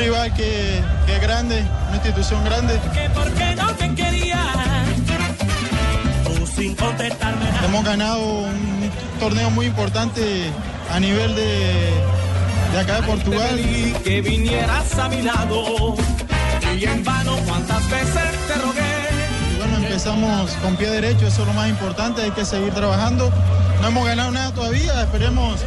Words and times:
rival 0.00 0.32
que, 0.34 0.80
que 1.06 1.16
es 1.16 1.22
grande, 1.22 1.62
una 1.88 1.96
institución 1.96 2.42
grande. 2.44 2.80
Que 2.94 3.10
porque 3.10 3.54
no 3.54 3.74
me 3.78 3.94
quería. 3.94 4.46
Tú 6.24 6.46
sin 6.46 6.74
contestarme 6.74 7.44
nada. 7.44 7.66
Hemos 7.66 7.84
ganado 7.84 8.20
un 8.20 8.90
torneo 9.18 9.50
muy 9.50 9.66
importante 9.66 10.50
a 10.90 10.98
nivel 11.00 11.34
de, 11.34 11.92
de 12.72 12.78
acá 12.78 13.00
de 13.00 13.02
Portugal. 13.02 13.60
que 14.02 14.20
vinieras 14.22 14.98
a 14.98 15.08
mi 15.08 15.22
lado. 15.22 15.94
Y 16.78 16.84
en 16.84 17.04
vano 17.04 17.36
cuántas 17.46 17.90
veces 17.90 18.30
te 18.48 18.54
rogué. 18.54 18.80
Bueno, 19.58 19.76
empezamos 19.76 20.52
con 20.62 20.76
pie 20.76 20.88
derecho, 20.88 21.26
eso 21.26 21.42
es 21.42 21.48
lo 21.48 21.52
más 21.52 21.68
importante, 21.68 22.22
hay 22.22 22.30
que 22.30 22.44
seguir 22.46 22.72
trabajando. 22.72 23.30
No 23.82 23.88
hemos 23.88 24.06
ganado 24.06 24.30
nada 24.30 24.52
todavía, 24.52 25.02
esperemos 25.02 25.60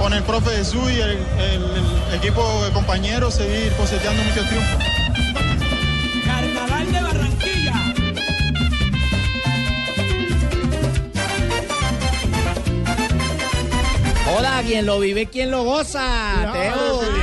con 0.00 0.12
el 0.14 0.22
profe 0.22 0.50
Jesús 0.56 0.90
y 0.90 1.00
el, 1.00 1.10
el- 1.10 1.64
el 2.10 2.14
equipo 2.16 2.42
de 2.64 2.70
compañeros 2.72 3.34
seguir 3.34 3.72
coseteando 3.74 4.22
muchos 4.24 4.46
triunfos. 4.48 4.84
Carnaval 6.26 6.92
de 6.92 7.00
Barranquilla. 7.02 7.74
Hola, 14.36 14.62
quien 14.66 14.86
lo 14.86 15.00
vive, 15.00 15.26
quien 15.26 15.50
lo 15.50 15.64
goza. 15.64 16.02
Bar- 16.44 17.19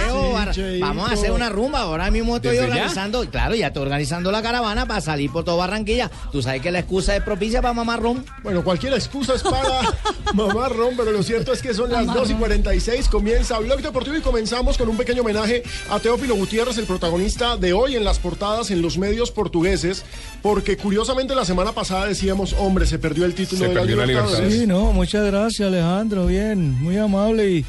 vamos 0.79 1.09
a 1.09 1.13
hacer 1.13 1.31
una 1.31 1.49
rumba. 1.49 1.81
Ahora 1.81 2.09
mismo 2.11 2.35
estoy 2.35 2.51
¿Desde 2.55 2.67
ya? 2.67 2.73
organizando, 2.73 3.29
claro, 3.29 3.55
ya 3.55 3.67
estoy 3.67 3.83
organizando 3.83 4.31
la 4.31 4.41
caravana 4.41 4.85
para 4.87 5.01
salir 5.01 5.31
por 5.31 5.43
todo 5.43 5.57
Barranquilla. 5.57 6.09
Tú 6.31 6.41
sabes 6.41 6.61
que 6.61 6.71
la 6.71 6.79
excusa 6.79 7.15
es 7.15 7.23
propicia 7.23 7.61
para 7.61 7.73
mamar 7.73 8.01
rum. 8.01 8.23
Bueno, 8.43 8.63
cualquier 8.63 8.93
excusa 8.93 9.35
es 9.35 9.43
para 9.43 9.81
mamar 10.33 10.73
ron, 10.75 10.95
pero 10.97 11.11
lo 11.11 11.23
cierto 11.23 11.53
es 11.53 11.61
que 11.61 11.73
son 11.73 11.91
las 11.91 12.05
2 12.05 12.31
y 12.31 12.33
46. 12.33 13.07
Comienza 13.09 13.59
Blog 13.59 13.81
Deportivo 13.81 14.15
y 14.17 14.21
comenzamos 14.21 14.77
con 14.77 14.89
un 14.89 14.97
pequeño 14.97 15.21
homenaje 15.21 15.63
a 15.89 15.99
Teófilo 15.99 16.35
Gutiérrez, 16.35 16.77
el 16.77 16.85
protagonista 16.85 17.57
de 17.57 17.73
hoy 17.73 17.95
en 17.95 18.03
las 18.03 18.19
portadas 18.19 18.71
en 18.71 18.81
los 18.81 18.97
medios 18.97 19.31
portugueses, 19.31 20.03
porque 20.41 20.77
curiosamente 20.77 21.35
la 21.35 21.45
semana 21.45 21.71
pasada 21.71 22.05
decíamos, 22.07 22.53
hombre, 22.59 22.85
se 22.85 22.99
perdió 22.99 23.25
el 23.25 23.33
título 23.33 23.61
Se 23.61 23.67
de 23.69 23.73
la 23.73 23.79
perdió 23.81 23.95
la 23.97 24.05
Libertadores. 24.05 24.39
Libertadores. 24.51 24.61
Sí, 24.61 24.67
no, 24.87 24.93
muchas 24.93 25.25
gracias 25.25 25.67
Alejandro, 25.67 26.25
bien, 26.25 26.81
muy 26.81 26.97
amable 26.97 27.49
y 27.51 27.65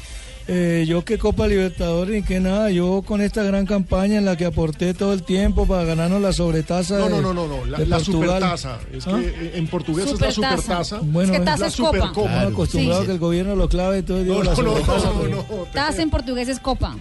eh, 0.51 0.85
yo 0.87 1.05
que 1.05 1.17
Copa 1.17 1.47
Libertadores 1.47 2.13
ni 2.15 2.23
que 2.23 2.39
nada, 2.39 2.71
yo 2.71 3.03
con 3.05 3.21
esta 3.21 3.43
gran 3.43 3.65
campaña 3.65 4.17
en 4.17 4.25
la 4.25 4.35
que 4.35 4.45
aporté 4.45 4.93
todo 4.93 5.13
el 5.13 5.23
tiempo 5.23 5.67
para 5.67 5.83
ganarnos 5.83 6.21
la 6.21 6.33
sobretasa 6.33 6.97
No, 6.97 7.05
de, 7.05 7.09
no, 7.11 7.21
no, 7.21 7.33
no, 7.33 7.47
no, 7.47 7.65
la, 7.65 7.77
de 7.77 7.85
la 7.85 7.99
supertaza. 7.99 8.79
Es 8.91 9.05
¿Ah? 9.07 9.19
que 9.19 9.27
eh, 9.27 9.51
en 9.55 9.67
portugués 9.67 10.07
es 10.07 10.19
la 10.19 10.31
supertaza. 10.31 10.99
Bueno, 11.03 11.33
Es 11.33 11.37
que 11.39 11.43
es 11.43 11.45
taza 11.45 11.59
la 11.61 11.67
es 11.67 11.75
copa. 11.75 11.89
supercopa. 11.91 12.29
Estamos 12.29 12.53
acostumbrados 12.53 13.01
Sí. 13.01 13.05
que 13.07 13.13
el 13.13 13.19
gobierno 13.19 13.55
lo 13.55 13.69
clave 13.69 14.03
todo 14.03 14.17
el 14.19 14.25
día 14.25 14.33
No, 14.33 14.43
la 14.43 14.53
no, 14.55 14.61
no, 14.63 14.73
no, 14.73 15.27
no, 15.29 15.43
Taza 15.73 16.01
en 16.01 16.09
portugués 16.09 16.47
es 16.49 16.59
copa. 16.59 16.95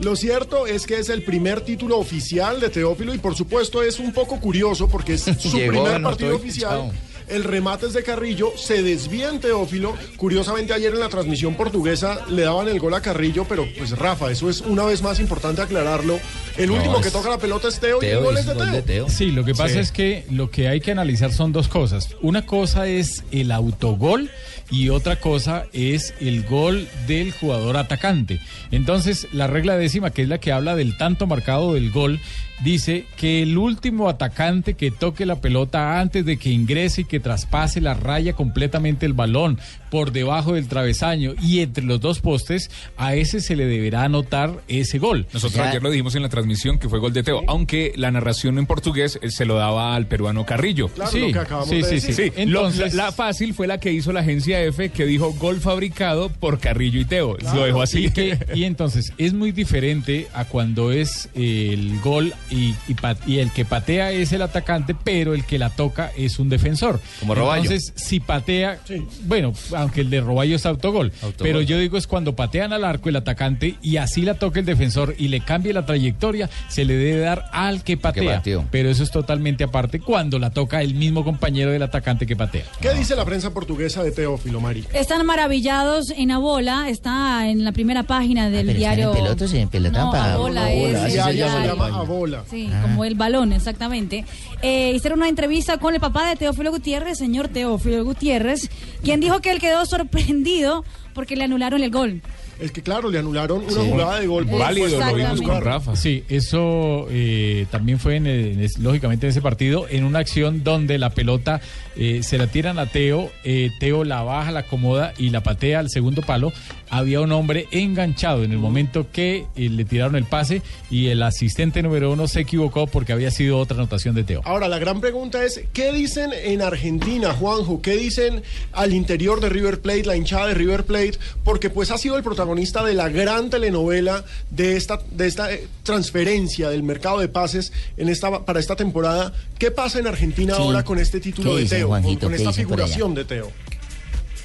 Lo 0.00 0.16
cierto 0.16 0.66
es 0.66 0.86
que 0.86 0.98
es 0.98 1.08
el 1.10 1.22
primer 1.24 1.60
título 1.60 1.98
oficial 1.98 2.58
de 2.60 2.70
Teófilo 2.70 3.14
y 3.14 3.18
por 3.18 3.34
supuesto 3.34 3.82
es 3.82 3.98
un 3.98 4.12
poco 4.12 4.40
curioso 4.40 4.88
porque 4.88 5.14
es 5.14 5.22
su 5.22 5.50
Llegó, 5.56 5.72
primer 5.84 6.02
partido 6.02 6.36
oficial. 6.36 6.90
El 7.30 7.44
remate 7.44 7.86
es 7.86 7.92
de 7.92 8.02
Carrillo, 8.02 8.52
se 8.56 8.82
desvía 8.82 9.28
en 9.28 9.38
Teófilo. 9.40 9.94
Curiosamente 10.16 10.72
ayer 10.72 10.92
en 10.92 11.00
la 11.00 11.08
transmisión 11.08 11.54
portuguesa 11.54 12.24
le 12.28 12.42
daban 12.42 12.68
el 12.68 12.78
gol 12.80 12.94
a 12.94 13.00
Carrillo, 13.00 13.44
pero 13.48 13.66
pues 13.78 13.90
Rafa, 13.96 14.30
eso 14.30 14.50
es 14.50 14.60
una 14.62 14.84
vez 14.84 15.02
más 15.02 15.20
importante 15.20 15.62
aclararlo. 15.62 16.18
El 16.56 16.68
No, 16.68 16.74
último 16.74 17.00
que 17.00 17.10
toca 17.10 17.28
la 17.30 17.38
pelota 17.38 17.68
es 17.68 17.78
Teo, 17.78 18.02
y 18.02 18.06
el 18.06 18.20
gol 18.20 18.34
es 18.34 18.40
es 18.40 18.46
de 18.46 18.54
gol 18.54 18.64
Teo. 18.64 18.74
de 18.74 18.82
Teo. 18.82 19.08
Sí, 19.08 19.30
lo 19.30 19.44
que 19.44 19.54
pasa 19.54 19.74
Sí. 19.74 19.78
es 19.78 19.92
que 19.92 20.24
lo 20.30 20.50
que 20.50 20.68
hay 20.68 20.80
que 20.80 20.90
analizar 20.90 21.32
son 21.32 21.52
dos 21.52 21.68
cosas. 21.68 22.08
Una 22.20 22.44
cosa 22.46 22.86
es 22.88 23.22
el 23.30 23.52
autogol 23.52 24.30
y 24.70 24.88
otra 24.88 25.16
cosa 25.16 25.64
es 25.72 26.14
el 26.20 26.44
gol 26.44 26.88
del 27.06 27.32
jugador 27.32 27.76
atacante. 27.76 28.40
Entonces, 28.70 29.26
la 29.32 29.46
regla 29.46 29.76
décima, 29.76 30.10
que 30.10 30.22
es 30.22 30.28
la 30.28 30.38
que 30.38 30.52
habla 30.52 30.76
del 30.76 30.96
tanto 30.96 31.26
marcado 31.26 31.74
del 31.74 31.90
gol, 31.90 32.20
dice 32.62 33.06
que 33.16 33.42
el 33.42 33.58
último 33.58 34.08
atacante 34.08 34.74
que 34.74 34.90
toque 34.90 35.26
la 35.26 35.40
pelota 35.40 36.00
antes 36.00 36.24
de 36.24 36.36
que 36.36 36.50
ingrese 36.50 37.02
y 37.02 37.04
que 37.04 37.20
traspase 37.20 37.80
la 37.80 37.94
raya 37.94 38.34
completamente 38.34 39.06
el 39.06 39.14
balón 39.14 39.58
por 39.90 40.12
debajo 40.12 40.54
del 40.54 40.68
travesaño 40.68 41.34
y 41.42 41.60
entre 41.60 41.84
los 41.84 42.00
dos 42.00 42.20
postes, 42.20 42.70
a 42.96 43.14
ese 43.14 43.40
se 43.40 43.56
le 43.56 43.66
deberá 43.66 44.04
anotar 44.04 44.60
ese 44.68 44.98
gol. 44.98 45.26
Nosotros 45.32 45.66
ayer 45.66 45.82
lo 45.82 45.90
dijimos 45.90 46.14
en 46.14 46.22
la 46.22 46.28
transmisión 46.28 46.78
que 46.78 46.88
fue 46.88 46.98
gol 47.00 47.12
de 47.12 47.22
Teo, 47.22 47.42
aunque 47.48 47.92
la 47.96 48.10
narración 48.10 48.58
en 48.58 48.66
portugués 48.66 49.18
eh, 49.22 49.30
se 49.30 49.44
lo 49.44 49.56
daba 49.56 49.94
al 49.96 50.06
peruano 50.06 50.46
Carrillo. 50.46 50.88
Claro, 50.88 51.10
Sí, 51.10 51.20
lo 51.20 51.32
que 51.32 51.38
acabamos 51.38 51.68
sí, 51.68 51.76
de 51.76 51.84
sí, 51.84 51.94
decir. 51.96 52.14
sí. 52.14 52.22
Sí, 52.22 52.46
lo- 52.46 52.60
Entonces- 52.68 52.94
la, 52.94 53.06
la 53.06 53.12
fácil 53.12 53.54
fue 53.54 53.66
la 53.66 53.78
que 53.78 53.92
hizo 53.92 54.12
la 54.12 54.20
agencia 54.20 54.62
F 54.62 54.90
que 54.90 55.04
dijo 55.06 55.32
gol 55.34 55.60
fabricado 55.60 56.28
por 56.28 56.58
Carrillo 56.60 57.00
y 57.00 57.04
Teo. 57.04 57.36
lo 57.54 57.64
dejó 57.64 57.82
así. 57.82 58.06
Y, 58.06 58.10
que- 58.10 58.38
y 58.54 58.64
entonces 58.64 59.12
es 59.18 59.32
muy 59.34 59.52
diferente 59.52 60.28
a 60.34 60.44
cuando 60.44 60.92
es 60.92 61.28
eh, 61.34 61.70
el 61.72 61.98
gol 62.00 62.32
y, 62.50 62.74
y 62.88 62.94
pa- 62.94 63.16
y 63.26 63.38
el 63.38 63.50
que 63.50 63.64
patea 63.64 64.12
es 64.12 64.32
el 64.32 64.42
atacante, 64.42 64.94
pero 64.94 65.34
el 65.34 65.44
que 65.44 65.58
la 65.58 65.70
toca 65.70 66.12
es 66.16 66.38
un 66.38 66.48
defensor. 66.48 67.00
Como 67.20 67.34
Roballo. 67.34 67.62
Entonces, 67.64 67.92
si 67.96 68.20
patea, 68.20 68.78
bueno, 69.24 69.52
aunque 69.80 70.00
el 70.02 70.10
de 70.10 70.20
Roballo 70.20 70.56
es 70.56 70.66
autogol, 70.66 71.12
Autogol. 71.22 71.34
pero 71.40 71.60
yo 71.60 71.78
digo 71.78 71.96
es 71.96 72.06
cuando 72.06 72.34
patean 72.36 72.72
al 72.72 72.84
arco 72.84 73.08
el 73.08 73.16
atacante 73.16 73.76
y 73.82 73.96
así 73.96 74.22
la 74.22 74.34
toca 74.34 74.60
el 74.60 74.66
defensor 74.66 75.14
y 75.18 75.28
le 75.28 75.40
cambie 75.40 75.72
la 75.72 75.84
trayectoria, 75.86 76.48
se 76.68 76.84
le 76.84 76.94
debe 76.94 77.20
dar 77.20 77.44
al 77.52 77.82
que 77.82 77.96
patea. 77.96 78.42
pero 78.70 78.88
eso 78.90 79.02
es 79.02 79.10
totalmente 79.10 79.64
aparte 79.64 80.00
cuando 80.00 80.38
la 80.38 80.50
toca 80.50 80.82
el 80.82 80.94
mismo 80.94 81.24
compañero 81.24 81.70
del 81.70 81.82
atacante 81.82 82.26
que 82.26 82.36
patea. 82.36 82.64
¿Qué 82.80 82.92
dice 82.94 83.14
la 83.16 83.24
prensa 83.24 83.52
portuguesa 83.52 84.02
de 84.02 84.12
Teófilo, 84.12 84.60
Mari? 84.60 84.84
Están 84.92 85.24
maravillados 85.26 86.10
en 86.10 86.30
Abola, 86.30 86.88
está 86.88 87.48
en 87.48 87.64
la 87.64 87.72
primera 87.72 88.02
página 88.04 88.50
del 88.50 88.68
están 88.70 88.76
diario. 88.78 89.10
en 89.10 89.16
pelotas 89.22 89.52
en 89.54 89.68
pelota 89.68 90.04
No, 90.04 90.10
para- 90.12 90.34
Abola 90.34 90.66
Abola, 90.66 91.06
es 91.06 91.12
el 91.12 91.16
Ya, 91.16 91.24
se 91.26 91.36
ya 91.36 91.52
se 91.62 91.66
llama 91.66 91.86
a 91.86 92.02
bola. 92.02 92.44
Sí, 92.50 92.68
Ah. 92.72 92.82
como 92.82 93.04
el 93.04 93.14
balón, 93.14 93.52
exactamente. 93.52 94.24
Eh, 94.62 94.92
hicieron 94.94 95.18
una 95.20 95.28
entrevista 95.28 95.78
con 95.78 95.94
el 95.94 96.00
papá 96.00 96.28
de 96.28 96.36
Teófilo 96.36 96.70
Gutiérrez, 96.70 97.18
señor 97.18 97.48
Teófilo 97.48 98.04
Gutiérrez, 98.04 98.68
quien 99.02 99.20
dijo 99.20 99.40
que 99.40 99.50
él 99.50 99.58
quedó 99.70 99.86
sorprendido 99.86 100.84
porque 101.14 101.36
le 101.36 101.44
anularon 101.44 101.82
el 101.82 101.90
gol. 101.90 102.20
Es 102.60 102.72
que 102.72 102.82
claro, 102.82 103.08
le 103.10 103.18
anularon 103.18 103.62
una 103.64 103.82
jugada 103.90 104.20
de 104.20 104.26
gol 104.26 104.46
por 104.46 104.58
Válido, 104.60 105.00
lo 105.00 105.14
vimos 105.14 105.40
con 105.40 105.62
Rafa. 105.62 105.96
Sí, 105.96 106.24
eso 106.28 107.06
eh, 107.10 107.64
también 107.70 107.98
fue 107.98 108.16
en 108.16 108.26
el- 108.26 108.46
en 108.52 108.60
es- 108.62 108.78
lógicamente 108.78 109.26
en 109.26 109.30
ese 109.30 109.40
partido, 109.40 109.86
en 109.88 110.04
una 110.04 110.18
acción 110.18 110.62
donde 110.62 110.98
la 110.98 111.08
pelota 111.10 111.60
eh, 111.96 112.20
se 112.22 112.36
la 112.36 112.46
tiran 112.48 112.78
a 112.78 112.84
Teo, 112.86 113.30
eh, 113.44 113.70
Teo 113.80 114.04
la 114.04 114.22
baja, 114.22 114.52
la 114.52 114.60
acomoda 114.60 115.14
y 115.16 115.30
la 115.30 115.42
patea 115.42 115.78
al 115.78 115.88
segundo 115.88 116.20
palo. 116.22 116.52
Había 116.90 117.20
un 117.20 117.30
hombre 117.32 117.68
enganchado 117.70 118.42
en 118.42 118.50
el 118.52 118.58
momento 118.58 119.06
que 119.12 119.46
eh, 119.54 119.68
le 119.68 119.84
tiraron 119.84 120.16
el 120.16 120.24
pase 120.24 120.60
y 120.90 121.06
el 121.08 121.22
asistente 121.22 121.82
número 121.82 122.10
uno 122.12 122.26
se 122.26 122.40
equivocó 122.40 122.86
porque 122.88 123.12
había 123.12 123.30
sido 123.30 123.58
otra 123.58 123.76
anotación 123.76 124.14
de 124.16 124.24
Teo. 124.24 124.42
Ahora, 124.44 124.66
la 124.68 124.78
gran 124.78 125.00
pregunta 125.00 125.44
es, 125.44 125.60
¿qué 125.72 125.92
dicen 125.92 126.30
en 126.44 126.62
Argentina, 126.62 127.32
Juanjo? 127.32 127.80
¿Qué 127.80 127.92
dicen 127.96 128.42
al 128.72 128.92
interior 128.92 129.40
de 129.40 129.48
River 129.50 129.80
Plate, 129.80 130.04
la 130.04 130.16
hinchada 130.16 130.48
de 130.48 130.54
River 130.54 130.84
Plate? 130.84 131.12
Porque 131.44 131.70
pues 131.70 131.90
ha 131.92 131.98
sido 131.98 132.16
el 132.16 132.22
protagonista 132.24 132.82
de 132.84 132.94
la 132.94 133.08
gran 133.08 133.50
telenovela 133.50 134.24
de 134.50 134.76
esta, 134.76 134.98
de 135.12 135.26
esta 135.28 135.52
eh, 135.52 135.68
transferencia 135.84 136.70
del 136.70 136.82
mercado 136.82 137.20
de 137.20 137.28
pases 137.28 137.72
en 137.96 138.08
esta, 138.08 138.44
para 138.44 138.58
esta 138.58 138.74
temporada. 138.74 139.32
¿Qué 139.58 139.70
pasa 139.70 139.98
en 140.00 140.06
Argentina 140.08 140.54
Sí. 140.56 140.62
ahora 140.62 140.82
con 140.84 140.98
este 140.98 141.20
título 141.20 141.50
¿Qué 141.50 141.56
de 141.56 141.62
dicen, 141.62 141.78
Teo? 141.78 141.88
con- 141.88 142.02
Juanjito? 142.02 142.20
con 142.26 142.30
¿Qué 142.30 142.36
esta 142.36 142.50
dicen 142.50 142.64
figuración 142.64 143.14
de 143.14 143.24
Teo. 143.24 143.52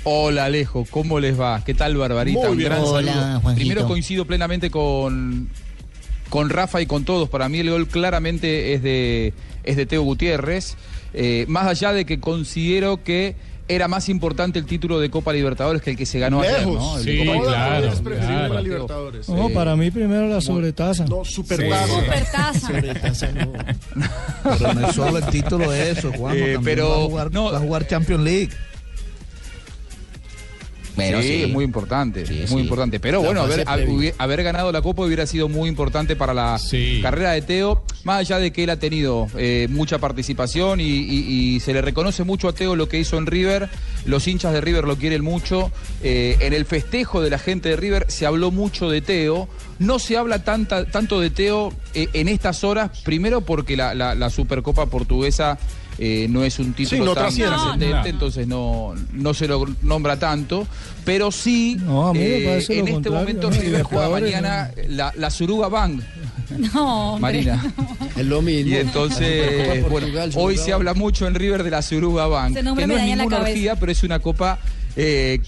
Hola 0.08 0.46
Alejo, 0.46 0.86
¿cómo 0.92 1.20
les 1.20 1.40
va? 1.40 1.64
¿Qué 1.66 1.74
tal 1.74 1.98
Barbarita? 1.98 2.40
Muy 2.42 2.50
Un 2.50 2.58
bien. 2.58 2.70
gran 2.70 2.82
Hola. 2.84 3.42
Primero 3.56 3.88
coincido 3.88 4.26
plenamente 4.26 4.70
con, 4.70 5.50
con 6.30 6.50
Rafa 6.50 6.80
y 6.82 6.86
con 6.86 7.06
todos. 7.06 7.28
Para 7.28 7.50
mí 7.50 7.60
el 7.60 7.72
gol 7.72 7.88
claramente 7.88 8.74
es 8.74 8.84
de, 8.84 9.34
es 9.64 9.76
de 9.76 9.86
Teo 9.88 10.04
Gutiérrez. 10.04 10.76
Eh, 11.14 11.46
más 11.48 11.66
allá 11.66 11.92
de 11.92 12.06
que 12.06 12.20
considero 12.20 13.04
que 13.04 13.36
era 13.68 13.88
más 13.88 14.08
importante 14.10 14.60
el 14.60 14.66
título 14.68 15.00
de 15.00 15.10
Copa 15.10 15.34
Libertadores 15.34 15.82
que 15.82 15.90
el 15.92 15.98
que 15.98 16.06
se 16.06 16.20
ganó 16.20 16.42
ayer, 16.42 16.60
Lejos. 16.60 16.76
¿no? 16.76 17.00
El 17.00 17.06
de 17.06 17.12
Sí, 17.12 17.26
Copa 17.26 17.42
claro, 17.48 18.62
Libertadores. 18.62 19.30
No, 19.30 19.50
para 19.50 19.76
mí 19.76 19.90
primero 19.90 20.28
la 20.28 20.40
sobretasa. 20.40 21.06
No, 21.06 21.26
supertaza. 21.26 21.88
Supertaza. 22.68 22.70
Pero 24.60 24.74
no 24.76 24.88
es 24.88 24.96
solo 24.96 25.18
el 25.18 25.26
título 25.28 25.72
de 25.72 25.90
eso, 25.90 26.12
Juan. 26.16 26.36
Eh, 26.38 26.58
pero- 26.64 26.90
va, 26.90 26.96
a 26.96 27.08
jugar, 27.08 27.32
no. 27.34 27.52
va 27.52 27.58
a 27.58 27.62
jugar 27.62 27.88
Champions 27.88 28.24
League. 28.24 28.50
Sí, 30.96 31.28
sí. 31.28 31.44
es 31.44 31.50
muy 31.50 31.64
importante, 31.66 32.26
Sí, 32.26 32.34
muy 32.34 32.48
sí. 32.48 32.60
importante. 32.60 33.00
Pero 33.00 33.22
La 33.22 33.26
bueno, 33.28 33.42
haber, 34.18 34.44
ganado 34.44 34.72
la 34.72 34.82
Copa 34.82 35.04
hubiera 35.04 35.26
sido 35.26 35.50
muy 35.50 35.68
importante 35.70 36.16
para 36.16 36.34
la 36.34 36.58
Sí. 36.58 37.00
carrera 37.02 37.32
de 37.32 37.42
Teo, 37.42 37.84
más 38.04 38.20
allá 38.20 38.40
de 38.40 38.52
que 38.52 38.64
él 38.64 38.70
ha 38.70 38.80
tenido 38.80 39.28
eh, 39.38 39.68
mucha 39.70 39.98
participación 40.00 40.80
y, 40.80 40.84
y- 40.86 41.56
y 41.56 41.60
se 41.60 41.74
le 41.74 41.82
reconoce 41.82 42.24
mucho 42.24 42.48
a 42.48 42.54
Teo 42.54 42.76
lo 42.76 42.88
que 42.88 43.00
hizo 43.00 43.18
en 43.18 43.26
River. 43.26 43.70
Los 44.06 44.28
hinchas 44.28 44.54
de 44.54 44.62
River 44.62 44.86
lo 44.86 44.98
quieren 44.98 45.24
mucho. 45.24 45.72
Eh, 46.04 46.38
en 46.40 46.54
el 46.54 46.66
festejo 46.66 47.22
de 47.22 47.30
la 47.30 47.40
gente 47.40 47.70
de 47.70 47.76
River 47.76 48.06
se 48.10 48.26
habló 48.26 48.52
mucho 48.52 48.90
de 48.90 49.02
Teo. 49.02 49.48
No 49.80 50.00
se 50.00 50.16
habla 50.18 50.44
tanta, 50.44 50.86
tanto 50.86 51.20
de 51.20 51.30
Teo 51.30 51.74
eh, 51.94 52.08
en 52.14 52.28
estas 52.30 52.64
horas, 52.64 53.02
primero 53.04 53.42
porque 53.42 53.76
la, 53.76 53.94
la- 53.94 54.16
la 54.16 54.30
Supercopa 54.30 54.86
portuguesa 54.86 55.58
eh, 55.98 56.28
no 56.30 56.44
es 56.44 56.60
un 56.60 56.74
título 56.74 57.06
no 57.06 57.14
tan 57.14 57.34
trascendente, 57.34 57.90
No. 57.90 58.06
entonces 58.06 58.48
no, 58.48 58.94
no 59.14 59.34
se 59.34 59.48
lo 59.48 59.66
nombra 59.82 60.18
tanto, 60.20 60.68
pero 61.06 61.32
sí 61.32 61.78
No, 61.82 62.08
a 62.10 62.14
mí 62.14 62.20
me 62.20 62.38
eh, 62.38 62.46
parece 62.46 62.76
lo 62.76 62.80
en 62.82 62.88
este 62.96 63.10
momento. 63.10 63.50
River 63.50 63.84
juega 63.84 64.10
mañana 64.10 64.72
la, 64.90 65.14
la 65.18 65.30
Suruga 65.30 65.68
Bank, 65.70 66.02
No, 66.74 67.14
hombre. 67.14 67.22
Marina. 67.22 67.74
Es 68.16 68.26
lo 68.26 68.42
mismo. 68.42 68.72
Y 68.72 68.76
entonces, 68.76 69.82
bueno, 69.82 69.88
Portugal, 69.90 70.32
hoy 70.36 70.58
se 70.58 70.74
habla 70.74 70.94
mucho 70.94 71.28
en 71.28 71.36
River 71.36 71.64
de 71.64 71.72
la 71.72 71.82
Suruga 71.82 72.28
Bank, 72.28 72.54
Se 72.56 72.64
nombra 72.64 72.84
que 72.84 72.88
no 72.88 72.94
es 72.94 72.98
medalla 73.00 73.12
en 73.14 73.18
la 73.18 73.24
ninguna 73.24 73.38
cabeza. 73.38 73.52
orgía, 73.54 73.76
pero 73.78 73.92
es 73.92 74.04
una 74.04 74.20
copa 74.20 74.60
eh, 74.96 75.40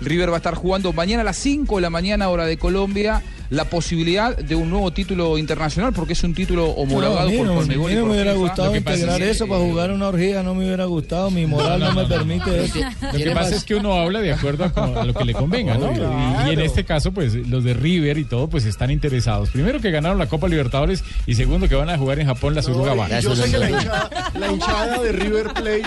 River 0.00 0.30
va 0.30 0.34
a 0.34 0.38
estar 0.38 0.54
jugando 0.54 0.92
mañana 0.92 1.22
a 1.22 1.24
las 1.24 1.36
5 1.38 1.76
de 1.76 1.82
la 1.82 1.90
mañana, 1.90 2.28
hora 2.28 2.46
de 2.46 2.56
Colombia, 2.56 3.22
la 3.50 3.64
posibilidad 3.64 4.36
de 4.36 4.54
un 4.54 4.70
nuevo 4.70 4.92
título 4.92 5.36
internacional, 5.36 5.92
porque 5.92 6.12
es 6.12 6.22
un 6.22 6.34
título 6.34 6.66
No, 6.66 6.72
homologado 6.74 7.30
por 7.30 7.46
no, 7.46 7.52
a 7.52 7.54
mí 7.56 7.60
Conmebol 7.62 7.90
y 7.90 7.94
no 7.96 8.00
por 8.02 8.10
me 8.10 8.14
hubiera 8.14 8.32
gustado 8.34 8.70
es 8.72 8.78
integrar 8.78 9.20
eso 9.22 9.48
para 9.48 9.60
eh, 9.60 9.68
jugar 9.68 9.90
una 9.90 10.06
orgía, 10.08 10.42
no 10.44 10.54
me 10.54 10.64
hubiera 10.66 10.84
gustado, 10.84 11.30
mi 11.32 11.46
moral 11.46 11.80
no, 11.80 11.92
me 11.92 12.04
permite 12.06 12.64
eso. 12.64 12.78
Lo 13.12 13.18
que 13.18 13.30
pasa 13.32 13.56
es 13.56 13.64
que 13.64 13.74
uno 13.74 13.94
habla 13.94 14.20
de 14.20 14.32
acuerdo 14.32 14.64
a, 14.64 14.72
como- 14.72 14.98
a 15.00 15.04
lo 15.04 15.12
que 15.14 15.24
le 15.24 15.34
convenga, 15.34 15.76
¿no? 15.76 15.90
Y- 15.92 16.50
Y, 16.50 16.52
en 16.52 16.60
este 16.60 16.84
caso, 16.84 17.10
pues 17.12 17.34
los 17.34 17.64
de 17.64 17.74
River 17.74 18.18
y 18.18 18.24
todo, 18.24 18.48
pues 18.48 18.64
están 18.66 18.90
interesados. 18.92 19.50
Primero 19.50 19.80
que 19.80 19.90
ganaron 19.90 20.16
la 20.18 20.26
Copa 20.26 20.46
Libertadores 20.48 21.02
y 21.26 21.34
segundo 21.34 21.68
que 21.68 21.74
van 21.74 21.90
a 21.90 21.98
jugar 21.98 22.20
en 22.20 22.26
Japón 22.28 22.54
la 22.54 22.62
Suruga 22.62 22.94
No, 22.94 23.20
yo 23.20 23.34
sé 23.34 23.50
que 23.50 23.58
la 23.58 23.68
hinchada, 23.70 24.10
la 24.38 24.52
hinchada 24.52 24.98
de 25.02 25.12
River 25.12 25.48
Plate 25.54 25.82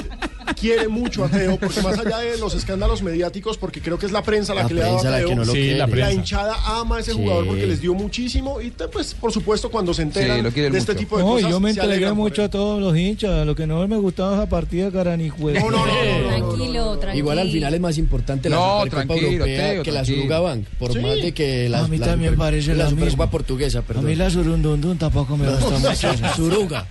quiere 0.60 0.88
mucho 0.88 1.24
a 1.26 1.30
Teo, 1.30 1.58
porque 1.58 1.82
más 1.82 1.98
allá 2.00 2.20
de 2.20 2.38
los 2.38 2.54
escándalos 2.56 3.02
mediáticos, 3.04 3.58
porque 3.58 3.82
creo 3.82 3.98
que 3.98 4.06
es 4.06 4.12
la 4.12 4.22
prensa 4.24 4.54
la, 4.54 4.64
La 4.64 4.68
que 4.68 4.74
le 4.76 4.82
ha 4.84 4.86
dado 4.86 5.00
a 5.00 5.04
la 5.12 5.18
Teo, 5.18 5.28
que 5.30 5.36
no 5.36 5.46
lo 5.46 5.52
Sí, 5.54 5.60
quiere. 5.60 5.96
la 5.96 6.14
hinchada 6.14 6.56
ama 6.66 6.98
a 6.98 7.00
ese 7.00 7.12
Sí. 7.12 7.18
jugador 7.18 7.48
porque 7.48 7.68
les 7.68 7.82
dio 7.82 7.94
muchísimo 7.94 8.62
y 8.62 8.72
pues 8.92 9.14
por 9.14 9.32
supuesto 9.32 9.70
cuando 9.72 9.94
se 9.94 10.02
enteran 10.04 10.38
Sí, 10.54 10.62
de 10.62 10.68
este 10.78 10.94
mucho. 10.94 10.96
tipo 10.96 11.18
de 11.18 11.24
No, 11.24 11.30
cosas 11.32 11.50
yo 11.50 11.60
me 11.60 11.74
por 11.74 12.16
mucho 12.16 12.44
a 12.44 12.50
todos 12.50 12.82
los 12.82 12.98
hinchas. 12.98 13.46
Lo 13.46 13.56
que 13.56 13.68
no 13.68 13.88
me 13.88 13.98
gustaba 13.98 14.36
esa 14.36 14.50
partida 14.50 14.92
caranijuela. 14.92 15.60
No, 15.60 15.72
no, 15.72 15.78
no, 15.78 15.86
no, 15.86 15.94
no, 15.94 16.04
no, 16.04 16.38
no. 16.40 16.48
Tranquilo, 16.54 16.98
tranquilo. 17.00 17.18
Igual 17.18 17.40
al 17.40 17.52
final 17.52 17.74
es 17.74 17.82
más 17.82 17.98
importante 17.98 18.50
la 18.50 18.56
No, 18.56 18.84
Supercopa 18.84 19.06
tranquilo, 19.06 19.32
Europea 19.32 19.72
Teo, 19.72 19.84
que 19.84 19.92
la 19.92 19.96
tranquilo. 20.04 20.18
Suruga 20.24 20.40
Bank, 20.40 20.66
por 20.80 20.94
Sí. 20.94 21.00
más 21.00 21.16
de 21.16 21.34
que 21.34 21.70
la, 21.70 21.80
A 21.80 21.88
mí 21.88 21.98
la 21.98 22.06
también 22.08 22.36
parece 22.36 22.76
la 22.76 22.90
Supercopa 22.90 23.30
portuguesa, 23.30 23.80
A 23.80 23.82
perdón. 23.84 24.06
mí 24.06 24.16
la 24.16 24.30
surundundun 24.30 24.98
tampoco 24.98 25.38
me 25.38 25.50
gusta 25.50 25.80
mucho. 25.80 26.36
Suruga. 26.36 26.86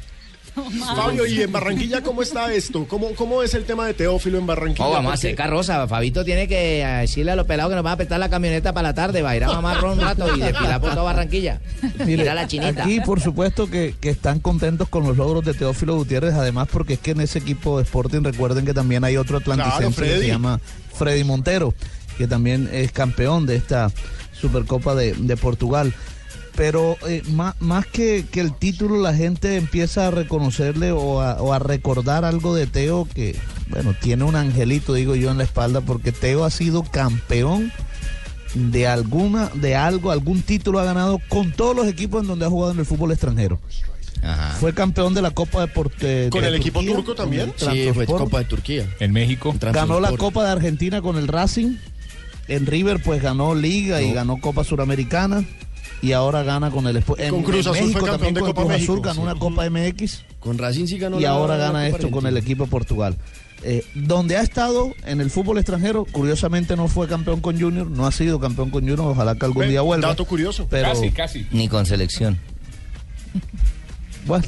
Fabio, 0.55 1.27
¿y 1.27 1.41
en 1.41 1.51
Barranquilla 1.51 2.03
cómo 2.03 2.23
está 2.23 2.53
esto? 2.53 2.87
¿Cómo, 2.87 3.15
cómo 3.15 3.43
es 3.43 3.55
el 3.55 3.65
tema 3.65 3.87
de 3.87 3.95
Teófilo 3.95 4.39
en 4.39 4.47
Barranquilla? 4.47 4.87
Oh, 4.87 4.93
vamos 4.93 5.11
a 5.11 5.15
hacer 5.15 5.35
carroza. 5.35 5.87
Fabito 5.89 6.25
tiene 6.25 6.47
que 6.47 6.83
eh, 6.83 6.87
decirle 7.01 7.33
a 7.33 7.37
los 7.37 7.47
pelados 7.47 7.71
que 7.71 7.77
nos 7.77 7.85
van 7.85 7.95
a 7.95 7.97
prestar 7.97 8.21
la 8.21 8.29
camioneta 8.29 8.73
para 8.73 8.89
la 8.89 8.95
tarde. 8.95 9.23
Va 9.23 9.31
a 9.31 9.37
ir 9.37 9.45
a 9.45 9.49
mamar 9.49 9.81
ron 9.81 9.99
un 9.99 10.01
rato 10.01 10.37
y 10.37 10.41
desfilar 10.41 10.81
por 10.81 10.91
toda 10.91 11.03
Barranquilla. 11.03 11.61
Mire, 12.05 12.25
Ir 12.25 12.31
a 12.31 12.35
la 12.35 12.47
chinita. 12.47 12.83
Aquí, 12.83 13.01
por 13.01 13.21
supuesto, 13.21 13.71
que, 13.71 13.95
que 13.99 14.11
están 14.11 14.41
contentos 14.41 14.89
con 14.89 15.05
los 15.05 15.17
logros 15.17 15.45
de 15.45 15.55
Teófilo 15.55 15.97
Gutiérrez, 15.97 16.35
además 16.35 16.69
porque 16.71 16.95
es 16.95 16.99
que 16.99 17.13
en 17.13 17.21
ese 17.21 17.39
equipo 17.39 17.79
de 17.79 17.85
Sporting 17.85 18.23
recuerden 18.23 18.65
que 18.65 18.75
también 18.75 19.05
hay 19.05 19.17
otro 19.17 19.39
atlanticense 19.39 19.95
Claro, 19.95 20.13
que 20.13 20.21
se 20.21 20.27
llama 20.27 20.61
Freddy 20.95 21.25
Montero, 21.25 21.75
que 22.19 22.27
también 22.27 22.69
es 22.73 22.93
campeón 22.93 23.47
de 23.47 23.57
esta 23.57 23.91
Supercopa 24.39 24.95
de, 24.95 25.15
de 25.15 25.37
Portugal. 25.37 25.95
Pero 26.55 26.97
eh, 27.09 27.23
más, 27.31 27.55
más 27.61 27.87
que, 27.87 28.27
que 28.31 28.41
el 28.41 28.53
título, 28.55 29.01
la 29.01 29.15
gente 29.15 29.57
empieza 29.57 30.09
a 30.09 30.11
reconocerle 30.11 30.93
o 30.93 31.21
a, 31.23 31.41
o 31.41 31.53
a 31.55 31.59
recordar 31.59 32.25
algo 32.27 32.55
de 32.55 32.67
Teo 32.67 33.09
que, 33.15 33.37
bueno, 33.69 33.95
tiene 34.01 34.25
un 34.25 34.37
angelito, 34.37 34.93
digo 34.93 35.15
yo, 35.17 35.31
en 35.31 35.39
la 35.39 35.45
espalda, 35.45 35.81
porque 35.81 36.13
Teo 36.13 36.45
ha 36.45 36.51
sido 36.51 36.83
campeón 36.83 37.73
de 38.55 38.87
alguna, 38.87 39.51
de 39.55 39.77
algo, 39.77 40.11
algún 40.11 40.43
título 40.43 40.79
ha 40.79 40.85
ganado 40.85 41.21
con 41.29 41.53
todos 41.53 41.75
los 41.75 41.87
equipos 41.87 42.21
en 42.21 42.29
donde 42.29 42.45
ha 42.45 42.51
jugado 42.51 42.73
en 42.73 42.81
el 42.81 42.85
fútbol 42.87 43.13
extranjero. 43.13 43.59
Fue 44.61 44.73
campeón 44.75 45.15
de 45.15 45.23
la 45.23 45.31
Copa 45.33 45.63
de, 45.63 45.67
Por- 45.69 45.91
de- 45.97 46.29
¿Con 46.31 46.43
de 46.43 46.49
el 46.49 46.55
equipo 46.57 46.81
turco 46.85 47.15
también? 47.15 47.53
Sí, 47.57 47.89
fue. 47.95 48.05
Copa 48.07 48.39
de 48.39 48.45
Turquía. 48.45 48.87
En 49.01 49.11
México. 49.13 49.53
Ganó 49.73 49.99
la. 50.01 50.11
Copa 50.19 50.45
de 50.45 50.51
Argentina 50.51 51.01
con 51.03 51.17
el 51.17 51.27
Racing. 51.27 51.77
En 52.47 52.67
River, 52.67 53.03
pues 53.03 53.21
ganó 53.23 53.55
Liga 53.55 54.01
y 54.03 54.13
ganó 54.13 54.39
Copa 54.41 54.63
Suramericana. 54.65 55.45
Y 56.03 56.13
ahora 56.13 56.43
gana 56.43 56.71
con 56.71 56.87
el 56.89 57.03
Con 57.05 57.43
Cruz 57.45 57.67
Azul 57.67 57.75
fue 57.77 57.81
México 57.83 58.01
campeón 58.01 58.11
también 58.11 58.35
de 58.35 58.41
con 58.41 58.51
Copa 58.51 58.63
Cruz 58.63 58.73
México, 58.75 59.01
ganó 59.01 59.15
sí. 59.15 59.21
una 59.21 59.35
Copa 59.37 59.71
MX. 59.71 60.25
Con 60.41 60.59
Racing 60.59 60.87
sí 60.87 60.99
ganó 60.99 61.19
y 61.19 61.23
la- 61.23 61.31
ahora 61.31 61.57
la 61.57 61.67
gana 61.67 61.87
esto 61.87 62.11
con 62.11 62.27
el 62.27 62.37
equipo 62.37 62.65
de 62.65 62.71
Portugal. 62.71 63.17
Eh, 63.65 63.85
donde 63.95 64.37
ha 64.37 64.41
estado 64.43 64.93
en 65.07 65.21
el 65.21 65.31
fútbol 65.31 65.59
extranjero, 65.59 66.05
curiosamente 66.05 66.75
no 66.75 66.89
fue 66.89 67.07
campeón 67.07 67.41
con 67.41 67.61
Junior, 67.61 67.89
no 67.89 68.07
ha 68.09 68.11
sido 68.11 68.41
campeón 68.41 68.71
con 68.71 68.81
Junior, 68.81 68.99
ojalá 69.01 69.37
que 69.37 69.45
algún 69.47 69.69
día 69.69 69.81
vuelva. 69.83 70.09
Dato 70.09 70.25
curioso. 70.25 70.67
Pero, 70.69 70.89
Casi, 70.89 71.11
casi. 71.13 71.47
Ni 71.53 71.69
con 71.69 71.87
selección. 71.87 72.39
bueno, 74.27 74.45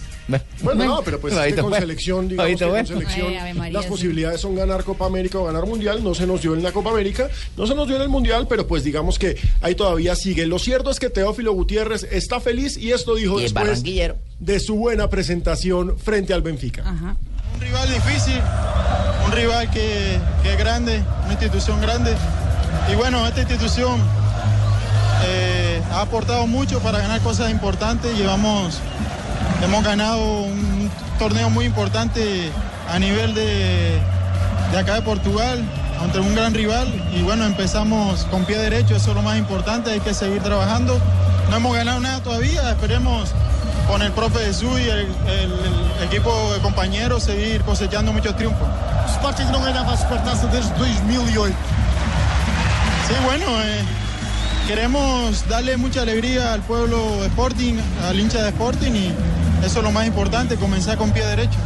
Bueno, 0.62 0.84
no, 0.84 1.02
pero 1.02 1.20
pues 1.20 1.32
es 1.32 1.38
que 1.38 1.44
Ahorita 1.44 1.62
con 1.62 1.74
selección, 1.74 2.28
digamos 2.28 2.58
que 2.58 2.66
con 2.66 2.86
selección, 2.86 3.34
Ay, 3.60 3.72
las 3.72 3.86
posibilidades 3.86 4.40
son 4.40 4.54
ganar 4.54 4.84
Copa 4.84 5.06
América 5.06 5.38
o 5.38 5.44
ganar 5.44 5.66
Mundial. 5.66 6.02
No 6.02 6.14
se 6.14 6.26
nos 6.26 6.40
dio 6.40 6.54
en 6.54 6.62
la 6.62 6.72
Copa 6.72 6.90
América, 6.90 7.28
no 7.56 7.66
se 7.66 7.74
nos 7.74 7.86
dio 7.86 7.96
en 7.96 8.02
el 8.02 8.08
Mundial, 8.08 8.46
pero 8.48 8.66
pues 8.66 8.84
digamos 8.84 9.18
que 9.18 9.36
ahí 9.60 9.74
todavía 9.74 10.16
sigue. 10.16 10.46
Lo 10.46 10.58
cierto 10.58 10.90
es 10.90 10.98
que 10.98 11.10
Teófilo 11.10 11.52
Gutiérrez 11.52 12.04
está 12.10 12.40
feliz 12.40 12.76
y 12.76 12.92
esto 12.92 13.14
dijo 13.14 13.40
Y 13.40 13.44
es 13.44 13.54
después 13.54 13.82
de 14.38 14.60
su 14.60 14.76
buena 14.76 15.08
presentación 15.10 15.98
frente 15.98 16.32
al 16.32 16.42
Benfica. 16.42 16.82
Ajá. 16.82 17.16
Un 17.54 17.60
rival 17.60 17.88
difícil, 17.88 18.40
un 19.26 19.32
rival 19.32 19.70
que, 19.70 20.18
que 20.42 20.52
es 20.52 20.58
grande, 20.58 21.02
una 21.24 21.32
institución 21.32 21.80
grande. 21.80 22.14
Y 22.90 22.94
bueno, 22.96 23.26
esta 23.26 23.40
institución 23.40 24.00
eh, 25.26 25.80
ha 25.90 26.02
aportado 26.02 26.46
mucho 26.46 26.80
para 26.80 26.98
ganar 26.98 27.20
cosas 27.20 27.50
importantes. 27.50 28.16
Llevamos, 28.16 28.80
hemos 29.64 29.84
ganado 29.84 30.18
un 30.42 30.90
torneo 31.18 31.50
muy 31.50 31.64
importante 31.64 32.50
a 32.92 32.98
nivel 32.98 33.34
de, 33.34 33.98
de 34.72 34.78
acá 34.78 34.94
de 34.94 35.02
Portugal, 35.02 35.62
contra 35.98 36.20
un 36.20 36.34
gran 36.34 36.54
rival. 36.54 36.88
Y 37.14 37.22
bueno, 37.22 37.44
empezamos 37.44 38.24
con 38.30 38.44
pie 38.44 38.58
derecho, 38.58 38.96
eso 38.96 39.10
es 39.10 39.16
lo 39.16 39.22
más 39.22 39.38
importante, 39.38 39.90
hay 39.90 40.00
que 40.00 40.14
seguir 40.14 40.42
trabajando. 40.42 40.98
No 41.50 41.56
hemos 41.56 41.74
ganado 41.76 42.00
nada 42.00 42.20
todavía, 42.20 42.70
esperemos 42.70 43.30
con 43.88 44.02
el 44.02 44.12
profe 44.12 44.40
Jesús 44.46 44.80
y 44.80 44.84
el, 44.88 45.00
el- 45.00 45.52
el 45.98 46.04
equipo 46.04 46.52
de 46.52 46.60
compañeros 46.60 47.22
seguir 47.22 47.60
cosechando 47.62 48.12
muchos 48.12 48.36
triunfos. 48.36 48.66
Sporting 49.10 49.46
no 49.52 49.60
ganaba 49.60 49.96
Supertaça 49.96 50.46
desde 50.50 50.70
2008. 50.76 51.54
Sí, 53.08 53.14
bueno, 53.24 53.44
eh, 53.62 53.80
queremos 54.66 55.46
darle 55.48 55.76
mucha 55.76 56.02
alegría 56.02 56.52
al 56.54 56.60
pueblo 56.62 57.20
de 57.20 57.26
Sporting, 57.26 57.74
al 58.08 58.18
hincha 58.18 58.42
de 58.42 58.48
Sporting 58.48 58.92
y 58.92 59.14
eso 59.64 59.78
es 59.78 59.84
lo 59.84 59.90
más 59.92 60.06
importante, 60.06 60.56
comenzar 60.56 60.96
con 60.98 61.10
pie 61.12 61.24
derecho. 61.24 61.58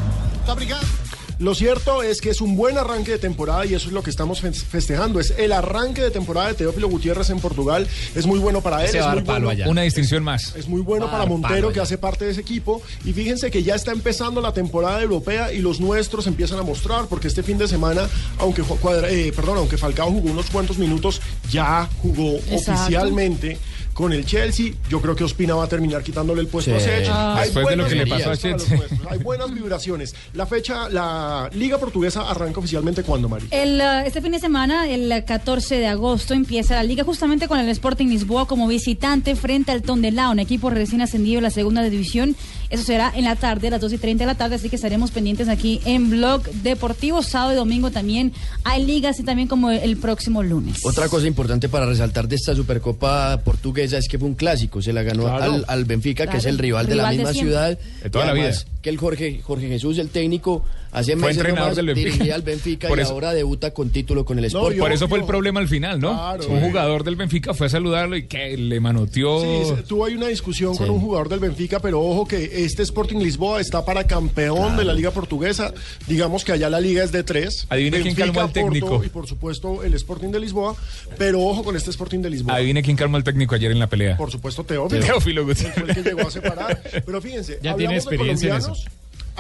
Lo 1.41 1.55
cierto 1.55 2.03
es 2.03 2.21
que 2.21 2.31
es 2.31 2.41
un 2.41 2.57
buen 2.57 2.79
arranque 2.79 3.13
de 3.13 3.19
temporada 3.19 3.65
y 3.65 3.73
eso 3.73 3.87
es 3.87 3.93
lo 3.93 4.03
que 4.03 4.11
estamos 4.11 4.41
fe- 4.41 4.51
festejando. 4.53 5.21
Es 5.21 5.33
el 5.39 5.53
arranque 5.53 6.03
de 6.03 6.11
temporada 6.11 6.49
de 6.49 6.55
Teófilo 6.55 6.89
Gutiérrez 6.89 7.31
en 7.31 7.39
Portugal. 7.39 7.87
Es 8.17 8.27
muy 8.27 8.41
bueno 8.41 8.61
para 8.61 8.85
él. 8.85 8.91
Se 8.91 8.99
es 8.99 9.07
muy 9.07 9.21
bueno-. 9.23 9.53
Una 9.71 9.83
distinción 9.83 10.25
más. 10.25 10.57
Es 10.57 10.67
muy 10.67 10.81
bueno 10.81 11.09
para 11.09 11.27
Montero, 11.27 11.73
que 11.73 11.79
hace 11.79 11.97
parte 11.97 12.25
de 12.25 12.33
ese 12.33 12.41
equipo. 12.41 12.83
Y 13.05 13.13
fíjense 13.13 13.53
que 13.53 13.63
ya 13.63 13.77
está 13.77 13.93
empezando 13.93 14.41
la 14.41 14.53
temporada 14.53 15.01
europea 15.01 15.53
y 15.53 15.59
los 15.61 15.79
nuestros 15.79 16.27
empiezan 16.27 16.59
a 16.59 16.63
mostrar, 16.65 17.07
porque 17.07 17.29
este 17.29 17.45
fin 17.45 17.57
de 17.57 17.69
semana, 17.69 18.09
aunque, 18.39 18.63
Cuadra- 18.63 19.09
eh, 19.09 19.33
perdón, 19.35 19.59
aunque 19.59 19.77
Falcao 19.79 20.11
jugó 20.11 20.31
unos 20.33 20.47
cuantos 20.51 20.77
minutos, 20.77 21.21
ya 21.53 21.89
jugó 22.03 22.33
Exacto. 22.51 22.73
oficialmente 22.83 23.59
con 23.99 24.13
el 24.13 24.25
Chelsea. 24.25 24.75
Yo 24.89 25.01
creo 25.01 25.17
que 25.17 25.25
Ospina 25.25 25.57
va 25.57 25.65
a 25.65 25.69
terminar 25.69 26.05
quitándole 26.05 26.41
el 26.41 26.47
puesto 26.47 26.71
Sí. 26.71 26.77
a 26.77 26.81
Sech. 26.81 27.09
Ah. 27.11 27.35
Hay 27.39 27.47
Después 27.47 27.67
de 27.67 27.75
lo 27.77 27.83
buenas 27.83 27.89
que 27.89 27.95
le 27.97 28.07
pasó 28.07 28.27
a 28.27 28.29
noticias 28.29 28.39
para 28.39 28.53
los 28.53 28.63
Sech. 28.63 28.79
nuestros, 28.79 29.13
Hay 29.13 29.19
buenas 29.19 29.53
vibraciones. 29.53 30.15
La 30.35 30.47
fecha, 30.47 30.89
la 30.89 31.51
Liga 31.53 31.79
Portuguesa 31.79 32.31
arranca 32.31 32.61
oficialmente 32.61 33.03
cuando, 33.03 33.29
Mari. 33.29 33.47
El, 33.51 33.81
eh, 33.81 34.03
este 34.07 34.23
fin 34.23 34.31
de 34.31 34.39
semana, 34.39 34.89
el 34.89 35.25
14 35.25 35.79
de 35.79 35.89
agosto, 35.89 36.33
empieza 36.35 36.77
la 36.77 36.85
liga 36.85 37.03
justamente 37.03 37.49
con 37.49 37.59
el 37.59 37.69
Sporting 37.71 38.07
Lisboa 38.07 38.47
como 38.47 38.69
visitante 38.69 39.35
frente 39.35 39.73
al 39.73 39.83
Tondelá, 39.83 40.31
un 40.31 40.39
equipo 40.39 40.71
recién 40.71 41.03
ascendido 41.03 41.41
a 41.41 41.43
la 41.43 41.51
segunda 41.51 41.83
división. 41.83 42.37
Eso 42.71 42.83
será 42.85 43.11
en 43.15 43.25
la 43.25 43.35
tarde, 43.37 43.69
a 43.69 43.71
las 43.73 43.81
2 43.81 43.95
y 43.95 43.99
30 43.99 44.25
de 44.25 44.27
la 44.27 44.35
tarde, 44.37 44.57
así 44.57 44.69
que 44.69 44.77
estaremos 44.77 45.11
pendientes 45.11 45.49
aquí 45.49 45.81
en 45.87 46.11
Blog 46.11 46.43
Deportivo. 46.63 47.23
Sábado 47.23 47.53
y 47.53 47.57
domingo 47.57 47.91
también 47.91 48.33
hay 48.65 48.85
ligas 48.85 49.19
y 49.21 49.23
también 49.23 49.49
como 49.49 49.71
el 49.71 49.97
próximo 49.97 50.43
lunes. 50.43 50.85
Otra 50.85 51.09
cosa 51.09 51.27
importante 51.27 51.69
para 51.69 51.87
resaltar 51.87 52.29
de 52.29 52.37
esta 52.37 52.55
Supercopa 52.55 53.41
portuguesa 53.45 53.97
es 53.99 54.07
que 54.09 54.19
fue 54.19 54.29
un 54.29 54.35
clásico. 54.35 54.83
Se 54.83 54.93
la 54.93 55.03
ganó 55.03 55.23
Claro. 55.25 55.45
al, 55.55 55.65
al 55.67 55.85
Benfica, 55.87 56.27
que 56.27 56.37
es 56.37 56.45
el 56.45 56.59
rival 56.59 56.87
de 56.87 56.97
la 56.97 57.11
de 57.11 57.17
misma 57.17 57.33
ciudad. 57.33 57.79
De 58.03 58.11
toda 58.11 58.25
Y 58.25 58.27
la 58.27 58.33
además 58.33 58.65
vida. 58.65 58.78
Que 58.83 58.91
el 58.91 58.97
Jorge, 58.97 59.41
Jorge 59.43 59.67
Jesús, 59.67 59.99
el 59.99 60.09
técnico, 60.09 60.65
hace 60.93 61.13
Fue 61.17 61.23
meses 61.23 61.39
entrenador 61.39 61.61
nomás 61.71 61.77
del 61.77 61.87
Benfica. 61.87 62.11
dirigía 62.13 62.35
al 62.37 62.43
Benfica 62.43 62.87
Por 62.89 62.99
y 62.99 63.03
eso- 63.03 63.13
ahora 63.13 63.35
debuta 63.35 63.73
con 63.73 63.91
título 63.91 64.25
con 64.25 64.39
el 64.39 64.45
Sporting. 64.45 64.79
Por 64.79 64.93
eso 64.93 65.09
fue 65.09 65.19
el 65.19 65.25
problema 65.25 65.59
al 65.59 65.67
final, 65.67 65.99
¿no? 65.99 66.11
Claro. 66.13 66.47
Un 66.49 66.61
jugador 66.61 67.03
del 67.03 67.17
Benfica 67.17 67.55
fue 67.55 67.67
a 67.67 67.71
saludarlo 67.71 68.17
y 68.17 68.27
que 68.29 68.57
le 68.57 68.79
manoteó. 68.79 69.41
Sí, 69.41 69.83
tuvo 69.89 70.05
ahí 70.05 70.15
una 70.15 70.29
discusión 70.29 70.77
con 70.77 70.89
un 70.91 71.01
jugador 71.01 71.29
del 71.29 71.41
Benfica, 71.41 71.81
pero 71.81 72.01
ojo 72.01 72.29
que 72.29 72.65
este 72.65 72.85
Sporting 72.85 73.17
Lisboa 73.19 73.61
está 73.61 73.85
para 73.85 74.05
campeón 74.05 74.77
de 74.77 74.85
la 74.85 74.95
Liga 74.95 75.11
Portuguesa. 75.11 75.75
Digamos 76.07 76.45
que 76.45 76.53
allá 76.53 76.71
la 76.71 76.81
liga 76.81 77.03
es 77.03 77.11
de 77.11 77.25
tres. 77.25 77.67
Adivine 77.71 78.01
quién 78.01 78.15
calmó 78.15 78.41
al 78.43 78.47
Porto 78.53 78.61
técnico. 78.61 79.03
Y 79.05 79.09
por 79.09 79.27
supuesto 79.27 79.83
el 79.83 79.93
Sporting 79.95 80.29
de 80.31 80.39
Lisboa. 80.39 80.77
Pero 81.19 81.41
ojo 81.43 81.65
con 81.65 81.75
este 81.77 81.91
Sporting 81.91 82.21
de 82.21 82.31
Lisboa. 82.31 82.55
Adivine 82.55 82.81
quién 82.85 82.97
calmó 82.97 83.17
al 83.17 83.25
técnico 83.25 83.57
ayer 83.57 83.73
en 83.73 83.81
la 83.81 83.89
pelea. 83.89 84.17
Por 84.17 84.31
supuesto, 84.31 84.63
Teófilo. 84.63 85.05
Teófilo 85.05 85.41
Él 85.51 85.57
Fue 85.57 85.67
el 85.67 85.73
que 85.75 85.81
Gutiérrez. 85.81 86.05
llegó 86.07 86.29
a 86.29 86.31
separar. 86.31 86.83
Pero 87.05 87.21
fíjense, 87.21 87.59
Ya 87.61 87.75
tiene 87.75 87.95
de 87.95 87.99
experiencia 87.99 88.51
en 88.53 88.57
eso. 88.59 88.68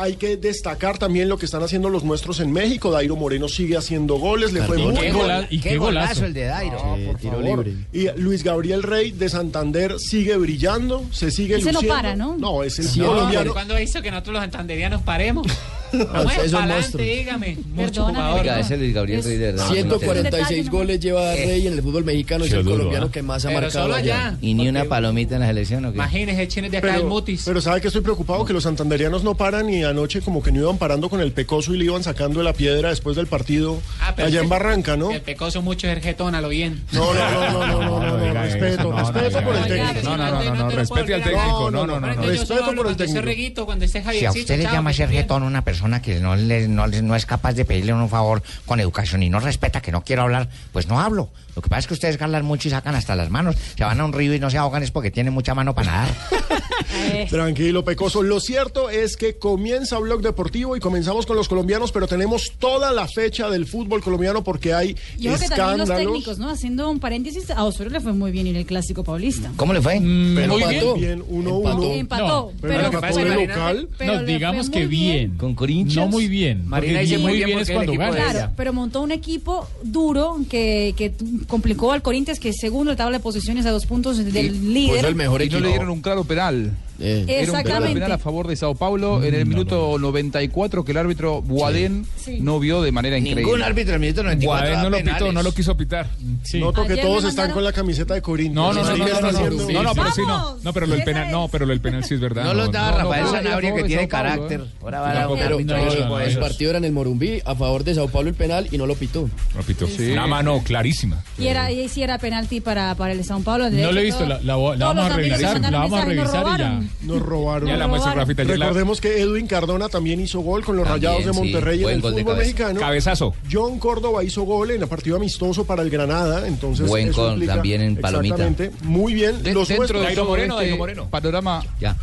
Hay 0.00 0.14
que 0.14 0.36
destacar 0.36 0.96
también 0.96 1.28
lo 1.28 1.38
que 1.38 1.46
están 1.46 1.60
haciendo 1.64 1.88
los 1.90 2.04
nuestros 2.04 2.38
en 2.38 2.52
México. 2.52 2.92
Dairo 2.92 3.16
Moreno 3.16 3.48
sigue 3.48 3.76
haciendo 3.76 4.14
goles, 4.14 4.52
le 4.52 4.62
fue 4.62 4.78
muy 4.78 4.94
qué 4.94 5.00
bien. 5.00 5.12
gola- 5.16 5.48
y 5.50 5.58
qué 5.60 5.70
Qué 5.70 5.76
golazo 5.78 6.06
golazo. 6.06 6.24
el 6.26 6.34
de 6.34 6.44
Dairo. 6.44 6.78
Sí, 6.96 7.04
por 7.06 7.16
tiro 7.18 7.32
favor. 7.42 7.66
libre. 7.66 7.86
Y 7.92 8.08
Luis 8.20 8.44
Gabriel 8.44 8.84
Rey 8.84 9.10
de 9.10 9.28
Santander 9.28 9.98
sigue 9.98 10.36
brillando, 10.36 11.04
se 11.10 11.32
sigue 11.32 11.56
Ese 11.56 11.72
no 11.72 11.80
luciendo. 11.80 11.94
para, 11.96 12.14
¿no? 12.14 12.36
No, 12.38 12.62
es 12.62 12.78
el 12.78 12.86
No, 12.96 13.08
colombiano. 13.08 13.52
¿Cuándo 13.52 13.80
hizo 13.80 14.00
que 14.00 14.12
nosotros 14.12 14.34
los 14.34 14.42
santanderianos 14.42 15.02
paremos? 15.02 15.48
Es 15.92 16.52
Vamos 16.52 16.52
un 16.52 16.68
monstruo. 16.68 17.04
dígame. 17.04 17.56
Mucho 17.56 17.66
Perdóname, 17.76 18.16
jugador. 18.18 18.40
Oiga, 18.40 18.60
ese 18.60 18.76
Luis 18.76 18.94
Gabriel 18.94 19.22
Rey 19.24 19.36
de 19.36 19.46
verdad. 19.52 19.68
146 19.68 20.70
goles 20.70 21.00
lleva 21.00 21.34
Rey 21.34 21.66
en 21.66 21.72
el 21.74 21.82
fútbol 21.82 22.04
mexicano. 22.04 22.44
Es 22.44 22.52
el 22.52 22.64
duro, 22.64 22.76
colombiano 22.76 23.06
¿ah? 23.06 23.12
que 23.12 23.22
más 23.22 23.44
ha 23.44 23.48
Pero 23.48 23.60
marcado 23.62 23.84
solo 23.84 23.94
allá. 23.94 24.36
¿Y 24.40 24.54
ni 24.54 24.68
una 24.68 24.84
palomita 24.84 25.34
en 25.36 25.40
la 25.42 25.46
selección 25.48 25.84
o 25.84 25.90
qué? 25.90 25.96
Imagínese, 25.96 26.42
el 26.42 26.48
chino 26.48 26.68
de 26.70 26.78
acá 26.78 26.86
del 26.88 26.96
Pero, 26.96 27.08
Mutis. 27.08 27.42
pero 27.44 27.60
sabe 27.60 27.80
que 27.80 27.88
estoy 27.88 28.02
preocupado 28.02 28.44
que 28.44 28.52
los 28.52 28.62
santanderianos 28.62 29.24
no 29.24 29.34
paran 29.34 29.68
y 29.70 29.84
anoche 29.84 30.20
como 30.20 30.42
que 30.42 30.52
no 30.52 30.60
iban 30.60 30.78
parando 30.78 31.08
con 31.08 31.20
el 31.20 31.32
pecoso 31.32 31.74
y 31.74 31.78
le 31.78 31.84
iban 31.84 32.02
sacando 32.02 32.38
de 32.40 32.44
la 32.44 32.52
piedra 32.52 32.90
después 32.90 33.16
del 33.16 33.26
partido 33.26 33.80
Ah, 34.00 34.14
allá 34.16 34.26
es 34.38 34.42
en 34.42 34.48
Barranca, 34.48 34.96
¿no? 34.96 35.10
El 35.10 35.20
pecoso 35.22 35.62
mucho 35.62 35.88
es 35.88 36.02
jetón, 36.02 36.34
a 36.34 36.40
lo 36.40 36.48
bien. 36.48 36.84
No, 36.92 37.12
no, 37.14 37.30
no, 37.30 37.40
no, 37.40 37.66
no, 37.66 37.66
no, 37.66 38.00
no, 38.00 38.06
no, 38.18 38.24
diga 38.24 38.42
respeto, 38.42 38.92
respeto 38.92 39.42
por 39.42 39.56
el 39.56 39.64
técnico. 39.66 40.00
No, 40.04 40.16
no, 40.16 40.30
no, 40.30 40.42
no, 40.42 40.54
no, 40.54 40.70
respete 40.70 41.14
al 41.14 41.22
técnico. 41.22 41.70
No, 41.70 41.86
no, 41.86 42.00
no, 42.00 42.14
no. 42.14 42.22
Respeto 42.22 42.74
por 42.74 42.86
el 42.88 42.96
técnico. 42.96 43.20
Reguito, 43.22 43.66
cuando 43.66 43.84
esté 43.84 44.02
Si 44.12 44.24
a 44.24 44.30
usted 44.30 44.58
le 44.58 44.64
llama 44.64 44.92
ser 44.92 45.08
se 45.08 45.14
jetón 45.16 45.42
a 45.42 45.46
una 45.46 45.62
persona 45.64 45.77
que 46.02 46.20
no, 46.20 46.36
le- 46.36 46.68
no, 46.68 46.86
no 46.86 47.16
es 47.16 47.26
capaz 47.26 47.52
de 47.54 47.64
pedirle 47.64 47.92
un 47.92 48.08
favor 48.08 48.42
con 48.66 48.80
educación 48.80 49.22
y 49.22 49.30
no 49.30 49.40
respeta, 49.40 49.80
que 49.80 49.92
no 49.92 50.02
quiero 50.04 50.22
hablar, 50.22 50.48
pues 50.72 50.88
no 50.88 51.00
hablo. 51.00 51.28
Lo 51.56 51.62
que 51.62 51.68
pasa 51.68 51.80
es 51.80 51.86
que 51.88 51.94
ustedes 51.94 52.18
galan 52.18 52.44
mucho 52.44 52.68
y 52.68 52.70
sacan 52.70 52.94
hasta 52.94 53.16
las 53.16 53.30
manos. 53.30 53.56
Se 53.76 53.82
van 53.82 54.00
a 54.00 54.04
un 54.04 54.12
río 54.12 54.32
y 54.32 54.38
no 54.38 54.48
se 54.48 54.58
ahogan 54.58 54.82
es 54.84 54.90
porque 54.92 55.10
tienen 55.10 55.32
mucha 55.32 55.54
mano 55.54 55.74
para 55.74 55.90
nadar. 55.90 56.08
Tranquilo, 57.30 57.84
Pecoso. 57.84 58.22
Lo 58.22 58.40
cierto 58.40 58.90
es 58.90 59.16
que 59.16 59.38
comienza 59.38 59.98
Blog 59.98 60.20
Deportivo 60.22 60.76
y 60.76 60.80
comenzamos 60.80 61.26
con 61.26 61.36
los 61.36 61.48
colombianos, 61.48 61.90
pero 61.92 62.06
tenemos 62.06 62.52
toda 62.58 62.92
la 62.92 63.08
fecha 63.08 63.50
del 63.50 63.66
fútbol 63.66 64.02
colombiano 64.02 64.44
porque 64.44 64.72
hay 64.74 64.94
Yo 65.18 65.32
creo 65.34 65.38
que 65.40 65.48
también 65.48 65.78
los 65.78 65.88
escándalos. 65.88 65.88
técnicos, 65.96 66.38
¿no? 66.38 66.48
Haciendo 66.50 66.88
un 66.90 67.00
paréntesis, 67.00 67.50
a 67.50 67.64
Osorio 67.64 67.90
le 67.92 68.00
fue 68.00 68.12
muy 68.12 68.30
bien 68.30 68.46
en 68.46 68.56
el 68.56 68.66
clásico 68.66 69.02
paulista. 69.04 69.50
¿Cómo 69.56 69.72
le 69.72 69.82
fue? 69.82 69.94
Pero 69.94 70.52
muy 70.52 70.62
empató. 70.62 70.94
bien. 70.94 71.24
bien, 71.28 71.44
1-1. 71.44 71.98
Empató, 71.98 72.26
No, 72.26 72.46
pero, 72.60 72.74
pero 72.74 72.82
lo 72.82 72.90
que 72.90 72.98
pasa 72.98 73.08
es 73.10 73.16
que 73.16 73.22
pero- 73.24 73.40
local- 73.48 73.88
pero 73.98 74.14
no, 74.14 74.22
digamos 74.24 74.70
que 74.70 74.86
bien. 74.86 75.36
¿Con 75.36 75.54
Corinthians? 75.68 76.06
No 76.06 76.08
muy 76.08 76.28
bien. 76.28 76.66
Marina 76.66 77.00
dice 77.00 77.18
muy 77.18 77.34
bien 77.34 77.46
bien 77.46 77.58
es 77.58 77.68
el 77.68 77.74
cuando 77.74 77.92
equipo 77.92 78.10
gana. 78.10 78.30
Claro, 78.30 78.52
pero 78.56 78.72
montó 78.72 79.02
un 79.02 79.12
equipo 79.12 79.68
duro 79.82 80.38
que, 80.48 80.94
que 80.96 81.12
complicó 81.46 81.92
al 81.92 82.00
Corinthians, 82.00 82.40
que 82.40 82.50
es 82.50 82.56
segundo 82.58 82.90
en 82.90 82.94
la 82.94 83.04
tabla 83.04 83.18
de 83.18 83.22
posiciones 83.22 83.66
a 83.66 83.70
dos 83.70 83.84
puntos 83.84 84.16
del 84.18 84.72
líder. 84.72 85.04
y 85.10 85.48
no 85.50 85.60
le 85.60 85.68
dieron 85.68 85.90
un 85.90 86.00
claro 86.00 86.24
penal. 86.24 86.72
Eh. 87.00 87.24
Era 87.28 87.52
un 87.52 87.58
Exactamente. 87.58 87.94
penal 87.94 88.12
a 88.12 88.18
favor 88.18 88.48
de 88.48 88.56
Sao 88.56 88.74
Paulo 88.74 89.22
en 89.22 89.34
el 89.34 89.46
minuto 89.46 89.96
94 89.98 90.84
que 90.84 90.92
el 90.92 90.98
árbitro 90.98 91.42
Boadén 91.42 92.04
Sí. 92.16 92.38
no 92.40 92.58
vio 92.58 92.82
de 92.82 92.90
manera 92.92 93.16
increíble. 93.18 93.42
Ningún 93.44 93.62
árbitro 93.62 93.90
en 93.90 93.94
el 93.94 94.00
minuto 94.00 94.22
94 94.24 94.46
Guadén 94.68 94.78
no 94.82 94.90
da 94.96 95.04
lo 95.04 95.12
pitó, 95.18 95.32
no 95.32 95.42
lo 95.42 95.52
quiso 95.54 95.76
pitar. 95.76 96.08
Sí. 96.42 96.58
Noto 96.58 96.84
que 96.86 96.94
Ayer 96.94 97.04
todos 97.04 97.22
me 97.22 97.28
están 97.30 97.42
mandaron- 97.44 97.54
con 97.54 97.64
la 97.64 97.72
camiseta 97.72 98.14
de 98.14 98.22
Corinthians. 98.22 98.54
No, 98.54 98.72
no, 98.72 98.82
no, 98.82 98.96
no, 98.96 99.04
¿qué 99.04 99.12
no, 99.12 99.20
no, 99.20 99.32
no, 99.32 99.82
no, 99.82 99.94
pero 99.94 100.10
sí, 100.12 100.22
no. 100.26 100.56
No, 100.62 100.72
pero 100.72 100.86
lo 100.86 100.94
del 100.94 101.04
penal, 101.04 101.30
no, 101.30 101.48
pero 101.48 101.66
lo 101.66 101.70
del 101.70 101.80
penal 101.80 102.04
sí 102.04 102.14
es 102.14 102.20
verdad. 102.20 102.44
No 102.44 102.54
los 102.54 102.72
daba 102.72 102.98
Rafael 103.02 103.24
no, 103.24 103.30
Sanabria, 103.32 103.74
que 103.74 103.84
tiene 103.84 104.08
carácter. 104.08 104.64
Ahora 104.82 105.00
va 105.00 105.10
a 105.12 106.24
el 106.24 106.38
partido 106.38 106.70
era 106.70 106.78
en 106.78 106.84
el 106.84 106.92
Morumbí 106.92 107.40
a 107.44 107.54
favor 107.54 107.84
de 107.84 107.94
Sao 107.94 108.08
Paulo 108.08 108.28
el 108.28 108.34
penal 108.34 108.68
y 108.70 108.78
no 108.78 108.86
lo 108.86 108.94
pitó. 108.94 109.28
Lo 109.56 109.62
pitó. 109.62 109.86
Una 110.12 110.26
mano 110.26 110.62
clarísima. 110.64 111.22
Y 111.38 111.46
era 111.46 111.70
y 111.70 111.88
sí 111.88 112.02
era 112.02 112.18
penalti 112.18 112.60
para, 112.60 112.94
para 112.94 113.12
el 113.12 113.24
Sao 113.24 113.40
Paulo. 113.40 113.70
No 113.70 113.92
lo 113.92 114.00
he 114.00 114.04
visto, 114.04 114.26
la, 114.26 114.38
vamos 114.56 114.80
a 114.80 115.16
revisar, 115.16 115.52
mandaron 115.60 115.72
la 115.72 115.78
vamos 115.78 116.00
a 116.00 116.04
revisar 116.04 116.46
y 116.46 116.58
ya. 116.58 116.80
Nos 117.02 117.20
robaron. 117.22 117.68
Ya 117.68 117.76
la 117.76 117.86
Rafita. 117.86 118.44
la- 118.44 118.54
Recordemos 118.54 119.00
que 119.00 119.20
Edwin 119.20 119.46
Cardona 119.46 119.88
también 119.88 120.20
hizo 120.20 120.40
gol 120.40 120.64
con 120.64 120.76
los 120.76 120.86
También, 120.86 121.12
Rayados 121.12 121.26
de 121.26 121.32
sí. 121.32 121.38
Monterrey 121.52 121.82
en 121.84 121.88
el 121.90 122.00
fútbol 122.02 122.24
cabeza. 122.24 122.38
mexicano. 122.38 122.80
Cabezazo. 122.80 123.34
John 123.50 123.78
Córdoba 123.78 124.24
hizo 124.24 124.42
gol 124.42 124.70
en 124.72 124.82
el 124.82 124.88
partido 124.88 125.16
amistoso 125.16 125.64
para 125.64 125.82
el 125.82 125.90
Granada, 125.90 126.46
entonces 126.48 126.86
Buen 126.88 127.08
eso 127.08 127.34
también 127.46 127.80
en 127.82 127.96
Palomita. 127.96 128.34
Exactamente, 128.36 128.84
muy 128.84 129.14
bien. 129.14 129.42
De- 129.42 129.52
los 129.54 129.68
dentro 129.68 130.00
de 130.00 130.14
todo 130.14 130.24
Moreno, 130.26 130.60
este 130.60 130.76
Moreno. 130.76 131.08
panorama, 131.10 131.64
Ya. 131.80 131.96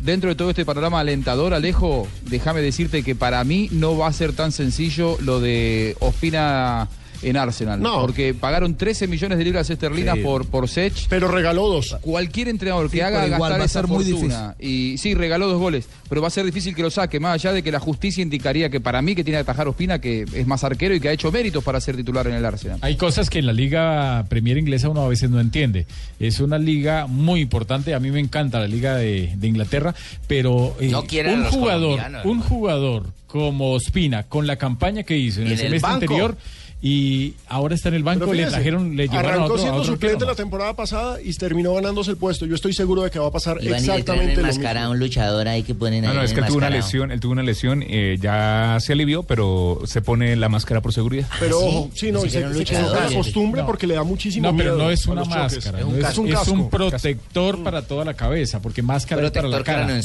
dentro 0.00 0.30
de 0.30 0.34
todo 0.36 0.50
este 0.50 0.64
panorama 0.64 1.00
alentador, 1.00 1.54
Alejo, 1.54 2.06
déjame 2.28 2.60
decirte 2.60 3.02
que 3.02 3.14
para 3.14 3.42
mí 3.44 3.68
no 3.72 3.96
va 3.96 4.08
a 4.08 4.12
ser 4.12 4.32
tan 4.32 4.50
sencillo 4.52 5.16
lo 5.20 5.40
de 5.40 5.96
Ospina 6.00 6.88
en 7.22 7.36
Arsenal. 7.36 7.80
No. 7.80 8.00
Porque 8.00 8.34
pagaron 8.34 8.76
13 8.76 9.06
millones 9.06 9.38
de 9.38 9.44
libras 9.44 9.68
esterlinas 9.70 10.16
Sí. 10.16 10.22
por, 10.22 10.46
por 10.46 10.68
Sech. 10.68 11.06
Pero 11.08 11.28
regaló 11.28 11.68
dos. 11.68 11.96
Cualquier 12.00 12.48
entrenador 12.48 12.90
que 12.90 13.02
haga 13.02 13.26
igual 13.26 13.40
gastar 13.40 13.58
va 13.60 13.62
a 13.62 13.66
esa 13.66 13.80
ser 13.80 13.88
muy 13.88 14.04
fortuna 14.04 14.54
y 14.58 14.96
sí 14.98 15.14
regaló 15.14 15.46
dos 15.48 15.58
goles, 15.60 15.88
pero 16.08 16.20
va 16.20 16.28
a 16.28 16.30
ser 16.30 16.44
difícil 16.44 16.74
que 16.74 16.82
lo 16.82 16.90
saque, 16.90 17.20
más 17.20 17.34
allá 17.34 17.52
de 17.52 17.62
que 17.62 17.70
la 17.72 17.80
justicia 17.80 18.22
indicaría 18.22 18.68
que 18.70 18.80
para 18.80 19.00
mí 19.02 19.14
que 19.14 19.24
tiene 19.24 19.38
que 19.38 19.42
atajar 19.42 19.68
Ospina 19.68 20.00
que 20.00 20.22
es 20.34 20.46
más 20.46 20.64
arquero 20.64 20.94
y 20.94 21.00
que 21.00 21.08
ha 21.08 21.12
hecho 21.12 21.30
méritos 21.32 21.62
para 21.64 21.80
ser 21.80 21.96
titular 21.96 22.26
en 22.26 22.34
el 22.34 22.44
Arsenal. 22.44 22.78
Hay 22.82 22.96
cosas 22.96 23.30
que 23.30 23.38
en 23.38 23.46
la 23.46 23.52
liga 23.52 24.24
Premier 24.28 24.58
inglesa 24.58 24.88
uno 24.88 25.02
a 25.02 25.08
veces 25.08 25.30
no 25.30 25.40
entiende. 25.40 25.86
Es 26.18 26.40
una 26.40 26.58
liga 26.58 27.06
muy 27.06 27.40
importante. 27.40 27.94
A 27.94 28.00
mí 28.00 28.10
me 28.10 28.20
encanta 28.20 28.58
la 28.60 28.66
liga 28.68 28.96
de, 28.96 29.32
de 29.36 29.46
Inglaterra, 29.48 29.94
pero 30.26 30.76
eh, 30.80 30.88
No 30.88 31.04
quieren 31.04 31.32
a 31.32 31.36
un 31.36 31.42
los 31.44 31.54
jugador, 31.54 32.00
un 32.24 32.40
jugador 32.40 33.06
como 33.26 33.72
Ospina, 33.72 34.24
con 34.24 34.46
la 34.46 34.56
campaña 34.56 35.04
que 35.04 35.16
hizo 35.16 35.40
en 35.40 35.46
Y 35.48 35.52
el 35.52 35.60
en 35.60 35.64
el 35.72 35.80
semestre 35.80 35.88
banco. 35.90 36.04
anterior 36.04 36.36
y 36.84 37.34
ahora 37.46 37.76
está 37.76 37.90
en 37.90 37.94
el 37.94 38.02
banco, 38.02 38.20
Pero 38.24 38.32
le 38.32 38.38
fíjese, 38.38 38.56
trajeron, 38.56 38.96
le 38.96 39.06
llevaron 39.06 39.30
a 39.30 39.34
arrancó 39.34 39.44
otro, 39.44 39.54
a 39.54 39.58
siendo 39.60 39.80
otro 39.82 39.92
suplente 39.92 40.24
la 40.26 40.34
temporada 40.34 40.74
pasada 40.74 41.22
y 41.22 41.32
terminó 41.34 41.74
ganándose 41.74 42.10
el 42.10 42.16
puesto. 42.16 42.44
Yo 42.44 42.56
estoy 42.56 42.72
seguro 42.72 43.02
de 43.02 43.10
que 43.12 43.20
va 43.20 43.28
a 43.28 43.30
pasar 43.30 43.58
traen 43.58 43.74
exactamente 43.76 44.40
lo 44.42 44.48
mismo. 44.48 44.68
a 44.68 44.88
un 44.90 44.98
luchador 44.98 45.46
ahí 45.46 45.62
que 45.62 45.76
ponen 45.76 46.04
ahí. 46.04 46.08
No, 46.10 46.14
no, 46.14 46.22
es 46.24 46.32
que 46.32 46.40
él 46.40 46.46
tuvo 46.46 46.58
una 46.58 46.70
lesión, 46.70 47.12
él 47.12 47.20
tuvo 47.20 47.32
una 47.32 47.44
lesión, 47.44 47.84
eh, 47.86 48.18
ya 48.20 48.78
se 48.80 48.92
alivió, 48.94 49.22
pero 49.22 49.80
se 49.84 50.02
pone 50.02 50.34
la 50.34 50.48
máscara 50.48 50.80
por 50.80 50.92
seguridad. 50.92 51.28
Pero 51.38 51.60
¿sí? 51.60 51.66
ojo, 51.66 51.90
sí, 51.94 52.10
no, 52.12 52.20
se, 52.22 52.26
un 52.26 52.52
se 52.52 52.58
luchador. 52.58 52.84
coloca 52.88 53.08
la 53.10 53.16
costumbre 53.16 53.60
No. 53.60 53.66
porque 53.68 53.86
le 53.86 53.94
da 53.94 54.02
muchísimo 54.02 54.50
No, 54.50 54.56
pero 54.56 54.72
miedo 54.74 54.84
no 54.84 54.90
es 54.90 55.06
a 55.06 55.10
una 55.12 55.24
máscara, 55.24 55.78
Es 55.78 55.84
no 55.84 55.88
un, 55.90 55.96
es, 55.98 56.02
casco. 56.02 56.26
es 56.26 56.48
un 56.48 56.68
protector 56.68 57.62
para 57.62 57.82
toda 57.82 58.04
la 58.04 58.14
cabeza, 58.14 58.60
porque 58.60 58.82
máscara 58.82 59.22
es 59.24 59.30
para 59.30 59.46
la 59.48 59.56
Protector 59.58 59.86
cara. 59.86 59.98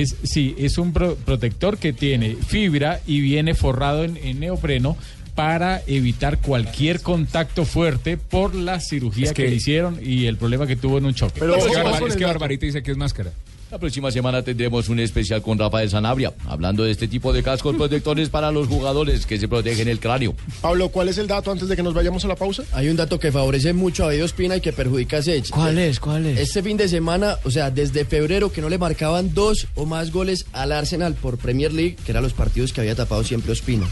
Es, 0.00 0.16
sí, 0.24 0.54
es 0.58 0.78
un 0.78 0.92
pro- 0.92 1.14
protector 1.14 1.78
que 1.78 1.92
tiene 1.92 2.34
fibra 2.34 3.00
y 3.06 3.20
viene 3.20 3.54
forrado 3.54 4.02
en, 4.02 4.16
en 4.16 4.40
neopreno 4.40 4.96
para 5.34 5.82
evitar 5.86 6.38
cualquier 6.38 7.00
contacto 7.00 7.64
fuerte 7.64 8.16
por 8.16 8.54
la 8.54 8.80
cirugía 8.80 9.24
Es 9.26 9.32
que, 9.32 9.44
que- 9.44 9.50
le 9.50 9.56
hicieron 9.56 9.98
y 10.02 10.26
el 10.26 10.36
problema 10.36 10.66
que 10.66 10.76
tuvo 10.76 10.98
en 10.98 11.06
un 11.06 11.14
choque. 11.14 11.40
Pero 11.40 11.56
es 11.56 11.64
que, 11.64 12.24
es. 12.24 12.26
Barbarita 12.26 12.66
dice 12.66 12.82
que 12.82 12.90
es 12.90 12.96
máscara. 12.96 13.32
La 13.70 13.78
próxima 13.80 14.08
semana 14.12 14.40
tendremos 14.42 14.88
un 14.88 15.00
especial 15.00 15.42
con 15.42 15.58
Rafael 15.58 15.90
Sanabria, 15.90 16.32
hablando 16.46 16.84
de 16.84 16.92
este 16.92 17.08
tipo 17.08 17.32
de 17.32 17.42
cascos 17.42 17.74
protectores 17.74 18.28
para 18.28 18.52
los 18.52 18.68
jugadores 18.68 19.26
que 19.26 19.36
se 19.36 19.48
protegen 19.48 19.88
el 19.88 19.98
cráneo. 19.98 20.36
Pablo, 20.60 20.90
¿cuál 20.90 21.08
es 21.08 21.18
el 21.18 21.26
dato 21.26 21.50
antes 21.50 21.66
de 21.68 21.74
que 21.74 21.82
nos 21.82 21.92
vayamos 21.92 22.24
a 22.24 22.28
la 22.28 22.36
pausa? 22.36 22.62
Hay 22.72 22.88
un 22.88 22.94
dato 22.94 23.18
que 23.18 23.32
favorece 23.32 23.72
mucho 23.72 24.04
a 24.04 24.08
David 24.08 24.24
Ospina 24.26 24.56
y 24.58 24.60
que 24.60 24.72
perjudica 24.72 25.16
a 25.16 25.22
Sech. 25.22 25.48
¿Cuál 25.50 25.78
es? 25.78 25.98
¿Cuál 25.98 26.26
es? 26.26 26.38
Este 26.38 26.62
fin 26.62 26.76
de 26.76 26.86
semana, 26.88 27.36
o 27.42 27.50
sea, 27.50 27.72
desde 27.72 28.04
febrero 28.04 28.52
que 28.52 28.60
no 28.60 28.68
le 28.68 28.78
marcaban 28.78 29.34
dos 29.34 29.66
o 29.74 29.86
más 29.86 30.12
goles 30.12 30.46
al 30.52 30.70
Arsenal 30.70 31.14
por 31.14 31.36
Premier 31.38 31.72
League, 31.72 31.96
que 32.04 32.12
eran 32.12 32.22
los 32.22 32.32
partidos 32.32 32.72
que 32.72 32.80
había 32.80 32.94
tapado 32.94 33.24
siempre 33.24 33.50
Ospina. 33.50 33.86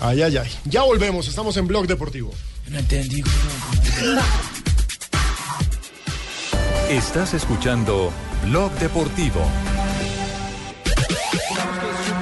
Ay, 0.00 0.22
ay, 0.22 0.36
ay. 0.38 0.50
Ya 0.64 0.82
volvemos, 0.82 1.28
estamos 1.28 1.56
en 1.58 1.66
Blog 1.66 1.86
Deportivo. 1.86 2.32
No 2.68 2.78
entendí. 2.78 3.22
Estás 6.88 7.34
escuchando 7.34 8.10
Blog 8.44 8.72
Deportivo. 8.78 9.40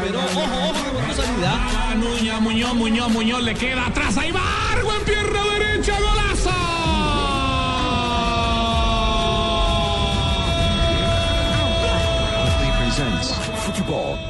Pero 0.02 0.18
ojo, 0.18 0.40
ojo, 0.40 1.06
que 1.06 1.14
salida. 1.14 1.94
Muñoz, 1.96 2.40
Muñoz, 2.40 2.74
Muñoz, 2.74 3.10
Muñoz 3.10 3.42
le 3.42 3.54
queda 3.54 3.86
atrás. 3.86 4.16
Ahí 4.16 4.32
va 4.32 4.40
Argo 4.72 4.92
en 4.94 5.04
pierna 5.04 5.44
derecha, 5.58 5.98
golazo. 6.00 6.50
presents 12.78 13.32
Football. 13.64 14.27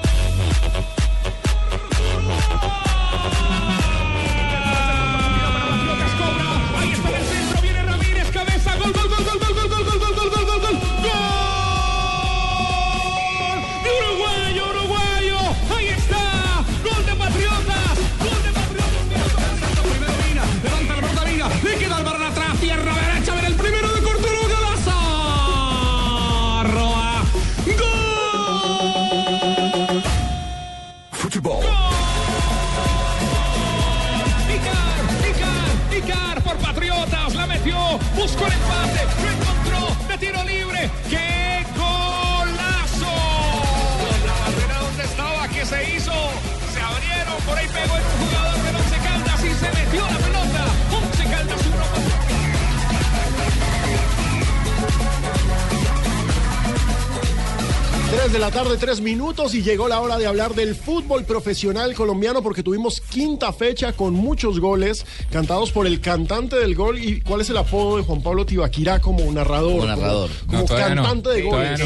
de 58.32 58.38
la 58.38 58.50
tarde, 58.50 58.76
3 58.76 59.00
minutos 59.00 59.54
y 59.54 59.62
llegó 59.62 59.88
la 59.88 60.00
hora 60.00 60.18
de 60.18 60.26
hablar 60.26 60.54
del 60.54 60.75
fútbol 60.75 61.25
profesional 61.25 61.94
colombiano 61.94 62.42
porque 62.42 62.62
tuvimos 62.62 63.00
quinta 63.00 63.52
fecha 63.52 63.92
con 63.92 64.12
muchos 64.12 64.61
goles 64.61 65.06
cantados 65.30 65.73
por 65.73 65.87
el 65.87 66.00
cantante 66.00 66.56
del 66.56 66.75
gol 66.75 66.99
y 66.99 67.20
cuál 67.23 67.40
es 67.40 67.50
el 67.50 67.56
apodo 67.56 67.97
de 67.97 68.02
Juan 68.02 68.20
Pablo 68.20 68.44
Tibaquirá 68.44 68.99
como 68.99 69.30
narrador, 69.32 69.80
como, 69.80 69.87
narrador. 69.87 70.30
cantante 70.68 71.30
de 71.30 71.42
goles. 71.42 71.80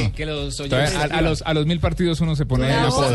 A, 1.13 1.21
los, 1.21 1.43
a 1.43 1.55
los 1.55 1.67
mil 1.67 1.79
partidos 1.79 2.21
uno 2.21 2.35
se 2.35 2.45
pone 2.45 2.67
el 2.67 2.79
apodo. 2.79 3.07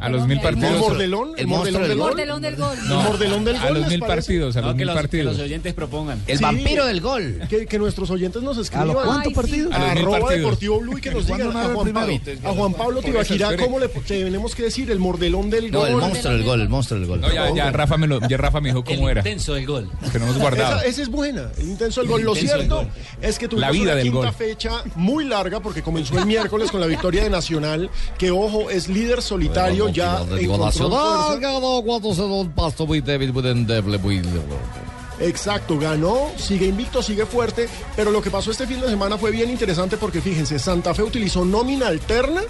A 0.00 0.08
los 0.10 0.26
mil 0.26 0.40
partidos. 0.40 0.72
¿El 0.72 0.78
mordelón? 0.78 1.32
¿El, 1.36 1.46
mordelón, 1.46 1.82
del 1.88 1.98
gol? 1.98 2.20
¿El 2.20 2.26
mordelón 2.26 3.44
del 3.44 3.56
gol? 3.58 3.66
A 3.66 3.70
los 3.70 3.88
mil 3.88 4.00
partidos, 4.00 4.56
a 4.56 4.60
los 4.60 4.74
mil 4.74 4.88
partidos. 4.88 5.32
Que 5.32 5.38
los 5.38 5.46
oyentes 5.46 5.74
propongan. 5.74 6.22
El 6.26 6.38
vampiro 6.38 6.84
del 6.84 7.00
gol. 7.00 7.40
Que, 7.48 7.78
nuestros 7.78 8.10
oyentes 8.10 8.42
nos 8.42 8.58
escriban. 8.58 8.90
¿A 8.90 8.94
cuántos 8.94 9.32
partidos? 9.32 9.72
A. 9.74 9.94
Deportivo 9.94 10.80
Blue 10.80 10.98
y 10.98 11.00
que 11.00 11.10
nos 11.10 11.26
digan 11.26 11.56
a 11.56 11.64
Juan 11.72 11.92
Pablo 11.92 12.01
a 12.02 12.06
narra 12.06 12.16
el 12.16 12.18
Juan, 12.18 12.22
Pablo, 12.22 12.22
primero? 12.22 12.48
a 12.50 12.54
Juan 12.54 12.72
Pablo 12.74 13.00
Tibaquirá 13.02 13.56
cómo 13.56 13.78
le 13.78 13.88
tenemos 14.06 14.54
que 14.54 14.62
decir 14.64 14.90
el 14.90 14.98
mordelón 14.98 15.50
del 15.50 15.70
No, 15.70 15.80
gol. 15.80 15.88
el 15.88 15.96
monstruo 15.96 16.32
del 16.34 16.44
gol, 16.44 16.60
el 16.60 16.68
monstruo 16.68 17.00
del 17.00 17.08
gol. 17.08 17.20
No, 17.20 17.32
ya, 17.32 17.54
ya 17.54 17.70
Rafa 17.70 17.96
me 17.96 18.06
lo, 18.06 18.20
ya 18.28 18.36
Rafa 18.36 18.60
me 18.60 18.68
dijo 18.70 18.84
cómo 18.84 19.08
el 19.08 19.18
era. 19.18 19.20
intenso 19.20 19.54
del 19.54 19.66
gol. 19.66 19.90
Que 20.12 20.18
no 20.18 20.24
hemos 20.26 20.38
guardado. 20.38 20.78
Esa, 20.80 20.86
esa 20.86 21.02
es 21.02 21.08
buena, 21.08 21.50
el 21.58 21.68
intenso 21.68 22.00
del 22.00 22.10
gol. 22.10 22.20
El 22.20 22.26
Lo 22.26 22.34
cierto 22.34 22.76
gol. 22.76 22.88
es 23.20 23.38
que 23.38 23.48
tuvimos 23.48 23.66
La 23.68 23.72
vida 23.72 23.82
una 23.84 23.94
del 23.94 24.02
quinta 24.04 24.18
gol. 24.18 24.32
fecha 24.34 24.82
muy 24.96 25.24
larga 25.24 25.60
porque 25.60 25.82
comenzó 25.82 26.18
el 26.18 26.26
miércoles 26.26 26.70
con 26.70 26.80
la 26.80 26.86
victoria 26.86 27.22
de 27.24 27.30
Nacional, 27.30 27.90
que 28.18 28.30
ojo, 28.30 28.70
es 28.70 28.88
líder 28.88 29.22
solitario 29.22 29.88
ya 29.88 30.20
encontró 30.38 30.70
fuerza. 30.72 31.36
ganó 31.40 31.82
4-0 31.82 32.40
un 32.40 32.50
pasto 32.52 32.86
muy 32.86 33.00
débil, 33.00 33.32
muy 33.32 33.46
endeble, 33.48 33.98
muy... 33.98 34.22
Exacto, 35.22 35.78
ganó, 35.78 36.30
sigue 36.36 36.66
invicto, 36.66 37.02
sigue 37.02 37.26
fuerte, 37.26 37.68
pero 37.94 38.10
lo 38.10 38.20
que 38.20 38.30
pasó 38.30 38.50
este 38.50 38.66
fin 38.66 38.80
de 38.80 38.88
semana 38.88 39.18
fue 39.18 39.30
bien 39.30 39.50
interesante 39.50 39.96
porque 39.96 40.20
fíjense, 40.20 40.58
Santa 40.58 40.94
Fe 40.94 41.02
utilizó 41.02 41.44
nómina 41.44 41.86
alterna 41.86 42.42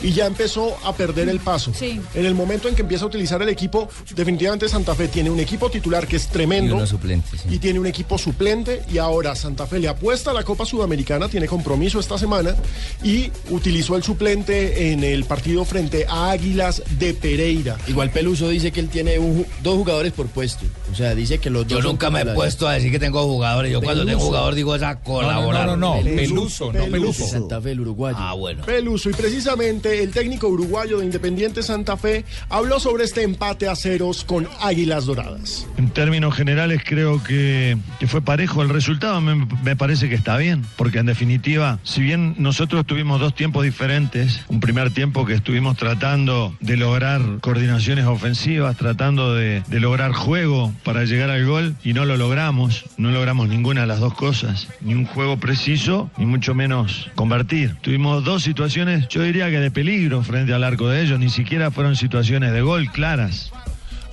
y 0.00 0.12
ya 0.12 0.26
empezó 0.26 0.76
a 0.84 0.94
perder 0.94 1.28
el 1.28 1.40
paso. 1.40 1.72
Sí. 1.74 2.00
En 2.14 2.26
el 2.26 2.34
momento 2.34 2.68
en 2.68 2.74
que 2.74 2.82
empieza 2.82 3.04
a 3.04 3.08
utilizar 3.08 3.40
el 3.42 3.48
equipo, 3.48 3.88
definitivamente 4.14 4.68
Santa 4.68 4.94
Fe 4.94 5.08
tiene 5.08 5.30
un 5.30 5.40
equipo 5.40 5.70
titular 5.70 6.06
que 6.06 6.16
es 6.16 6.28
tremendo. 6.28 6.74
Y 6.74 6.76
uno 6.76 6.86
suplente, 6.86 7.38
sí. 7.38 7.48
y 7.50 7.58
tiene 7.58 7.78
un 7.78 7.86
equipo 7.86 8.18
suplente 8.18 8.82
y 8.90 8.98
ahora 8.98 9.34
Santa 9.34 9.66
Fe 9.66 9.78
le 9.78 9.88
apuesta 9.88 10.30
a 10.30 10.34
la 10.34 10.42
Copa 10.42 10.64
Sudamericana, 10.64 11.28
tiene 11.28 11.46
compromiso 11.46 12.00
esta 12.00 12.18
semana 12.18 12.54
y 13.02 13.30
utilizó 13.50 13.96
el 13.96 14.02
suplente 14.02 14.92
en 14.92 15.04
el 15.04 15.24
partido 15.24 15.64
frente 15.64 16.06
a 16.08 16.30
Águilas 16.30 16.82
de 16.98 17.14
Pereira. 17.14 17.76
Igual 17.86 18.10
Peluso 18.10 18.48
dice 18.48 18.72
que 18.72 18.80
él 18.80 18.88
tiene 18.88 19.18
un 19.18 19.46
dos 19.62 19.76
jugadores 19.76 20.12
por 20.12 20.26
puesto. 20.26 20.64
O 20.90 20.94
sea, 20.94 21.14
dice 21.14 21.38
que 21.38 21.50
los 21.50 21.66
Yo 21.66 21.76
dos 21.76 21.84
son 21.84 21.92
nunca 21.92 22.10
me 22.10 22.22
he 22.22 22.26
puesto 22.26 22.68
a 22.68 22.74
decir 22.74 22.90
que 22.90 22.98
tengo 22.98 23.22
jugadores. 23.24 23.72
Yo 23.72 23.80
cuando 23.80 24.04
tengo 24.04 24.20
jugador 24.20 24.54
digo 24.54 24.74
es 24.74 24.82
a 24.82 25.00
colaborar. 25.00 25.66
No, 25.66 25.76
no, 25.76 25.94
no, 25.94 25.96
no, 25.96 26.02
Peluso, 26.02 26.16
Peluso, 26.16 26.66
no 26.66 26.72
Peluso. 26.72 26.90
Peluso. 26.90 27.26
Santa 27.26 27.60
Fe, 27.60 27.72
el 27.72 27.80
uruguayo. 27.80 28.16
Ah, 28.18 28.34
bueno. 28.34 28.64
Peluso 28.64 29.10
y 29.10 29.12
precisamente 29.12 29.85
el 29.92 30.10
técnico 30.10 30.48
uruguayo 30.48 30.98
de 30.98 31.04
Independiente 31.04 31.62
Santa 31.62 31.96
Fe 31.96 32.24
habló 32.48 32.80
sobre 32.80 33.04
este 33.04 33.22
empate 33.22 33.68
a 33.68 33.76
ceros 33.76 34.24
con 34.24 34.48
Águilas 34.60 35.06
Doradas. 35.06 35.66
En 35.76 35.90
términos 35.90 36.34
generales 36.34 36.82
creo 36.84 37.22
que, 37.22 37.76
fue 38.06 38.22
parejo 38.22 38.62
el 38.62 38.68
resultado, 38.68 39.20
me, 39.20 39.76
parece 39.76 40.08
que 40.08 40.14
está 40.14 40.36
bien, 40.36 40.64
porque 40.76 40.98
en 40.98 41.06
definitiva, 41.06 41.78
si 41.82 42.02
bien 42.02 42.34
nosotros 42.38 42.86
tuvimos 42.86 43.20
dos 43.20 43.34
tiempos 43.34 43.64
diferentes, 43.64 44.40
un 44.48 44.60
primer 44.60 44.90
tiempo 44.90 45.26
que 45.26 45.34
estuvimos 45.34 45.76
tratando 45.76 46.56
de 46.60 46.76
lograr 46.76 47.22
coordinaciones 47.40 48.06
ofensivas, 48.06 48.76
tratando 48.76 49.34
de, 49.34 49.62
de 49.68 49.80
lograr 49.80 50.12
juego 50.12 50.72
para 50.84 51.04
llegar 51.04 51.30
al 51.30 51.44
gol 51.46 51.76
y 51.84 51.92
no 51.92 52.04
lo 52.04 52.16
logramos, 52.16 52.84
no 52.96 53.10
logramos 53.10 53.48
ninguna 53.48 53.82
de 53.82 53.86
las 53.86 54.00
dos 54.00 54.14
cosas, 54.14 54.68
ni 54.80 54.94
un 54.94 55.06
juego 55.06 55.38
preciso, 55.38 56.10
ni 56.16 56.26
mucho 56.26 56.54
menos 56.54 57.10
convertir. 57.14 57.76
Tuvimos 57.80 58.24
dos 58.24 58.42
situaciones, 58.42 59.08
yo 59.08 59.22
diría 59.22 59.50
que 59.50 59.58
de 59.58 59.70
peligro 59.76 60.22
frente 60.22 60.54
al 60.54 60.64
arco 60.64 60.88
de 60.88 61.02
ellos, 61.02 61.18
ni 61.18 61.28
siquiera 61.28 61.70
fueron 61.70 61.96
situaciones 61.96 62.50
de 62.54 62.62
gol 62.62 62.90
claras. 62.90 63.52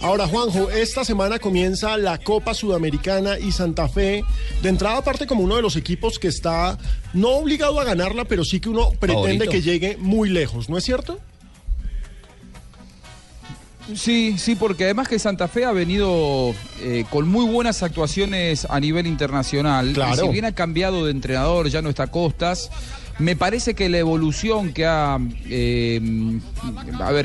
Ahora, 0.01 0.27
Juanjo, 0.27 0.69
esta 0.69 1.05
semana 1.05 1.39
comienza 1.39 1.95
la 1.97 2.17
Copa 2.17 2.53
Sudamericana 2.53 3.39
y 3.39 3.53
Santa 3.53 3.87
Fe, 3.87 4.25
de 4.61 4.67
entrada 4.67 5.01
parte 5.05 5.25
como 5.25 5.41
uno 5.41 5.55
de 5.55 5.61
los 5.61 5.77
equipos 5.77 6.19
que 6.19 6.27
está 6.27 6.77
no 7.13 7.29
obligado 7.29 7.79
a 7.79 7.85
ganarla, 7.85 8.25
pero 8.25 8.43
sí 8.43 8.59
que 8.59 8.67
uno 8.67 8.91
pretende 8.99 9.45
Favorito. 9.45 9.51
que 9.51 9.61
llegue 9.61 9.97
muy 10.01 10.27
lejos, 10.27 10.67
¿no 10.67 10.77
es 10.77 10.83
cierto? 10.83 11.21
Sí, 13.95 14.35
sí, 14.37 14.55
porque 14.55 14.83
además 14.83 15.07
que 15.07 15.17
Santa 15.17 15.47
Fe 15.47 15.63
ha 15.63 15.71
venido 15.71 16.53
eh, 16.81 17.05
con 17.09 17.25
muy 17.25 17.45
buenas 17.45 17.83
actuaciones 17.83 18.67
a 18.69 18.81
nivel 18.81 19.07
internacional. 19.07 19.93
Claro. 19.93 20.25
Y 20.25 20.27
si 20.27 20.33
bien 20.33 20.43
ha 20.43 20.53
cambiado 20.53 21.05
de 21.05 21.11
entrenador, 21.11 21.69
ya 21.69 21.81
no 21.81 21.87
está 21.87 22.07
Costas. 22.07 22.69
Me 23.19 23.35
parece 23.35 23.75
que 23.75 23.89
la 23.89 23.99
evolución 23.99 24.73
que 24.73 24.87
ha 24.87 25.19
eh, 25.47 26.01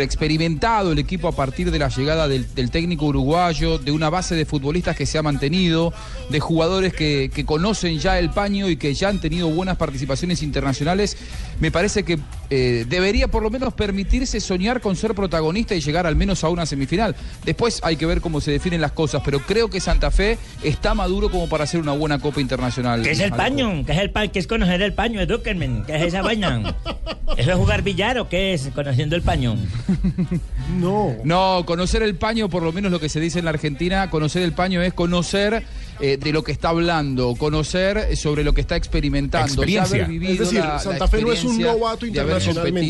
experimentado 0.00 0.92
el 0.92 0.98
equipo 0.98 1.28
a 1.28 1.32
partir 1.32 1.70
de 1.70 1.78
la 1.78 1.88
llegada 1.88 2.28
del, 2.28 2.54
del 2.54 2.70
técnico 2.70 3.06
uruguayo, 3.06 3.78
de 3.78 3.90
una 3.90 4.10
base 4.10 4.34
de 4.34 4.44
futbolistas 4.44 4.96
que 4.96 5.06
se 5.06 5.16
ha 5.16 5.22
mantenido, 5.22 5.94
de 6.28 6.40
jugadores 6.40 6.92
que, 6.92 7.30
que 7.34 7.46
conocen 7.46 7.98
ya 7.98 8.18
el 8.18 8.30
paño 8.30 8.68
y 8.68 8.76
que 8.76 8.92
ya 8.92 9.08
han 9.08 9.20
tenido 9.20 9.48
buenas 9.48 9.78
participaciones 9.78 10.42
internacionales, 10.42 11.16
me 11.58 11.70
parece 11.70 12.02
que 12.02 12.18
eh, 12.50 12.86
debería 12.88 13.28
por 13.28 13.42
lo 13.42 13.50
menos 13.50 13.74
permitirse 13.74 14.40
soñar 14.40 14.80
con 14.80 14.96
ser 14.96 15.14
protagonista 15.14 15.74
y 15.74 15.80
llegar 15.80 16.06
al 16.06 16.16
menos 16.16 16.44
a 16.44 16.48
una 16.48 16.64
semifinal. 16.66 17.14
Después 17.44 17.80
hay 17.82 17.96
que 17.96 18.06
ver 18.06 18.20
cómo 18.20 18.40
se 18.40 18.50
definen 18.50 18.80
las 18.80 18.92
cosas, 18.92 19.22
pero 19.24 19.40
creo 19.40 19.68
que 19.68 19.80
Santa 19.80 20.10
Fe 20.10 20.38
está 20.62 20.94
maduro 20.94 21.30
como 21.30 21.48
para 21.48 21.64
hacer 21.64 21.80
una 21.80 21.92
buena 21.92 22.18
Copa 22.18 22.40
Internacional. 22.40 23.02
¿Qué 23.02 23.10
es 23.10 23.20
el 23.20 23.32
paño? 23.32 23.84
¿Qué 23.84 23.92
es 23.92 23.98
el 23.98 24.10
pa- 24.10 24.28
qué 24.28 24.38
es 24.38 24.46
conocer 24.46 24.80
el 24.82 24.94
paño? 24.94 25.20
Edúquenme. 25.20 25.82
¿Qué 25.86 25.96
es 25.96 26.02
esa 26.02 26.22
vaina? 26.22 26.74
¿Eso 27.36 27.50
es 27.50 27.56
jugar 27.56 27.82
billar 27.82 28.18
o 28.18 28.28
qué 28.28 28.54
es 28.54 28.68
conociendo 28.74 29.14
el 29.16 29.22
paño? 29.22 29.56
No. 30.78 31.14
No, 31.24 31.62
conocer 31.66 32.02
el 32.02 32.14
paño, 32.16 32.48
por 32.48 32.62
lo 32.62 32.72
menos 32.72 32.90
lo 32.90 33.00
que 33.00 33.08
se 33.08 33.20
dice 33.20 33.38
en 33.38 33.44
la 33.44 33.50
Argentina, 33.50 34.10
conocer 34.10 34.42
el 34.42 34.52
paño 34.52 34.82
es 34.82 34.92
conocer 34.92 35.62
eh, 36.00 36.16
de 36.16 36.32
lo 36.32 36.42
que 36.42 36.52
está 36.52 36.68
hablando, 36.70 37.34
conocer 37.36 38.16
sobre 38.16 38.44
lo 38.44 38.52
que 38.52 38.60
está 38.60 38.76
experimentando, 38.76 39.62
haber 39.62 40.06
vivido 40.06 40.32
Es 40.32 40.38
decir, 40.38 40.60
la- 40.60 40.66
la 40.74 40.78
Santa 40.78 41.08
Fe 41.08 41.22
no 41.22 41.32
es 41.32 41.44
un 41.44 41.60
novato 41.60 42.06
de 42.06 42.20
haber 42.20 42.34
internacionalmente. 42.38 42.80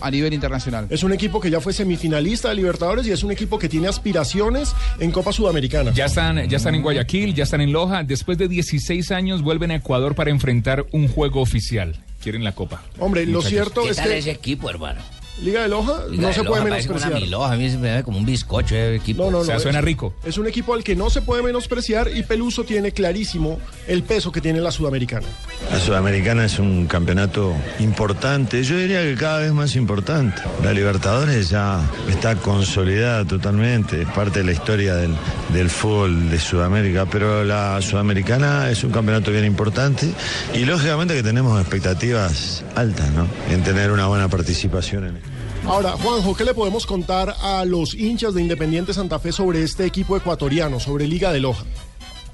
a 0.00 0.10
nivel 0.10 0.32
internacional. 0.32 0.86
Es 0.90 1.02
un 1.02 1.12
equipo 1.12 1.40
que 1.40 1.50
ya 1.50 1.60
fue 1.60 1.72
semifinalista 1.72 2.48
de 2.48 2.54
Libertadores 2.56 3.06
y 3.06 3.10
es 3.12 3.22
un 3.22 3.30
equipo 3.32 3.58
que 3.58 3.68
tiene 3.68 3.88
aspiraciones 3.88 4.74
en 4.98 5.10
Copa 5.10 5.32
Sudamericana. 5.32 5.92
Ya 5.92 6.06
están, 6.06 6.48
ya 6.48 6.56
están 6.56 6.74
en 6.74 6.82
Guayaquil, 6.82 7.34
ya 7.34 7.44
están 7.44 7.60
en 7.60 7.72
Loja. 7.72 8.02
Después 8.04 8.38
de 8.38 8.48
16 8.48 9.10
años 9.10 9.42
vuelven 9.42 9.70
a 9.70 9.76
Ecuador 9.76 10.14
para 10.14 10.30
enfrentar 10.30 10.86
un 10.92 11.08
juego 11.08 11.40
oficial. 11.40 11.96
Quieren 12.22 12.44
la 12.44 12.52
copa. 12.52 12.82
Hombre, 12.98 13.26
lo 13.26 13.42
cierto 13.42 13.82
¿Qué 13.82 13.90
es 13.90 13.96
tal 13.96 14.08
que 14.08 14.18
ese 14.18 14.30
equipo, 14.30 14.70
hermano? 14.70 15.00
Liga 15.40 15.62
de 15.62 15.68
Loja 15.68 16.04
Liga 16.10 16.22
no 16.22 16.28
de 16.28 16.34
se 16.34 16.38
Loja 16.40 16.48
puede 16.50 16.60
como 16.62 16.70
menospreciar. 16.74 17.10
Una 17.12 17.20
miloja, 17.20 17.52
a 17.52 17.56
mí 17.56 17.70
se 17.70 17.78
me 17.78 17.94
ve 17.96 18.02
como 18.02 18.18
un 18.18 18.26
bizcocho 18.26 18.74
de 18.74 18.96
equipo. 18.96 19.24
No, 19.24 19.30
no, 19.30 19.44
no. 19.44 19.52
es- 19.56 19.82
rico. 19.82 20.14
Es 20.24 20.38
un 20.38 20.46
equipo 20.46 20.74
al 20.74 20.84
que 20.84 20.94
no 20.94 21.08
se 21.10 21.22
puede 21.22 21.42
menospreciar 21.42 22.08
y 22.14 22.22
Peluso 22.22 22.64
tiene 22.64 22.92
clarísimo 22.92 23.58
el 23.88 24.02
peso 24.02 24.30
que 24.30 24.40
tiene 24.40 24.60
la 24.60 24.70
Sudamericana. 24.70 25.26
La 25.70 25.80
Sudamericana 25.80 26.44
es 26.44 26.58
un 26.58 26.86
campeonato 26.86 27.54
importante, 27.80 28.62
yo 28.62 28.76
diría 28.76 29.02
que 29.02 29.14
cada 29.14 29.38
vez 29.40 29.52
más 29.52 29.74
importante. 29.76 30.42
La 30.62 30.72
Libertadores 30.72 31.48
ya 31.48 31.80
está 32.08 32.36
consolidada 32.36 33.24
totalmente, 33.24 34.02
es 34.02 34.08
parte 34.08 34.40
de 34.40 34.44
la 34.46 34.52
historia 34.52 34.94
del, 34.94 35.14
del 35.52 35.70
fútbol 35.70 36.30
de 36.30 36.38
Sudamérica, 36.38 37.06
pero 37.06 37.42
la 37.44 37.80
Sudamericana 37.82 38.70
es 38.70 38.84
un 38.84 38.90
campeonato 38.92 39.30
bien 39.30 39.44
importante 39.44 40.08
y 40.54 40.64
lógicamente 40.64 41.14
que 41.14 41.22
tenemos 41.22 41.60
expectativas 41.60 42.64
altas, 42.76 43.10
¿no? 43.12 43.26
En 43.50 43.62
tener 43.62 43.90
una 43.90 44.06
buena 44.06 44.28
participación 44.28 45.06
en 45.06 45.31
Ahora, 45.66 45.92
Juanjo, 45.92 46.34
¿qué 46.34 46.44
le 46.44 46.54
podemos 46.54 46.86
contar 46.86 47.36
a 47.40 47.64
los 47.64 47.94
hinchas 47.94 48.34
de 48.34 48.42
Independiente 48.42 48.92
Santa 48.92 49.20
Fe 49.20 49.30
sobre 49.30 49.62
este 49.62 49.86
equipo 49.86 50.16
ecuatoriano, 50.16 50.80
sobre 50.80 51.06
Liga 51.06 51.32
de 51.32 51.38
Loja? 51.38 51.64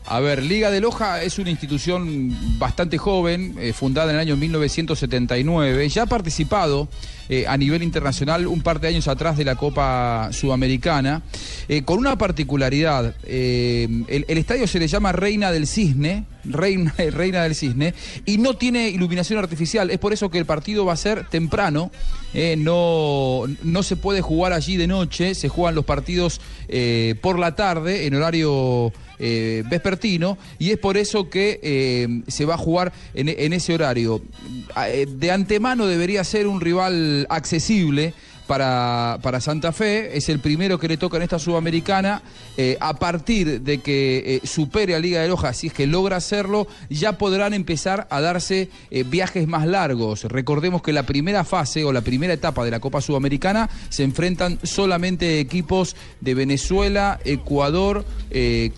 A 0.06 0.20
ver, 0.20 0.42
Liga 0.42 0.70
de 0.70 0.80
Loja 0.80 1.22
es 1.22 1.38
una 1.38 1.50
institución 1.50 2.34
bastante 2.58 2.96
joven, 2.96 3.54
eh, 3.58 3.74
fundada 3.74 4.10
en 4.10 4.16
el 4.16 4.20
año 4.20 4.36
1979. 4.36 5.88
Ya 5.90 6.04
ha 6.04 6.06
participado 6.06 6.88
eh, 7.30 7.44
a 7.46 7.58
nivel 7.58 7.82
internacional 7.82 8.46
un 8.46 8.62
par 8.62 8.80
de 8.80 8.88
años 8.88 9.06
atrás 9.06 9.36
de 9.36 9.44
la 9.44 9.54
Copa 9.54 10.30
Sudamericana, 10.32 11.20
eh, 11.68 11.82
con 11.82 11.98
una 11.98 12.16
particularidad. 12.16 13.14
eh, 13.24 13.86
el, 14.08 14.38
estadio 14.38 14.66
se 14.66 14.78
le 14.78 14.88
llama 14.88 15.12
Reina 15.12 15.52
del 15.52 15.66
Cisne, 15.66 16.24
Reina, 16.44 16.94
Reina 17.10 17.42
del 17.42 17.54
Cisne, 17.54 17.92
y 18.24 18.38
no 18.38 18.54
tiene 18.54 18.88
iluminación 18.88 19.38
artificial. 19.38 19.90
Es 19.90 19.98
por 19.98 20.14
eso 20.14 20.30
que 20.30 20.38
el 20.38 20.46
partido 20.46 20.86
va 20.86 20.94
a 20.94 20.96
ser 20.96 21.28
temprano. 21.28 21.90
no, 22.58 23.44
no 23.62 23.82
se 23.82 23.96
puede 23.96 24.22
jugar 24.22 24.54
allí 24.54 24.78
de 24.78 24.86
noche, 24.86 25.34
se 25.34 25.50
juegan 25.50 25.74
los 25.74 25.84
partidos 25.84 26.40
por 27.20 27.38
la 27.38 27.54
tarde 27.54 28.06
en 28.06 28.14
horario 28.14 28.92
vespertino 29.18 30.38
y 30.58 30.70
es 30.70 30.78
por 30.78 30.96
eso 30.96 31.28
que 31.28 32.22
se 32.28 32.44
va 32.44 32.54
a 32.54 32.58
jugar 32.58 32.92
en, 33.14 33.52
ese 33.52 33.74
horario. 33.74 34.22
De 35.08 35.30
antemano 35.30 35.86
debería 35.86 36.22
ser 36.24 36.46
un 36.46 36.60
rival 36.60 37.17
accesible. 37.30 38.12
Para, 38.48 39.18
para 39.20 39.42
Santa 39.42 39.72
Fe, 39.72 40.16
es 40.16 40.30
el 40.30 40.38
primero 40.40 40.78
que 40.78 40.88
le 40.88 40.96
toca 40.96 41.18
en 41.18 41.22
esta 41.22 41.38
sudamericana. 41.38 42.22
Eh, 42.56 42.78
a 42.80 42.94
partir 42.94 43.60
de 43.60 43.78
que 43.82 44.40
eh, 44.42 44.46
supere 44.46 44.94
a 44.94 44.98
Liga 44.98 45.20
de 45.20 45.28
Loja, 45.28 45.52
si 45.52 45.66
es 45.66 45.74
que 45.74 45.86
logra 45.86 46.16
hacerlo, 46.16 46.66
ya 46.88 47.18
podrán 47.18 47.52
empezar 47.52 48.06
a 48.10 48.22
darse 48.22 48.70
eh, 48.90 49.04
viajes 49.04 49.46
más 49.46 49.66
largos. 49.66 50.24
Recordemos 50.24 50.80
que 50.80 50.94
la 50.94 51.02
primera 51.02 51.44
fase 51.44 51.84
o 51.84 51.92
la 51.92 52.00
primera 52.00 52.32
etapa 52.32 52.64
de 52.64 52.70
la 52.70 52.80
Copa 52.80 53.02
Sudamericana 53.02 53.68
se 53.90 54.02
enfrentan 54.02 54.58
solamente 54.62 55.40
equipos 55.40 55.94
de 56.22 56.32
Venezuela, 56.34 57.20
Ecuador, 57.26 58.06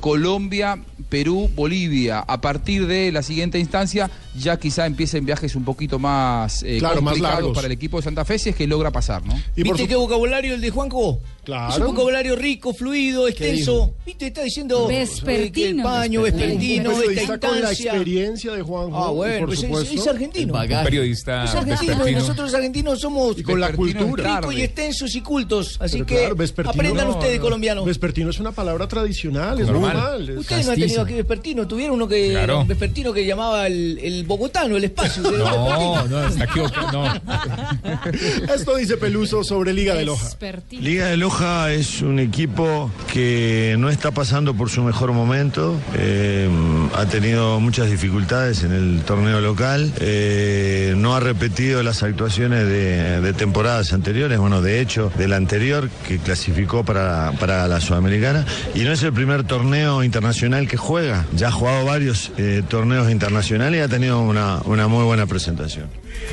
Colombia, 0.01 0.79
Perú, 1.09 1.49
Bolivia. 1.55 2.21
A 2.21 2.41
partir 2.41 2.87
de 2.87 3.13
la 3.13 3.23
siguiente 3.23 3.59
instancia, 3.59 4.11
ya 4.37 4.59
quizá 4.59 4.87
empiecen 4.87 5.25
viajes 5.25 5.55
un 5.55 5.65
poquito 5.65 5.99
más, 5.99 6.65
Claro, 6.79 7.03
más 7.03 7.13
complicados 7.13 7.21
largos. 7.21 7.55
para 7.55 7.67
el 7.67 7.73
equipo 7.73 7.99
de 7.99 8.03
Santa 8.03 8.25
Fe, 8.25 8.39
si 8.39 8.51
es 8.51 8.57
que 8.57 8.67
logra 8.67 8.91
pasar, 8.91 9.25
¿no? 9.25 9.35
¿Viste 9.63 9.89
qué 9.89 9.97
vocabulario 9.97 10.55
el 10.55 10.61
de 10.61 10.71
Juanjo? 10.71 11.21
Claro. 11.45 11.73
Es 11.73 11.79
un 11.81 11.87
vocabulario 11.87 12.37
rico, 12.37 12.75
fluido, 12.75 13.27
extenso. 13.27 13.95
¿Viste? 14.05 14.27
Está 14.27 14.43
diciendo 14.43 14.87
Vespertino. 14.87 15.47
eh, 15.47 15.53
que 15.53 15.69
el 15.71 15.83
paño, 15.83 16.23
vespertino, 16.23 16.91
un 16.91 16.97
esta 16.97 17.07
periodista 17.09 17.39
con 17.41 17.51
la 17.51 17.57
instancia. 17.59 17.91
experiencia 17.93 18.53
de 18.53 18.63
Juanjo. 18.63 18.97
Ah, 19.05 19.11
y 19.11 19.15
bueno, 19.15 19.39
por 19.39 19.47
pues 19.49 19.59
es, 19.59 19.65
supuesto, 19.67 19.95
es 19.95 20.07
argentino. 20.07 20.55
Un 20.55 20.85
periodista 20.85 21.45
Es 21.45 21.51
argentino 21.55 21.83
y 21.83 21.87
vespertino. 21.89 22.19
nosotros 22.21 22.47
los 22.47 22.55
argentinos 22.55 23.01
somos 23.01 23.39
Y 23.39 23.43
con 23.43 23.59
la 23.61 23.69
Vespertino 23.69 24.07
cultura. 24.07 24.41
ricos 24.41 24.55
y 24.55 24.63
extensos 24.63 25.15
y 25.17 25.21
cultos. 25.23 25.77
Así 25.81 25.95
Pero 25.95 26.07
que 26.07 26.15
claro, 26.19 26.37
vespertino- 26.37 26.71
aprendan 26.75 27.07
no, 27.09 27.15
ustedes, 27.15 27.37
no. 27.39 27.43
colombianos. 27.43 27.85
Vespertino 27.87 28.31
es 28.31 28.39
una 28.39 28.53
palabra 28.53 28.87
tradicional, 28.87 29.61
es 29.61 29.67
Normal. 29.67 29.95
normal. 29.95 30.29
es- 30.29 30.37
Ustedes 30.39 30.67
no 30.67 30.73
han 30.73 30.79
tenido 30.79 31.03
aquí 31.03 31.15
vespertino, 31.15 31.67
tuvieron 31.67 31.95
uno 31.97 32.07
que 32.07 32.31
Claro. 32.31 32.61
un 32.61 32.69
vespertino 32.69 33.13
que 33.13 33.25
llamaba 33.25 33.67
el, 33.67 33.99
el 34.03 34.25
bogotano, 34.25 34.77
el 34.77 34.85
espacio. 34.85 35.23
de 35.23 35.39
No, 35.39 36.07
no, 36.07 36.27
está 36.29 36.45
equivocado. 36.45 36.93
No. 36.93 37.15
Esto 38.55 38.77
dice 38.77 38.97
Peluso 38.99 39.43
sobre 39.43 39.73
Liga 39.73 39.95
de 39.95 40.05
Loja. 40.05 40.25
Vespertino. 40.27 40.83
Liga 40.83 41.07
de 41.07 41.17
Loja 41.17 41.30
es 41.71 42.03
un 42.03 42.19
equipo 42.19 42.91
que 43.13 43.77
no 43.79 43.89
está 43.89 44.11
pasando 44.11 44.53
por 44.53 44.69
su 44.69 44.83
mejor 44.83 45.13
momento, 45.13 45.79
eh, 45.95 46.51
ha 46.95 47.07
tenido 47.07 47.61
muchas 47.61 47.91
dificultades 47.91 48.63
en 48.63 48.73
el 48.73 49.03
torneo 49.05 49.41
local, 49.41 49.91
eh, 50.01 50.93
no 50.97 51.15
ha 51.15 51.21
repetido 51.21 51.83
las 51.83 52.03
actuaciones 52.03 52.67
de, 52.67 53.33
temporadas 53.33 53.93
anteriores, 53.93 54.39
bueno, 54.39 54.61
de 54.61 54.81
hecho, 54.81 55.11
del 55.17 55.33
anterior 55.33 55.89
que 56.07 56.19
clasificó 56.19 56.85
para, 56.85 57.33
para 57.39 57.67
la 57.69 57.81
Sudamericana, 57.81 58.45
y 58.75 58.81
no 58.81 58.93
es 58.93 59.03
el 59.03 59.13
primer 59.13 59.45
torneo 59.45 60.03
internacional 60.03 60.69
que 60.69 60.77
juega, 60.77 61.27
ya 61.35 61.49
ha 61.49 61.53
jugado 61.53 61.87
varios 61.87 62.33
eh, 62.37 62.63
torneos 62.69 63.11
internacionales 63.11 63.79
y 63.79 63.83
ha 63.83 63.89
tenido 63.89 64.21
una, 64.21 64.61
una 64.65 64.89
muy 64.89 65.05
buena 65.05 65.27
presentación. 65.27 65.89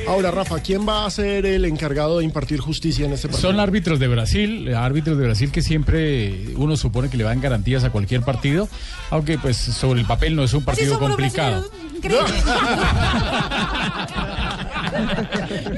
Ahora, 0.08 0.32
Rafa, 0.32 0.60
¿quién 0.62 0.88
va 0.88 1.06
a 1.06 1.10
ser 1.10 1.46
el 1.46 1.66
encargado 1.66 2.20
de 2.20 2.26
impartir 2.26 2.60
justicia 2.60 3.06
en 3.06 3.14
este 3.14 3.28
partido? 3.28 3.50
Son 3.50 3.60
árbitros 3.60 4.00
de 4.00 4.08
Brasil, 4.08 4.74
árbitros 4.74 5.18
de 5.18 5.26
Brasil 5.26 5.52
que 5.52 5.62
siempre 5.62 6.46
uno 6.56 6.78
supone 6.78 7.10
que 7.10 7.18
le 7.18 7.24
dan 7.26 7.42
garantías 7.42 7.84
a 7.84 7.90
cualquier 7.90 8.22
partido, 8.22 8.70
aunque 9.10 9.38
pues 9.38 9.58
sobre 9.58 10.00
el 10.00 10.06
papel 10.08 10.36
no 10.36 10.44
es 10.44 10.54
un 10.54 10.64
partido 10.64 10.98
complicado. 11.00 11.66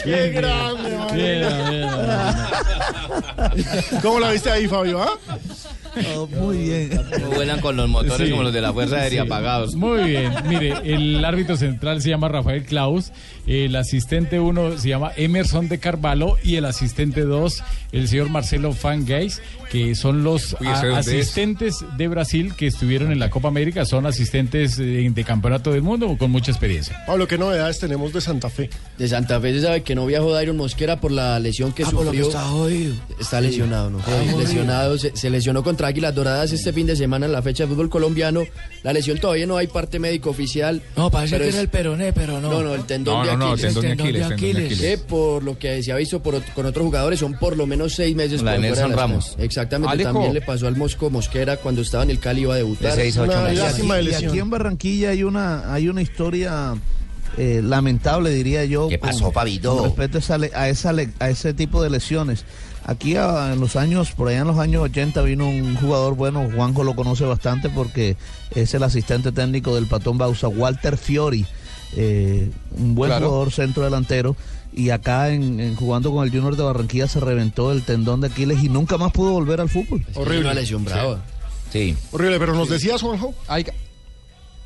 ¡Qué 0.04 0.30
grande, 0.32 0.98
man! 0.98 1.16
Bien, 1.16 1.48
bien, 1.70 1.88
¿Cómo 4.02 4.20
la 4.20 4.32
viste 4.32 4.50
ahí, 4.52 4.68
Fabio? 4.68 5.02
ah? 5.02 5.18
muy 6.40 6.58
bien. 6.58 7.02
Vuelan 7.36 7.60
con 7.62 7.76
los 7.76 7.90
motores 7.90 8.28
Sí. 8.28 8.32
como 8.32 8.44
los 8.44 8.54
de 8.54 8.62
la 8.62 8.72
Fuerza 8.72 8.98
Aérea 8.98 9.24
Sí. 9.24 9.28
apagados. 9.28 9.76
Muy 9.76 10.04
bien, 10.04 10.32
mire, 10.48 10.74
el 10.84 11.24
árbitro 11.26 11.58
central 11.58 12.02
se 12.02 12.10
llama 12.10 12.28
Rafael 12.30 12.64
Klaus, 12.64 13.12
el 13.50 13.76
asistente 13.76 14.40
1 14.40 14.78
se 14.78 14.90
llama 14.90 15.12
Emerson 15.18 15.68
de 15.70 15.80
Carvalho 15.80 16.38
y 16.44 16.56
el 16.58 16.66
asistente 16.66 17.22
2 17.22 17.64
el 17.92 18.08
señor 18.08 18.30
Marcelo 18.30 18.72
Fangeis, 18.74 19.42
que 19.72 19.96
son 19.96 20.24
los 20.24 20.56
Uy, 20.60 20.68
¿ese 20.68 20.70
a- 20.70 20.86
dónde 20.86 21.00
es? 21.00 21.08
asistentes 21.08 21.84
de 21.98 22.08
Brasil 22.08 22.54
que 22.56 22.68
estuvieron 22.68 23.12
en 23.12 23.18
la 23.18 23.32
Copa 23.32 23.48
América, 23.48 23.84
son 23.86 24.06
asistentes 24.06 24.78
eh, 24.78 25.10
de 25.12 25.24
campeonato 25.24 25.72
del 25.72 25.82
mundo 25.82 26.16
con 26.20 26.30
mucha 26.30 26.52
experiencia. 26.52 27.04
Pablo, 27.08 27.28
¿qué 27.28 27.40
novedades 27.40 27.80
tenemos 27.80 28.14
de 28.14 28.22
Santa 28.22 28.52
Fe? 28.52 28.70
De 29.00 29.08
Santa 29.08 29.42
Fe 29.42 29.54
se 29.56 29.62
sabe 29.62 29.82
que 29.82 29.96
no 29.96 30.06
viajó 30.06 30.32
Dairon 30.32 30.56
Mosquera 30.58 31.02
por 31.02 31.12
la 31.12 31.40
lesión 31.40 31.72
que 31.72 31.82
Ah, 31.84 31.88
por 31.92 32.06
lo 32.06 32.12
que 32.12 32.18
sufrió. 32.20 32.28
está 32.28 32.44
jodido. 32.50 32.94
Está 33.20 33.42
lesionado, 33.42 33.90
¿no? 33.90 34.00
Ah, 34.06 34.38
lesionado, 34.38 34.98
se, 35.00 35.18
se 35.18 35.30
lesionó 35.32 35.64
contra 35.64 35.88
Águilas 35.88 36.14
Doradas 36.14 36.52
este 36.52 36.72
fin 36.72 36.86
de 36.86 36.96
semana 36.96 37.26
en 37.26 37.32
la 37.32 37.42
fecha 37.42 37.64
de 37.64 37.70
fútbol 37.70 37.90
colombiano. 37.90 38.44
La 38.84 38.94
lesión 38.94 39.18
todavía 39.18 39.48
no 39.48 39.58
hay 39.58 39.66
parte 39.68 39.98
médico 39.98 40.30
oficial. 40.30 40.84
No, 40.96 41.10
parece 41.10 41.38
que 41.40 41.48
es- 41.48 41.56
era 41.56 41.62
el 41.62 41.70
peroné, 41.70 42.14
pero 42.14 42.40
no. 42.40 42.52
No, 42.52 42.62
no, 42.62 42.76
el 42.76 42.84
tendón 42.84 43.26
No, 43.26 43.32
de 43.32 43.38
no, 43.40 43.52
Aquiles. 43.54 43.74
tendón 43.74 43.82
de 43.84 43.92
El 43.92 43.98
tendón 43.98 44.08
Aquiles, 44.08 44.30
de 44.30 44.36
tendón 44.36 44.40
de 44.40 44.48
Aquiles. 44.62 44.80
Aquiles. 44.80 45.00
Que 45.00 45.06
por 45.06 45.44
lo 45.44 45.58
que 45.58 45.82
se 45.84 45.92
ha 45.92 45.96
visto 45.96 46.22
por 46.22 46.44
con 46.54 46.66
otros 46.66 46.86
jugadores 46.86 47.20
son 47.20 47.34
por 47.40 47.58
lo 47.58 47.66
menos 47.66 47.94
seis 47.96 48.16
meses 48.16 48.42
La 48.44 48.52
por 48.54 48.62
de 48.62 48.68
Nelson 48.68 48.92
Ramos. 48.94 49.36
Exactamente, 49.40 49.92
Alejo. 49.94 50.12
también 50.12 50.34
le 50.34 50.42
pasó 50.42 50.68
al 50.68 50.76
Mosco 50.76 51.10
Mosquera 51.10 51.58
cuando 51.58 51.82
estaba 51.82 52.04
en 52.04 52.12
el 52.12 52.20
Cali 52.20 52.42
iba 52.42 52.54
a 52.54 52.58
debutar. 52.58 52.96
De 52.96 53.02
seis 53.04 53.18
a 53.18 53.24
ocho 53.24 53.32
Una 53.32 53.42
meses. 53.44 53.60
lástima 53.60 53.96
de 53.96 54.04
Y 54.04 54.06
lesión. 54.06 54.30
aquí 54.32 54.40
en 54.40 54.50
Barranquilla 54.50 55.10
hay 55.10 55.24
una, 55.24 55.74
hay 55.74 55.90
una 55.90 56.02
historia 56.02 56.76
eh, 57.38 57.62
lamentable, 57.64 58.32
diría 58.32 58.66
yo. 58.66 58.88
¿Qué 58.90 59.00
con- 59.00 59.10
pasó, 59.10 59.32
Pavito? 59.32 59.76
Con 59.78 59.86
respecto 59.86 60.18
a, 60.18 60.20
esa 60.22 60.38
le- 60.38 60.52
a, 60.54 60.70
esa 60.70 60.94
le- 60.94 61.10
a 61.20 61.30
ese 61.30 61.54
tipo 61.54 61.82
de 61.82 61.90
lesiones. 61.90 62.44
Aquí 62.86 63.16
ah, 63.18 63.52
en 63.54 63.60
los 63.60 63.76
años, 63.76 64.12
por 64.14 64.30
allá 64.30 64.40
en 64.40 64.48
los 64.48 64.58
años 64.58 64.82
80 64.84 65.22
vino 65.22 65.48
un 65.48 65.76
jugador 65.76 66.16
bueno, 66.16 66.50
Juanjo 66.56 66.84
lo 66.84 66.96
conoce 66.96 67.24
bastante 67.24 67.70
porque 67.70 68.18
es 68.56 68.74
el 68.74 68.82
asistente 68.82 69.32
técnico 69.32 69.76
del 69.76 69.86
Patón 69.86 70.18
Bausa, 70.18 70.48
Walter 70.48 70.98
Fiori, 70.98 71.46
eh, 71.96 72.50
un 72.78 72.96
buen 72.96 73.10
Claro. 73.10 73.28
jugador 73.28 73.52
centro 73.52 73.84
delantero. 73.84 74.36
Y 74.72 74.92
acá 74.92 75.30
en, 75.30 75.60
en 75.60 75.76
jugando 75.76 76.12
con 76.12 76.24
el 76.24 76.32
Junior 76.32 76.56
de 76.56 76.64
Barranquilla 76.64 77.08
se 77.08 77.20
reventó 77.20 77.72
el 77.72 77.82
tendón 77.84 78.22
de 78.22 78.28
Aquiles 78.28 78.64
y 78.64 78.70
nunca 78.70 78.98
más 78.98 79.12
pudo 79.12 79.32
volver 79.32 79.60
al 79.62 79.70
fútbol. 79.70 80.06
Es 80.10 80.16
Una 80.16 80.54
lesión 80.54 80.86
brava. 80.86 81.20
Sí. 81.74 81.96
Horrible, 82.12 82.40
pero 82.40 82.54
nos 82.54 82.70
decías, 82.70 83.02
Juanjo. 83.02 83.34
Hay, 83.48 83.66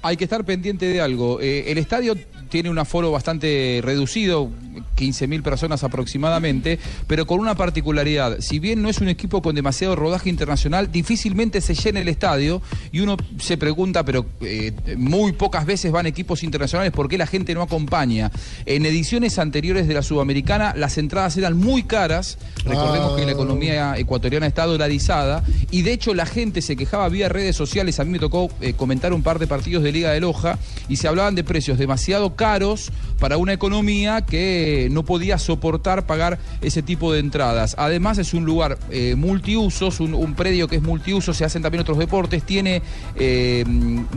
hay 0.03 0.17
que 0.17 0.25
estar 0.25 0.43
pendiente 0.45 0.85
de 0.85 1.01
algo. 1.01 1.39
Eh, 1.41 1.71
el 1.71 1.77
estadio 1.77 2.15
tiene 2.49 2.69
un 2.69 2.77
aforo 2.77 3.09
bastante 3.09 3.79
reducido, 3.83 4.49
15.000 4.95 5.41
personas 5.41 5.83
aproximadamente, 5.83 6.77
pero 7.07 7.25
con 7.25 7.39
una 7.39 7.55
particularidad. 7.55 8.41
Si 8.41 8.59
bien 8.59 8.81
no 8.83 8.89
es 8.89 8.99
un 8.99 9.07
equipo 9.07 9.41
con 9.41 9.55
demasiado 9.55 9.95
rodaje 9.95 10.29
internacional, 10.29 10.91
difícilmente 10.91 11.61
se 11.61 11.73
llena 11.73 12.01
el 12.01 12.09
estadio 12.09 12.61
y 12.91 12.99
uno 12.99 13.17
se 13.39 13.57
pregunta, 13.57 14.03
pero 14.05 14.25
eh, 14.41 14.71
muy 14.97 15.31
pocas 15.31 15.65
veces 15.65 15.91
van 15.91 16.05
equipos 16.05 16.43
internacionales, 16.43 16.91
¿por 16.91 17.07
qué 17.09 17.17
la 17.17 17.25
gente 17.25 17.55
no 17.55 17.63
acompaña? 17.63 18.31
En 18.67 18.85
ediciones 18.85 19.39
anteriores 19.39 19.87
de 19.87 19.93
la 19.95 20.03
Sudamericana, 20.03 20.73
las 20.75 20.97
entradas 20.99 21.35
eran 21.37 21.57
muy 21.57 21.83
caras. 21.83 22.37
Recordemos 22.65 23.13
Ah. 23.13 23.15
que 23.17 23.25
la 23.25 23.31
economía 23.31 23.97
ecuatoriana 23.97 24.45
está 24.47 24.65
dolarizada 24.65 25.43
y 25.71 25.81
de 25.81 25.93
hecho 25.93 26.13
la 26.13 26.25
gente 26.25 26.61
se 26.61 26.75
quejaba 26.75 27.09
vía 27.09 27.29
redes 27.29 27.55
sociales. 27.55 27.99
A 27.99 28.03
mí 28.05 28.11
me 28.11 28.19
tocó 28.19 28.49
eh, 28.61 28.73
comentar 28.73 29.13
un 29.13 29.23
par 29.23 29.39
de 29.39 29.47
partidos 29.47 29.83
de 29.83 29.91
Liga 29.93 30.11
de 30.11 30.19
Loja 30.19 30.57
y 30.89 30.97
se 30.97 31.07
hablaban 31.07 31.35
de 31.35 31.43
precios 31.43 31.77
demasiado 31.77 32.35
caros 32.35 32.91
para 33.19 33.37
una 33.37 33.53
economía 33.53 34.25
que 34.25 34.89
no 34.91 35.03
podía 35.03 35.37
soportar 35.37 36.05
pagar 36.05 36.39
ese 36.61 36.81
tipo 36.81 37.13
de 37.13 37.19
entradas. 37.19 37.75
Además 37.77 38.17
es 38.17 38.33
un 38.33 38.43
lugar 38.43 38.77
eh, 38.89 39.15
multiusos, 39.15 39.99
un, 39.99 40.13
un 40.13 40.33
predio 40.35 40.67
que 40.67 40.77
es 40.77 40.81
multiuso, 40.81 41.33
se 41.33 41.45
hacen 41.45 41.61
también 41.61 41.81
otros 41.81 41.97
deportes, 41.97 42.43
tiene 42.43 42.81
eh, 43.15 43.63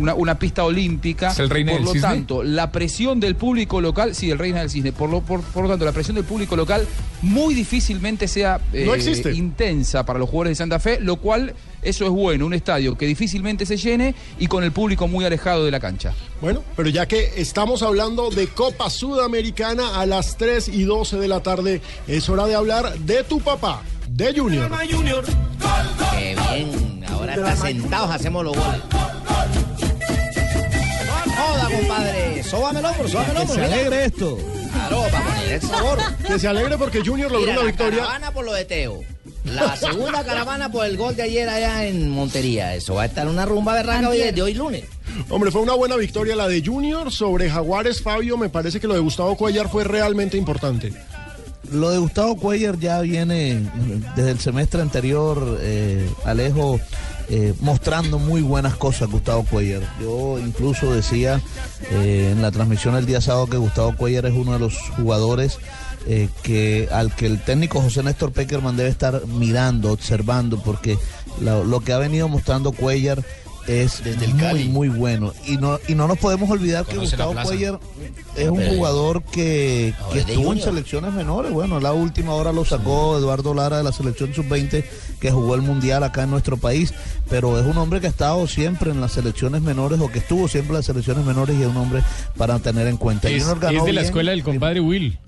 una, 0.00 0.14
una 0.14 0.38
pista 0.38 0.64
olímpica. 0.64 1.30
¿Es 1.30 1.38
el 1.38 1.50
Reina 1.50 1.72
por 1.72 1.80
del 1.80 1.86
lo 1.86 1.92
Cisne? 1.92 2.08
tanto, 2.08 2.42
la 2.42 2.72
presión 2.72 3.20
del 3.20 3.36
público 3.36 3.80
local, 3.80 4.14
sí, 4.14 4.30
el 4.30 4.38
Reina 4.38 4.60
del 4.60 4.70
Cisne, 4.70 4.92
por 4.92 5.08
lo, 5.08 5.20
por, 5.20 5.42
por 5.42 5.62
lo 5.62 5.68
tanto, 5.68 5.84
la 5.84 5.92
presión 5.92 6.16
del 6.16 6.24
público 6.24 6.56
local 6.56 6.86
muy 7.22 7.54
difícilmente 7.54 8.28
sea 8.28 8.60
eh, 8.72 8.84
No 8.86 8.96
intensa 9.30 10.04
para 10.04 10.18
los 10.18 10.28
jugadores 10.28 10.52
de 10.52 10.54
Santa 10.56 10.78
Fe, 10.78 10.98
lo 11.00 11.16
cual 11.16 11.54
eso 11.82 12.04
es 12.04 12.10
bueno, 12.10 12.46
un 12.46 12.54
estadio 12.54 12.96
que 12.96 13.06
difícilmente 13.06 13.66
se 13.66 13.76
llene 13.76 14.14
y 14.38 14.48
con 14.48 14.64
el 14.64 14.72
público 14.72 15.06
muy 15.06 15.24
alejado 15.24 15.64
de 15.66 15.70
la 15.72 15.80
cancha. 15.80 16.14
Bueno, 16.40 16.62
pero 16.76 16.88
ya 16.88 17.06
que 17.06 17.32
estamos 17.36 17.82
hablando 17.82 18.30
de 18.30 18.48
Copa 18.48 18.88
Sudamericana 18.90 20.00
a 20.00 20.06
las 20.06 20.36
3 20.36 20.68
y 20.68 20.84
12 20.84 21.18
de 21.18 21.28
la 21.28 21.40
tarde, 21.40 21.80
es 22.06 22.28
hora 22.28 22.46
de 22.46 22.54
hablar 22.54 22.98
de 23.00 23.22
tu 23.24 23.40
papá, 23.40 23.82
de 24.08 24.32
Junior. 24.38 24.70
Qué 26.12 26.36
bien, 26.50 27.04
ahora 27.08 27.34
está 27.34 27.56
sentados, 27.56 28.10
hacemos 28.10 28.44
los 28.44 28.56
goles. 28.56 28.80
Joda, 31.36 31.68
compadre, 31.70 32.42
sóbame 32.44 32.78
el 32.80 32.84
hombro, 32.86 33.08
sóbame 33.08 33.28
el 33.30 33.34
Que 33.36 33.40
hombro. 33.42 33.54
se 33.54 33.64
alegre 33.64 34.04
esto. 34.06 34.38
Claro, 34.72 35.02
para 35.10 35.24
poner 35.24 35.52
el 35.52 35.60
sabor. 35.62 35.98
Que 36.26 36.38
se 36.38 36.48
alegre 36.48 36.78
porque 36.78 37.00
Junior 37.04 37.30
logró 37.30 37.46
Mira, 37.46 37.52
una 37.60 37.62
la 37.62 37.66
victoria. 37.66 38.32
por 38.32 38.44
lo 38.44 38.52
de 38.52 38.64
Teo. 38.64 39.00
La 39.46 39.76
segunda 39.76 40.24
caravana 40.24 40.70
por 40.70 40.84
el 40.84 40.96
gol 40.96 41.14
de 41.14 41.22
ayer 41.22 41.48
allá 41.48 41.86
en 41.86 42.10
Montería. 42.10 42.74
Eso 42.74 42.94
va 42.94 43.02
a 43.02 43.06
estar 43.06 43.28
una 43.28 43.44
rumba 43.44 43.74
berraca 43.74 44.08
hoy, 44.08 44.18
de 44.18 44.42
hoy 44.42 44.54
lunes. 44.54 44.84
Hombre, 45.28 45.50
fue 45.50 45.62
una 45.62 45.74
buena 45.74 45.96
victoria 45.96 46.34
la 46.34 46.48
de 46.48 46.62
Junior 46.64 47.12
sobre 47.12 47.48
Jaguares 47.48 48.02
Fabio. 48.02 48.36
Me 48.36 48.48
parece 48.48 48.80
que 48.80 48.88
lo 48.88 48.94
de 48.94 49.00
Gustavo 49.00 49.36
Cuellar 49.36 49.68
fue 49.68 49.84
realmente 49.84 50.36
importante. 50.36 50.92
Lo 51.72 51.90
de 51.90 51.98
Gustavo 51.98 52.36
Cuellar 52.36 52.78
ya 52.78 53.00
viene 53.00 53.60
desde 54.14 54.30
el 54.30 54.38
semestre 54.38 54.82
anterior, 54.82 55.58
eh, 55.60 56.08
Alejo, 56.24 56.80
eh, 57.28 57.54
mostrando 57.60 58.20
muy 58.20 58.40
buenas 58.42 58.76
cosas 58.76 59.08
Gustavo 59.10 59.44
Cuellar. 59.44 59.82
Yo 60.00 60.38
incluso 60.38 60.92
decía 60.92 61.40
eh, 61.90 62.30
en 62.32 62.42
la 62.42 62.52
transmisión 62.52 62.94
el 62.94 63.06
día 63.06 63.20
sábado 63.20 63.48
que 63.48 63.56
Gustavo 63.56 63.96
Cuellar 63.96 64.26
es 64.26 64.34
uno 64.34 64.52
de 64.52 64.58
los 64.60 64.78
jugadores 64.96 65.58
eh, 66.06 66.28
que 66.42 66.88
al 66.90 67.14
que 67.14 67.26
el 67.26 67.42
técnico 67.42 67.80
José 67.80 68.02
Néstor 68.02 68.32
Peckerman 68.32 68.76
debe 68.76 68.88
estar 68.88 69.26
mirando, 69.26 69.92
observando, 69.92 70.62
porque 70.62 70.98
lo, 71.40 71.64
lo 71.64 71.80
que 71.80 71.92
ha 71.92 71.98
venido 71.98 72.28
mostrando 72.28 72.72
Cuellar 72.72 73.24
es 73.66 74.02
muy, 74.34 74.64
muy 74.68 74.88
bueno. 74.88 75.32
Y 75.46 75.56
no, 75.56 75.78
y 75.88 75.94
no 75.94 76.06
nos 76.06 76.18
podemos 76.18 76.48
olvidar 76.50 76.84
que 76.84 76.94
Conoce 76.94 77.16
Gustavo. 77.16 77.34
Cuellar 77.42 77.80
es 78.36 78.48
un 78.48 78.64
jugador 78.64 79.22
que, 79.24 79.94
estuvo 80.14 80.52
en 80.52 80.60
selecciones 80.60 81.12
menores. 81.12 81.52
Bueno, 81.52 81.80
la 81.80 81.92
última 81.92 82.34
hora 82.34 82.52
lo 82.52 82.64
sacó 82.64 83.18
Eduardo 83.18 83.54
Lara 83.54 83.78
de 83.78 83.84
la 83.84 83.92
selección 83.92 84.34
sub-20 84.34 84.84
que 85.20 85.30
jugó 85.30 85.54
el 85.54 85.62
mundial 85.62 86.04
acá 86.04 86.22
en 86.22 86.30
nuestro 86.30 86.56
país. 86.56 86.94
Pero 87.28 87.58
es 87.58 87.66
un 87.66 87.76
hombre 87.78 88.00
que 88.00 88.06
ha 88.06 88.10
estado 88.10 88.46
siempre 88.46 88.90
en 88.90 89.00
las 89.00 89.12
selecciones 89.12 89.62
menores 89.62 90.00
o 90.00 90.10
que 90.10 90.20
estuvo 90.20 90.48
siempre 90.48 90.70
en 90.70 90.76
las 90.76 90.86
selecciones 90.86 91.24
menores 91.24 91.56
y 91.58 91.62
es 91.62 91.68
un 91.68 91.76
hombre 91.76 92.02
para 92.36 92.58
tener 92.58 92.86
en 92.86 92.96
cuenta. 92.96 93.28
Es, 93.28 93.44
ganó 93.58 93.80
es 93.80 93.84
de 93.84 93.92
la 93.92 94.00
bien. 94.00 94.04
escuela 94.04 94.30
del 94.30 94.42
compadre 94.42 94.80
Will. 94.80 95.18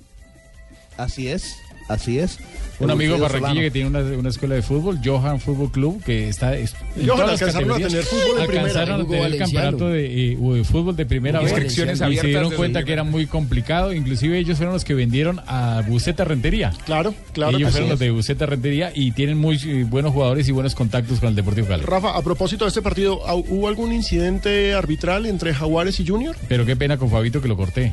Así 0.98 1.28
es, 1.28 1.56
así 1.88 2.18
es. 2.18 2.38
Un 2.80 2.92
amigo 2.92 3.18
barranquilla 3.18 3.40
Solano. 3.48 3.60
que 3.60 3.70
tiene 3.72 3.88
una, 3.88 3.98
una 4.16 4.28
escuela 4.28 4.54
de 4.54 4.62
fútbol, 4.62 5.00
Johan 5.04 5.40
Fútbol 5.40 5.72
Club, 5.72 6.00
que 6.04 6.28
está 6.28 6.54
es- 6.56 6.76
en 6.94 7.08
Johan, 7.08 7.18
todas 7.18 7.30
las 7.32 7.42
alcanzaron 7.42 7.72
a 7.72 7.74
tener 7.88 8.02
fútbol 8.04 8.22
en 8.40 8.46
primera. 8.46 8.60
alcanzaron 8.68 9.00
a 9.00 9.02
Hugo 9.02 9.12
tener 9.14 9.32
el 9.32 9.38
campeonato 9.38 9.88
de, 9.88 10.32
eh, 10.32 10.36
de 10.36 10.64
fútbol 10.64 10.94
de 10.94 11.06
primera 11.06 11.40
vez. 11.40 11.50
Inscripciones 11.50 11.94
y 11.96 11.98
se 11.98 12.04
abiertas 12.04 12.28
dieron 12.30 12.52
cuenta 12.54 12.84
que 12.84 12.92
era 12.92 13.02
muy 13.02 13.26
complicado. 13.26 13.92
Inclusive 13.92 14.38
ellos 14.38 14.58
fueron 14.58 14.74
los 14.74 14.84
que 14.84 14.94
vendieron 14.94 15.40
a 15.48 15.82
Buceta 15.88 16.22
Rentería. 16.24 16.72
Claro, 16.86 17.14
claro. 17.32 17.56
Ellos 17.56 17.66
que 17.66 17.72
fueron 17.72 17.88
sí. 17.88 17.90
los 17.90 17.98
de 17.98 18.10
Buceta 18.12 18.46
Rentería 18.46 18.92
y 18.94 19.10
tienen 19.10 19.38
muy 19.38 19.56
eh, 19.66 19.84
buenos 19.88 20.12
jugadores 20.12 20.48
y 20.48 20.52
buenos 20.52 20.76
contactos 20.76 21.18
con 21.18 21.30
el 21.30 21.34
Deportivo 21.34 21.66
Cali. 21.66 21.82
Rafa, 21.82 22.16
a 22.16 22.22
propósito 22.22 22.64
de 22.64 22.68
este 22.68 22.82
partido, 22.82 23.20
¿hu- 23.26 23.44
¿hubo 23.48 23.66
algún 23.66 23.92
incidente 23.92 24.74
arbitral 24.74 25.26
entre 25.26 25.52
Jaguares 25.52 25.98
y 25.98 26.06
Junior? 26.06 26.36
Pero 26.48 26.64
qué 26.64 26.76
pena 26.76 26.96
con 26.96 27.10
Fabito 27.10 27.42
que 27.42 27.48
lo 27.48 27.56
corté. 27.56 27.92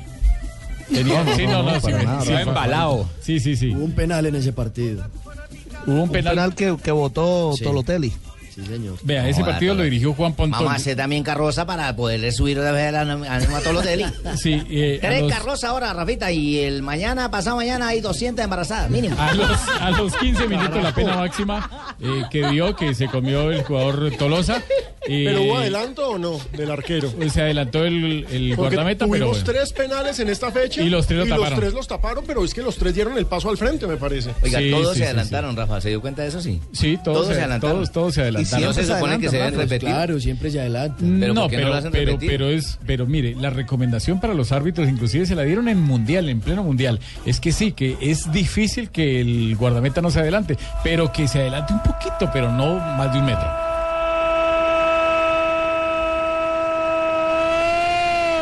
Tenía- 0.89 1.23
No, 1.23 1.23
no, 1.23 1.35
sí, 1.35 1.43
no, 1.47 1.63
no, 1.63 1.71
no, 1.73 1.81
sí, 2.21 2.31
fue- 2.31 2.41
Embalado. 2.41 3.09
Sí, 3.21 3.39
sí, 3.39 3.55
sí. 3.55 3.73
Hubo 3.75 3.85
un 3.85 3.91
penal 3.93 4.25
en 4.25 4.35
ese 4.35 4.53
partido. 4.53 5.03
Hubo 5.87 6.03
un 6.03 6.09
penal. 6.09 6.53
que, 6.55 6.75
que 6.83 6.91
votó 6.91 7.53
Sí. 7.57 7.63
Tolotelli. 7.63 8.11
Sí, 8.53 8.65
señor. 8.65 8.97
Vea, 9.03 9.27
ese 9.27 9.41
Joda, 9.41 9.51
partido 9.51 9.75
lo 9.75 9.83
dirigió 9.83 10.13
Juan 10.13 10.31
Pontón. 10.31 10.59
Vamos 10.59 10.71
a 10.71 10.75
hacer 10.77 10.95
también 10.95 11.23
carroza 11.23 11.65
para 11.65 11.93
poderle 11.93 12.31
subir 12.31 12.57
de 12.61 12.71
vez 12.71 12.95
a 12.95 13.59
todos 13.61 13.73
los 13.73 13.83
deli. 13.83 14.05
Sí, 14.41 14.63
eh, 14.69 14.97
Tres 15.01 15.23
los- 15.23 15.31
carrozas 15.33 15.69
ahora, 15.69 15.91
Rafita, 15.91 16.31
y 16.31 16.59
el 16.59 16.81
mañana, 16.81 17.29
pasado 17.29 17.57
mañana, 17.57 17.89
hay 17.89 17.99
200 17.99 18.41
embarazadas, 18.45 18.89
mínimo. 18.89 19.17
A 19.19 19.33
los, 19.33 19.49
a 19.81 19.89
los 19.91 20.15
15 20.15 20.47
minutos 20.47 20.81
la 20.81 20.95
pena 20.95 21.17
máxima 21.17 21.69
eh, 21.99 22.23
que 22.31 22.47
dio, 22.47 22.73
que 22.77 22.95
se 22.95 23.07
comió 23.07 23.51
el 23.51 23.61
jugador 23.63 24.11
Tolosa. 24.17 24.61
Eh, 25.07 25.23
¿Pero 25.25 25.43
hubo 25.43 25.57
adelanto 25.57 26.09
o 26.09 26.17
no 26.17 26.39
del 26.53 26.71
arquero? 26.71 27.11
Se 27.29 27.41
adelantó 27.41 27.83
el, 27.85 28.53
guardameta, 28.55 29.05
pero 29.05 29.25
tuvimos 29.25 29.43
bueno. 29.43 29.59
tres 29.59 29.73
penales 29.73 30.19
en 30.19 30.29
esta 30.29 30.51
fecha 30.51 30.81
Y 30.81 30.89
los 30.89 31.05
tres 31.07 31.19
lo 31.19 31.25
y 31.25 31.29
taparon. 31.29 31.49
los 31.51 31.59
tres 31.59 31.73
los 31.73 31.87
taparon, 31.87 32.23
pero 32.25 32.43
es 32.43 32.53
que 32.53 32.61
los 32.61 32.75
tres 32.77 32.95
dieron 32.95 33.17
el 33.17 33.25
paso 33.25 33.49
al 33.49 33.57
frente, 33.57 33.87
me 33.87 33.97
parece. 33.97 34.31
Oiga, 34.41 34.59
Sí, 34.59 34.71
todos 34.71 34.87
sí, 34.93 34.93
se 34.93 34.99
sí, 34.99 35.03
adelantaron, 35.03 35.55
Rafa, 35.55 35.81
¿se 35.81 35.89
dio 35.89 36.01
cuenta 36.01 36.21
de 36.21 36.29
eso? 36.29 36.41
Sí. 36.41 36.59
Sí, 36.71 36.97
todos, 37.03 37.27
se, 37.27 37.33
adelantaron. 37.33 37.77
Todos, 37.77 37.91
todos 37.91 38.13
se 38.13 38.21
adelantaron. 38.21 38.65
¿No 38.67 38.73
se 38.73 38.85
supone 38.85 39.19
que 39.19 39.29
se 39.29 39.37
deben 39.37 39.55
repetir? 39.55 39.89
Claro, 39.89 40.19
siempre 40.19 40.51
se 40.51 40.59
adelanta. 40.59 40.97
¿Pero 40.99 41.33
no, 41.33 41.41
por 41.41 41.49
qué 41.49 41.57
no 41.57 41.61
pero, 41.61 41.69
lo 41.69 41.75
hacen 41.75 41.91
pero, 41.91 42.17
pero 42.19 42.49
es, 42.49 42.79
pero 42.85 43.05
mire, 43.05 43.35
la 43.35 43.49
recomendación 43.49 44.19
para 44.19 44.33
los 44.33 44.51
árbitros, 44.51 44.87
inclusive 44.89 45.25
se 45.25 45.35
la 45.35 45.43
dieron 45.43 45.67
en 45.67 45.81
mundial, 45.81 46.29
en 46.29 46.39
pleno 46.39 46.63
mundial, 46.63 46.99
es 47.25 47.39
que 47.39 47.51
sí, 47.51 47.71
que 47.71 47.97
es 48.01 48.31
difícil 48.31 48.89
que 48.89 49.21
el 49.21 49.55
guardameta 49.57 50.01
no 50.01 50.09
se 50.11 50.19
adelante, 50.19 50.57
pero 50.83 51.11
que 51.11 51.27
se 51.27 51.39
adelante 51.39 51.73
un 51.73 51.83
poquito, 51.83 52.29
pero 52.33 52.51
no 52.51 52.75
más 52.75 53.11
de 53.13 53.19
un 53.19 53.25
metro. 53.25 53.47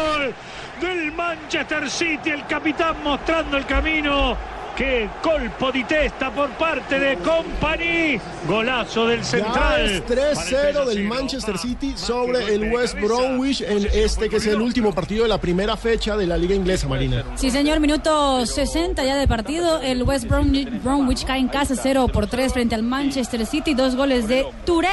Gol 0.03 0.33
del 0.81 1.11
Manchester 1.53 1.87
City, 1.87 2.31
el 2.31 2.47
capitán 2.47 3.03
mostrando 3.03 3.57
el 3.57 3.65
camino. 3.67 4.35
Qué 4.75 5.07
colpo 5.21 5.71
di 5.71 5.83
testa 5.83 6.31
por 6.33 6.49
parte 6.57 6.97
de 6.99 7.15
Company. 7.17 8.19
Golazo 8.47 9.05
del 9.05 9.23
central. 9.23 9.85
es 9.85 10.03
3-0 10.03 10.85
del 10.85 11.03
Manchester 11.03 11.59
City 11.59 11.93
sobre 11.95 12.55
el 12.55 12.73
West 12.73 12.95
Bromwich 12.99 13.61
en 13.61 13.87
este 13.93 14.29
que 14.29 14.37
es 14.37 14.47
el 14.47 14.59
último 14.59 14.91
partido 14.91 15.23
de 15.23 15.29
la 15.29 15.37
primera 15.39 15.77
fecha 15.77 16.17
de 16.17 16.25
la 16.25 16.37
Liga 16.37 16.55
Inglesa, 16.55 16.87
Marina. 16.87 17.23
Sí, 17.35 17.51
señor, 17.51 17.79
minuto 17.81 18.47
60 18.47 19.03
ya 19.05 19.15
de 19.15 19.27
partido. 19.27 19.79
El 19.79 20.01
West 20.01 20.25
Bromwich, 20.27 20.67
Bromwich 20.83 21.23
cae 21.23 21.39
en 21.39 21.49
casa 21.49 21.75
0 21.75 22.07
por 22.11 22.25
3 22.25 22.51
frente 22.51 22.73
al 22.73 22.81
Manchester 22.81 23.45
City. 23.45 23.75
Dos 23.75 23.95
goles 23.95 24.27
de 24.27 24.47
Touré 24.65 24.89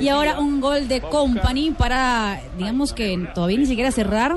y 0.00 0.08
ahora 0.08 0.40
un 0.40 0.60
gol 0.60 0.88
de 0.88 1.00
Company 1.00 1.70
para, 1.70 2.40
digamos 2.58 2.92
que 2.92 3.28
todavía 3.36 3.58
ni 3.58 3.66
siquiera 3.66 3.92
cerrar 3.92 4.36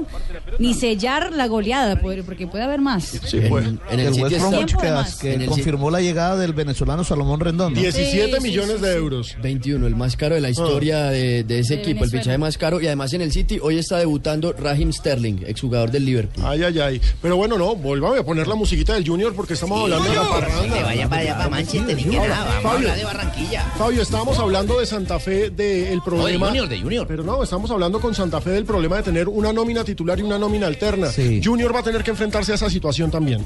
ni 0.59 0.75
sellar 0.75 1.31
la 1.33 1.47
goleada, 1.47 1.95
por- 1.99 2.23
porque 2.23 2.45
puede 2.45 2.63
haber 2.65 2.81
más. 2.81 3.03
Sí, 3.05 3.41
pues. 3.49 3.65
En 3.65 3.79
el 3.89 3.99
el 4.07 4.13
City 4.13 4.23
West 4.25 4.39
Bromwich 4.41 4.74
que, 4.77 5.37
de 5.37 5.45
confirmó 5.45 5.89
la 5.91 6.01
llegada 6.01 6.35
del 6.37 6.53
venezolano 6.53 7.03
Salomón 7.03 7.39
Rendón. 7.39 7.73
¿no? 7.73 7.79
17 7.79 8.25
Sí, 8.27 8.33
sí, 8.37 8.41
millones 8.43 8.75
sí, 8.77 8.81
de 8.83 8.91
sí. 8.91 8.97
euros. 8.97 9.35
21, 9.41 9.87
el 9.87 9.95
más 9.95 10.15
caro 10.15 10.35
de 10.35 10.41
la 10.41 10.49
historia 10.49 11.05
de, 11.05 11.43
de 11.43 11.59
ese 11.59 11.75
De 11.77 11.81
equipo, 11.81 12.03
el 12.03 12.09
fichaje 12.09 12.37
más 12.37 12.57
caro. 12.57 12.79
Y 12.81 12.87
además 12.87 13.13
en 13.13 13.21
el 13.21 13.31
City 13.31 13.59
hoy 13.61 13.77
está 13.77 13.97
debutando 13.97 14.53
Raheem 14.53 14.91
Sterling, 14.91 15.37
exjugador 15.45 15.91
del 15.91 16.05
Liverpool. 16.05 16.43
Ay, 16.45 16.63
ay, 16.63 16.79
ay. 16.79 17.01
Pero 17.21 17.37
bueno, 17.37 17.57
no, 17.57 17.75
volvame 17.75 18.19
a 18.19 18.23
poner 18.23 18.47
la 18.47 18.55
musiquita 18.55 18.93
del 18.93 19.07
Junior 19.07 19.33
porque 19.33 19.53
estamos 19.53 19.81
hablando 19.81 20.09
de 20.09 20.15
la 20.15 20.21
Que 20.21 20.27
parranda. 20.29 20.83
vaya 20.83 21.09
para 21.09 21.21
allá, 21.21 21.37
para 21.37 21.49
Manchester, 21.49 21.95
ni 21.95 22.03
que 22.03 22.17
nada. 22.17 22.45
Vamos 22.45 22.55
a 22.55 22.61
Fabio. 22.61 22.77
hablar 22.77 22.97
de 22.97 23.03
Barranquilla. 23.05 23.61
Fabio, 23.77 24.01
estábamos 24.01 24.39
hablando 24.39 24.79
de 24.79 24.85
Santa 24.85 25.19
Fe 25.19 25.49
del 25.49 26.01
problema. 26.01 26.47
Junior, 26.47 26.67
de 26.69 26.79
Junior. 26.81 27.07
Pero 27.07 27.23
no, 27.23 27.43
estamos 27.43 27.69
hablando 27.71 27.99
con 27.99 28.13
Santa 28.15 28.41
Fe 28.41 28.51
del 28.51 28.65
problema 28.65 28.97
de 28.97 29.03
tener 29.03 29.27
una 29.27 29.51
nómina 29.53 29.83
titular 29.83 30.19
y 30.19 30.23
una 30.23 30.37
nómina 30.39 30.67
alterna. 30.67 31.07
Sí. 31.07 31.41
Junior 31.43 31.73
va 31.73 31.79
a 31.79 31.83
tener 31.83 32.03
que 32.03 32.11
enfrentarse 32.11 32.51
a 32.51 32.55
esa 32.55 32.69
situación 32.69 33.11
también. 33.11 33.43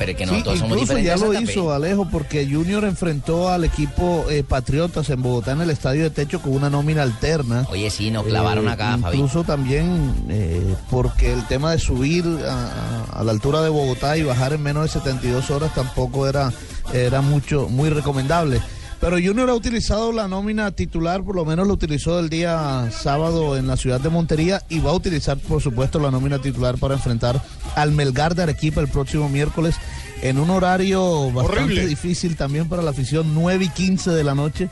Pero 0.00 0.12
es 0.12 0.16
que 0.16 0.24
no, 0.24 0.32
Sí, 0.34 0.42
somos 0.58 0.80
diferentes. 0.80 1.04
ya 1.04 1.16
lo 1.18 1.34
hizo 1.38 1.72
Alejo 1.74 2.08
porque 2.10 2.48
Junior 2.50 2.84
enfrentó 2.84 3.50
al 3.50 3.64
equipo 3.64 4.24
eh, 4.30 4.42
Patriotas 4.42 5.10
en 5.10 5.20
Bogotá 5.20 5.52
en 5.52 5.60
el 5.60 5.68
estadio 5.68 6.04
de 6.04 6.08
techo 6.10 6.40
con 6.40 6.54
una 6.54 6.70
nómina 6.70 7.02
alterna. 7.02 7.66
Oye, 7.70 7.90
sí, 7.90 8.10
nos 8.10 8.24
clavaron 8.24 8.66
Eh, 8.66 8.70
acá, 8.70 8.96
Fabi. 8.96 9.16
Incluso 9.18 9.44
también 9.44 10.14
eh, 10.30 10.74
porque 10.90 11.34
el 11.34 11.46
tema 11.48 11.72
de 11.72 11.78
subir 11.78 12.24
a, 12.48 13.04
a 13.20 13.22
la 13.24 13.30
altura 13.32 13.60
de 13.60 13.68
Bogotá 13.68 14.16
y 14.16 14.22
bajar 14.22 14.54
en 14.54 14.62
menos 14.62 14.84
de 14.84 14.88
72 15.00 15.50
horas 15.50 15.74
tampoco 15.74 16.26
era, 16.26 16.50
era 16.94 17.20
mucho, 17.20 17.68
muy 17.68 17.90
recomendable. 17.90 18.58
Pero 19.00 19.16
Junior 19.16 19.48
ha 19.48 19.54
utilizado 19.54 20.12
la 20.12 20.28
nómina 20.28 20.70
titular, 20.72 21.22
por 21.24 21.34
lo 21.34 21.46
menos 21.46 21.66
lo 21.66 21.72
utilizó 21.72 22.20
el 22.20 22.28
día 22.28 22.90
sábado 22.92 23.56
en 23.56 23.66
la 23.66 23.78
ciudad 23.78 23.98
de 23.98 24.10
Montería 24.10 24.62
y 24.68 24.78
va 24.80 24.90
a 24.90 24.94
utilizar, 24.94 25.38
por 25.38 25.62
supuesto, 25.62 25.98
la 25.98 26.10
nómina 26.10 26.38
titular 26.38 26.76
para 26.76 26.94
enfrentar 26.94 27.40
al 27.76 27.92
Melgar 27.92 28.34
de 28.34 28.42
Arequipa 28.42 28.82
el 28.82 28.88
próximo 28.88 29.30
miércoles 29.30 29.76
en 30.20 30.38
un 30.38 30.50
horario 30.50 31.30
bastante 31.32 31.62
Horrible. 31.62 31.86
difícil 31.86 32.36
también 32.36 32.68
para 32.68 32.82
la 32.82 32.90
afición, 32.90 33.34
9 33.34 33.64
y 33.64 33.68
15 33.70 34.10
de 34.10 34.22
la 34.22 34.34
noche. 34.34 34.68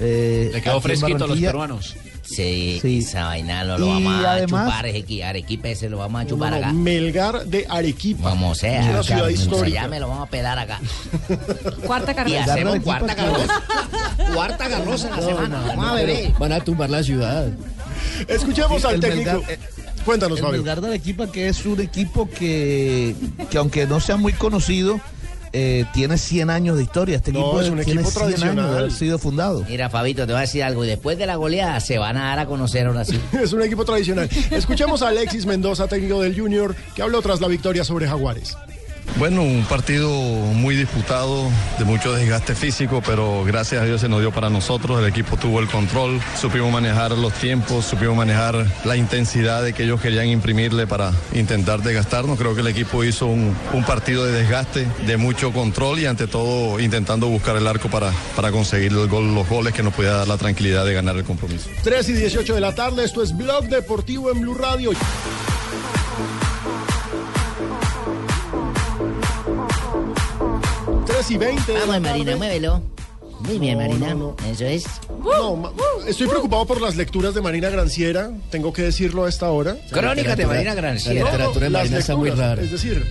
eh, 0.00 0.50
Le 0.52 0.62
quedó 0.62 0.80
fresquito 0.80 1.24
a 1.24 1.28
los 1.28 1.38
peruanos. 1.38 1.94
Sí, 2.30 2.78
Sí. 2.80 2.98
esa 2.98 3.24
vaina 3.24 3.64
lo, 3.64 3.76
lo 3.78 3.86
Y 3.86 3.88
vamos 4.04 4.24
a 4.24 4.32
además- 4.32 4.66
chupar, 4.68 4.86
Ejequi- 4.86 5.22
Arequipa 5.24 5.68
ese 5.68 5.88
lo 5.90 5.98
vamos 5.98 6.22
a 6.22 6.26
chupar 6.26 6.50
no, 6.52 6.56
acá. 6.58 6.72
Melgar 6.72 7.44
de 7.46 7.66
Arequipa. 7.68 8.30
Como 8.30 8.52
Es 8.52 8.58
sea, 8.58 8.82
una 8.84 9.02
ciudad 9.02 9.28
histórica. 9.28 9.82
llame, 9.82 9.98
lo 10.00 10.08
vamos 10.08 10.28
a 10.28 10.30
pelar 10.30 10.58
acá. 10.58 10.80
Cuarta 11.86 12.12
Y 12.12 12.14
carrera. 12.14 12.44
hacemos 12.44 12.78
cuarta 12.84 13.14
carroza. 13.16 13.62
Cuarta 14.34 14.68
carroza 14.68 15.08
en 15.08 15.16
la 15.16 15.22
semana. 15.22 15.60
Vamos 15.66 15.86
a 15.90 15.94
beber. 15.94 16.32
Van 16.38 16.52
a 16.52 16.60
tumbar 16.60 16.90
la 16.90 17.02
ciudad. 17.02 17.48
Escuchemos 18.28 18.84
al 18.84 19.00
técnico. 19.00 19.32
Melgar, 19.32 19.50
eh, 19.50 19.58
Cuéntanos, 20.04 20.38
El 20.38 20.44
Fabio. 20.44 20.58
Melgar 20.62 20.80
de 20.80 20.88
Arequipa, 20.88 21.30
que 21.30 21.48
es 21.48 21.66
un 21.66 21.80
equipo 21.80 22.28
que, 22.30 23.14
que 23.50 23.58
aunque 23.58 23.86
no 23.86 24.00
sea 24.00 24.16
muy 24.16 24.32
conocido, 24.32 24.98
eh, 25.52 25.84
tiene 25.92 26.16
100 26.18 26.50
años 26.50 26.76
de 26.76 26.82
historia. 26.82 27.16
Este 27.16 27.32
No, 27.32 27.40
equipo 27.40 27.60
es 27.60 27.68
un 27.70 27.80
tiene 27.84 28.00
equipo 28.02 28.10
100 28.10 28.22
años 28.26 28.40
de 28.40 28.44
tradicional. 28.46 28.78
haber 28.78 28.92
sido 28.92 29.18
fundado. 29.18 29.64
Mira, 29.68 29.90
Fabito, 29.90 30.26
te 30.26 30.32
voy 30.32 30.38
a 30.38 30.42
decir 30.42 30.62
algo. 30.62 30.84
Y 30.84 30.88
después 30.88 31.18
de 31.18 31.26
la 31.26 31.36
goleada 31.36 31.80
se 31.80 31.98
van 31.98 32.16
a 32.16 32.26
dar 32.26 32.38
a 32.40 32.46
conocer 32.46 32.86
ahora 32.86 33.04
sí. 33.04 33.18
Es 33.32 33.52
un 33.52 33.62
equipo 33.62 33.84
tradicional. 33.84 34.28
Escuchemos 34.50 35.02
a 35.02 35.08
Alexis 35.08 35.46
Mendoza, 35.46 35.88
técnico 35.88 36.20
del 36.22 36.38
Junior, 36.38 36.74
que 36.94 37.02
habló 37.02 37.20
tras 37.22 37.40
la 37.40 37.48
victoria 37.48 37.84
sobre 37.84 38.06
Jaguares. 38.06 38.56
Bueno, 39.18 39.42
un 39.42 39.64
partido 39.64 40.08
muy 40.10 40.76
disputado, 40.76 41.50
de 41.78 41.84
mucho 41.84 42.12
desgaste 42.12 42.54
físico, 42.54 43.02
pero 43.04 43.44
gracias 43.44 43.82
a 43.82 43.84
Dios 43.84 44.00
se 44.00 44.08
nos 44.08 44.20
dio 44.20 44.32
para 44.32 44.48
nosotros. 44.48 44.98
El 44.98 45.06
equipo 45.06 45.36
tuvo 45.36 45.60
el 45.60 45.68
control, 45.68 46.20
supimos 46.40 46.72
manejar 46.72 47.12
los 47.12 47.32
tiempos, 47.34 47.84
supimos 47.84 48.16
manejar 48.16 48.66
la 48.84 48.96
intensidad 48.96 49.62
de 49.62 49.72
que 49.72 49.84
ellos 49.84 50.00
querían 50.00 50.26
imprimirle 50.26 50.86
para 50.86 51.12
intentar 51.34 51.82
desgastarnos. 51.82 52.38
Creo 52.38 52.54
que 52.54 52.62
el 52.62 52.68
equipo 52.68 53.04
hizo 53.04 53.26
un, 53.26 53.54
partido 53.86 54.24
de 54.24 54.32
desgaste, 54.32 54.86
de 55.06 55.16
mucho 55.16 55.52
control 55.52 55.98
y 55.98 56.06
ante 56.06 56.26
todo 56.26 56.78
intentando 56.80 57.26
buscar 57.28 57.56
el 57.56 57.66
arco 57.66 57.90
para, 57.90 58.12
para 58.36 58.52
conseguir 58.52 58.92
los 58.92 59.08
goles 59.08 59.74
que 59.74 59.82
nos 59.82 59.92
pudiera 59.92 60.18
dar 60.18 60.28
la 60.28 60.38
tranquilidad 60.38 60.84
de 60.84 60.94
ganar 60.94 61.16
el 61.16 61.24
compromiso. 61.24 61.68
3 61.82 62.08
y 62.08 62.12
18 62.12 62.54
de 62.54 62.60
la 62.60 62.74
tarde, 62.74 63.04
esto 63.04 63.22
es 63.22 63.36
Blog 63.36 63.64
Deportivo 63.64 64.30
en 64.30 64.40
Blue 64.40 64.54
Radio. 64.54 64.92
Tres 71.30 71.36
y 71.36 71.36
20. 71.38 71.72
de 71.72 71.78
la 71.78 71.86
Vamos, 71.86 72.00
Marina, 72.02 72.36
muévelo. 72.36 72.82
Muy 73.40 73.58
bien, 73.58 73.78
No, 73.78 73.84
Marina. 73.88 74.14
no, 74.14 74.36
Eso 74.50 74.64
es. 74.66 74.84
No, 75.24 75.72
estoy 76.06 76.26
preocupado 76.26 76.66
por 76.66 76.80
las 76.80 76.96
lecturas 76.96 77.34
de 77.34 77.40
Marina 77.40 77.70
Granciera, 77.70 78.30
tengo 78.50 78.72
que 78.72 78.82
decirlo 78.82 79.24
a 79.24 79.28
esta 79.28 79.50
hora. 79.50 79.76
Crónicas 79.90 80.36
de 80.36 80.46
Marina 80.46 80.74
Granciera. 80.74 81.20
La 81.24 81.30
literatura 81.30 81.64
de 81.66 81.70
las 81.70 81.82
Marina 81.82 81.98
está 81.98 82.16
muy 82.16 82.30
rara. 82.30 82.60
Es 82.60 82.70
decir, 82.72 83.06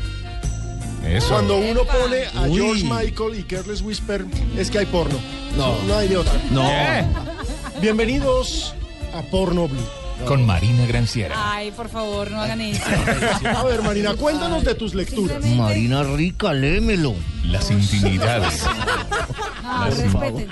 Eso. 1.08 1.30
cuando 1.30 1.58
uno 1.58 1.82
pone 1.86 2.26
a 2.36 2.42
Uy. 2.44 2.56
George 2.58 2.84
Michael 2.84 3.40
y 3.40 3.44
Careless 3.44 3.82
Whisper, 3.82 4.26
es 4.58 4.70
que 4.70 4.80
hay 4.80 4.86
porno. 4.86 5.18
No. 5.58 5.76
No 5.88 5.96
hay 5.98 6.10
de 6.10 6.18
otra. 6.18 6.34
No. 6.52 6.70
Bienvenidos 7.82 8.74
a 9.16 9.22
Porno 9.24 9.68
Blue. 9.68 9.80
Con 10.28 10.46
Marina 10.46 10.86
Granciera. 10.86 11.34
Ay, 11.54 11.72
por 11.72 11.88
favor, 11.88 12.30
no 12.30 12.42
hagan 12.42 12.60
eso. 12.62 12.84
A 13.56 13.64
ver, 13.64 13.82
Marina, 13.82 14.14
cuéntanos 14.16 14.66
de 14.66 14.76
tus 14.76 14.94
lecturas. 14.94 15.44
Marina 15.46 16.04
Rica, 16.04 16.52
lémelo. 16.54 17.16
Las 17.46 17.72
intimidades. 17.72 18.64
No, 19.64 19.86
respeten. 19.86 20.48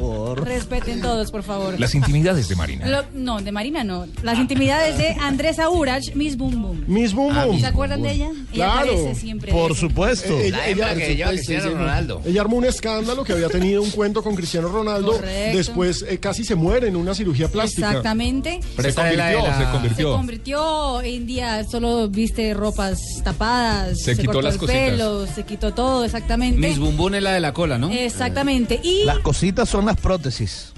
Respeten 0.45 1.01
todos, 1.01 1.31
por 1.31 1.43
favor. 1.43 1.79
Las 1.79 1.93
intimidades 1.95 2.47
de 2.49 2.55
Marina. 2.55 2.87
Lo- 2.87 3.05
no, 3.13 3.41
de 3.41 3.51
Marina 3.51 3.83
no. 3.83 4.05
Las 4.23 4.37
intimidades 4.39 4.97
de 4.97 5.09
Andrés 5.21 5.59
Aurach, 5.59 6.03
Miss 6.15 6.37
Boom 6.37 6.61
Boom. 6.61 6.83
Miss 6.87 7.13
Boom 7.13 7.33
Boom. 7.35 7.59
¿Se 7.59 7.65
acuerdan 7.67 8.01
de 8.01 8.11
ella? 8.11 8.29
Ella 8.29 8.45
Claro, 8.53 8.91
aparece 8.93 9.15
siempre. 9.15 9.51
Por 9.51 9.71
eso. 9.71 9.81
supuesto. 9.81 10.37
Eh, 10.39 10.49
La 10.51 10.67
ella, 10.67 10.69
hembra 10.69 10.91
ella- 10.93 11.05
que 11.07 11.15
lleva 11.15 11.29
a 11.29 11.33
Cristiano 11.33 11.63
sí, 11.63 11.69
sí, 11.69 11.75
Ronaldo. 11.75 12.21
ella 12.25 12.41
armó 12.41 12.57
un 12.57 12.65
escándalo 12.65 13.23
que 13.23 13.33
había 13.33 13.49
tenido 13.49 13.81
un 13.81 13.91
cuento 13.91 14.23
con 14.23 14.35
Cristiano 14.35 14.67
Ronaldo. 14.69 15.13
Correcto. 15.13 15.57
Después 15.57 16.05
eh, 16.07 16.19
casi 16.19 16.43
se 16.43 16.55
muere 16.55 16.87
en 16.87 16.95
una 16.95 17.13
cirugía 17.13 17.47
plástica. 17.49 17.89
Exactamente. 17.89 18.59
Se 18.77 18.93
convirtió, 18.93 19.41
se 19.89 19.95
Se 19.95 20.03
convirtió. 20.03 21.01
en 21.01 21.25
día 21.27 21.63
solo 21.69 22.07
viste 22.09 22.53
ropas 22.53 22.99
tapadas, 23.23 23.99
Se 24.01 24.11
quitó 24.15 24.25
cortó 24.27 24.41
las 24.41 24.53
el 24.55 24.59
cositas. 24.59 24.81
pelo, 24.91 25.27
se 25.27 25.43
quitó 25.43 25.73
todo, 25.73 26.03
exactamente. 26.05 26.59
Miss 26.67 26.76
Bumbún 26.79 27.15
es 27.15 27.23
la 27.23 27.31
de 27.33 27.39
la 27.39 27.53
cola, 27.53 27.77
¿no? 27.77 27.91
Exactamente. 27.91 28.79
Y 28.83 29.03
Las 29.05 29.19
cositas 29.19 29.67
son 29.69 29.85
las 29.85 29.97
prótesis. 29.97 30.73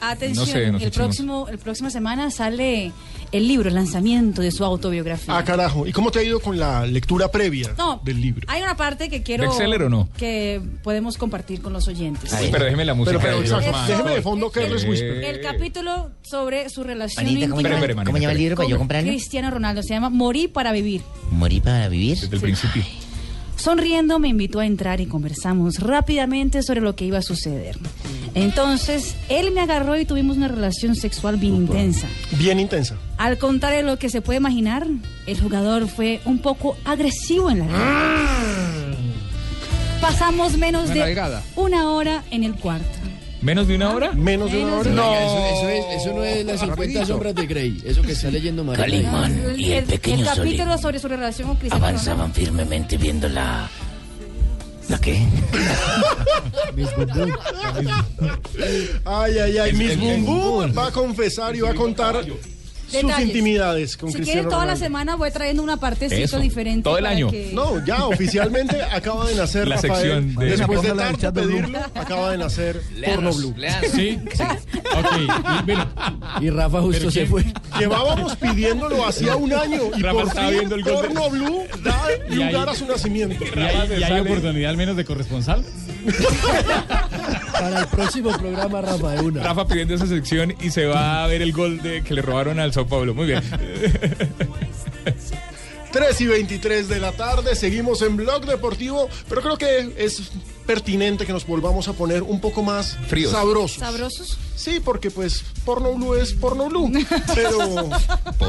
atención, 0.00 0.46
No 0.46 0.46
sé, 0.52 0.70
nos 0.72 0.82
el 0.82 0.88
echamos. 0.88 1.06
próximo, 1.08 1.48
el 1.48 1.58
próxima 1.58 1.90
semana 1.90 2.30
sale 2.30 2.92
el 3.32 3.46
libro, 3.48 3.68
el 3.68 3.74
lanzamiento 3.74 4.40
de 4.42 4.50
su 4.52 4.64
autobiografía. 4.64 5.36
Ah, 5.36 5.44
carajo. 5.44 5.86
¿Y 5.86 5.92
cómo 5.92 6.10
te 6.12 6.20
ha 6.20 6.22
ido 6.22 6.40
con 6.40 6.56
la 6.58 6.86
lectura 6.86 7.30
previa 7.30 7.74
No, 7.76 8.00
del 8.04 8.20
libro? 8.20 8.46
Hay 8.48 8.62
una 8.62 8.76
parte 8.76 9.08
que 9.10 9.22
quiero 9.22 9.42
¿Bestseller 9.48 9.82
o 9.82 9.88
no? 9.90 10.08
que 10.16 10.62
podemos 10.84 11.18
compartir 11.18 11.60
con 11.60 11.72
los 11.72 11.88
oyentes. 11.88 12.32
Uy, 12.32 12.48
pero 12.50 12.64
déjeme 12.64 12.84
la 12.86 12.94
música. 12.94 13.18
Pero, 13.18 13.38
pero, 13.38 13.40
de 13.42 13.48
George 13.48 13.66
exacto, 13.68 13.80
Michael. 13.82 13.98
déjeme 13.98 14.16
de 14.16 14.22
fondo 14.22 14.50
Careless 14.50 14.84
Eh, 14.84 14.88
Whisper. 14.88 15.24
El 15.24 15.40
capítulo 15.42 16.10
sobre 16.22 16.70
su 16.70 16.84
relación 16.84 17.24
Manita, 17.26 17.48
¿cómo 17.48 17.60
íntima 17.60 17.74
llama, 17.74 17.76
Espere, 17.80 17.92
espere, 17.92 17.94
¿cómo 17.94 18.12
manita, 18.12 18.20
llama 18.20 18.32
el 18.32 18.38
libro 18.38 18.56
para 18.56 18.68
yo 18.68 18.76
con 18.76 18.78
comprarlo? 18.82 19.10
Cristiano 19.10 19.50
Ronaldo. 19.50 19.82
Se 19.82 19.88
llama 19.90 20.08
Morí 20.10 20.48
para 20.48 20.72
vivir. 20.72 21.02
Morí 21.32 21.60
para 21.60 21.88
vivir. 21.88 22.18
Desde 22.18 22.34
el 22.36 22.40
principio. 22.40 22.82
Sonriendo 23.58 24.20
me 24.20 24.28
invitó 24.28 24.60
a 24.60 24.66
entrar 24.66 25.00
y 25.00 25.06
conversamos 25.06 25.80
rápidamente 25.80 26.62
sobre 26.62 26.80
lo 26.80 26.94
que 26.94 27.04
iba 27.04 27.18
a 27.18 27.22
suceder. 27.22 27.76
Entonces, 28.34 29.16
él 29.28 29.50
me 29.50 29.60
agarró 29.60 29.98
y 29.98 30.04
tuvimos 30.04 30.36
una 30.36 30.46
relación 30.46 30.94
sexual 30.94 31.38
bien 31.38 31.56
intensa. 31.56 32.06
Bien 32.38 32.60
intensa. 32.60 32.96
Al 33.16 33.36
contrario 33.36 33.78
de 33.78 33.84
lo 33.84 33.98
que 33.98 34.10
se 34.10 34.22
puede 34.22 34.36
imaginar, 34.38 34.86
el 35.26 35.40
jugador 35.40 35.88
fue 35.88 36.20
un 36.24 36.38
poco 36.38 36.76
agresivo 36.84 37.50
en 37.50 37.58
la 37.58 37.66
Pasamos 40.00 40.56
menos 40.56 40.88
de 40.90 41.20
una 41.56 41.90
hora 41.90 42.22
en 42.30 42.44
el 42.44 42.54
cuarto. 42.54 42.97
¿Menos 43.40 43.68
de 43.68 43.76
una 43.76 43.94
hora? 43.94 44.12
Menos 44.12 44.50
de 44.50 44.64
una 44.64 44.76
hora. 44.78 44.90
Oiga, 44.90 45.24
eso, 45.26 45.38
eso 45.38 45.68
es- 45.68 46.00
eso 46.02 46.12
no 46.14 46.24
es 46.24 46.44
las 46.44 46.60
50 46.60 46.66
Rapidito. 46.82 47.06
sombras 47.06 47.34
de 47.36 47.46
Grey, 47.46 47.82
eso 47.84 48.02
que 48.02 48.12
está 48.12 48.30
leyendo 48.30 48.64
Marina. 48.64 48.84
Calimán 48.84 49.54
y 49.56 49.72
el 49.72 49.84
pequeño 49.84 50.24
capítulo 50.24 50.64
Solín 50.72 50.80
sobre 50.82 50.98
su 50.98 51.08
relación 51.08 51.48
con 51.48 51.56
Cristiano 51.58 51.84
Ronaldo. 51.86 52.00
avanzaban 52.10 52.32
firmemente 52.34 52.96
viendo 52.96 53.28
la... 53.28 53.68
¿La 54.88 54.98
qué? 54.98 55.20
Miss 56.74 56.88
Boom. 56.96 57.32
Ay, 59.04 59.38
ay, 59.38 59.58
ay. 59.58 59.72
Miss 59.74 59.96
Boom 60.24 60.72
va 60.76 60.86
a 60.86 60.90
confesar 60.90 61.54
y 61.54 61.60
va 61.60 61.70
a 61.70 61.74
contar 61.74 62.24
sus 62.90 63.02
Detalles. 63.02 63.26
intimidades 63.28 63.96
con 63.96 64.10
Si 64.10 64.16
Cristiano 64.16 64.48
toda 64.48 64.64
la 64.66 64.76
semana 64.76 65.16
voy 65.16 65.30
trayendo 65.30 65.62
una 65.62 65.76
partecita 65.76 66.22
Eso, 66.22 66.38
diferente. 66.40 66.82
todo 66.84 66.98
el 66.98 67.06
año. 67.06 67.30
que- 67.30 67.50
No, 67.52 67.84
ya 67.84 68.06
oficialmente 68.06 68.80
acaba 68.92 69.26
de 69.26 69.34
nacer 69.34 69.68
La 69.68 69.76
Rafael. 69.76 69.92
sección 69.94 70.34
de- 70.36 70.56
Después 70.56 70.82
de 70.82 70.92
tanto 70.92 71.32
pedirlo, 71.32 71.78
acaba 71.94 72.30
de 72.32 72.38
nacer 72.38 72.80
Porno 73.04 73.32
Blue. 73.32 73.54
Sí, 73.92 73.96
sí. 73.96 74.18
Ok. 74.98 75.06
y, 75.20 75.64
bueno, 75.66 75.86
Y 76.40 76.50
Rafa 76.50 76.80
justo 76.80 76.98
¿Pero 76.98 77.10
se 77.10 77.26
fue. 77.26 77.44
Llevábamos 77.78 78.36
pidiéndolo 78.36 79.06
hacía 79.06 79.36
un 79.36 79.52
año 79.52 79.82
y 79.96 80.02
Rafa 80.02 80.20
por 80.22 80.30
fin 80.32 80.50
viendo 80.50 80.74
el 80.76 80.84
Porno 80.84 81.30
Blue 81.30 81.62
da 81.84 82.02
Y 82.30 82.42
ahí- 82.42 82.52
lugar 82.52 82.68
a 82.70 82.74
su 82.74 82.86
nacimiento. 82.86 83.44
¿y 83.44 83.58
hay, 83.60 84.00
y 84.00 84.02
hay 84.02 84.20
oportunidad 84.20 84.70
al 84.70 84.76
menos 84.76 84.96
de 84.96 85.04
corresponsal? 85.04 85.64
Para 87.52 87.80
el 87.80 87.86
próximo 87.86 88.30
programa, 88.30 88.80
Rafa, 88.80 89.10
de 89.12 89.20
una. 89.20 89.42
Rafa 89.42 89.66
pidiendo 89.66 89.94
esa 89.94 90.06
sección 90.06 90.54
y 90.60 90.70
se 90.70 90.86
va 90.86 91.24
a 91.24 91.26
ver 91.26 91.42
el 91.42 91.52
gol 91.52 91.82
de 91.82 92.02
que 92.02 92.14
le 92.14 92.22
robaron 92.22 92.58
al 92.60 92.72
Sao 92.72 92.86
Paulo. 92.86 93.14
Muy 93.14 93.26
bien. 93.26 93.42
3 95.90 96.20
y 96.20 96.26
23 96.26 96.88
de 96.88 97.00
la 97.00 97.12
tarde, 97.12 97.54
seguimos 97.56 98.02
en 98.02 98.16
Blog 98.16 98.44
Deportivo, 98.44 99.08
pero 99.28 99.40
creo 99.40 99.56
que 99.56 99.94
es 99.96 100.30
pertinente 100.66 101.24
que 101.24 101.32
nos 101.32 101.46
volvamos 101.46 101.88
a 101.88 101.94
poner 101.94 102.22
un 102.22 102.40
poco 102.40 102.62
más 102.62 102.98
Fríos. 103.08 103.32
sabrosos. 103.32 103.78
¿Sabrosos? 103.78 104.38
Sí, 104.54 104.80
porque 104.84 105.10
pues 105.10 105.42
Porno 105.64 105.94
Blue 105.94 106.14
es 106.14 106.34
Porno 106.34 106.68
Blue, 106.68 106.92
pero, 107.34 107.88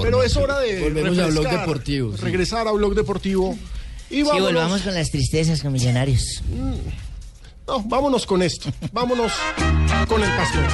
pero 0.02 0.22
es 0.24 0.36
hora 0.36 0.60
de 0.60 0.86
a 1.24 1.28
Blog 1.28 1.50
Deportivo, 1.50 2.18
sí. 2.18 2.24
regresar 2.24 2.68
a 2.68 2.72
Blog 2.72 2.94
Deportivo 2.94 3.58
y 4.10 4.16
Sí, 4.18 4.24
volvamos 4.24 4.82
con 4.82 4.94
las 4.94 5.10
tristezas 5.12 5.62
con 5.62 5.72
Millonarios. 5.72 6.42
No, 7.70 7.84
vámonos 7.84 8.26
con 8.26 8.42
esto, 8.42 8.72
vámonos 8.92 9.32
con 10.08 10.24
el 10.24 10.30
pastor. 10.36 10.66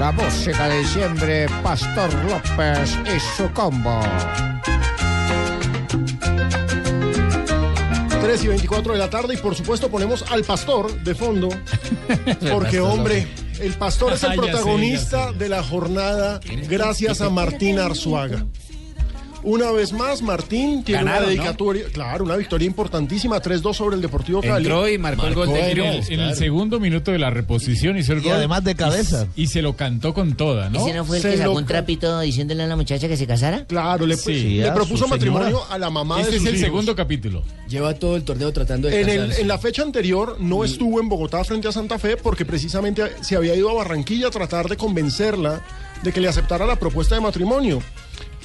La 0.00 0.10
música 0.10 0.68
de 0.68 0.78
diciembre, 0.80 1.46
Pastor 1.62 2.12
López 2.24 2.98
y 3.06 3.20
su 3.36 3.52
combo. 3.52 4.00
3 8.20 8.44
y 8.44 8.48
24 8.48 8.92
de 8.94 8.98
la 8.98 9.10
tarde 9.10 9.34
y 9.34 9.36
por 9.36 9.54
supuesto 9.54 9.88
ponemos 9.88 10.24
al 10.30 10.42
pastor 10.42 10.92
de 11.04 11.14
fondo, 11.14 11.50
porque 12.52 12.80
hombre, 12.80 13.28
el 13.60 13.74
pastor 13.74 14.14
es 14.14 14.24
el 14.24 14.34
protagonista 14.36 15.32
de 15.32 15.48
la 15.48 15.62
jornada 15.62 16.40
gracias 16.68 17.20
a 17.20 17.30
Martín 17.30 17.78
Arzuaga. 17.78 18.44
Una 19.44 19.70
vez 19.72 19.92
más, 19.92 20.22
Martín 20.22 20.84
tiene 20.84 21.00
Ganaron, 21.02 21.24
una 21.24 21.34
¿no? 21.34 21.40
dedicatoria, 21.42 21.84
claro, 21.92 22.24
una 22.24 22.36
victoria 22.36 22.66
importantísima, 22.66 23.40
3-2 23.42 23.74
sobre 23.74 23.96
el 23.96 24.02
Deportivo 24.02 24.40
Cali. 24.40 24.66
En 24.66 25.78
el, 25.80 26.02
en 26.08 26.20
el 26.20 26.34
segundo 26.36 26.78
minuto 26.78 27.10
de 27.10 27.18
la 27.18 27.30
reposición 27.30 27.96
hizo 27.98 28.12
el 28.12 28.20
Y 28.20 28.22
gol. 28.24 28.32
además 28.34 28.62
de 28.62 28.74
cabeza. 28.74 29.26
Y, 29.34 29.42
y 29.42 29.46
se 29.48 29.60
lo 29.62 29.74
cantó 29.76 30.14
con 30.14 30.34
toda, 30.34 30.70
¿no? 30.70 30.80
¿Ese 30.86 30.94
no 30.96 31.04
fue 31.04 31.16
el 31.16 31.22
Se 31.22 31.30
que 31.32 31.36
sacó 31.38 31.52
lo 31.54 31.58
un 31.58 31.66
trapito 31.66 32.20
diciéndole 32.20 32.62
a 32.62 32.66
la 32.68 32.76
muchacha 32.76 33.08
que 33.08 33.16
se 33.16 33.26
casara? 33.26 33.64
Claro, 33.66 34.06
le, 34.06 34.16
Sí, 34.16 34.58
le 34.58 34.68
a 34.68 34.74
propuso 34.74 35.08
matrimonio 35.08 35.46
señora. 35.58 35.74
a 35.74 35.78
la 35.78 35.90
mamá 35.90 36.20
Este 36.20 36.30
de 36.32 36.36
es 36.36 36.42
sus 36.42 36.48
el 36.50 36.54
hijos. 36.56 36.66
segundo 36.66 36.94
capítulo. 36.96 37.42
Lleva 37.68 37.94
todo 37.94 38.14
el 38.16 38.22
torneo 38.22 38.52
tratando 38.52 38.88
de 38.88 39.00
En, 39.00 39.08
el- 39.08 39.32
en 39.32 39.48
la 39.48 39.58
fecha 39.58 39.82
anterior 39.82 40.36
no 40.38 40.64
estuvo 40.64 41.00
en 41.00 41.08
Bogotá 41.08 41.42
frente 41.44 41.66
a 41.68 41.72
Santa 41.72 41.98
Fe 41.98 42.16
porque 42.16 42.44
precisamente 42.44 43.02
se 43.22 43.34
había 43.36 43.54
ido 43.56 43.70
a 43.70 43.74
Barranquilla 43.74 44.28
a 44.28 44.30
tratar 44.30 44.68
de 44.68 44.76
convencerla 44.76 45.62
de 46.02 46.12
que 46.12 46.20
le 46.20 46.28
aceptara 46.28 46.66
la 46.66 46.76
propuesta 46.76 47.14
de 47.14 47.20
matrimonio. 47.20 47.80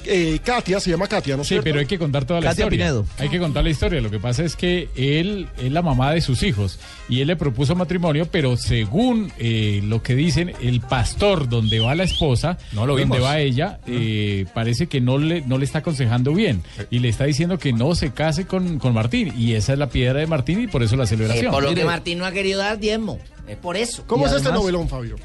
Eh, 0.10 0.39
Katia, 0.43 0.80
se 0.80 0.89
llama 0.89 1.08
Katia, 1.08 1.36
¿no 1.36 1.41
es 1.41 1.47
Sí, 1.47 1.55
cierto? 1.55 1.66
pero 1.66 1.80
hay 1.80 1.86
que 1.86 1.99
contar 1.99 2.26
toda 2.26 2.39
la 2.39 2.47
Katia 2.49 2.64
historia. 2.66 2.86
Pinedo. 2.86 3.05
Hay 3.18 3.30
que 3.30 3.39
contar 3.39 3.64
la 3.64 3.70
historia. 3.70 4.01
Lo 4.01 4.10
que 4.10 4.20
pasa 4.20 4.43
es 4.43 4.55
que 4.55 4.89
él 4.95 5.47
es 5.62 5.72
la 5.72 5.82
mamá 5.82 6.14
de 6.14 6.22
sus 6.22 6.43
hijos 6.43 6.80
y 7.10 7.22
él 7.22 7.28
le 7.28 7.36
propuso 7.36 7.76
matrimonio, 7.76 8.28
pero 8.32 8.58
según 8.58 9.32
eh, 9.38 9.82
lo 9.84 10.01
que 10.01 10.16
dicen, 10.16 10.53
el 10.62 10.82
pastor 10.82 11.49
donde 11.49 11.80
va 11.80 11.93
la 11.95 12.03
esposa, 12.03 12.58
No 12.74 12.86
lo 12.86 12.93
donde 12.93 13.03
vimos. 13.16 13.22
va 13.24 13.39
ella, 13.39 13.80
eh, 13.88 14.45
parece 14.53 14.88
que 14.88 15.01
no 15.01 15.18
le, 15.18 15.41
no 15.41 15.58
le 15.58 15.66
está 15.66 15.80
aconsejando 15.80 16.34
bien 16.34 16.64
y 16.89 16.99
le 16.99 17.10
está 17.10 17.26
diciendo 17.26 17.58
que 17.60 17.74
no 17.74 17.93
se 17.95 18.12
case 18.12 18.45
con, 18.47 18.80
con 18.80 18.93
Martín. 18.93 19.34
Y 19.38 19.53
esa 19.53 19.74
es 19.74 19.80
la 19.80 19.89
piedra 19.89 20.20
de 20.20 20.28
Martín 20.28 20.62
y 20.62 20.68
por 20.68 20.84
eso 20.84 20.95
la 20.95 21.05
celebración. 21.05 21.47
Eh, 21.47 21.49
por 21.51 21.64
lo 21.64 21.70
Mire. 21.70 21.82
que 21.82 21.88
Martín 21.88 22.18
no 22.20 22.26
ha 22.26 22.32
querido 22.32 22.60
dar 22.60 22.80
diezmo. 22.80 23.20
Es 23.47 23.58
por 23.58 23.76
eso. 23.78 24.03
¿Cómo 24.08 24.24
Y 24.26 24.28
es 24.30 24.34
este 24.36 24.51
novelón, 24.51 24.88
Fabio? 24.89 25.16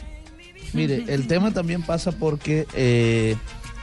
Mire, 0.72 1.05
el 1.09 1.26
tema 1.26 1.51
también 1.53 1.83
pasa 1.83 2.12
porque 2.12 2.66
eh, 2.74 3.37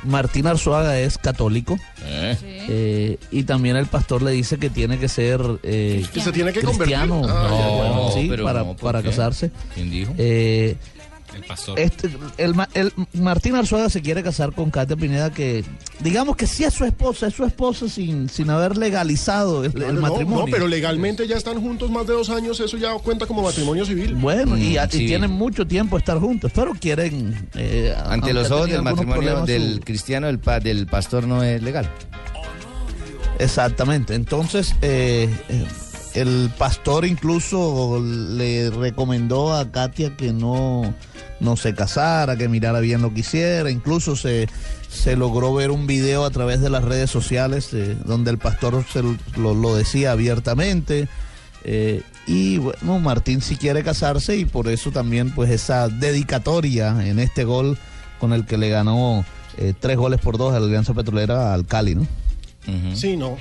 Martín 0.04 0.47
Arzuaga 0.47 1.00
es 1.00 1.18
católico. 1.18 1.78
Eh, 2.06 3.18
y 3.32 3.43
también 3.43 3.76
el 3.76 3.88
pastor 3.88 4.22
le 4.22 4.32
dice 4.32 4.58
que 4.58 4.70
tiene 4.70 5.00
que 5.00 5.08
ser 5.08 5.41
eh, 5.64 6.06
Que 6.14 6.22
se 6.22 6.32
tiene 6.32 6.54
que 6.54 6.62
cristiano 6.62 7.22
convertir. 7.22 7.38
Ah, 7.38 7.50
eh, 7.52 7.82
ya. 7.84 7.95
No, 7.95 8.12
sí, 8.12 8.28
pero 8.30 8.43
para, 8.43 8.60
no, 8.60 8.66
¿por 8.76 8.78
para 8.78 9.04
casarse. 9.04 9.52
¿Quién 9.74 9.91
dijo? 9.91 10.14
Eh, 11.39 11.43
El 11.43 11.47
pastor. 11.47 11.79
este, 11.79 12.09
el, 12.37 12.55
Ma- 12.55 12.69
el 12.73 12.93
Martín 13.13 13.55
Arzuaga 13.55 13.89
se 13.89 14.01
quiere 14.01 14.21
casar 14.23 14.53
con 14.53 14.69
Katia 14.71 14.95
Pineda, 14.95 15.31
que 15.31 15.63
digamos 16.01 16.35
que 16.35 16.47
sí 16.47 16.63
es 16.63 16.73
su 16.73 16.85
esposa, 16.85 17.27
es 17.27 17.33
su 17.33 17.43
esposa 17.45 17.87
sin, 17.89 18.29
sin 18.29 18.49
haber 18.49 18.77
legalizado 18.77 19.59
el, 19.63 19.67
el 19.67 19.73
Claro, 19.73 19.93
no, 19.93 20.01
matrimonio. 20.01 20.45
No, 20.45 20.51
pero 20.51 20.67
legalmente 20.67 21.27
ya 21.27 21.37
están 21.37 21.61
juntos 21.61 21.89
más 21.91 22.05
de 22.07 22.13
dos 22.13 22.29
años, 22.29 22.59
eso 22.59 22.77
ya 22.77 22.93
cuenta 22.95 23.25
como 23.25 23.41
matrimonio 23.41 23.85
civil. 23.85 24.15
Bueno, 24.15 24.57
y, 24.57 24.77
Mm, 24.77 24.87
y 24.87 24.91
sí. 24.91 25.05
tienen 25.07 25.31
mucho 25.31 25.65
tiempo 25.65 25.97
estar 25.97 26.17
juntos, 26.19 26.51
pero 26.53 26.73
quieren... 26.73 27.49
eh, 27.55 27.95
Ante 28.05 28.33
los 28.33 28.49
ojos 28.51 28.69
del 28.69 28.81
matrimonio 28.81 29.45
del 29.45 29.75
su- 29.75 29.79
cristiano, 29.81 30.27
el 30.27 30.39
pa- 30.39 30.59
del 30.59 30.85
pastor 30.87 31.25
no 31.27 31.43
es 31.43 31.61
legal. 31.63 31.89
Exactamente. 33.39 34.15
Entonces, 34.15 34.75
eh, 34.81 35.29
eh, 35.49 35.65
el 36.15 36.51
pastor 36.57 37.05
incluso 37.05 38.01
le 38.03 38.69
recomendó 38.69 39.53
a 39.55 39.71
Katia 39.71 40.15
que 40.17 40.33
no, 40.33 40.93
no 41.39 41.57
se 41.57 41.73
casara, 41.73 42.37
que 42.37 42.49
mirara 42.49 42.79
bien 42.79 43.01
lo 43.01 43.13
que 43.13 43.21
hiciera. 43.21 43.69
Incluso 43.71 44.15
se, 44.15 44.47
se 44.89 45.15
logró 45.15 45.53
ver 45.53 45.71
un 45.71 45.87
video 45.87 46.25
a 46.25 46.29
través 46.29 46.61
de 46.61 46.69
las 46.69 46.83
redes 46.83 47.09
sociales 47.09 47.73
eh, 47.73 47.95
donde 48.05 48.31
el 48.31 48.37
pastor 48.37 48.83
se 48.91 49.01
lo, 49.01 49.53
lo 49.53 49.75
decía 49.75 50.11
abiertamente. 50.11 51.07
Eh, 51.63 52.01
y 52.27 52.57
bueno, 52.57 52.99
Martín 52.99 53.41
sí 53.41 53.57
quiere 53.57 53.83
casarse 53.83 54.37
y 54.37 54.45
por 54.45 54.67
eso 54.67 54.91
también 54.91 55.33
pues 55.33 55.49
esa 55.49 55.89
dedicatoria 55.89 56.95
en 57.05 57.19
este 57.19 57.43
gol 57.43 57.77
con 58.19 58.33
el 58.33 58.45
que 58.45 58.57
le 58.57 58.69
ganó 58.69 59.25
eh, 59.57 59.73
tres 59.77 59.97
goles 59.97 60.21
por 60.21 60.37
dos 60.37 60.53
a 60.53 60.59
la 60.59 60.65
Alianza 60.65 60.93
Petrolera 60.93 61.53
al 61.53 61.65
Cali, 61.65 61.95
¿no? 61.95 62.07
Sí, 62.93 63.17
no. 63.17 63.37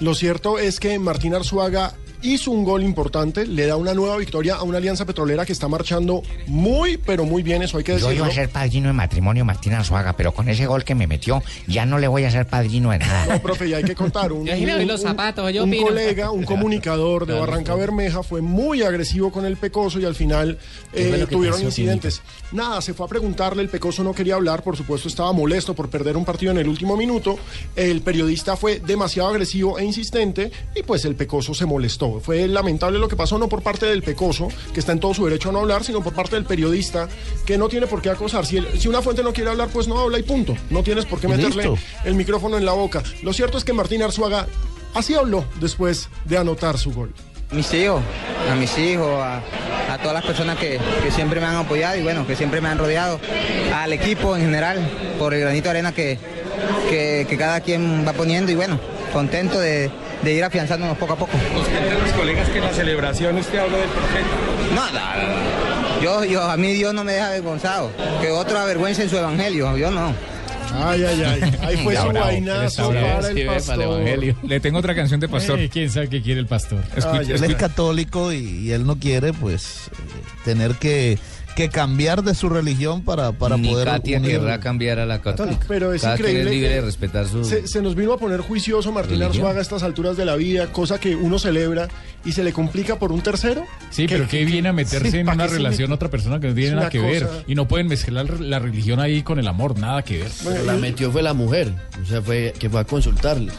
Lo 0.00 0.14
cierto 0.14 0.58
es 0.58 0.80
que 0.80 0.98
Martín 0.98 1.34
Arzuaga 1.34 1.94
hizo 2.22 2.50
un 2.50 2.64
gol 2.64 2.82
importante, 2.82 3.46
le 3.46 3.66
da 3.66 3.76
una 3.76 3.94
nueva 3.94 4.16
victoria 4.16 4.56
a 4.56 4.62
una 4.62 4.78
alianza 4.78 5.04
petrolera 5.04 5.44
que 5.44 5.52
está 5.52 5.68
marchando 5.68 6.22
muy, 6.46 6.96
pero 6.96 7.24
muy 7.24 7.42
bien, 7.42 7.62
eso 7.62 7.78
hay 7.78 7.84
que 7.84 7.92
Yo 7.92 8.08
decirlo. 8.08 8.14
iba 8.14 8.26
a 8.26 8.30
ser 8.30 8.48
padrino 8.48 8.88
de 8.88 8.92
matrimonio 8.92 9.44
Martín 9.44 9.74
Arzuaga, 9.74 10.14
pero 10.14 10.32
con 10.32 10.48
ese 10.48 10.66
gol 10.66 10.84
que 10.84 10.94
me 10.94 11.06
metió, 11.06 11.42
ya 11.66 11.86
no 11.86 11.98
le 11.98 12.08
voy 12.08 12.24
a 12.24 12.30
ser 12.30 12.46
padrino 12.46 12.90
de 12.90 12.98
nada. 12.98 13.26
No, 13.26 13.42
profe, 13.42 13.68
ya 13.68 13.78
hay 13.78 13.84
que 13.84 13.94
contar. 13.94 14.32
Un, 14.32 14.46
Yo 14.46 14.78
los 14.84 15.02
zapatos, 15.02 15.52
yo 15.52 15.66
colega, 15.82 16.30
un 16.30 16.44
comunicador 16.44 17.26
de 17.26 17.38
Barranca 17.38 17.74
Bermeja 17.74 18.22
fue 18.22 18.40
muy 18.40 18.82
agresivo 18.82 19.30
con 19.32 19.44
el 19.44 19.56
Pecoso 19.56 19.98
y 20.00 20.04
al 20.04 20.14
final 20.14 20.58
¿Qué 20.92 21.08
fue 21.08 21.20
eh, 21.20 21.26
tuvieron 21.26 21.58
pasó, 21.58 21.66
incidentes. 21.66 22.22
Nada, 22.52 22.80
se 22.80 22.94
fue 22.94 23.06
a 23.06 23.08
preguntarle, 23.08 23.62
el 23.62 23.68
Pecoso 23.68 24.04
no 24.04 24.12
quería 24.14 24.34
hablar, 24.34 24.62
por 24.62 24.76
supuesto 24.76 25.08
estaba 25.08 25.32
molesto 25.32 25.74
por 25.74 25.88
perder 25.88 26.16
un 26.16 26.24
partido 26.24 26.52
en 26.52 26.58
el 26.58 26.68
último 26.68 26.96
minuto. 26.96 27.38
El 27.76 28.02
periodista 28.02 28.56
fue 28.56 28.80
demasiado 28.80 29.30
agresivo 29.30 29.78
e 29.78 29.84
insistente 29.84 30.50
y 30.74 30.82
pues 30.82 31.04
el 31.04 31.14
Pecoso 31.14 31.54
se 31.54 31.66
molestó. 31.66 32.11
Fue 32.20 32.46
lamentable 32.48 32.98
lo 32.98 33.08
que 33.08 33.16
pasó, 33.16 33.38
no 33.38 33.48
por 33.48 33.62
parte 33.62 33.86
del 33.86 34.02
Pecoso, 34.02 34.48
que 34.74 34.80
está 34.80 34.92
en 34.92 35.00
todo 35.00 35.14
su 35.14 35.24
derecho 35.24 35.48
a 35.48 35.52
no 35.52 35.60
hablar, 35.60 35.84
sino 35.84 36.02
por 36.02 36.12
parte 36.14 36.36
del 36.36 36.44
periodista, 36.44 37.08
que 37.46 37.56
no 37.58 37.68
tiene 37.68 37.86
por 37.86 38.02
qué 38.02 38.10
acosar. 38.10 38.44
Si, 38.46 38.56
el- 38.58 38.78
si 38.80 38.88
una 38.88 39.02
fuente 39.02 39.22
no 39.22 39.32
quiere 39.32 39.50
hablar, 39.50 39.68
pues 39.72 39.88
no 39.88 39.98
habla 39.98 40.18
y 40.18 40.22
punto. 40.22 40.56
No 40.70 40.82
tienes 40.82 41.04
por 41.06 41.20
qué 41.20 41.28
meterle 41.28 41.64
listo. 41.68 41.78
el 42.04 42.14
micrófono 42.14 42.56
en 42.58 42.64
la 42.64 42.72
boca. 42.72 43.02
Lo 43.22 43.32
cierto 43.32 43.58
es 43.58 43.64
que 43.64 43.72
Martín 43.72 44.02
Arzuaga 44.02 44.46
así 44.94 45.14
habló 45.14 45.44
después 45.60 46.08
de 46.24 46.38
anotar 46.38 46.78
su 46.78 46.92
gol. 46.92 47.12
mis 47.52 47.72
hijos, 47.74 48.00
a 48.50 48.54
mis 48.54 48.76
hijos, 48.78 49.08
a, 49.20 49.42
a 49.92 49.98
todas 49.98 50.14
las 50.14 50.24
personas 50.24 50.56
que, 50.58 50.78
que 51.02 51.10
siempre 51.10 51.38
me 51.38 51.46
han 51.46 51.56
apoyado 51.56 51.98
y 51.98 52.02
bueno, 52.02 52.26
que 52.26 52.34
siempre 52.34 52.60
me 52.62 52.68
han 52.68 52.78
rodeado, 52.78 53.20
al 53.74 53.92
equipo 53.92 54.34
en 54.36 54.42
general, 54.44 54.78
por 55.18 55.34
el 55.34 55.40
granito 55.40 55.64
de 55.64 55.70
arena 55.70 55.92
que, 55.92 56.18
que, 56.88 57.26
que 57.28 57.36
cada 57.36 57.60
quien 57.60 58.06
va 58.08 58.12
poniendo 58.14 58.50
y 58.52 58.54
bueno, 58.54 58.80
contento 59.12 59.60
de, 59.60 59.90
de 60.22 60.32
ir 60.32 60.44
afianzándonos 60.44 60.96
poco 60.98 61.14
a 61.14 61.16
poco. 61.16 61.32
los 62.02 62.12
colegas 62.12 62.48
que 62.48 62.58
en 62.58 62.64
la 62.64 62.72
celebración 62.72 63.36
usted 63.36 63.58
habló 63.58 63.76
del 63.76 63.88
profeta. 63.88 64.26
No, 64.74 64.90
no, 64.90 65.96
no. 65.96 66.02
Yo, 66.02 66.24
yo, 66.24 66.42
a 66.42 66.56
mí 66.56 66.72
Dios 66.72 66.92
no 66.94 67.04
me 67.04 67.12
deja 67.12 67.28
avergonzado, 67.28 67.90
que 68.20 68.30
otro 68.30 68.58
avergüence 68.58 69.02
en 69.02 69.10
su 69.10 69.16
evangelio, 69.16 69.76
yo 69.76 69.90
no. 69.90 70.12
Ay, 70.74 71.04
ay, 71.04 71.22
ay. 71.22 71.58
Ahí 71.60 71.76
fue 71.76 71.94
Ya 71.94 72.02
su 72.02 72.08
bravo, 72.08 72.26
vainazo 72.26 72.88
para 72.88 73.28
el 73.28 73.46
pastor. 73.46 74.02
Le 74.42 74.60
tengo 74.60 74.78
otra 74.78 74.94
canción 74.94 75.20
de 75.20 75.28
pastor. 75.28 75.58
Eh, 75.58 75.68
¿Quién 75.68 75.90
sabe 75.90 76.08
qué 76.08 76.22
quiere 76.22 76.40
el 76.40 76.46
pastor? 76.46 76.80
Escucha, 76.96 77.20
él 77.20 77.44
es 77.44 77.54
católico 77.56 78.32
y, 78.32 78.38
y 78.38 78.72
él 78.72 78.86
no 78.86 78.96
quiere 78.98 79.32
pues 79.32 79.88
eh, 79.92 80.22
tener 80.44 80.74
que, 80.76 81.18
que 81.54 81.68
cambiar 81.68 82.22
de 82.22 82.34
su 82.34 82.48
religión 82.48 83.02
para, 83.02 83.32
para 83.32 83.56
Ni 83.56 83.68
poder 83.68 83.86
Katia 83.88 84.18
unir- 84.18 84.30
querrá 84.30 84.60
cambiar 84.60 84.98
a 84.98 85.06
la 85.06 85.20
católica. 85.20 85.64
Pero 85.68 85.92
es 85.92 86.02
Cada 86.02 86.16
quien 86.16 86.28
increíble 86.28 86.50
es 86.50 86.54
libre 86.56 86.68
que 86.70 86.74
de 86.76 86.80
respetar 86.80 87.26
su... 87.28 87.44
Se, 87.44 87.66
se 87.66 87.82
nos 87.82 87.94
vino 87.94 88.12
a 88.12 88.18
poner 88.18 88.40
juicioso 88.40 88.90
Martín 88.92 89.12
Religión. 89.18 89.30
Arzuaga 89.32 89.58
a 89.58 89.62
estas 89.62 89.82
alturas 89.82 90.16
de 90.16 90.24
la 90.24 90.36
vida, 90.36 90.72
cosa 90.72 90.98
que 90.98 91.14
uno 91.14 91.38
celebra 91.38 91.88
y 92.24 92.32
se 92.32 92.42
le 92.44 92.52
complica 92.52 92.98
por 92.98 93.12
un 93.12 93.20
tercero. 93.20 93.64
Sí, 93.90 94.06
pero 94.08 94.26
que 94.28 94.44
viene 94.44 94.68
a 94.68 94.72
meterse 94.72 95.10
sí, 95.10 95.18
en 95.18 95.26
¿pa' 95.26 95.32
una 95.34 95.46
relación 95.46 95.90
mete? 95.90 95.94
otra 95.94 96.10
persona 96.10 96.40
que 96.40 96.48
no 96.48 96.54
tiene 96.54 96.76
nada 96.76 96.88
que 96.90 97.00
ver. 97.00 97.28
Y 97.46 97.54
no 97.54 97.68
pueden 97.68 97.88
mezclar 97.88 98.40
la 98.40 98.58
religión 98.58 99.00
ahí 99.00 99.22
con 99.22 99.38
el 99.38 99.48
amor, 99.48 99.78
nada 99.78 100.02
que 100.02 100.18
ver. 100.18 100.30
Pero 100.44 100.64
la 100.64 100.74
metió 100.74 101.10
fue 101.12 101.22
la 101.22 101.34
mujer, 101.34 101.72
o 102.02 102.06
sea, 102.06 102.22
fue 102.22 102.54
que 102.58 102.70
fue 102.70 102.80
a 102.80 102.84
consultarle. 102.84 103.52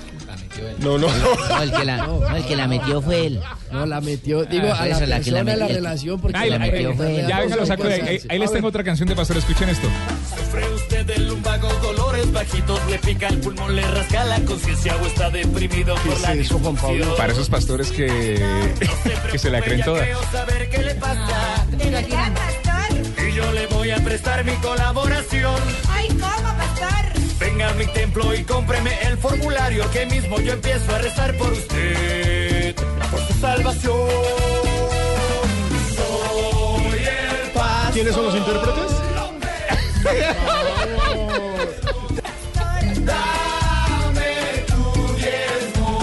No, 0.80 0.98
no, 0.98 1.08
No, 1.08 1.62
el 1.62 1.72
que 1.72 1.86
la, 1.86 1.98
no, 1.98 2.36
el 2.36 2.46
que 2.46 2.56
la 2.56 2.68
metió 2.68 3.02
fue 3.02 3.28
él. 3.28 3.42
No, 3.72 3.86
la 3.86 4.02
metió, 4.02 4.44
digo, 4.46 4.68
Ah, 4.72 4.82
a 4.84 4.86
la 4.86 4.92
esa 4.96 5.04
es 5.04 5.10
la 5.10 5.20
que 5.22 5.32
la 5.32 5.44
persona 5.44 5.52
de 5.52 5.58
la 5.58 5.66
metió. 5.66 5.76
relación, 5.78 6.22
porque 6.22 6.38
Ay, 6.38 6.50
la 6.50 6.56
ay, 6.58 6.72
metió 6.72 6.90
ay, 6.92 6.96
fue 6.98 7.20
él. 7.20 7.28
ya 7.28 7.36
No, 7.38 7.44
déjalo 7.44 7.62
no, 7.62 7.68
sacude. 7.68 8.00
no, 8.02 8.08
Ahí, 8.08 8.20
sí. 8.20 8.28
ahí 8.30 8.40
les 8.40 8.52
tengo 8.54 8.68
otra 8.68 8.84
canción 8.84 9.10
de 9.10 9.16
pastor, 9.16 9.38
escuchen 9.38 9.70
esto. 9.70 9.88
Sufre 10.36 10.70
usted 10.74 11.06
del 11.06 11.28
lumbago, 11.28 11.70
dolores 11.82 12.32
bajitos, 12.32 12.80
le 12.90 13.00
pica 13.00 13.28
el 13.30 13.38
pulmón, 13.40 13.76
le 13.76 13.82
rasca 13.82 14.24
la 14.26 14.40
conciencia 14.42 14.96
o 14.96 15.06
está 15.08 15.30
deprimido 15.30 15.96
por 15.96 16.20
la 16.22 16.32
disfunción. 16.34 17.10
Para 17.18 17.34
esos 17.34 17.50
pastores 17.50 17.92
que, 17.92 18.42
que 19.32 19.38
se 19.40 19.50
la 19.50 19.62
creen 19.62 19.82
toda. 19.84 20.04
Creo 20.04 20.20
saber 20.32 20.70
qué 20.70 20.78
le 20.84 20.96
pasa. 20.96 21.66
Y 23.28 23.32
yo 23.36 23.52
le 23.52 23.68
voy 23.68 23.92
a 23.92 23.98
prestar 23.98 24.44
mi 24.46 24.54
colaboración. 24.58 25.56
Ay, 25.90 26.08
¿cómo? 26.10 26.43
Venga 27.44 27.68
a 27.68 27.74
mi 27.74 27.86
templo 27.88 28.34
y 28.34 28.46
cómpreme 28.46 28.98
el 29.02 29.18
formulario 29.18 29.92
que 29.92 30.06
mismo 30.06 30.40
yo 30.40 30.54
empiezo 30.54 30.96
a 30.96 31.00
rezar 31.00 31.38
por 31.38 31.52
usted, 31.52 32.74
por 33.12 33.20
su 33.20 33.34
salvación. 33.34 34.08
Soy 35.94 37.04
el 37.04 37.52
pastor. 37.54 37.92
¿Quiénes 37.92 38.16
son 38.16 38.26
los 38.28 38.36
intérpretes? 38.38 38.94
Dame 43.04 44.64
tu 44.66 44.84
diezmo. 45.18 46.00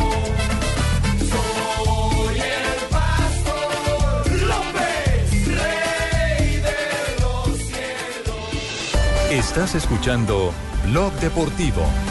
Soy 1.30 2.38
el 2.38 2.84
pastor 2.91 4.30
López, 4.43 5.47
rey 5.47 6.61
de 6.61 7.16
los 7.18 7.57
cielos. 7.57 9.30
Estás 9.30 9.74
escuchando 9.74 10.53
Blog 10.91 11.12
Deportivo. 11.20 12.10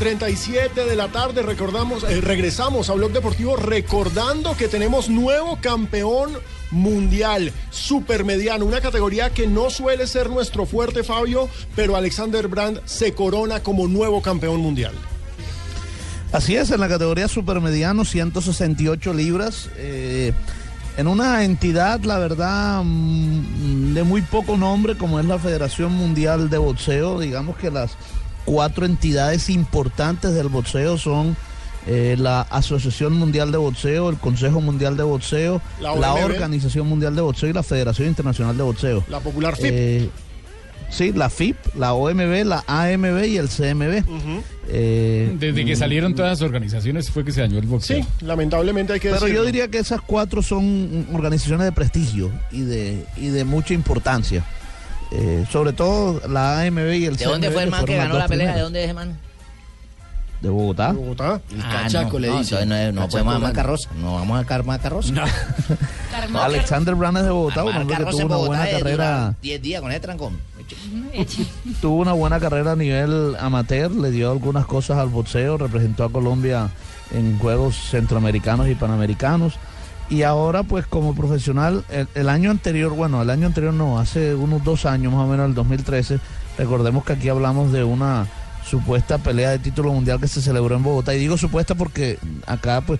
37 0.00 0.86
de 0.86 0.96
la 0.96 1.08
tarde, 1.08 1.42
recordamos, 1.42 2.04
eh, 2.04 2.22
regresamos 2.22 2.88
a 2.88 2.94
Blog 2.94 3.12
Deportivo 3.12 3.56
recordando 3.56 4.56
que 4.56 4.66
tenemos 4.66 5.10
nuevo 5.10 5.58
campeón 5.60 6.38
mundial, 6.70 7.52
supermediano, 7.68 8.64
una 8.64 8.80
categoría 8.80 9.28
que 9.28 9.46
no 9.46 9.68
suele 9.68 10.06
ser 10.06 10.30
nuestro 10.30 10.64
fuerte, 10.64 11.04
Fabio, 11.04 11.50
pero 11.76 11.96
Alexander 11.96 12.48
Brand 12.48 12.80
se 12.86 13.12
corona 13.12 13.62
como 13.62 13.88
nuevo 13.88 14.22
campeón 14.22 14.62
mundial. 14.62 14.94
Así 16.32 16.56
es, 16.56 16.70
en 16.70 16.80
la 16.80 16.88
categoría 16.88 17.28
supermediano, 17.28 18.06
168 18.06 19.12
libras. 19.12 19.68
eh, 19.76 20.32
en 20.96 21.06
una 21.06 21.44
entidad, 21.44 22.00
la 22.00 22.18
verdad, 22.18 22.82
mm, 22.84 23.94
de 23.94 24.02
muy 24.02 24.22
poco 24.22 24.56
nombre, 24.56 24.96
como 24.96 25.20
es 25.20 25.26
la 25.26 25.38
Federación 25.38 25.92
Mundial 25.92 26.50
de 26.50 26.58
Boxeo, 26.58 27.20
digamos 27.20 27.56
que 27.56 27.70
las 27.70 27.96
cuatro 28.44 28.86
entidades 28.86 29.50
importantes 29.50 30.34
del 30.34 30.48
boxeo 30.48 30.98
son 30.98 31.36
eh, 31.86 32.16
la 32.18 32.42
Asociación 32.42 33.14
Mundial 33.14 33.52
de 33.52 33.58
Boxeo, 33.58 34.10
el 34.10 34.18
Consejo 34.18 34.60
Mundial 34.60 34.96
de 34.96 35.02
Boxeo, 35.02 35.62
La. 35.80 36.14
Organización 36.14 36.86
Mundial 36.86 37.14
de 37.16 37.22
Boxeo 37.22 37.48
y 37.48 37.52
la 37.52 37.62
Federación 37.62 38.08
Internacional 38.08 38.56
de 38.56 38.62
Boxeo. 38.62 39.04
La 39.08 39.20
popular 39.20 39.56
FIP. 39.56 39.70
Eh, 39.72 40.10
sí, 40.90 41.12
la 41.12 41.30
FIP, 41.30 41.56
la 41.76 41.94
OMB, 41.94 42.44
la 42.44 42.64
AMB 42.66 43.24
y 43.24 43.36
el 43.38 43.48
CMB. 43.48 44.04
Eh, 44.68 45.34
Desde 45.38 45.64
que 45.64 45.74
mm, 45.74 45.78
salieron 45.78 46.14
todas 46.14 46.32
las 46.32 46.42
organizaciones 46.42 47.10
fue 47.10 47.24
que 47.24 47.32
se 47.32 47.40
dañó 47.40 47.58
el 47.58 47.66
boxeo. 47.66 48.06
lamentablemente 48.20 48.92
hay 48.92 49.00
que 49.00 49.08
Pero 49.08 49.20
decirlo. 49.22 49.40
yo 49.42 49.46
diría 49.46 49.68
que 49.68 49.78
esas 49.78 50.00
cuatro 50.02 50.42
son 50.42 51.06
organizaciones 51.12 51.64
de 51.64 51.72
prestigio 51.72 52.30
y 52.52 52.60
de, 52.60 53.04
y 53.16 53.28
de 53.28 53.44
mucha 53.44 53.72
importancia. 53.74 54.44
Eh, 55.12 55.44
sobre 55.50 55.72
todo 55.72 56.20
la 56.28 56.60
AMB 56.60 56.78
y 56.94 57.04
el 57.06 57.16
¿De 57.16 57.24
dónde 57.24 57.50
fue 57.50 57.64
el 57.64 57.70
man 57.70 57.84
que 57.84 57.96
ganó 57.96 58.16
la 58.18 58.28
pelea? 58.28 58.54
¿De 58.54 58.60
dónde 58.60 58.80
es 58.80 58.84
ese 58.86 58.94
man? 58.94 59.18
De 60.40 60.48
Bogotá. 60.48 60.92
Bogotá. 60.92 61.40
Ah, 61.62 61.80
cachaco 61.82 62.14
no, 62.14 62.18
le 62.20 62.28
no, 62.28 62.40
entonces 62.40 62.66
no, 62.66 62.74
no 62.92 63.00
Cachaco 63.02 63.08
podemos 63.10 63.40
Brand. 63.40 63.54
carroza. 63.54 63.90
No 64.00 64.14
vamos 64.14 64.38
a 64.38 64.56
llamar 64.56 64.80
carroza. 64.80 65.12
Alexander 66.34 66.94
Brown 66.94 67.16
es 67.18 67.24
de 67.24 67.30
Bogotá, 67.30 67.60
Armar 67.60 67.86
que 67.86 68.04
tuvo 68.04 68.16
una 68.24 68.36
Bogotá 68.36 68.46
buena 68.46 68.70
carrera. 68.70 68.90
durar 69.20 69.34
10 69.42 69.62
días 69.62 69.80
con 69.82 69.90
ese 69.90 70.00
trancón. 70.00 70.38
tuvo 71.80 71.96
una 71.96 72.12
buena 72.12 72.40
carrera 72.40 72.72
a 72.72 72.76
nivel 72.76 73.36
amateur, 73.38 73.90
le 73.90 74.10
dio 74.10 74.30
algunas 74.30 74.64
cosas 74.66 74.98
al 74.98 75.08
boxeo, 75.08 75.58
representó 75.58 76.04
a 76.04 76.10
Colombia 76.12 76.70
en 77.12 77.38
Juegos 77.38 77.76
Centroamericanos 77.90 78.68
y 78.68 78.74
Panamericanos. 78.76 79.54
Y 80.10 80.22
ahora, 80.24 80.64
pues 80.64 80.86
como 80.86 81.14
profesional, 81.14 81.84
el, 81.88 82.08
el 82.14 82.28
año 82.28 82.50
anterior, 82.50 82.92
bueno, 82.92 83.22
el 83.22 83.30
año 83.30 83.46
anterior 83.46 83.72
no, 83.72 83.98
hace 83.98 84.34
unos 84.34 84.64
dos 84.64 84.84
años 84.84 85.12
más 85.12 85.22
o 85.24 85.28
menos, 85.28 85.48
el 85.48 85.54
2013, 85.54 86.18
recordemos 86.58 87.04
que 87.04 87.12
aquí 87.12 87.28
hablamos 87.28 87.70
de 87.72 87.84
una 87.84 88.26
supuesta 88.68 89.18
pelea 89.18 89.50
de 89.50 89.58
título 89.60 89.92
mundial 89.92 90.20
que 90.20 90.26
se 90.28 90.42
celebró 90.42 90.74
en 90.76 90.82
Bogotá. 90.82 91.14
Y 91.14 91.18
digo 91.20 91.38
supuesta 91.38 91.76
porque 91.76 92.18
acá, 92.46 92.80
pues, 92.80 92.98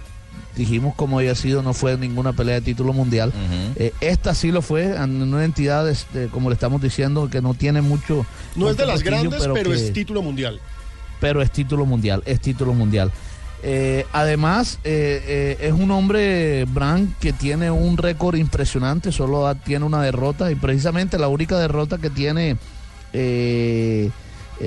dijimos 0.56 0.94
como 0.94 1.18
había 1.18 1.34
sido, 1.34 1.62
no 1.62 1.74
fue 1.74 1.96
ninguna 1.98 2.32
pelea 2.32 2.56
de 2.56 2.60
título 2.60 2.92
mundial. 2.92 3.32
Eh, 3.76 3.92
esta 4.00 4.32
sí 4.34 4.52
lo 4.52 4.62
fue, 4.62 4.94
en 4.96 5.20
una 5.22 5.44
entidad, 5.44 5.88
este, 5.88 6.28
como 6.28 6.48
le 6.48 6.54
estamos 6.54 6.80
diciendo, 6.80 7.28
que 7.28 7.40
no 7.42 7.54
tiene 7.54 7.80
mucho... 7.82 8.24
No 8.54 8.70
es 8.70 8.76
de 8.76 8.86
las 8.86 9.02
grandes, 9.02 9.40
pero, 9.40 9.54
que- 9.54 9.74
es 9.74 9.92
título 9.92 10.22
mundial. 10.22 10.60
pero 11.20 11.42
es 11.42 11.50
título 11.50 11.86
mundial, 11.86 12.22
es 12.24 12.40
título 12.40 12.72
mundial. 12.72 13.10
Eh, 13.62 14.06
además, 14.12 14.78
eh, 14.84 15.22
eh, 15.60 15.66
es 15.68 15.72
un 15.72 15.90
hombre, 15.90 16.64
Brand, 16.64 17.14
que 17.18 17.32
tiene 17.32 17.70
un 17.70 17.98
récord 17.98 18.36
impresionante, 18.36 19.12
solo 19.12 19.54
tiene 19.56 19.84
una 19.84 20.02
derrota 20.02 20.50
y 20.50 20.54
precisamente 20.54 21.18
la 21.18 21.28
única 21.28 21.58
derrota 21.58 21.98
que 21.98 22.08
tiene 22.08 22.56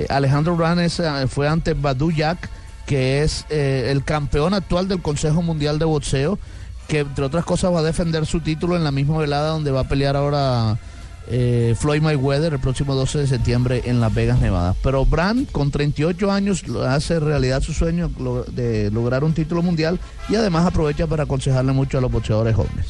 Alejandro 0.08 0.56
Brand 0.56 0.80
es, 0.80 1.02
fue 1.28 1.48
ante 1.48 1.74
Badu 1.74 2.12
Yak, 2.12 2.48
que 2.86 3.22
es 3.22 3.46
el 3.50 4.04
campeón 4.04 4.54
actual 4.54 4.86
del 4.86 5.02
Consejo 5.02 5.42
Mundial 5.42 5.78
de 5.78 5.86
Boxeo, 5.86 6.38
que 6.86 7.00
entre 7.00 7.24
otras 7.24 7.44
cosas 7.44 7.72
va 7.72 7.80
a 7.80 7.82
defender 7.82 8.26
su 8.26 8.40
título 8.40 8.76
en 8.76 8.84
la 8.84 8.92
misma 8.92 9.18
velada 9.18 9.48
donde 9.48 9.72
va 9.72 9.80
a 9.80 9.88
pelear 9.88 10.14
ahora 10.14 10.78
eh, 11.28 11.74
Floyd 11.78 12.02
Mayweather 12.02 12.52
el 12.52 12.58
próximo 12.58 12.94
12 12.94 13.20
de 13.20 13.26
septiembre 13.26 13.82
en 13.86 14.00
Las 14.00 14.14
Vegas, 14.14 14.40
Nevada. 14.40 14.74
Pero 14.82 15.04
Brand, 15.04 15.50
con 15.50 15.70
38 15.70 16.30
años, 16.30 16.64
hace 16.86 17.20
realidad 17.20 17.62
su 17.62 17.72
sueño 17.72 18.10
de 18.52 18.90
lograr 18.90 19.24
un 19.24 19.32
título 19.32 19.62
mundial 19.62 19.98
y 20.28 20.36
además 20.36 20.66
aprovecha 20.66 21.06
para 21.06 21.24
aconsejarle 21.24 21.72
mucho 21.72 21.98
a 21.98 22.00
los 22.00 22.10
boxeadores 22.10 22.54
jóvenes. 22.54 22.86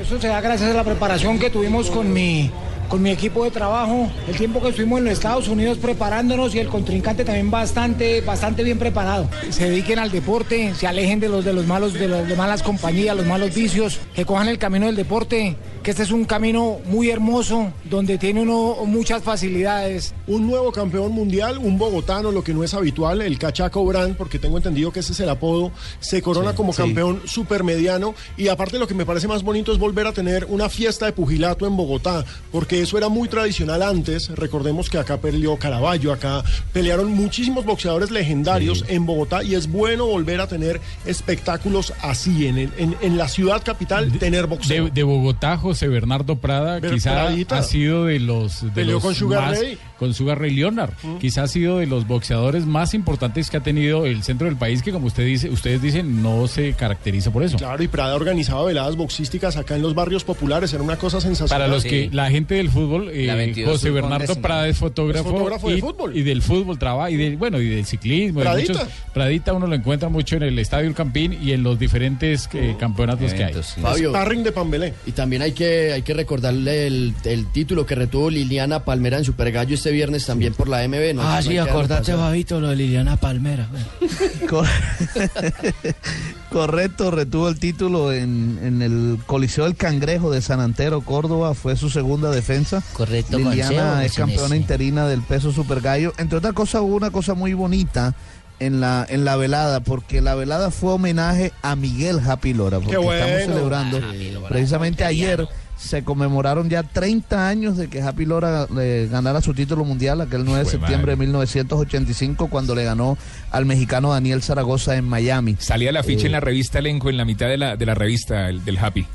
Eso 0.00 0.20
se 0.20 0.28
da 0.28 0.40
gracias 0.40 0.70
a 0.70 0.74
la 0.74 0.84
preparación 0.84 1.38
que 1.38 1.50
tuvimos 1.50 1.90
con 1.90 2.12
mi, 2.12 2.50
con 2.88 3.02
mi 3.02 3.10
equipo 3.10 3.44
de 3.44 3.50
trabajo, 3.50 4.10
el 4.28 4.36
tiempo 4.36 4.60
que 4.60 4.68
estuvimos 4.68 4.98
en 4.98 5.06
los 5.06 5.14
Estados 5.14 5.48
Unidos 5.48 5.78
preparándonos 5.78 6.54
y 6.54 6.58
el 6.58 6.68
contrincante 6.68 7.24
también 7.24 7.50
bastante, 7.50 8.20
bastante 8.20 8.62
bien 8.62 8.78
preparado. 8.78 9.28
Se 9.50 9.68
dediquen 9.68 9.98
al 9.98 10.10
deporte, 10.10 10.74
se 10.74 10.86
alejen 10.86 11.20
de 11.20 11.28
los 11.28 11.44
de 11.44 11.52
los 11.52 11.66
malos, 11.66 11.94
de 11.94 12.06
las 12.06 12.36
malas 12.36 12.62
compañías, 12.62 13.16
los 13.16 13.26
malos 13.26 13.54
vicios, 13.54 13.98
que 14.14 14.24
cojan 14.24 14.48
el 14.48 14.58
camino 14.58 14.86
del 14.86 14.96
deporte, 14.96 15.56
que 15.88 15.92
este 15.92 16.02
es 16.02 16.10
un 16.10 16.26
camino 16.26 16.80
muy 16.84 17.08
hermoso, 17.08 17.72
donde 17.84 18.18
tiene 18.18 18.42
uno 18.42 18.84
muchas 18.84 19.22
facilidades. 19.22 20.12
Un 20.26 20.46
nuevo 20.46 20.70
campeón 20.70 21.12
mundial, 21.12 21.56
un 21.56 21.78
bogotano, 21.78 22.30
lo 22.30 22.44
que 22.44 22.52
no 22.52 22.62
es 22.62 22.74
habitual, 22.74 23.22
el 23.22 23.38
Cachaco 23.38 23.82
Brand, 23.86 24.14
porque 24.14 24.38
tengo 24.38 24.58
entendido 24.58 24.92
que 24.92 25.00
ese 25.00 25.12
es 25.14 25.20
el 25.20 25.30
apodo, 25.30 25.72
se 25.98 26.20
corona 26.20 26.54
como 26.54 26.74
sí. 26.74 26.82
campeón 26.82 27.22
supermediano. 27.24 28.14
Y 28.36 28.48
aparte 28.48 28.78
lo 28.78 28.86
que 28.86 28.92
me 28.92 29.06
parece 29.06 29.28
más 29.28 29.42
bonito 29.42 29.72
es 29.72 29.78
volver 29.78 30.06
a 30.06 30.12
tener 30.12 30.44
una 30.50 30.68
fiesta 30.68 31.06
de 31.06 31.12
pugilato 31.12 31.66
en 31.66 31.74
Bogotá, 31.74 32.22
porque 32.52 32.82
eso 32.82 32.98
era 32.98 33.08
muy 33.08 33.26
tradicional 33.30 33.82
antes. 33.82 34.28
Recordemos 34.28 34.90
que 34.90 34.98
acá 34.98 35.16
peleó 35.16 35.56
Caraballo, 35.56 36.12
acá 36.12 36.44
pelearon 36.74 37.10
muchísimos 37.12 37.64
boxeadores 37.64 38.10
legendarios 38.10 38.84
en 38.88 39.06
Bogotá 39.06 39.42
y 39.42 39.54
es 39.54 39.66
bueno 39.72 40.04
volver 40.04 40.42
a 40.42 40.48
tener 40.48 40.82
espectáculos 41.06 41.94
así, 42.02 42.46
en, 42.46 42.58
el- 42.58 42.72
en, 42.76 42.94
en 43.00 43.16
la 43.16 43.26
ciudad 43.28 43.62
capital, 43.64 44.12
tener 44.18 44.46
boxeo. 44.48 44.84
De, 44.84 44.90
de 44.90 45.02
Bogotá, 45.02 45.56
José 45.56 45.77
Bernardo 45.86 46.36
Prada, 46.38 46.80
Ver- 46.80 46.92
quizá 46.94 47.12
Pradita. 47.12 47.58
ha 47.58 47.62
sido 47.62 48.06
de 48.06 48.18
los. 48.18 48.62
De 48.62 48.70
Peleó 48.70 48.94
los 48.94 49.02
con 49.04 49.14
Sugar 49.14 49.42
más- 49.50 49.60
Ray. 49.60 49.78
Con 49.98 50.14
Sugar 50.14 50.38
Ray 50.38 50.50
Leonard. 50.54 50.92
Quizá 51.20 51.42
ha 51.42 51.48
sido 51.48 51.78
de 51.78 51.86
los 51.86 52.06
boxeadores 52.06 52.66
más 52.66 52.94
importantes 52.94 53.50
que 53.50 53.56
ha 53.56 53.60
tenido 53.60 54.06
el 54.06 54.22
centro 54.22 54.46
del 54.46 54.56
país, 54.56 54.82
que 54.82 54.92
como 54.92 55.06
usted 55.06 55.24
dice, 55.26 55.50
ustedes 55.50 55.82
dicen, 55.82 56.22
no 56.22 56.46
se 56.46 56.72
caracteriza 56.74 57.30
por 57.32 57.42
eso. 57.42 57.56
Claro, 57.58 57.82
y 57.82 57.88
Prada 57.88 58.14
organizaba 58.14 58.64
veladas 58.64 58.96
boxísticas 58.96 59.56
acá 59.56 59.74
en 59.76 59.82
los 59.82 59.94
barrios 59.94 60.24
populares, 60.24 60.72
era 60.72 60.82
una 60.82 60.96
cosa 60.96 61.20
sensacional. 61.20 61.62
Para 61.62 61.72
los 61.72 61.84
que 61.84 62.10
la 62.12 62.30
gente 62.30 62.54
del 62.54 62.70
fútbol, 62.70 63.10
eh, 63.10 63.26
La 63.26 63.34
22 63.34 63.72
José 63.72 63.90
Bernardo 63.90 64.34
Prada 64.36 64.68
es 64.68 64.76
fotógrafo, 64.78 65.28
Es 65.28 65.32
fotógrafo 65.34 65.70
y, 65.70 65.74
de 65.74 65.80
fútbol. 65.80 66.16
y 66.16 66.22
del 66.22 66.42
fútbol 66.42 66.78
trabaja 66.78 67.10
y 67.10 67.16
del 67.16 67.36
bueno 67.36 67.60
y 67.60 67.68
del 67.68 67.84
ciclismo. 67.84 68.40
de 68.40 68.44
Pradita. 68.46 68.72
muchos- 68.74 68.88
Pradita 69.12 69.52
uno 69.52 69.66
lo 69.66 69.74
encuentra 69.74 70.08
mucho 70.08 70.36
en 70.36 70.44
el 70.44 70.58
Estadio 70.58 70.86
El 70.88 70.94
Campín 70.94 71.36
y 71.42 71.52
en 71.52 71.62
los 71.62 71.78
diferentes 71.78 72.48
eh, 72.54 72.76
campeonatos 72.78 73.34
que 73.34 73.44
hay. 73.44 73.54
Fabio. 73.82 74.10
Sparring 74.10 74.42
de 74.44 74.52
Pambelé. 74.52 74.94
Y 75.06 75.12
también 75.12 75.42
hay 75.42 75.52
que, 75.52 75.92
hay 75.92 76.02
que 76.02 76.14
recordarle 76.14 76.86
el, 76.86 77.14
el 77.24 77.46
título 77.50 77.84
que 77.86 77.94
retuvo 77.94 78.30
Liliana 78.30 78.84
Palmera 78.84 79.18
en 79.18 79.24
Super 79.24 79.50
Gallo 79.50 79.74
este 79.74 79.87
viernes 79.90 80.26
también 80.26 80.54
por 80.54 80.68
la 80.68 80.86
MB. 80.86 81.14
¿no? 81.14 81.22
Ah, 81.22 81.36
No 81.36 81.42
sí, 81.50 81.58
acordate. 81.58 82.14
Babito, 82.14 82.60
lo 82.60 82.68
de 82.68 82.76
Liliana 82.76 83.16
Palmera. 83.16 83.68
Cor- 84.48 84.66
Correcto, 86.50 87.10
retuvo 87.10 87.48
el 87.48 87.58
título 87.58 88.12
en, 88.12 88.58
en 88.62 88.80
el 88.82 89.18
Coliseo 89.26 89.64
del 89.64 89.76
Cangrejo 89.76 90.30
de 90.30 90.40
San 90.40 90.60
Antero, 90.60 91.02
Córdoba, 91.02 91.54
fue 91.54 91.76
su 91.76 91.90
segunda 91.90 92.30
defensa. 92.30 92.82
Correcto, 92.94 93.38
Liliana 93.38 94.04
es 94.04 94.14
campeona 94.14 94.46
ese. 94.46 94.56
interina 94.56 95.06
del 95.06 95.20
peso 95.22 95.52
super 95.52 95.80
gallo. 95.82 96.14
Entre 96.16 96.38
otras 96.38 96.54
cosas, 96.54 96.80
hubo 96.80 96.96
una 96.96 97.10
cosa 97.10 97.34
muy 97.34 97.52
bonita 97.52 98.14
en 98.60 98.80
la, 98.80 99.06
en 99.08 99.24
la 99.26 99.36
velada, 99.36 99.80
porque 99.80 100.22
la 100.22 100.34
velada 100.34 100.70
fue 100.70 100.92
homenaje 100.92 101.52
a 101.62 101.76
Miguel 101.76 102.18
Happy 102.26 102.54
Lora, 102.54 102.80
porque 102.80 102.96
bueno. 102.96 103.24
estamos 103.26 103.54
celebrando, 103.54 104.00
precisamente 104.48 105.04
ayer 105.04 105.46
se 105.78 106.02
conmemoraron 106.04 106.68
ya 106.68 106.82
30 106.82 107.48
años 107.48 107.76
de 107.76 107.88
que 107.88 108.02
Happy 108.02 108.24
Lora 108.26 108.66
eh, 108.80 109.08
ganara 109.10 109.40
su 109.40 109.54
título 109.54 109.84
mundial, 109.84 110.20
aquel 110.20 110.44
9 110.44 110.58
de 110.58 110.64
Fue 110.64 110.72
septiembre 110.72 111.12
de 111.12 111.16
madre. 111.16 111.26
1985, 111.28 112.48
cuando 112.48 112.74
le 112.74 112.84
ganó 112.84 113.16
al 113.50 113.64
mexicano 113.64 114.10
Daniel 114.12 114.42
Zaragoza 114.42 114.96
en 114.96 115.04
Miami. 115.06 115.56
Salía 115.60 115.92
la 115.92 116.02
ficha 116.02 116.24
Eh, 116.24 116.26
en 116.26 116.32
la 116.32 116.40
revista 116.40 116.78
Elenco, 116.80 117.10
en 117.10 117.16
la 117.16 117.24
mitad 117.24 117.46
de 117.48 117.56
la, 117.58 117.76
de 117.76 117.86
la 117.86 117.94
revista 117.94 118.48
el- 118.48 118.64
del 118.64 118.76
Happy. 118.78 119.06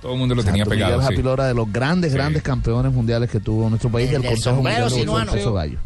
Todo 0.00 0.12
el 0.12 0.18
mundo 0.18 0.34
lo 0.36 0.44
tenía 0.44 0.64
pegado. 0.64 0.92
Miguel 0.98 1.08
sí. 1.08 1.14
Happy 1.14 1.22
Lora, 1.24 1.46
de 1.46 1.54
los 1.54 1.72
grandes, 1.72 2.12
Sí. 2.12 2.16
grandes 2.18 2.42
campeones 2.42 2.92
mundiales 2.92 3.28
que 3.28 3.40
tuvo 3.40 3.68
nuestro 3.68 3.90
país, 3.90 4.08
El 4.10 4.16
el 4.16 4.22
del 4.22 4.30
Consejo 4.32 4.56
Mundial 4.56 4.88
de 4.90 5.52
Gallo. 5.52 5.78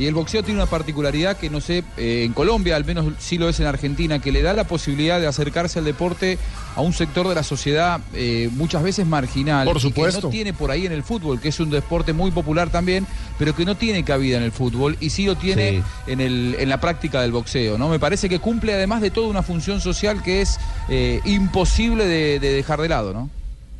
Y 0.00 0.06
el 0.06 0.14
boxeo 0.14 0.42
tiene 0.42 0.60
una 0.60 0.70
particularidad 0.70 1.36
que 1.36 1.50
no 1.50 1.60
sé, 1.60 1.84
eh, 1.98 2.24
en 2.24 2.32
Colombia, 2.32 2.74
al 2.76 2.86
menos 2.86 3.06
sí 3.18 3.36
lo 3.36 3.48
es 3.50 3.60
en 3.60 3.66
Argentina, 3.66 4.18
que 4.18 4.32
le 4.32 4.40
da 4.40 4.54
la 4.54 4.64
posibilidad 4.64 5.20
de 5.20 5.26
acercarse 5.26 5.78
al 5.78 5.84
deporte 5.84 6.38
a 6.74 6.80
un 6.80 6.94
sector 6.94 7.28
de 7.28 7.34
la 7.34 7.42
sociedad 7.42 8.00
eh, 8.14 8.48
muchas 8.52 8.82
veces 8.82 9.06
marginal. 9.06 9.66
Por 9.66 9.76
y 9.76 9.80
que 9.80 9.88
supuesto. 9.88 10.20
no 10.22 10.28
tiene 10.30 10.54
por 10.54 10.70
ahí 10.70 10.86
en 10.86 10.92
el 10.92 11.02
fútbol, 11.02 11.38
que 11.38 11.48
es 11.48 11.60
un 11.60 11.68
deporte 11.68 12.12
muy 12.14 12.30
popular 12.30 12.70
también, 12.70 13.06
pero 13.38 13.54
que 13.54 13.64
no 13.66 13.76
tiene 13.76 14.02
cabida 14.02 14.38
en 14.38 14.42
el 14.42 14.52
fútbol 14.52 14.96
y 15.00 15.10
sí 15.10 15.26
lo 15.26 15.36
tiene 15.36 15.60
Sí. 15.70 15.82
en, 16.06 16.20
el, 16.22 16.56
en 16.58 16.68
la 16.70 16.80
práctica 16.80 17.20
del 17.20 17.32
boxeo. 17.32 17.76
¿no? 17.76 17.90
Me 17.90 17.98
parece 17.98 18.28
que 18.30 18.38
cumple 18.38 18.72
además 18.72 19.02
de 19.02 19.10
toda 19.10 19.28
una 19.28 19.42
función 19.42 19.82
social 19.82 20.22
que 20.22 20.40
es 20.40 20.58
eh, 20.88 21.20
imposible 21.26 22.06
de, 22.06 22.40
de 22.40 22.52
dejar 22.54 22.80
de 22.80 22.88
lado. 22.88 23.12
¿no? 23.12 23.28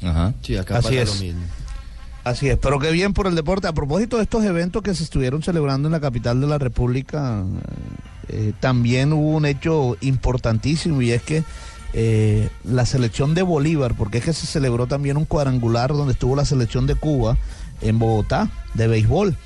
Ajá. 0.07 0.35
Sí, 0.43 0.57
acá 0.57 0.79
Así 0.79 0.89
pasa 0.89 1.03
es. 1.03 1.09
lo 1.15 1.15
mismo. 1.25 1.41
Así 2.23 2.49
es, 2.49 2.59
pero 2.59 2.79
qué 2.79 2.91
bien 2.91 3.15
por 3.15 3.27
el 3.27 3.35
deporte. 3.35 3.67
A 3.67 3.73
propósito 3.73 4.19
de 4.19 4.25
estos 4.25 4.45
eventos 4.45 4.83
que 4.83 4.95
se 4.95 5.03
estuvieron 5.03 5.43
celebrando 5.43 5.89
en 5.89 5.93
la 5.93 6.01
capital 6.01 6.41
de 6.41 6.47
la 6.47 6.59
República, 6.59 7.45
eh, 8.29 8.53
también 8.61 9.13
hubo 9.13 9.37
un 9.37 9.47
hecho 9.47 9.97
importantísimo 10.03 11.01
y 11.01 11.13
es 11.13 11.23
que 11.23 11.45
eh, 11.93 12.49
la 12.65 12.87
selección 12.87 13.35
de 13.35 13.43
Bolívar, 13.43 13.95
porque 13.97 14.19
es 14.19 14.25
que 14.25 14.33
se 14.33 14.47
celebró 14.47 14.87
también 14.87 15.17
un 15.17 15.25
cuadrangular 15.25 15.93
donde 15.93 16.13
estuvo 16.13 16.37
la 16.37 16.45
selección 16.45 16.87
de 16.87 16.95
Cuba 16.95 17.37
en 17.81 17.99
Bogotá 17.99 18.51
de 18.75 18.87
béisbol. 18.87 19.37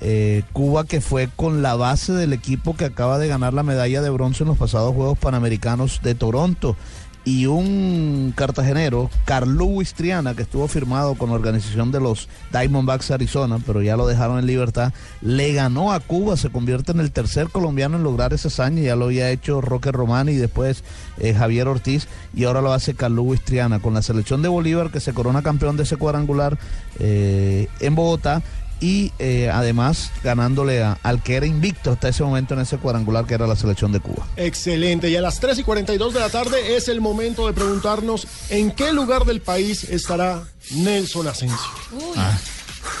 Eh, 0.00 0.42
Cuba 0.52 0.84
que 0.84 1.00
fue 1.00 1.28
con 1.36 1.62
la 1.62 1.76
base 1.76 2.12
del 2.12 2.32
equipo 2.32 2.74
que 2.74 2.86
acaba 2.86 3.18
de 3.18 3.28
ganar 3.28 3.54
la 3.54 3.62
medalla 3.62 4.02
de 4.02 4.10
bronce 4.10 4.42
en 4.42 4.48
los 4.48 4.58
pasados 4.58 4.94
Juegos 4.94 5.16
Panamericanos 5.16 6.00
de 6.02 6.16
Toronto 6.16 6.76
y 7.24 7.46
un 7.46 8.32
cartagenero, 8.36 9.10
Carlos 9.24 9.94
Triana, 9.94 10.34
que 10.34 10.42
estuvo 10.42 10.66
firmado 10.68 11.14
con 11.14 11.30
la 11.30 11.36
organización 11.36 11.92
de 11.92 12.00
los 12.00 12.28
Diamondbacks 12.50 13.10
Arizona, 13.10 13.58
pero 13.64 13.82
ya 13.82 13.96
lo 13.96 14.06
dejaron 14.06 14.38
en 14.38 14.46
libertad, 14.46 14.92
le 15.20 15.52
ganó 15.52 15.92
a 15.92 16.00
Cuba, 16.00 16.36
se 16.36 16.50
convierte 16.50 16.92
en 16.92 17.00
el 17.00 17.12
tercer 17.12 17.48
colombiano 17.48 17.96
en 17.96 18.02
lograr 18.02 18.32
esa 18.32 18.48
hazaña, 18.48 18.82
ya 18.82 18.96
lo 18.96 19.06
había 19.06 19.30
hecho 19.30 19.60
Roque 19.60 19.92
Román 19.92 20.28
y 20.28 20.34
después 20.34 20.82
eh, 21.18 21.34
Javier 21.34 21.68
Ortiz, 21.68 22.08
y 22.34 22.44
ahora 22.44 22.60
lo 22.60 22.72
hace 22.72 22.94
Carlos 22.94 23.40
Triana. 23.44 23.78
Con 23.78 23.94
la 23.94 24.02
selección 24.02 24.42
de 24.42 24.48
Bolívar, 24.48 24.90
que 24.90 25.00
se 25.00 25.14
corona 25.14 25.42
campeón 25.42 25.76
de 25.76 25.84
ese 25.84 25.96
cuadrangular 25.96 26.58
eh, 26.98 27.68
en 27.80 27.94
Bogotá, 27.94 28.42
y 28.82 29.12
eh, 29.18 29.48
además 29.50 30.10
ganándole 30.22 30.82
a- 30.82 30.98
al 31.02 31.22
que 31.22 31.36
era 31.36 31.46
invicto 31.46 31.92
hasta 31.92 32.08
ese 32.08 32.22
momento 32.24 32.52
en 32.54 32.60
ese 32.60 32.76
cuadrangular, 32.78 33.24
que 33.24 33.34
era 33.34 33.46
la 33.46 33.56
selección 33.56 33.92
de 33.92 34.00
Cuba. 34.00 34.26
Excelente. 34.36 35.08
Y 35.08 35.16
a 35.16 35.22
las 35.22 35.40
3 35.40 35.58
y 35.60 35.62
42 35.62 36.12
de 36.12 36.20
la 36.20 36.28
tarde 36.28 36.76
es 36.76 36.88
el 36.88 37.00
momento 37.00 37.46
de 37.46 37.52
preguntarnos 37.54 38.26
en 38.50 38.72
qué 38.72 38.92
lugar 38.92 39.24
del 39.24 39.40
país 39.40 39.84
estará 39.84 40.42
Nelson 40.72 41.28
Asensio. 41.28 41.56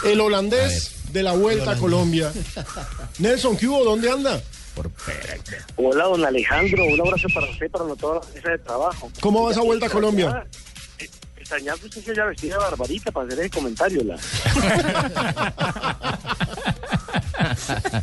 El 0.04 0.20
holandés 0.20 0.92
de 1.12 1.22
la 1.22 1.32
Vuelta 1.32 1.72
a 1.72 1.76
Colombia. 1.76 2.32
Nelson, 3.18 3.56
¿qué 3.56 3.66
hubo? 3.68 3.84
¿Dónde 3.84 4.10
anda? 4.10 4.40
Hola, 5.76 6.04
don 6.04 6.24
Alejandro. 6.24 6.84
Un 6.86 7.00
abrazo 7.00 7.28
para 7.34 7.50
usted, 7.50 7.70
para 7.70 7.84
toda 7.96 8.20
la 8.20 8.34
mesa 8.34 8.50
de 8.50 8.58
trabajo. 8.58 9.10
¿Cómo 9.20 9.44
va 9.44 9.50
esa 9.52 9.60
vuelta 9.60 9.86
a 9.86 9.90
Colombia? 9.90 10.46
Extrañaba 11.52 11.78
que 11.80 11.86
usted 11.86 12.02
se 12.02 12.10
haya 12.12 12.24
vestida 12.24 12.54
de 12.54 12.60
barbarita 12.62 13.12
para 13.12 13.26
hacer 13.26 13.40
ese 13.40 13.50
comentario. 13.50 14.02
La. 14.04 14.16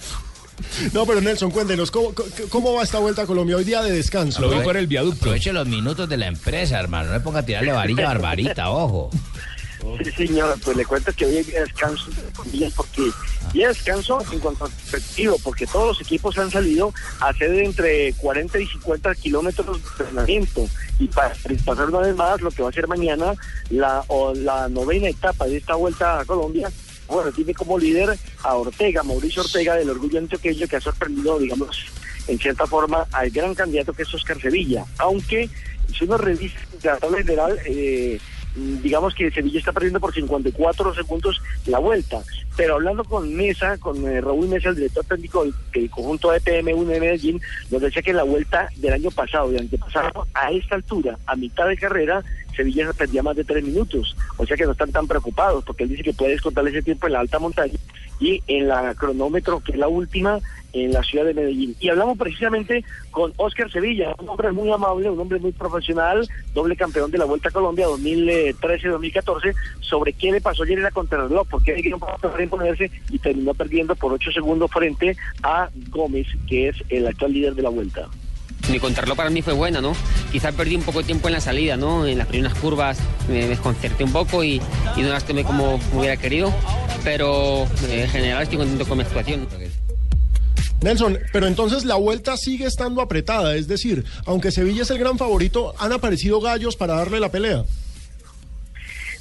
No, 0.94 1.06
pero 1.06 1.20
Nelson, 1.20 1.52
cuéntenos, 1.52 1.90
¿cómo, 1.92 2.14
cómo- 2.14 2.30
cómo 2.50 2.74
va 2.74 2.84
esta 2.84 3.00
Vuelta 3.00 3.24
a 3.24 3.26
Colombia? 3.26 3.58
Hoy 3.58 3.64
día 3.64 3.82
de 3.82 3.92
descanso. 3.92 4.40
el 4.78 4.88
viaducto. 4.88 5.18
Aproveche 5.22 5.52
los 5.52 5.68
minutos 5.68 6.08
de 6.08 6.18
la 6.18 6.28
empresa, 6.28 6.80
hermano. 6.80 7.08
No 7.08 7.14
le 7.16 7.20
ponga 7.22 7.40
a 7.40 7.46
tirarle 7.46 7.72
varilla 7.72 8.04
a 8.04 8.08
barbarita, 8.14 8.70
ojo. 8.70 9.10
Sí, 10.04 10.28
señor, 10.28 10.60
pues 10.64 10.76
le 10.76 10.86
cuento 10.86 11.12
que 11.14 11.26
hoy 11.26 11.44
descanso 11.44 12.12
comillas, 12.36 12.74
porque 12.74 13.10
y 13.54 13.60
descanso 13.60 14.20
en 14.32 14.40
cuanto 14.40 14.66
a 14.66 14.68
efectivo, 14.68 15.38
porque 15.44 15.66
todos 15.66 15.88
los 15.88 16.02
equipos 16.02 16.38
han 16.38 16.52
salido 16.52 16.94
a 17.20 17.30
hacer 17.30 17.54
entre 17.56 18.14
40 18.14 18.60
y 18.60 18.68
50 18.68 19.16
kilómetros 19.16 19.82
de 19.82 19.90
entrenamiento. 19.90 20.68
Y 21.00 21.08
para 21.08 21.34
pasar 21.66 21.90
una 21.90 22.00
vez 22.00 22.16
más, 22.16 22.42
lo 22.42 22.52
que 22.52 22.62
va 22.62 22.70
a 22.70 22.74
ser 22.74 22.88
mañana, 22.88 23.34
la, 23.70 24.04
o 24.08 24.34
la 24.34 24.68
novena 24.68 25.10
etapa 25.10 25.46
de 25.46 25.58
esta 25.58 25.76
vuelta 25.76 26.20
a 26.20 26.26
Colombia, 26.26 26.70
bueno, 27.08 27.32
tiene 27.32 27.54
como 27.54 27.80
líder 27.80 28.18
a 28.44 28.56
Ortega, 28.56 29.02
Mauricio 29.02 29.42
Ortega 29.42 29.76
del 29.76 29.90
Orgullo 29.90 30.20
Antioqueño, 30.20 30.68
que 30.68 30.76
ha 30.76 30.82
sorprendido, 30.82 31.40
digamos, 31.40 31.86
en 32.28 32.38
cierta 32.38 32.68
forma, 32.68 33.08
al 33.12 33.32
gran 33.32 33.56
candidato 33.56 33.94
que 33.94 34.04
es 34.04 34.14
Oscar 34.14 34.40
Sevilla. 34.40 34.86
Aunque, 35.00 35.50
si 35.98 36.04
uno 36.04 36.18
revisa 36.18 36.60
tabla 37.00 37.18
general, 37.18 37.58
eh, 37.66 38.20
digamos 38.82 39.14
que 39.16 39.32
Sevilla 39.32 39.60
está 39.60 39.72
perdiendo 39.72 40.00
por 40.00 40.14
54 40.14 40.94
segundos 40.94 41.42
la 41.66 41.80
vuelta. 41.80 42.22
Pero 42.56 42.76
hablando 42.76 43.04
con 43.04 43.34
Mesa, 43.36 43.78
con 43.78 44.06
eh, 44.08 44.22
Raúl 44.22 44.50
Mesa, 44.50 44.70
el 44.70 44.76
director 44.76 45.06
técnico 45.06 45.44
del, 45.44 45.54
del 45.74 45.90
conjunto 45.90 46.32
de 46.32 46.42
PM1 46.42 46.86
de 46.86 47.00
Medellín, 47.00 47.42
nos 47.72 47.82
decía 47.82 48.02
que 48.02 48.14
la 48.14 48.24
vuelta 48.24 48.70
del 48.76 48.94
año 48.94 49.12
pasado 49.12 49.54
y 49.54 49.58
antepasado, 49.58 50.28
a 50.34 50.52
esta 50.52 50.76
altura, 50.76 51.18
a 51.26 51.36
mitad 51.36 51.68
de 51.68 51.78
carrera, 51.78 52.24
Sevilla 52.60 52.92
perdía 52.92 53.24
más 53.24 53.38
de 53.38 53.46
tres 53.46 53.64
minutos. 53.64 54.16
O 54.36 54.46
sea 54.46 54.58
que 54.58 54.66
no 54.66 54.74
están 54.74 54.92
tan 54.92 55.08
preocupados, 55.08 55.64
porque 55.64 55.84
él 55.84 55.90
dice 55.90 56.04
que 56.04 56.14
puede 56.14 56.34
descontarle 56.34 56.72
ese 56.72 56.82
tiempo 56.82 57.08
en 57.08 57.14
la 57.14 57.22
alta 57.22 57.40
montaña 57.40 57.80
y 58.20 58.44
en 58.48 58.68
la 58.68 58.94
cronómetro, 58.96 59.62
que 59.62 59.72
es 59.72 59.78
la 59.78 59.88
última, 59.88 60.40
en 60.74 60.92
la 60.92 61.02
ciudad 61.04 61.24
de 61.24 61.34
Medellín. 61.34 61.74
Y 61.80 61.88
hablamos 61.88 62.18
precisamente 62.18 62.84
con 63.12 63.32
Oscar 63.38 63.72
Sevilla, 63.72 64.14
un 64.20 64.28
hombre 64.28 64.52
muy 64.52 64.70
amable, 64.72 65.10
un 65.10 65.20
hombre 65.20 65.40
muy 65.40 65.54
profesional, 65.54 66.28
doble 66.54 66.76
campeón 66.76 67.12
de 67.12 67.18
la 67.18 67.24
Vuelta 67.24 67.48
a 67.48 67.54
Colombia 67.54 67.88
2013-2014, 67.88 69.56
sobre 69.80 70.12
qué 70.12 70.34
le 70.34 70.42
pasó 70.42 70.64
ayer 70.64 70.80
en 70.80 70.84
la 70.84 70.92
contrarreloj, 70.92 71.48
porque 71.50 71.76
él 71.76 71.90
no 71.90 71.98
para 71.98 72.44
imponerse 72.44 72.92
y 73.10 73.20
terminó 73.20 73.54
perdiendo 73.54 73.96
por 73.96 74.12
ocho 74.12 74.34
segundos 74.34 74.70
frente 74.70 75.16
a 75.42 75.70
Gómez, 75.90 76.28
que 76.46 76.68
es 76.68 76.76
el 76.90 77.08
actual 77.08 77.32
líder 77.32 77.56
de 77.56 77.62
la 77.62 77.70
Vuelta. 77.70 78.10
Mi 78.70 78.80
contrarreloj 78.80 79.18
para 79.18 79.30
mí 79.30 79.42
fue 79.42 79.54
buena, 79.54 79.82
¿no? 79.82 79.94
Quizás 80.32 80.54
perdí 80.54 80.76
un 80.76 80.84
poco 80.84 81.00
de 81.00 81.06
tiempo 81.06 81.28
en 81.28 81.34
la 81.34 81.42
salida, 81.42 81.76
¿no? 81.76 82.06
En 82.06 82.18
las 82.18 82.28
primeras 82.28 82.54
curvas 82.58 83.00
me 83.28 83.48
desconcerté 83.48 84.04
un 84.04 84.12
poco 84.12 84.44
y, 84.44 84.62
y 84.96 85.02
no 85.02 85.10
las 85.10 85.26
tomé 85.26 85.44
como 85.44 85.80
hubiera 85.94 86.18
querido, 86.18 86.54
pero 87.04 87.64
eh, 87.88 88.04
en 88.04 88.10
general 88.10 88.44
estoy 88.44 88.60
contento 88.60 88.86
con 88.86 88.98
mi 88.98 89.04
actuación. 89.04 89.48
Nelson, 90.82 91.20
pero 91.34 91.48
entonces 91.48 91.84
la 91.84 91.96
vuelta 91.96 92.38
sigue 92.38 92.66
estando 92.66 93.02
apretada, 93.02 93.56
es 93.56 93.68
decir, 93.68 94.06
aunque 94.26 94.52
Sevilla 94.52 94.84
es 94.84 94.90
el 94.92 95.00
gran 95.00 95.18
favorito, 95.18 95.74
han 95.78 95.92
aparecido 95.92 96.40
gallos 96.40 96.78
para 96.78 96.96
darle 96.96 97.20
la 97.20 97.30
pelea. 97.30 97.66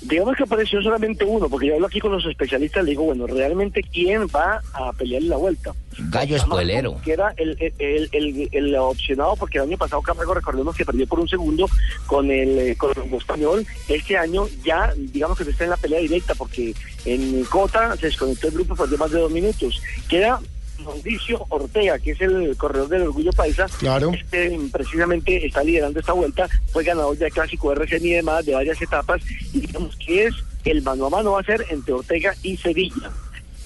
Digamos 0.00 0.36
que 0.36 0.44
apareció 0.44 0.80
solamente 0.80 1.24
uno, 1.24 1.48
porque 1.48 1.66
yo 1.66 1.74
hablo 1.74 1.88
aquí 1.88 1.98
con 1.98 2.12
los 2.12 2.24
especialistas, 2.24 2.84
le 2.84 2.90
digo, 2.90 3.04
bueno, 3.04 3.26
realmente 3.26 3.82
quién 3.82 4.26
va 4.28 4.62
a 4.72 4.92
pelear 4.92 5.22
en 5.22 5.28
la 5.28 5.36
vuelta. 5.36 5.74
Gallo 6.10 6.36
espuelero. 6.36 7.00
Que 7.04 7.12
era 7.12 7.34
el, 7.36 7.56
el, 7.78 8.08
el, 8.12 8.48
el 8.52 8.76
opcionado, 8.76 9.34
porque 9.34 9.58
el 9.58 9.64
año 9.64 9.76
pasado 9.76 10.00
Camargo, 10.02 10.34
recordemos 10.34 10.76
que 10.76 10.84
perdió 10.84 11.06
por 11.08 11.18
un 11.18 11.28
segundo 11.28 11.68
con 12.06 12.30
el, 12.30 12.58
eh, 12.58 12.76
con 12.76 12.92
el 12.96 13.12
español. 13.14 13.66
Este 13.88 14.16
año 14.16 14.46
ya, 14.64 14.92
digamos 14.96 15.36
que 15.36 15.50
está 15.50 15.64
en 15.64 15.70
la 15.70 15.76
pelea 15.76 16.00
directa, 16.00 16.34
porque 16.36 16.74
en 17.04 17.44
Cota 17.44 17.96
se 17.96 18.06
desconectó 18.06 18.48
el 18.48 18.54
grupo 18.54 18.76
por 18.76 18.98
más 18.98 19.10
de 19.10 19.18
dos 19.18 19.32
minutos. 19.32 19.82
Queda 20.08 20.40
Mauricio 20.84 21.44
Ortega, 21.48 21.98
que 21.98 22.12
es 22.12 22.20
el 22.20 22.56
corredor 22.56 22.88
del 22.88 23.02
Orgullo 23.02 23.32
Paisa, 23.32 23.66
Claro. 23.78 24.12
este 24.12 24.58
precisamente 24.72 25.44
está 25.46 25.62
liderando 25.64 26.00
esta 26.00 26.12
vuelta, 26.12 26.48
fue 26.72 26.84
ganador 26.84 27.16
ya 27.18 27.28
clásico 27.30 27.72
RCN 27.72 28.06
y 28.06 28.10
demás 28.12 28.44
de 28.46 28.54
varias 28.54 28.80
etapas, 28.80 29.20
y 29.52 29.60
digamos 29.60 29.96
que 29.96 30.24
es 30.26 30.34
el 30.64 30.82
mano 30.82 31.06
a 31.06 31.10
mano 31.10 31.32
va 31.32 31.40
a 31.40 31.44
ser 31.44 31.64
entre 31.70 31.94
Ortega 31.94 32.34
y 32.42 32.56
Sevilla. 32.56 33.10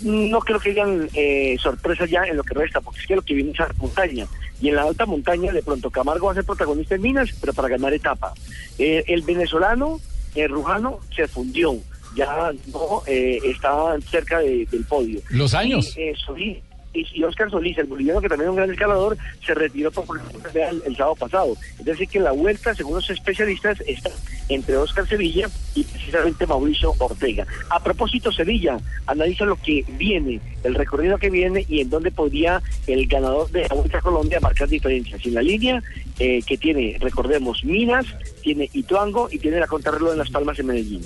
No 0.03 0.41
creo 0.41 0.59
que 0.59 0.71
hayan 0.71 1.09
eh, 1.15 1.57
sorpresas 1.61 2.11
ya 2.11 2.25
en 2.25 2.37
lo 2.37 2.43
que 2.43 2.55
resta, 2.55 2.81
porque 2.81 3.01
es 3.01 3.07
que 3.07 3.15
lo 3.17 3.23
que 3.23 3.35
viene 3.35 3.53
es 3.53 3.61
alta 3.61 3.75
montaña. 3.79 4.27
Y 4.61 4.69
en 4.69 4.77
la 4.77 4.83
alta 4.83 5.07
montaña, 5.07 5.53
de 5.53 5.63
pronto, 5.63 5.91
Camargo 5.91 6.27
va 6.27 6.33
a 6.33 6.35
ser 6.35 6.45
protagonista 6.45 6.95
en 6.97 7.03
Minas, 7.03 7.31
pero 7.41 7.53
para 7.53 7.69
ganar 7.69 7.93
etapa. 7.95 8.33
Eh, 8.79 9.05
el 9.07 9.23
venezolano, 9.23 10.01
el 10.35 10.51
Rujano, 10.51 10.99
se 11.15 11.29
fundió. 11.29 11.77
Ya 12.17 12.51
no 12.73 13.03
eh, 13.07 13.39
está 13.45 13.97
cerca 14.11 14.41
de- 14.41 14.67
del 14.71 14.85
podio. 14.85 15.21
Los 15.31 15.55
años. 15.55 15.97
Y, 15.97 16.03
eh, 16.03 16.15
Solís, 16.27 16.59
y, 16.95 17.23
Oscar 17.25 17.51
Solís, 17.51 17.79
el 17.79 17.87
boliviano 17.87 18.21
que 18.21 18.29
también 18.29 18.49
es 18.49 18.51
un 18.51 18.57
gran 18.57 18.71
escalador, 18.71 19.17
se 19.45 19.55
retiró 19.55 19.91
por 19.91 20.21
el, 20.55 20.83
el 20.85 20.97
sábado 20.97 21.17
pasado. 21.17 21.57
Es 21.79 21.85
decir, 21.85 22.09
que 22.09 22.21
la 22.21 22.33
vuelta, 22.33 22.75
según 22.75 22.97
los 22.97 23.11
especialistas, 23.11 23.81
está 23.87 24.11
entre 24.49 24.77
Oscar 24.77 25.07
Sevilla 25.07 25.49
y 25.75 25.85
precisamente 25.85 26.47
Mauricio 26.47 26.95
Ortega. 26.99 27.47
A 27.71 27.83
propósito, 27.83 28.31
Sevilla 28.33 28.79
analiza 29.07 29.45
lo 29.45 29.57
que 29.57 29.85
viene, 29.99 30.41
el 30.65 30.75
recorrido 30.75 31.19
que 31.19 31.31
viene 31.31 31.65
y 31.69 31.81
en 31.81 31.91
dónde 31.91 32.11
podría 32.11 32.63
el 32.87 33.07
ganador 33.07 33.51
de 33.51 33.63
la 33.69 33.75
Vuelta 33.75 34.01
Colombia 34.01 34.41
marcar 34.41 34.69
diferencias. 34.69 35.25
En 35.25 35.35
la 35.35 35.43
línea 35.43 35.83
eh, 36.19 36.43
que 36.47 36.59
tiene, 36.59 36.97
recordemos, 37.01 37.65
Minas, 37.65 38.07
tiene 38.43 38.69
Ituango 38.73 39.29
y 39.31 39.39
tiene 39.39 39.61
la 39.61 39.67
contrarreloj 39.67 40.13
en 40.13 40.19
Las 40.19 40.31
Palmas 40.31 40.59
en 40.59 40.67
Medellín. 40.67 41.03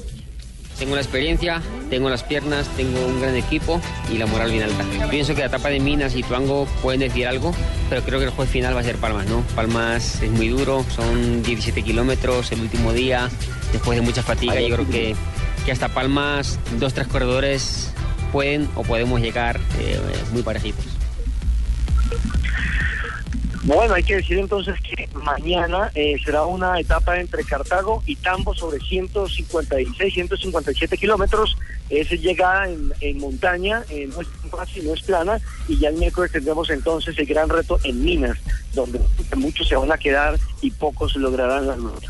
Tengo 0.78 0.94
la 0.94 1.00
experiencia, 1.00 1.62
tengo 1.88 2.10
las 2.10 2.22
piernas, 2.22 2.68
tengo 2.76 3.06
un 3.06 3.20
gran 3.20 3.34
equipo 3.34 3.80
y 4.12 4.18
la 4.18 4.26
moral 4.26 4.50
bien 4.50 4.64
alta. 4.64 4.84
Pienso 5.10 5.34
que 5.34 5.40
la 5.40 5.46
etapa 5.46 5.68
de 5.68 5.80
Minas 5.80 6.14
y 6.14 6.22
Tuango 6.22 6.66
pueden 6.82 7.00
decir 7.00 7.26
algo, 7.26 7.54
pero 7.88 8.02
creo 8.02 8.18
que 8.18 8.26
el 8.26 8.30
juez 8.30 8.50
final 8.50 8.76
va 8.76 8.80
a 8.80 8.84
ser 8.84 8.96
Palmas, 8.96 9.26
¿no? 9.26 9.40
Palmas 9.54 10.22
es 10.22 10.30
muy 10.30 10.48
duro, 10.48 10.84
son 10.94 11.42
17 11.42 11.82
kilómetros 11.82 12.52
el 12.52 12.60
último 12.60 12.92
día, 12.92 13.30
después 13.72 13.98
de 13.98 14.04
mucha 14.04 14.22
fatiga. 14.22 14.60
Yo 14.60 14.74
creo 14.74 14.88
que, 14.88 15.16
que 15.64 15.72
hasta 15.72 15.88
Palmas, 15.88 16.58
dos, 16.78 16.92
tres 16.92 17.06
corredores 17.06 17.92
pueden 18.32 18.68
o 18.74 18.82
podemos 18.82 19.20
llegar 19.20 19.58
eh, 19.80 19.98
muy 20.32 20.42
parejitos. 20.42 20.84
Bueno, 23.66 23.94
hay 23.94 24.04
que 24.04 24.14
decir 24.14 24.38
entonces 24.38 24.76
que 24.80 25.08
mañana 25.14 25.90
eh, 25.96 26.14
será 26.24 26.44
una 26.44 26.78
etapa 26.78 27.18
entre 27.18 27.42
Cartago 27.42 28.00
y 28.06 28.14
Tambo 28.14 28.54
sobre 28.54 28.78
156, 28.78 30.14
157 30.14 30.96
kilómetros. 30.96 31.56
Es 31.90 32.08
llegada 32.12 32.68
en, 32.68 32.92
en 33.00 33.18
montaña, 33.18 33.82
eh, 33.90 34.08
no 34.08 34.20
es 34.20 34.28
fácil, 34.48 34.86
no 34.86 34.94
es 34.94 35.02
plana, 35.02 35.40
y 35.66 35.78
ya 35.78 35.88
el 35.88 35.96
miércoles 35.96 36.30
tendremos 36.30 36.70
entonces 36.70 37.18
el 37.18 37.26
gran 37.26 37.48
reto 37.48 37.80
en 37.82 38.04
Minas, 38.04 38.38
donde 38.72 39.00
muchos 39.36 39.66
se 39.66 39.74
van 39.74 39.90
a 39.90 39.98
quedar 39.98 40.38
y 40.62 40.70
pocos 40.70 41.16
lograrán 41.16 41.66
la 41.66 41.74
nota. 41.74 42.08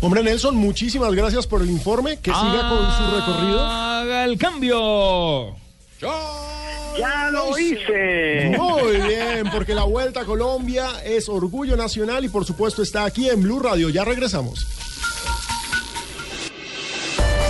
Hombre 0.00 0.24
Nelson, 0.24 0.56
muchísimas 0.56 1.12
gracias 1.14 1.46
por 1.46 1.62
el 1.62 1.70
informe, 1.70 2.16
que 2.16 2.32
siga 2.32 2.68
con 2.68 2.90
su 2.96 3.16
recorrido. 3.16 3.64
Haga 3.64 4.24
el 4.24 4.36
cambio. 4.38 5.56
Ya 6.00 7.30
lo 7.30 7.58
hice. 7.58 8.54
Muy 8.56 9.00
bien, 9.00 9.50
porque 9.52 9.74
la 9.74 9.84
Vuelta 9.84 10.20
a 10.20 10.24
Colombia 10.24 11.02
es 11.04 11.28
orgullo 11.28 11.76
nacional 11.76 12.24
y 12.24 12.28
por 12.28 12.44
supuesto 12.44 12.82
está 12.82 13.04
aquí 13.04 13.28
en 13.28 13.42
Blue 13.42 13.58
Radio. 13.60 13.88
Ya 13.88 14.04
regresamos. 14.04 14.66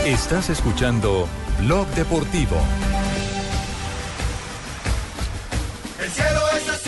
Estás 0.06 0.48
escuchando 0.48 1.28
Blog 1.60 1.86
Deportivo. 1.88 2.56
El 6.00 6.10
cielo 6.10 6.40
es 6.56 6.68
azul 6.68 6.87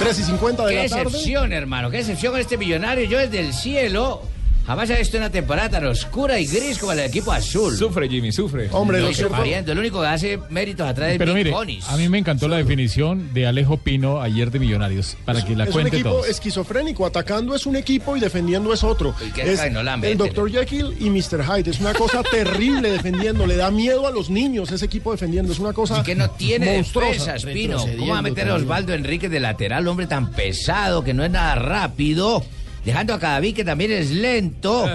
3 0.00 0.18
y 0.18 0.22
50 0.24 0.64
de 0.64 0.74
Qué 0.74 0.82
la 0.84 0.88
tarde. 0.88 1.02
excepción, 1.02 1.52
hermano. 1.52 1.90
Qué 1.90 1.98
excepción 1.98 2.32
con 2.32 2.40
este 2.40 2.56
millonario. 2.56 3.04
Yo 3.04 3.18
desde 3.18 3.38
el 3.40 3.52
cielo 3.52 4.22
jamás 4.66 4.88
he 4.90 4.96
visto 4.98 5.16
una 5.16 5.30
temporada 5.30 5.68
tan 5.70 5.86
oscura 5.86 6.38
y 6.38 6.46
gris 6.46 6.78
como 6.78 6.92
el 6.92 7.00
equipo 7.00 7.32
azul. 7.32 7.76
Sufre, 7.76 8.08
Jimmy, 8.08 8.32
sufre. 8.32 8.68
Hombre, 8.72 9.00
Lo 9.00 9.12
cierto- 9.12 9.34
pariendo. 9.36 9.72
El 9.72 9.78
único 9.78 10.00
que 10.00 10.06
hace 10.06 10.38
méritos 10.50 10.86
atrás 10.88 11.10
de 11.10 11.18
Pero 11.18 11.34
mire, 11.34 11.50
Bonis. 11.50 11.88
a 11.88 11.96
mí 11.96 12.08
me 12.08 12.18
encantó 12.18 12.48
la 12.48 12.56
definición 12.56 13.32
de 13.34 13.46
Alejo 13.46 13.78
Pino 13.78 14.20
ayer 14.20 14.50
de 14.50 14.58
Millonarios, 14.58 15.16
para 15.24 15.44
que 15.44 15.56
la 15.56 15.64
es 15.64 15.68
un 15.70 15.72
cuente 15.74 15.96
equipo 15.96 16.10
todos. 16.10 16.28
esquizofrénico, 16.28 17.06
atacando 17.06 17.54
es 17.54 17.66
un 17.66 17.76
equipo 17.76 18.16
y 18.16 18.20
defendiendo 18.20 18.72
es 18.72 18.84
otro. 18.84 19.14
Y 19.26 19.30
que 19.32 19.42
Es 19.52 19.72
no 19.72 19.82
la 19.82 19.94
el. 19.94 20.16
Dr. 20.18 20.50
Jekyll 20.50 20.96
y 21.00 21.10
Mr. 21.10 21.44
Hyde. 21.44 21.70
Es 21.70 21.80
una 21.80 21.92
cosa 21.94 22.22
terrible 22.22 22.90
defendiendo. 22.90 23.46
Le 23.46 23.56
da 23.56 23.70
miedo 23.70 24.06
a 24.06 24.10
los 24.10 24.30
niños 24.30 24.70
ese 24.70 24.84
equipo 24.86 25.12
defendiendo. 25.12 25.52
Es 25.52 25.58
una 25.58 25.72
cosa 25.72 26.00
Y 26.00 26.02
que 26.02 26.14
no 26.14 26.30
tiene 26.30 26.76
monstruosa. 26.76 27.32
defensas, 27.34 27.44
Pino. 27.52 27.78
¿Cómo 27.98 28.12
va 28.12 28.18
a 28.18 28.22
meter 28.22 28.48
a 28.48 28.54
Osvaldo 28.54 28.92
Enríquez 28.94 29.30
de 29.30 29.40
lateral, 29.40 29.86
hombre 29.88 30.06
tan 30.06 30.30
pesado, 30.30 31.02
que 31.04 31.14
no 31.14 31.24
es 31.24 31.30
nada 31.30 31.54
rápido? 31.54 32.44
Dejando 32.84 33.14
a 33.14 33.18
Cadaví, 33.18 33.52
que 33.52 33.64
también 33.64 33.92
es 33.92 34.10
lento. 34.10 34.86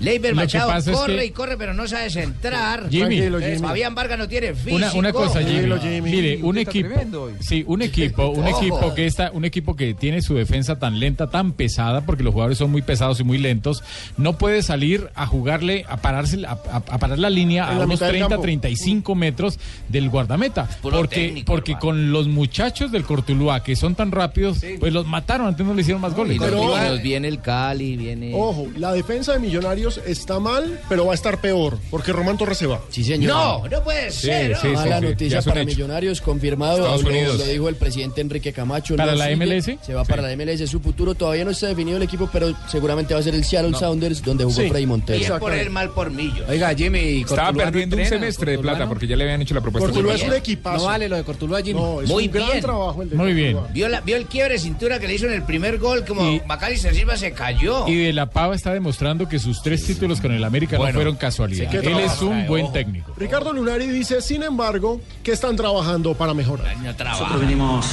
Leiber 0.00 0.34
Machado 0.34 0.76
es 0.76 0.88
corre 0.88 1.16
que- 1.16 1.24
y 1.26 1.30
corre, 1.30 1.56
pero 1.56 1.72
no 1.74 1.86
sabe 1.88 2.10
centrar. 2.10 2.88
Jimmy. 2.90 3.18
Eh, 3.18 3.28
Tranquilo, 3.30 3.38
Jimmy. 3.40 3.58
Fabián 3.68 3.94
Vargas 3.94 4.18
no 4.18 4.28
tiene 4.28 4.54
físico. 4.54 4.76
Una, 4.76 4.92
una 4.94 5.12
cosa, 5.12 5.40
Jimmy. 5.42 5.78
Jimmy. 5.80 6.10
Mire, 6.10 6.38
un 6.42 6.58
equipo, 6.58 6.88
tremendo 6.88 7.22
hoy. 7.24 7.32
sí, 7.40 7.64
un 7.66 7.82
equipo, 7.82 8.28
un 8.30 8.46
equipo 8.46 8.94
que 8.94 9.06
está, 9.06 9.30
un 9.32 9.44
equipo 9.44 9.76
que 9.76 9.94
tiene 9.94 10.22
su 10.22 10.34
defensa 10.34 10.78
tan 10.78 10.98
lenta, 10.98 11.30
tan 11.30 11.52
pesada, 11.52 12.02
porque 12.02 12.22
los 12.22 12.32
jugadores 12.32 12.58
son 12.58 12.70
muy 12.70 12.82
pesados 12.82 13.20
y 13.20 13.24
muy 13.24 13.38
lentos, 13.38 13.82
no 14.16 14.36
puede 14.38 14.62
salir 14.62 15.10
a 15.14 15.26
jugarle, 15.26 15.84
a 15.88 15.98
pararse, 15.98 16.44
a, 16.46 16.52
a- 16.52 16.76
a 16.76 16.98
parar 16.98 17.18
la 17.18 17.30
línea 17.30 17.64
En 17.64 17.76
a 17.76 17.78
la 17.80 17.84
unos 17.84 18.00
mitad 18.00 18.06
del 18.06 18.12
30, 18.16 18.28
campo. 18.28 18.42
35 18.42 19.14
metros 19.14 19.58
del 19.88 20.08
guardameta, 20.10 20.68
porque, 20.82 21.16
técnico, 21.26 21.52
porque 21.52 21.72
hermano. 21.72 21.80
con 21.86 22.12
los 22.12 22.28
muchachos 22.28 22.90
del 22.92 23.04
Cortuluá 23.04 23.62
que 23.62 23.76
son 23.76 23.94
tan 23.94 24.10
rápidos, 24.12 24.58
pues 24.80 24.92
los 24.92 25.06
mataron, 25.06 25.46
antes 25.46 25.64
no 25.66 25.74
le 25.74 25.82
hicieron 25.82 26.00
más 26.00 26.14
goles. 26.14 26.36
Y 26.36 26.38
los 26.38 26.48
Pero- 26.48 27.02
viene 27.02 27.28
el 27.28 27.40
Cali, 27.40 27.96
viene... 27.96 28.32
Ojo, 28.34 28.66
la 28.76 28.92
defensa 28.92 29.32
de 29.34 29.38
Millonarios 29.40 29.83
está 30.06 30.40
mal, 30.40 30.80
pero 30.88 31.06
va 31.06 31.12
a 31.12 31.14
estar 31.14 31.40
peor, 31.40 31.78
porque 31.90 32.12
Román 32.12 32.36
Torres 32.38 32.58
se 32.58 32.66
va. 32.66 32.80
Sí, 32.90 33.04
señor. 33.04 33.32
No, 33.32 33.68
no 33.68 33.82
puede 33.82 34.10
ser. 34.10 34.56
sí, 34.56 34.68
¿no? 34.68 34.74
Mala 34.74 35.00
noticia 35.00 35.42
para 35.42 35.60
hecho. 35.62 35.68
Millonarios, 35.70 36.20
confirmado. 36.20 36.78
Estados 36.78 37.02
Lo, 37.02 37.08
Unidos. 37.10 37.38
lo 37.38 37.44
dijo 37.46 37.68
el 37.68 37.76
presidente 37.76 38.20
Enrique 38.20 38.52
Camacho. 38.52 38.96
¿Para 38.96 39.12
no 39.12 39.18
la 39.18 39.28
sigue, 39.28 39.36
MLS? 39.46 39.84
Se 39.84 39.94
va 39.94 40.04
para 40.04 40.22
la 40.22 40.34
MLS. 40.36 40.68
Su 40.70 40.80
futuro 40.80 41.14
todavía 41.14 41.44
no 41.44 41.50
está 41.50 41.66
definido 41.68 41.96
el 41.96 42.02
equipo, 42.02 42.28
pero 42.32 42.54
seguramente 42.68 43.14
va 43.14 43.20
a 43.20 43.22
ser 43.22 43.34
el 43.34 43.44
Seattle 43.44 43.76
Sounders, 43.76 44.22
donde 44.22 44.44
jugó 44.44 44.54
Sí. 44.62 44.68
Freddy 44.68 44.86
Montero. 44.86 45.18
Bien 45.18 45.38
por 45.38 45.52
él, 45.54 45.70
mal 45.70 45.90
por 45.90 46.10
millo. 46.10 46.44
Oiga, 46.48 46.74
Jimmy. 46.74 47.22
Estaba 47.22 47.52
perdiendo 47.52 47.96
un 47.96 48.04
semestre 48.06 48.52
de 48.52 48.58
plata 48.58 48.88
porque 48.88 49.06
ya 49.06 49.16
le 49.16 49.24
habían 49.24 49.42
hecho 49.42 49.54
la 49.54 49.60
propuesta. 49.60 49.88
Cortuluá 49.88 50.14
es 50.14 50.22
un 50.22 50.34
equipazo. 50.34 50.78
No 50.78 50.84
vale 50.84 51.08
lo 51.08 51.16
de 51.16 51.24
Cortuluá, 51.24 51.62
Jimmy. 51.62 51.80
No, 51.80 52.00
es 52.02 52.08
Muy 52.08 52.26
un 52.26 52.32
gran 52.32 52.46
bien. 52.48 52.60
trabajo 52.60 53.02
el 53.02 53.10
de 53.10 53.16
Muy 53.16 53.32
bien. 53.34 53.58
¿Vio, 53.72 53.88
la, 53.88 54.00
vio 54.00 54.16
el 54.16 54.26
quiebre 54.26 54.54
de 54.54 54.58
cintura 54.60 54.98
que 54.98 55.06
le 55.08 55.14
hizo 55.14 55.26
en 55.26 55.32
el 55.32 55.42
primer 55.42 55.78
gol, 55.78 56.04
como 56.04 56.40
Macalister 56.46 56.94
Silva 56.94 57.16
se 57.16 57.32
cayó. 57.32 57.86
Y 57.88 57.96
de 57.96 58.12
la 58.12 58.30
Pava 58.30 58.54
está 58.54 58.72
demostrando 58.72 59.28
que 59.28 59.38
sus 59.38 59.62
tres 59.62 59.73
títulos 59.82 60.20
con 60.20 60.32
el 60.32 60.44
América 60.44 60.76
Bueno, 60.76 60.92
no 60.92 60.98
fueron 60.98 61.16
casualidad. 61.16 61.70
sí 61.70 61.76
Él 61.78 61.98
es 62.00 62.20
un 62.22 62.46
buen 62.46 62.64
ojo. 62.66 62.72
técnico. 62.72 63.12
Ricardo 63.16 63.52
Lunari 63.52 63.86
dice, 63.88 64.20
sin 64.20 64.42
embargo, 64.42 65.00
que 65.22 65.32
están 65.32 65.56
trabajando 65.56 66.14
para 66.14 66.34
mejorar. 66.34 66.76
Nosotros 66.76 67.40
venimos 67.40 67.86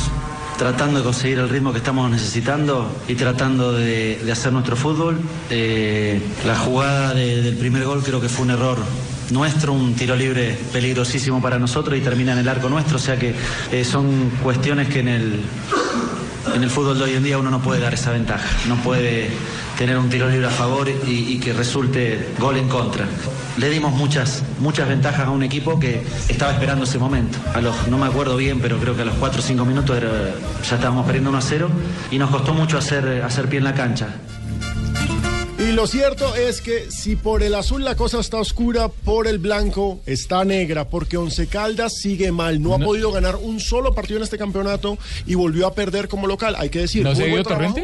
tratando 0.57 0.99
de 0.99 1.03
conseguir 1.05 1.39
el 1.39 1.49
ritmo 1.49 1.71
que 1.71 1.79
estamos 1.79 2.11
necesitando 2.11 2.87
y 3.07 3.15
tratando 3.15 3.73
de, 3.73 4.17
de 4.23 4.31
hacer 4.31 4.53
nuestro 4.53 4.75
fútbol. 4.75 5.19
Eh, 5.49 6.21
la 6.45 6.55
jugada 6.55 7.13
de- 7.15 7.41
del 7.41 7.57
primer 7.57 7.83
gol 7.85 8.03
creo 8.03 8.21
que 8.21 8.29
fue 8.29 8.45
un 8.45 8.51
error 8.51 8.77
nuestro, 9.31 9.71
un 9.73 9.93
tiro 9.95 10.13
libre 10.15 10.57
peligrosísimo 10.73 11.41
para 11.41 11.57
nosotros 11.57 11.97
y 11.97 12.01
termina 12.01 12.33
en 12.33 12.39
el 12.39 12.49
arco 12.49 12.67
nuestro, 12.67 12.97
o 12.97 12.99
sea 12.99 13.17
que 13.17 13.33
eh, 13.71 13.85
son 13.85 14.29
cuestiones 14.43 14.89
que 14.89 14.99
en 14.99 15.07
el, 15.07 15.39
en 16.53 16.63
el 16.63 16.69
fútbol 16.69 16.97
de 16.97 17.03
hoy 17.05 17.13
en 17.13 17.23
día 17.23 17.37
uno 17.37 17.49
no 17.49 17.61
puede 17.61 17.79
dar 17.81 17.93
esa 17.93 18.11
ventaja, 18.11 18.47
no 18.67 18.75
puede 18.77 19.29
tener 19.77 19.97
un 19.97 20.09
tiro 20.09 20.29
libre 20.29 20.47
a 20.47 20.51
favor 20.51 20.89
y, 20.89 21.39
que 21.39 21.53
resulte 21.53 22.29
gol 22.39 22.57
en 22.57 22.67
contra. 22.67 23.05
Le 23.57 23.69
dimos 23.69 23.93
muchas, 23.93 24.43
muchas 24.59 24.87
ventajas 24.87 25.27
a 25.27 25.31
un 25.31 25.43
equipo 25.43 25.79
que 25.79 26.03
estaba 26.29 26.51
esperando 26.51 26.85
ese 26.85 26.99
momento. 26.99 27.37
No 27.89 27.97
me 27.97 28.05
acuerdo 28.05 28.37
bien, 28.37 28.59
pero 28.59 28.77
creo 28.77 28.95
que 28.95 29.01
a 29.01 29.05
los 29.05 29.15
4 29.15 29.39
o 29.39 29.43
5 29.43 29.65
minutos 29.65 29.99
ya 30.69 30.75
estábamos 30.75 31.05
perdiendo 31.05 31.29
1 31.29 31.37
a 31.37 31.41
0 31.41 31.69
y 32.11 32.17
nos 32.17 32.29
costó 32.29 32.53
mucho 32.53 32.77
hacer, 32.77 33.23
hacer 33.23 33.49
pie 33.49 33.59
en 33.59 33.65
la 33.65 33.73
cancha. 33.73 34.09
Y 35.71 35.73
lo 35.73 35.87
cierto 35.87 36.35
es 36.35 36.59
que 36.59 36.91
si 36.91 37.15
por 37.15 37.41
el 37.41 37.55
azul 37.55 37.85
la 37.85 37.95
cosa 37.95 38.19
está 38.19 38.35
oscura, 38.35 38.89
por 38.89 39.25
el 39.25 39.37
blanco 39.39 40.01
está 40.05 40.43
negra, 40.43 40.89
porque 40.89 41.15
Once 41.15 41.47
Caldas 41.47 41.93
sigue 41.95 42.33
mal. 42.33 42.61
No, 42.61 42.73
ha 42.73 42.79
podido 42.79 43.09
ganar 43.13 43.37
un 43.37 43.61
solo 43.61 43.93
partido 43.93 44.17
en 44.17 44.23
este 44.23 44.37
campeonato 44.37 44.97
y 45.25 45.35
volvió 45.35 45.65
a 45.67 45.73
perder 45.73 46.09
como 46.09 46.27
local. 46.27 46.55
Hay 46.57 46.69
que 46.69 46.79
decir, 46.79 47.03
¿No 47.03 47.15
se 47.15 47.23
ha 47.23 47.27
ido 47.29 47.43
trabajo. 47.43 47.79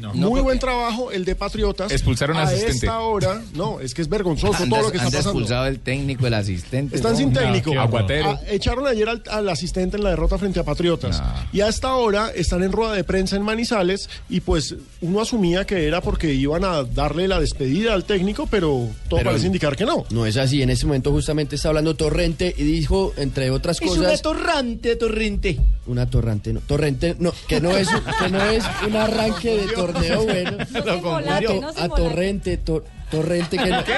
Torrente? 0.00 0.18
Muy 0.26 0.40
buen 0.40 0.58
trabajo 0.58 1.10
el 1.12 1.24
de 1.24 1.34
Patriotas. 1.34 1.92
Expulsaron 1.92 2.36
al 2.36 2.44
a 2.44 2.48
asistente. 2.48 2.86
esta 2.86 3.00
hora, 3.00 3.42
no, 3.54 3.80
es 3.80 3.94
que 3.94 4.02
es 4.02 4.08
vergonzoso 4.08 4.62
Anda- 4.62 4.76
todo 4.76 4.86
lo 4.86 4.90
que 4.92 4.98
está 4.98 5.10
pasando. 5.10 5.30
expulsado 5.30 5.66
el 5.66 5.80
técnico, 5.80 6.26
el 6.26 6.34
asistente. 6.34 6.96
Están 6.96 7.16
sin 7.16 7.32
técnico. 7.32 7.72
Aguatero. 7.78 8.30
Ah, 8.32 8.40
echaron 8.48 8.86
ayer 8.86 9.08
al, 9.08 9.22
al 9.30 9.48
asistente 9.48 9.96
en 9.96 10.04
la 10.04 10.10
derrota 10.10 10.38
frente 10.38 10.60
a 10.60 10.64
Patriotas. 10.64 11.22
Y 11.52 11.60
a 11.60 11.68
esta 11.68 11.94
hora 11.94 12.30
están 12.34 12.62
en 12.62 12.72
rueda 12.72 12.94
de 12.94 13.04
prensa 13.04 13.36
en 13.36 13.42
Manizales 13.42 14.08
y 14.28 14.40
pues 14.40 14.74
uno 15.00 15.20
asumía 15.20 15.66
que 15.66 15.86
era 15.86 16.00
porque 16.00 16.32
iban 16.32 16.64
a 16.64 16.82
darle 16.84 17.28
la 17.28 17.38
despedida 17.40 17.92
al 17.94 18.04
técnico, 18.04 18.46
pero 18.50 18.88
todo 19.08 19.18
Pero- 19.18 19.30
parece 19.30 19.46
indicar 19.46 19.76
que 19.76 19.84
no. 19.84 20.04
No 20.10 20.26
es 20.26 20.36
así, 20.36 20.62
en 20.62 20.70
ese 20.70 20.86
momento 20.86 21.10
justamente 21.10 21.56
está 21.56 21.68
hablando 21.68 21.94
Torrente 21.94 22.54
y 22.56 22.62
dijo, 22.62 23.12
entre 23.16 23.50
otras 23.50 23.80
Es 23.80 23.88
cosas... 23.88 23.98
una 24.04 24.16
torrante, 24.18 24.96
torrente. 24.96 25.58
Una 25.86 26.08
torrante, 26.08 26.52
no. 26.52 26.60
Torrente, 26.60 27.16
no, 27.18 27.32
que 27.48 27.60
no 27.60 27.76
es, 27.76 27.88
que 27.88 28.28
no 28.30 28.42
es 28.44 28.64
un 28.86 28.96
arranque 28.96 29.56
de 29.56 29.72
torneo 29.86 30.22
bueno. 30.24 30.56
No 30.84 31.28
A, 31.30 31.60
no 31.60 31.94
torrente, 31.94 32.56
to- 32.56 32.84
torrente 33.12 33.56
que 33.56 33.66
no. 33.70 33.84
¿Qué? 33.84 33.92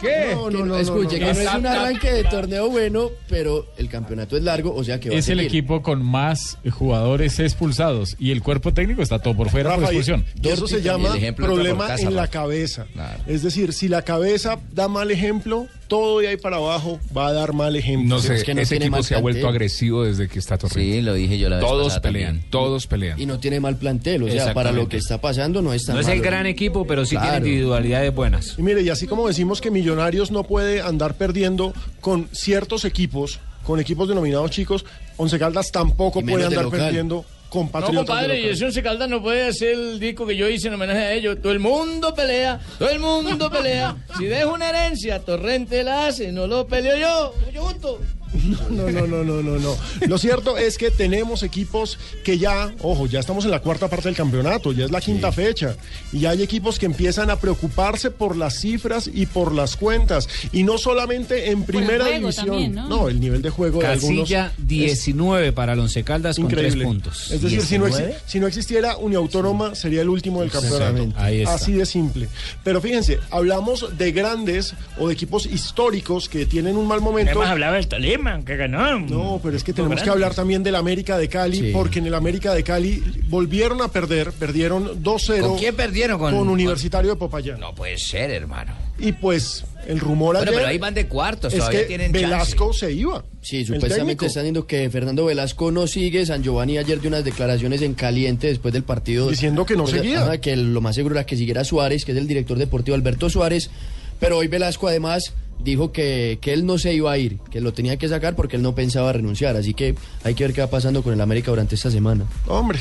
¿Qué? 0.00 0.34
No, 0.34 0.50
no, 0.50 0.58
no- 0.60 0.66
no, 0.66 0.76
escuche, 0.78 1.18
no, 1.18 1.26
que 1.26 1.32
no. 1.34 1.42
no 1.42 1.50
es 1.50 1.54
un 1.56 1.66
arranque 1.66 2.12
de 2.12 2.24
torneo 2.24 2.70
bueno, 2.70 3.10
pero 3.28 3.66
el 3.78 3.88
campeonato 3.88 4.36
es 4.36 4.44
largo, 4.44 4.72
o 4.74 4.84
sea 4.84 5.00
que 5.00 5.08
va 5.10 5.16
a 5.16 5.18
Es 5.18 5.28
el 5.28 5.38
seguir. 5.38 5.50
equipo 5.50 5.82
con 5.82 6.02
más 6.04 6.58
jugadores 6.70 7.40
expulsados 7.40 8.14
y 8.20 8.30
el 8.30 8.42
cuerpo 8.42 8.72
técnico 8.72 9.02
está 9.02 9.18
todo 9.18 9.34
por 9.36 9.50
fuera 9.50 9.70
por 9.70 9.80
Rafa, 9.80 9.92
y- 9.92 9.96
expulsión. 9.96 10.24
y 10.40 10.48
eso 10.48 10.68
se 10.68 10.82
llama 10.82 11.08
el 11.08 11.16
ejemplo 11.16 11.46
problema 11.46 11.78
por 11.78 11.86
casa, 11.88 12.02
en 12.08 12.14
la 12.14 12.28
cabeza. 12.28 12.86
Claro. 12.92 13.22
Es 13.26 13.42
decir, 13.42 13.72
si 13.72 13.88
la 13.88 14.02
cabeza 14.02 14.58
da 14.72 14.86
mal 14.88 15.10
ejemplo, 15.10 15.66
todo 15.88 16.20
de 16.20 16.28
ahí 16.28 16.36
para 16.36 16.56
abajo 16.58 17.00
va 17.16 17.28
a 17.28 17.32
dar 17.32 17.54
mal 17.54 17.74
ejemplo. 17.74 18.16
No 18.16 18.20
sé, 18.20 18.34
es 18.34 18.44
que 18.44 18.54
no 18.54 18.60
ese 18.60 18.74
tiene 18.74 18.84
equipo 18.86 18.96
mal 18.98 19.04
se 19.04 19.14
ha 19.14 19.20
vuelto 19.20 19.48
agresivo 19.48 20.04
desde 20.04 20.28
que 20.28 20.38
está 20.38 20.58
Torrente. 20.58 20.92
Sí, 20.96 21.00
lo 21.00 21.14
dije 21.14 21.38
yo 21.38 21.48
la 21.48 21.56
vez 21.56 21.64
Todos 21.66 21.98
pelean, 22.00 22.26
también. 22.34 22.50
todos 22.50 22.86
pelean. 22.86 23.18
Y 23.18 23.24
no 23.26 23.38
tiene 23.40 23.58
mal 23.58 23.76
plantel, 23.78 24.22
o 24.24 24.28
sea, 24.30 24.52
para 24.54 24.70
lo 24.72 24.88
que 24.88 24.98
está 24.98 25.18
pasando 25.20 25.62
no 25.62 25.72
es 25.72 25.86
tan 25.86 25.94
No 25.96 26.00
es 26.02 26.08
el 26.08 26.18
malo. 26.18 26.30
gran 26.30 26.46
equipo, 26.46 26.86
pero 26.86 27.04
sí 27.06 27.16
Claro. 27.16 27.30
tiene 27.32 27.48
individualidades 27.48 28.12
buenas. 28.18 28.56
Y 28.58 28.62
mire, 28.62 28.82
y 28.82 28.90
así 28.90 29.06
como 29.06 29.28
decimos 29.28 29.60
que 29.60 29.70
Millonarios 29.70 30.32
no 30.32 30.42
puede 30.42 30.82
andar 30.82 31.14
perdiendo 31.14 31.72
con 32.00 32.28
ciertos 32.32 32.84
equipos, 32.84 33.38
con 33.64 33.78
equipos 33.78 34.08
denominados 34.08 34.50
chicos, 34.50 34.84
Once 35.16 35.38
Caldas 35.38 35.70
tampoco 35.70 36.20
puede 36.20 36.38
de 36.38 36.46
andar 36.46 36.64
local. 36.64 36.80
perdiendo 36.80 37.24
con 37.48 37.70
No, 37.72 37.94
compadre, 37.94 38.40
y 38.42 38.48
ese 38.48 38.66
Once 38.66 38.82
Caldas 38.82 39.08
no 39.08 39.22
puede 39.22 39.44
hacer 39.48 39.70
el 39.70 40.00
disco 40.00 40.26
que 40.26 40.36
yo 40.36 40.48
hice 40.48 40.66
en 40.66 40.74
homenaje 40.74 40.98
a 40.98 41.12
ellos. 41.12 41.38
Todo 41.40 41.52
el 41.52 41.60
mundo 41.60 42.12
pelea, 42.14 42.60
todo 42.78 42.90
el 42.90 42.98
mundo 42.98 43.50
pelea. 43.50 43.96
Si 44.18 44.24
dejo 44.24 44.52
una 44.52 44.68
herencia, 44.68 45.20
Torrente 45.20 45.84
la 45.84 46.06
hace, 46.08 46.32
no 46.32 46.46
lo 46.48 46.66
peleo 46.66 46.96
yo. 46.96 47.34
Yo 47.52 47.62
junto. 47.62 48.00
No, 48.70 48.90
no, 48.90 49.06
no, 49.06 49.24
no, 49.24 49.42
no, 49.42 49.58
no. 49.58 49.76
Lo 50.06 50.18
cierto 50.18 50.56
es 50.58 50.78
que 50.78 50.90
tenemos 50.90 51.42
equipos 51.42 51.98
que 52.24 52.38
ya, 52.38 52.72
ojo, 52.82 53.06
ya 53.06 53.20
estamos 53.20 53.44
en 53.44 53.50
la 53.50 53.60
cuarta 53.60 53.88
parte 53.88 54.08
del 54.08 54.16
campeonato, 54.16 54.72
ya 54.72 54.84
es 54.84 54.90
la 54.90 55.00
quinta 55.00 55.32
fecha, 55.32 55.76
y 56.12 56.20
ya 56.20 56.30
hay 56.30 56.42
equipos 56.42 56.78
que 56.78 56.86
empiezan 56.86 57.30
a 57.30 57.36
preocuparse 57.36 58.10
por 58.10 58.36
las 58.36 58.60
cifras 58.60 59.10
y 59.12 59.26
por 59.26 59.52
las 59.52 59.76
cuentas, 59.76 60.28
y 60.52 60.62
no 60.64 60.78
solamente 60.78 61.50
en 61.50 61.64
primera 61.64 62.04
juego 62.04 62.18
división. 62.20 62.46
también, 62.46 62.74
¿no? 62.74 63.08
el 63.08 63.20
nivel 63.20 63.42
de 63.42 63.50
juego 63.50 63.80
de 63.80 63.86
algunos 63.86 64.20
Casilla 64.22 64.52
es 64.58 64.66
19 64.68 65.52
para 65.52 65.72
el 65.72 65.80
Once 65.80 66.02
Caldas 66.04 66.36
con 66.36 66.48
tres 66.48 66.76
puntos. 66.76 67.30
Es 67.30 67.42
decir, 67.42 67.62
si 67.62 67.78
no, 67.78 67.86
exi- 67.86 67.96
19. 67.98 68.18
si 68.26 68.40
no 68.40 68.46
existiera 68.46 68.96
Uniautónoma, 68.96 69.74
sería 69.74 70.02
el 70.02 70.08
último 70.08 70.40
del 70.42 70.50
campeonato. 70.50 70.76
Exactamente. 70.84 71.20
Ahí 71.20 71.40
está. 71.42 71.54
Así 71.54 71.72
de 71.72 71.86
simple. 71.86 72.28
Pero 72.64 72.80
fíjense, 72.80 73.18
hablamos 73.30 73.96
de 73.96 74.12
grandes 74.12 74.74
o 74.98 75.08
de 75.08 75.14
equipos 75.14 75.46
históricos 75.46 76.28
que 76.28 76.46
tienen 76.46 76.76
un 76.76 76.86
mal 76.86 77.00
momento. 77.00 77.32
Hemos 77.32 77.46
hablado 77.46 77.74
del 77.74 77.86
Tolima. 77.88 78.17
Tolima, 78.18 78.44
que 78.44 78.56
ganó. 78.56 79.00
No, 79.00 79.40
pero 79.42 79.56
es 79.56 79.64
que 79.64 79.72
tenemos 79.72 80.02
que 80.02 80.10
hablar 80.10 80.34
también 80.34 80.62
del 80.62 80.74
América 80.76 81.16
de 81.18 81.28
Cali, 81.28 81.58
Sí. 81.58 81.70
porque 81.72 81.98
en 82.00 82.06
el 82.06 82.14
América 82.14 82.52
de 82.54 82.62
Cali 82.62 83.02
volvieron 83.28 83.80
a 83.82 83.88
perder, 83.88 84.32
perdieron 84.32 85.02
2-0. 85.02 85.48
¿Con 85.48 85.58
quién 85.58 85.74
perdieron? 85.76 86.18
Con- 86.18 86.34
Con, 86.34 86.48
Universitario 86.48 87.10
de 87.10 87.16
Popayán. 87.16 87.60
No 87.60 87.74
puede 87.74 87.96
ser, 87.98 88.30
hermano. 88.30 88.72
Y 88.98 89.12
pues 89.12 89.64
el 89.86 90.00
rumor 90.00 90.34
Bueno, 90.36 90.50
ayer 90.50 90.54
pero 90.60 90.68
ahí 90.70 90.78
van 90.78 90.92
de 90.94 91.06
cuartos, 91.06 91.52
es 91.52 91.58
todavía 91.60 91.80
que 91.82 91.86
tienen 91.86 92.12
chance. 92.12 92.26
Velasco 92.26 92.72
se 92.72 92.92
iba. 92.92 93.24
Sí, 93.40 93.58
el 93.58 93.66
supuestamente 93.66 93.98
técnico. 94.00 94.26
están 94.26 94.42
diciendo 94.42 94.66
que 94.66 94.90
Fernando 94.90 95.24
Velasco 95.26 95.70
no 95.70 95.86
sigue. 95.86 96.26
San 96.26 96.42
Giovanni 96.42 96.78
ayer 96.78 97.00
dio 97.00 97.08
unas 97.08 97.24
declaraciones 97.24 97.80
en 97.82 97.94
caliente 97.94 98.48
después 98.48 98.74
del 98.74 98.82
partido. 98.82 99.30
Diciendo 99.30 99.64
que 99.64 99.76
no 99.76 99.84
Pues, 99.84 99.94
seguía. 99.96 100.22
ajá, 100.22 100.38
que 100.38 100.56
lo 100.56 100.80
más 100.80 100.96
seguro 100.96 101.14
era 101.14 101.24
que 101.24 101.36
siguiera 101.36 101.62
Suárez, 101.64 102.04
que 102.04 102.12
es 102.12 102.18
el 102.18 102.26
director 102.26 102.58
deportivo 102.58 102.96
Alberto 102.96 103.30
Suárez. 103.30 103.70
Pero 104.18 104.38
hoy 104.38 104.48
Velasco 104.48 104.88
además 104.88 105.32
dijo 105.62 105.92
que, 105.92 106.38
que 106.40 106.52
él 106.52 106.64
no 106.66 106.78
se 106.78 106.92
iba 106.94 107.10
a 107.12 107.18
ir, 107.18 107.38
que 107.50 107.60
lo 107.60 107.72
tenía 107.72 107.96
que 107.96 108.08
sacar 108.08 108.34
porque 108.36 108.56
él 108.56 108.62
no 108.62 108.74
pensaba 108.74 109.12
renunciar. 109.12 109.56
Así 109.56 109.74
que 109.74 109.94
hay 110.24 110.34
que 110.34 110.44
ver 110.44 110.52
qué 110.54 110.60
va 110.60 110.66
pasando 110.68 111.02
con 111.02 111.12
el 111.12 111.20
América 111.20 111.50
durante 111.50 111.74
esta 111.74 111.90
semana. 111.90 112.24
Hombre, 112.46 112.78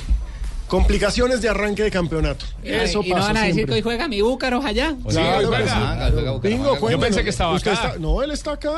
complicaciones 0.67 1.41
de 1.41 1.49
arranque 1.49 1.83
de 1.83 1.91
campeonato. 1.91 2.45
Eso 2.63 3.01
y 3.03 3.09
no 3.09 3.15
pasa 3.15 3.27
van 3.27 3.37
a 3.37 3.39
decir 3.41 3.53
siempre. 3.55 3.73
que 3.73 3.77
hoy 3.77 3.81
juega 3.83 4.07
mi 4.07 4.21
Búcaros 4.21 4.65
allá. 4.65 4.95
Claro 5.07 5.49
que 5.51 6.49
sí. 6.49 6.53
Bingo, 6.55 6.89
Yo 6.89 6.99
pensé 6.99 7.23
que 7.23 7.29
estaba 7.29 7.55
acá. 7.55 7.73
está- 7.73 7.95
no, 7.99 8.21
él 8.21 8.31
está 8.31 8.51
acá. 8.53 8.73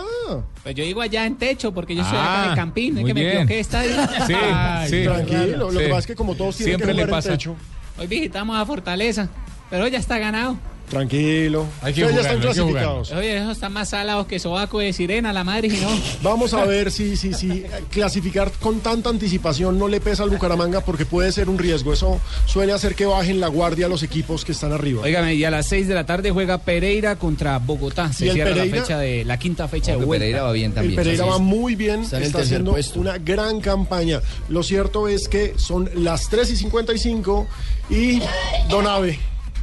Pues 0.64 0.76
yo 0.76 0.84
digo 0.84 1.02
allá 1.02 1.26
en 1.26 1.36
techo, 1.38 1.74
porque 1.74 1.96
yo 1.96 2.04
soy 2.04 2.14
Ah, 2.16 2.34
acá 2.34 2.44
en 2.46 2.50
el 2.52 2.56
Campín, 2.56 2.98
es 2.98 3.02
muy 3.02 3.10
que 3.10 3.14
me 3.16 3.22
bien. 3.22 3.32
equivoqué 3.34 3.54
de 3.56 3.60
estadio. 3.60 3.92
Sí, 4.28 4.34
sí. 4.90 5.04
Tranquilo, 5.04 5.72
lo 5.72 5.80
que 5.80 5.86
Sí. 5.86 5.90
pasa 5.90 6.00
es 6.00 6.08
que 6.08 6.16
como 6.16 6.36
todos 6.36 6.56
tienen 6.58 6.72
Siempre 6.78 6.88
que 6.88 6.94
le 6.94 7.04
jugar 7.06 7.10
en 7.10 7.16
pasa. 7.16 7.32
techo. 7.32 7.56
Hoy 7.98 8.08
visitamos 8.08 8.58
a 8.58 8.66
Fortaleza, 8.66 9.30
pero 9.70 9.88
ya 9.88 9.98
está 9.98 10.20
ganado. 10.20 10.58
Tranquilo. 10.90 11.66
Hay 11.82 11.92
Ustedes 11.94 12.16
ya 12.16 12.22
están 12.22 12.40
clasificados. 12.40 13.12
Oye, 13.12 13.38
esos 13.38 13.52
están 13.52 13.74
más 13.74 13.90
salados 13.90 14.26
que 14.28 14.40
sobaco 14.40 14.80
de 14.80 14.92
sirena, 14.92 15.32
la 15.32 15.44
madre, 15.44 15.70
si 15.70 15.78
no. 15.82 15.90
Vamos 16.24 16.54
a 16.54 16.66
ver 16.66 16.92
si, 16.92 17.16
si, 17.16 17.34
si 17.34 17.64
clasificar 17.92 18.52
con 18.60 18.80
tanta 18.80 19.10
anticipación 19.10 19.78
no 19.78 19.88
le 19.88 20.02
pesa 20.02 20.24
al 20.24 20.30
Bucaramanga 20.32 20.82
porque 20.82 21.06
puede 21.06 21.32
ser 21.32 21.48
un 21.50 21.60
riesgo. 21.60 21.94
Eso 21.94 22.20
suele 22.46 22.74
hacer 22.74 22.96
que 22.96 23.06
bajen 23.06 23.40
la 23.40 23.48
guardia 23.48 23.88
los 23.88 24.02
equipos 24.04 24.44
que 24.46 24.52
están 24.52 24.72
arriba. 24.74 25.04
Óigame, 25.04 25.36
y 25.36 25.44
a 25.44 25.52
las 25.52 25.68
6 25.68 25.88
de 25.88 25.94
la 25.94 26.06
tarde 26.06 26.32
juega 26.32 26.58
Pereira 26.58 27.18
contra 27.18 27.60
Bogotá. 27.60 28.12
Se 28.12 28.26
¿Y 28.26 28.30
el 28.30 28.34
cierra 28.36 28.54
Pereira? 28.54 28.76
la 28.78 28.82
fecha 28.84 28.98
de 28.98 29.26
la 29.26 29.38
quinta 29.38 29.68
fecha 29.68 29.92
de 29.92 29.98
vuelta. 29.98 30.24
Pereira 30.24 30.44
va 30.44 30.52
bien 30.52 30.74
El 30.76 30.96
Pereira 30.96 31.26
va 31.26 31.38
muy 31.38 31.76
bien, 31.76 32.02
Está 32.02 32.20
está 32.20 32.40
haciendo 32.40 32.72
puesto. 32.72 33.00
una 33.00 33.18
gran 33.20 33.62
campaña. 33.62 34.22
Lo 34.48 34.64
cierto 34.64 35.08
es 35.08 35.28
que 35.28 35.54
son 35.58 35.90
las 35.94 36.30
3 36.30 36.50
y 36.52 36.56
55 36.56 37.48
y 37.92 38.22
Donave. 38.70 39.20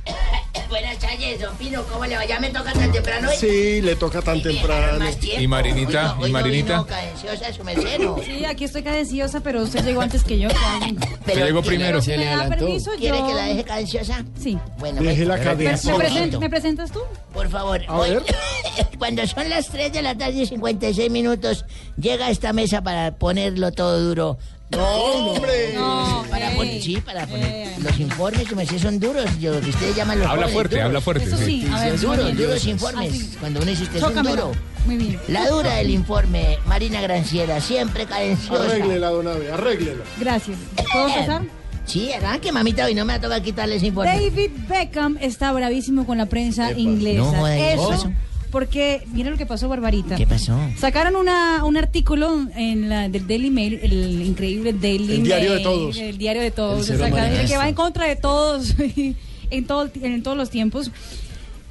Buenas 0.69 0.99
tardes, 0.99 1.41
don 1.41 1.57
Pino, 1.57 1.83
¿cómo 1.85 2.05
le 2.07 2.17
va? 2.17 2.25
¿Ya 2.27 2.41
me 2.41 2.51
toca 2.51 2.73
tan 2.73 2.91
temprano 2.91 3.29
hoy? 3.31 3.37
Sí, 3.39 3.81
le 3.83 3.95
toca 3.97 4.21
tan 4.21 4.43
temprano. 4.43 4.99
Más 4.99 5.17
tiempo. 5.17 5.41
Y 5.43 5.47
Marinita, 5.47 6.15
Hoy 6.15 6.19
no- 6.21 6.27
y 6.27 6.33
no 6.33 6.39
Marinita. 6.39 6.73
vino 6.75 6.87
cadenciosa 6.87 7.53
su. 7.53 8.23
Sí, 8.25 8.45
aquí 8.45 8.65
estoy 8.65 8.83
cadenciosa, 8.83 9.41
pero 9.41 9.63
usted 9.63 9.85
llegó 9.85 10.01
antes 10.01 10.25
que 10.25 10.39
yo. 10.39 10.49
Pero- 11.25 11.47
llegó 11.47 11.63
primero. 11.63 12.01
Si 12.03 12.11
me 12.11 12.25
da 12.25 12.49
permiso, 12.49 12.91
¿Quiere 12.99 13.19
yo... 13.19 13.27
que 13.27 13.35
la 13.35 13.45
deje 13.47 13.65
cadenciosa? 13.65 14.25
Sí. 14.41 14.59
Bueno, 14.79 15.03
Deje 15.03 15.25
la 15.25 15.37
¿Me, 15.37 15.45
cadencia. 15.45 15.97
me 15.97 16.05
present- 16.05 16.39
me 16.39 16.51
presentas 16.51 16.91
tú? 16.91 17.01
Por 17.33 17.49
favor, 17.49 17.83
A 17.89 17.97
hoy- 17.99 18.11
ver. 18.11 18.23
cuando 18.99 19.27
son 19.27 19.49
las 19.49 19.69
3 19.69 19.93
de 19.93 20.03
la 20.03 20.17
tarde 20.17 20.43
y 20.43 20.47
56 20.47 21.11
minutos, 21.11 21.65
llega 21.97 22.27
a 22.27 22.31
esta 22.31 22.53
mesa 22.53 22.83
para 22.83 23.17
ponerlo 23.17 23.71
todo 23.73 24.01
duro. 24.01 24.39
¡No, 24.71 24.85
hombre! 24.89 25.73
No, 25.75 26.25
para 26.29 26.51
poner, 26.57 26.83
sí, 26.83 27.01
para 27.01 27.27
poner 27.27 27.81
los 27.81 27.99
informes, 28.01 28.49
como 28.49 28.67
si 28.67 28.79
son 28.79 28.99
duros, 28.99 29.25
yo- 29.39 29.55
lo 29.55 29.61
que 29.61 29.71
ustedes 29.71 29.95
llaman 29.95 30.19
los 30.19 30.27
Habla 30.27 30.37
jóvenes 30.43 30.53
fuerte, 30.55 30.75
duros. 30.77 30.87
habla 30.87 31.01
fuerte, 31.01 31.25
Eso 31.25 31.37
sí. 31.39 31.45
sí, 31.45 31.69
a 31.73 31.81
ver, 31.85 32.01
duros, 32.01 32.25
bien. 32.25 32.37
duros 32.37 32.67
informes. 32.67 33.11
Así. 33.12 33.37
Cuando 33.39 33.61
uno 33.61 33.71
dice 33.71 33.83
usted 33.85 33.97
es 33.97 34.03
un 34.03 34.23
duro. 34.25 34.53
Muy 34.85 34.97
bien. 34.97 35.21
La 35.29 35.49
dura 35.49 35.75
del 35.77 35.91
informe, 35.91 36.59
Marina 36.67 37.01
Granciera, 37.01 37.61
siempre 37.61 38.07
cadenciosa. 38.07 38.64
Arréglela, 38.64 39.09
Donave, 39.11 39.51
arréglela. 39.53 40.05
Gracias. 40.19 40.59
¿Puedo 40.93 41.09
empezar? 41.09 41.43
Sí, 41.85 42.12
arranque, 42.12 42.51
mamita, 42.51 42.85
hoy 42.87 42.95
no 42.95 43.05
me 43.05 43.12
va 43.12 43.19
a 43.19 43.21
tocar 43.23 43.43
quitarle 43.43 43.77
ese 43.77 43.87
informe. 43.87 44.11
David 44.12 44.51
Beckham 44.69 45.17
está 45.21 45.53
bravísimo 45.53 46.05
con 46.05 46.19
la 46.19 46.27
prensa 46.27 46.71
Epa. 46.71 46.81
inglesa. 46.81 47.19
No 47.23 47.33
joda, 47.33 47.55
¿qué 47.55 47.73
Eso? 47.75 48.12
Porque 48.51 49.03
mira 49.13 49.31
lo 49.31 49.37
que 49.37 49.47
pasó, 49.47 49.69
Barbarita. 49.69 50.17
¿Qué 50.17 50.27
pasó? 50.27 50.59
Sacaron 50.79 51.17
una, 51.17 51.65
un 51.65 51.77
artículo 51.77 52.47
en 52.57 52.89
la, 52.89 53.09
del 53.09 53.27
Daily 53.27 53.51
Mail, 53.51 53.81
el 53.83 54.23
increíble 54.23 54.73
Daily 54.73 55.15
El 55.17 55.23
diario 55.25 55.51
de 55.51 55.55
Mail, 55.57 55.65
todos. 55.65 55.97
El 55.99 56.19
diario 56.19 56.43
de 56.43 56.51
todos, 56.51 56.79
El 56.81 56.85
cero 56.85 56.99
exactamente, 57.07 57.31
manejazo. 57.37 57.53
que 57.53 57.59
va 57.59 57.69
en 57.69 57.75
contra 57.75 58.07
de 58.07 58.17
todos 58.17 58.75
en, 59.51 59.65
todo, 59.67 59.91
en 60.03 60.23
todos 60.23 60.37
los 60.37 60.51
tiempos. 60.51 60.91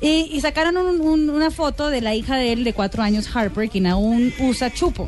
Y, 0.02 0.30
y 0.32 0.42
sacaron 0.42 0.76
un- 0.78 1.02
un- 1.02 1.30
una 1.30 1.52
foto 1.52 1.90
de 1.90 2.02
la 2.02 2.14
hija 2.16 2.36
de 2.38 2.52
él 2.54 2.64
de 2.64 2.74
cuatro 2.74 3.02
años, 3.02 3.34
Harper, 3.34 3.70
quien 3.70 3.88
aún 3.88 4.34
usa 4.40 4.72
chupo. 4.74 5.08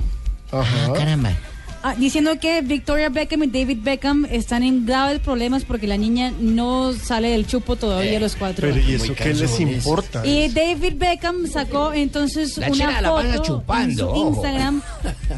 Ajá. 0.51 0.93
Caramba. 0.93 1.35
Ah, 1.83 1.95
diciendo 1.95 2.39
que 2.39 2.61
Victoria 2.61 3.09
Beckham 3.09 3.43
y 3.43 3.47
David 3.47 3.79
Beckham 3.81 4.25
están 4.29 4.63
en 4.63 4.85
graves 4.85 5.19
problemas 5.19 5.63
porque 5.63 5.87
la 5.87 5.97
niña 5.97 6.33
no 6.39 6.91
sale 6.93 7.29
del 7.29 7.45
chupo 7.45 7.75
todavía 7.75 8.17
a 8.17 8.19
los 8.21 8.35
cuatro 8.35 8.67
Pero 8.67 8.79
¿y 8.79 8.95
eso 8.95 9.13
qué 9.13 9.33
les 9.33 9.59
importa? 9.59 10.25
Y 10.25 10.49
David 10.49 10.95
Beckham 10.97 11.47
sacó 11.47 11.93
entonces 11.93 12.57
La 12.57 12.69
una 12.69 12.99
foto 13.01 13.43
chupando, 13.43 13.91
en 13.91 13.97
su 13.97 14.05
ojo. 14.07 14.29
Instagram 14.29 14.81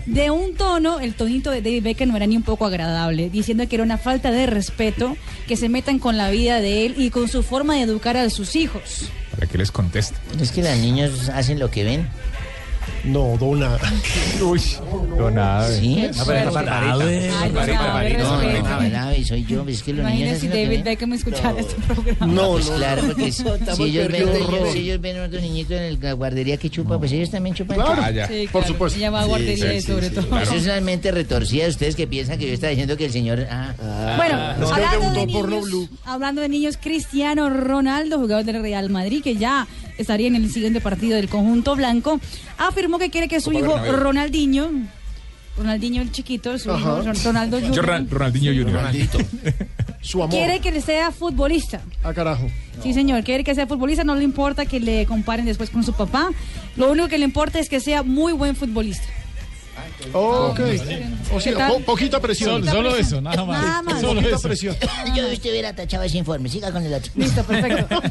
de 0.06 0.32
un 0.32 0.56
tono, 0.56 1.00
el 1.00 1.14
tonito 1.14 1.52
de 1.52 1.62
David 1.62 1.84
Beckham 1.84 2.10
no 2.10 2.16
era 2.16 2.26
ni 2.26 2.38
un 2.38 2.44
poco 2.44 2.66
agradable, 2.66 3.30
diciendo 3.30 3.68
que 3.68 3.76
era 3.76 3.84
una 3.84 3.98
falta 3.98 4.32
de 4.32 4.46
respeto 4.46 5.18
que 5.48 5.58
se 5.58 5.70
metan 5.70 6.00
con 6.00 6.18
la 6.18 6.30
vida 6.30 6.62
de 6.62 6.86
él 6.86 6.96
y 6.98 7.10
con 7.10 7.28
su 7.28 7.44
forma 7.44 7.76
de 7.76 7.82
educar 7.82 8.18
a 8.18 8.30
sus 8.30 8.56
hijos. 8.56 9.10
Para 9.32 9.48
que 9.48 9.58
les 9.58 9.72
conteste. 9.72 10.16
Es 10.42 10.52
que 10.52 10.64
los 10.64 10.78
niños 10.78 11.30
hacen 11.30 11.60
lo 11.60 11.70
que 11.70 11.84
ven. 11.84 12.08
No, 13.04 13.38
Dona. 13.40 13.78
Uy. 14.42 14.62
Donave. 15.18 15.80
Sí. 15.80 15.96
No, 16.18 16.26
pero 16.26 16.40
es 16.40 16.46
la 16.46 16.52
Barbarita. 16.52 17.42
Ay, 17.42 17.52
Barbarita, 17.52 18.24
no. 18.24 18.40
No, 18.42 19.18
no, 19.18 19.26
soy 19.26 19.46
yo, 19.46 19.66
es 19.68 19.84
que 19.84 19.94
los 19.94 20.06
niños 20.12 20.40
si 20.40 20.48
David. 20.48 20.84
Beckham 20.84 21.14
escuchara 21.14 21.60
este 21.60 21.76
programa. 21.82 22.26
No, 22.34 22.52
pues 22.54 22.70
no, 22.70 22.76
claro, 22.78 23.02
no. 23.02 23.08
porque 23.10 23.32
si, 23.32 23.44
ellos, 23.84 24.08
ven, 24.12 24.28
si 24.72 24.78
ellos 24.80 25.02
ven 25.02 25.18
a 25.18 25.24
otro 25.26 25.40
niñito 25.42 25.74
en 25.74 26.00
la 26.02 26.14
guardería 26.14 26.58
que 26.58 26.70
chupa, 26.70 26.98
pues 26.98 27.12
ellos 27.12 27.30
también 27.32 27.56
chupan. 27.56 27.78
Claro, 27.78 28.02
Ah, 28.04 28.12
ya. 28.12 28.28
Sí, 28.28 28.48
por 28.52 28.66
supuesto. 28.66 28.98
Ella 28.98 29.12
va 29.12 29.22
a 29.22 29.26
guardería 29.26 29.82
sobre 29.82 30.10
todo. 30.10 30.40
Eso 30.40 30.54
es 30.56 30.64
una 30.66 30.80
mente 30.82 31.12
retorcida 31.12 31.64
de 31.66 31.70
ustedes 31.70 31.96
que 31.96 32.08
piensan 32.08 32.38
que 32.38 32.48
yo 32.48 32.54
estaba 32.54 32.70
diciendo 32.72 32.96
que 32.98 33.06
el 33.06 33.12
señor... 33.12 33.46
Ah, 33.50 33.74
Bueno, 34.18 34.52
Es 34.52 34.74
que 34.74 34.86
hablando, 34.86 35.20
de 35.20 35.26
niños, 35.26 35.66
blue. 35.66 35.90
hablando 36.06 36.42
de 36.42 36.50
niños, 36.50 36.78
Cristiano 36.82 37.50
Ronaldo, 37.50 38.20
jugador 38.20 38.46
del 38.46 38.62
Real 38.62 38.90
Madrid, 38.90 39.22
que 39.24 39.36
ya 39.36 39.68
estaría 40.00 40.28
en 40.28 40.36
el 40.36 40.50
siguiente 40.52 40.82
partido 40.82 41.16
del 41.18 41.30
conjunto 41.30 41.76
blanco, 41.76 42.20
afirmó 42.58 42.98
que 42.98 43.10
quiere 43.12 43.28
que 43.28 43.40
su 43.40 43.52
Copa 43.52 43.60
hijo 43.60 43.74
Bernabéu. 43.76 43.96
Ronaldinho, 44.04 44.70
Ronaldinho 45.58 46.02
el 46.02 46.12
chiquito, 46.12 46.58
su 46.58 46.70
hijo 46.70 46.96
Ajá. 46.98 47.14
Ronaldo 47.24 47.60
Yo, 47.60 47.68
Jr., 47.68 47.86
Ron- 47.86 48.10
Ronaldinho 48.10 48.52
Junior. 48.54 48.82
Su 50.02 50.24
amor. 50.24 50.34
quiere 50.34 50.62
que 50.62 50.80
sea 50.80 51.12
futbolista. 51.12 51.82
Ah, 52.06 52.14
carajo. 52.14 52.50
Sí, 52.82 52.94
señor, 52.94 53.22
quiere 53.26 53.44
que 53.44 53.54
sea 53.54 53.68
futbolista, 53.68 54.06
no 54.06 54.16
le 54.16 54.24
importa 54.24 54.66
que 54.66 54.80
le 54.80 55.06
comparen 55.06 55.46
después 55.46 55.70
con 55.70 55.84
su 55.84 55.92
papá. 55.92 56.30
Lo 56.78 56.90
único 56.90 57.10
que 57.10 57.18
le 57.18 57.26
importa 57.26 57.60
es 57.60 57.68
que 57.68 57.82
sea 57.82 58.02
muy 58.02 58.32
buen 58.32 58.56
futbolista. 58.56 59.04
Ok. 60.14 60.60
O 61.34 61.40
sea, 61.40 61.68
po- 61.68 61.80
poquita 61.82 62.20
presión. 62.20 62.64
Solo, 62.66 62.72
solo 62.72 62.96
eso, 62.96 63.22
nada 63.22 63.46
más. 63.46 63.62
Nada 63.62 63.82
más. 63.82 64.02
Solo 64.02 64.16
Poquita 64.16 64.36
eso. 64.36 64.48
presión. 64.48 64.76
yo 65.16 65.24
hubiera 65.52 65.74
tachado 65.76 66.04
ese 66.04 66.18
informe, 66.18 66.50
siga 66.50 66.72
con 66.72 66.84
el 66.86 66.94
otro. 66.94 67.12
Listo, 67.16 67.44
perfecto. 67.44 68.00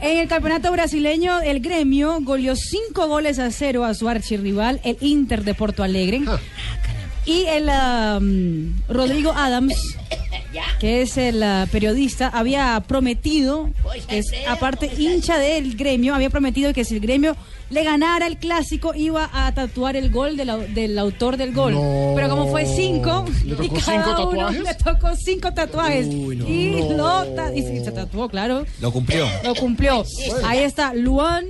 En 0.00 0.18
el 0.18 0.28
campeonato 0.28 0.70
brasileño, 0.70 1.40
el 1.40 1.60
gremio 1.60 2.18
goleó 2.20 2.54
cinco 2.56 3.06
goles 3.08 3.38
a 3.38 3.50
cero 3.50 3.84
a 3.86 3.94
su 3.94 4.06
archirrival, 4.06 4.78
el 4.84 4.98
Inter 5.00 5.44
de 5.44 5.54
Porto 5.54 5.82
Alegre. 5.82 6.20
Y 7.26 7.44
el 7.46 7.68
um, 7.70 8.74
Rodrigo 8.88 9.32
Adams, 9.34 9.74
que 10.78 11.00
es 11.02 11.16
el 11.16 11.42
uh, 11.42 11.66
periodista, 11.70 12.28
había 12.28 12.82
prometido, 12.86 13.70
que 14.08 14.18
es 14.18 14.26
aparte 14.46 14.90
hincha 14.98 15.38
del 15.38 15.74
gremio, 15.76 16.14
había 16.14 16.28
prometido 16.28 16.72
que 16.74 16.84
si 16.84 16.94
el 16.96 17.00
gremio 17.00 17.34
le 17.70 17.82
ganara 17.82 18.26
el 18.26 18.36
clásico 18.36 18.92
iba 18.94 19.30
a 19.32 19.50
tatuar 19.54 19.96
el 19.96 20.10
gol 20.10 20.36
del, 20.36 20.50
au- 20.50 20.66
del 20.74 20.98
autor 20.98 21.38
del 21.38 21.54
gol. 21.54 21.72
No. 21.72 22.12
Pero 22.14 22.28
como 22.28 22.50
fue 22.50 22.66
cinco, 22.66 23.24
¿Le 23.42 23.54
y 23.64 23.68
cada 23.70 23.80
cinco 23.80 24.28
uno 24.28 24.46
tatuajes? 24.46 24.62
le 24.62 24.74
tocó 24.74 25.16
cinco 25.16 25.52
tatuajes. 25.54 26.06
Uy, 26.08 26.36
no. 26.36 26.46
Y 26.46 26.82
No. 26.90 27.24
lo 27.24 27.24
ta- 27.34 27.54
y 27.54 27.62
se 27.62 27.90
tatuó, 27.90 28.28
claro. 28.28 28.66
Lo 28.80 28.92
cumplió. 28.92 29.26
Lo 29.42 29.54
cumplió. 29.54 30.04
Ahí 30.44 30.58
está 30.58 30.92
Luan, 30.92 31.46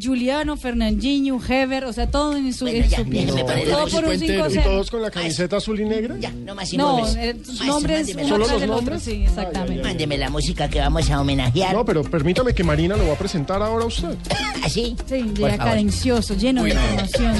Juliano, 0.00 0.56
Fernandinho, 0.56 1.40
Heber, 1.48 1.84
o 1.84 1.92
sea, 1.92 2.08
todo 2.08 2.36
en 2.36 2.52
su, 2.54 2.64
Bueno, 2.64 2.84
en 2.84 2.88
ya, 2.90 2.98
poner 2.98 3.68
Todo 3.68 3.88
por 3.88 4.04
un 4.04 4.12
equipo 4.12 4.44
5 4.48 4.50
¿Y 4.52 4.58
todos 4.62 4.90
con 4.90 5.02
la 5.02 5.10
camiseta 5.10 5.56
azul 5.56 5.80
y 5.80 5.84
negra? 5.84 6.16
Ya, 6.20 6.30
no 6.30 6.54
más 6.54 6.72
No, 6.74 7.00
informes. 7.00 7.16
eh, 7.60 7.66
nombres 7.66 8.08
uno 8.14 8.22
la- 8.22 8.28
¿Solo 8.28 8.38
los 8.46 8.52
otro, 8.52 8.66
nombres? 8.68 9.02
sí, 9.02 9.24
exactamente. 9.24 9.82
Mándeme 9.82 10.16
la 10.16 10.30
música 10.30 10.68
que 10.70 10.78
vamos 10.78 11.10
a 11.10 11.20
homenajear. 11.20 11.74
No, 11.74 11.84
pero 11.84 12.04
permítame 12.04 12.54
que 12.54 12.62
Marina 12.62 12.96
lo 12.96 13.04
va 13.08 13.14
a 13.14 13.18
presentar 13.18 13.60
ahora 13.62 13.82
a 13.84 13.88
usted. 13.88 14.16
¿Así? 14.62 14.94
Sí, 15.08 15.22
Por 15.22 15.34
llega 15.38 15.56
favor. 15.56 15.72
cadencioso, 15.72 16.34
lleno 16.36 16.62
de 16.62 16.70
información. 16.70 17.34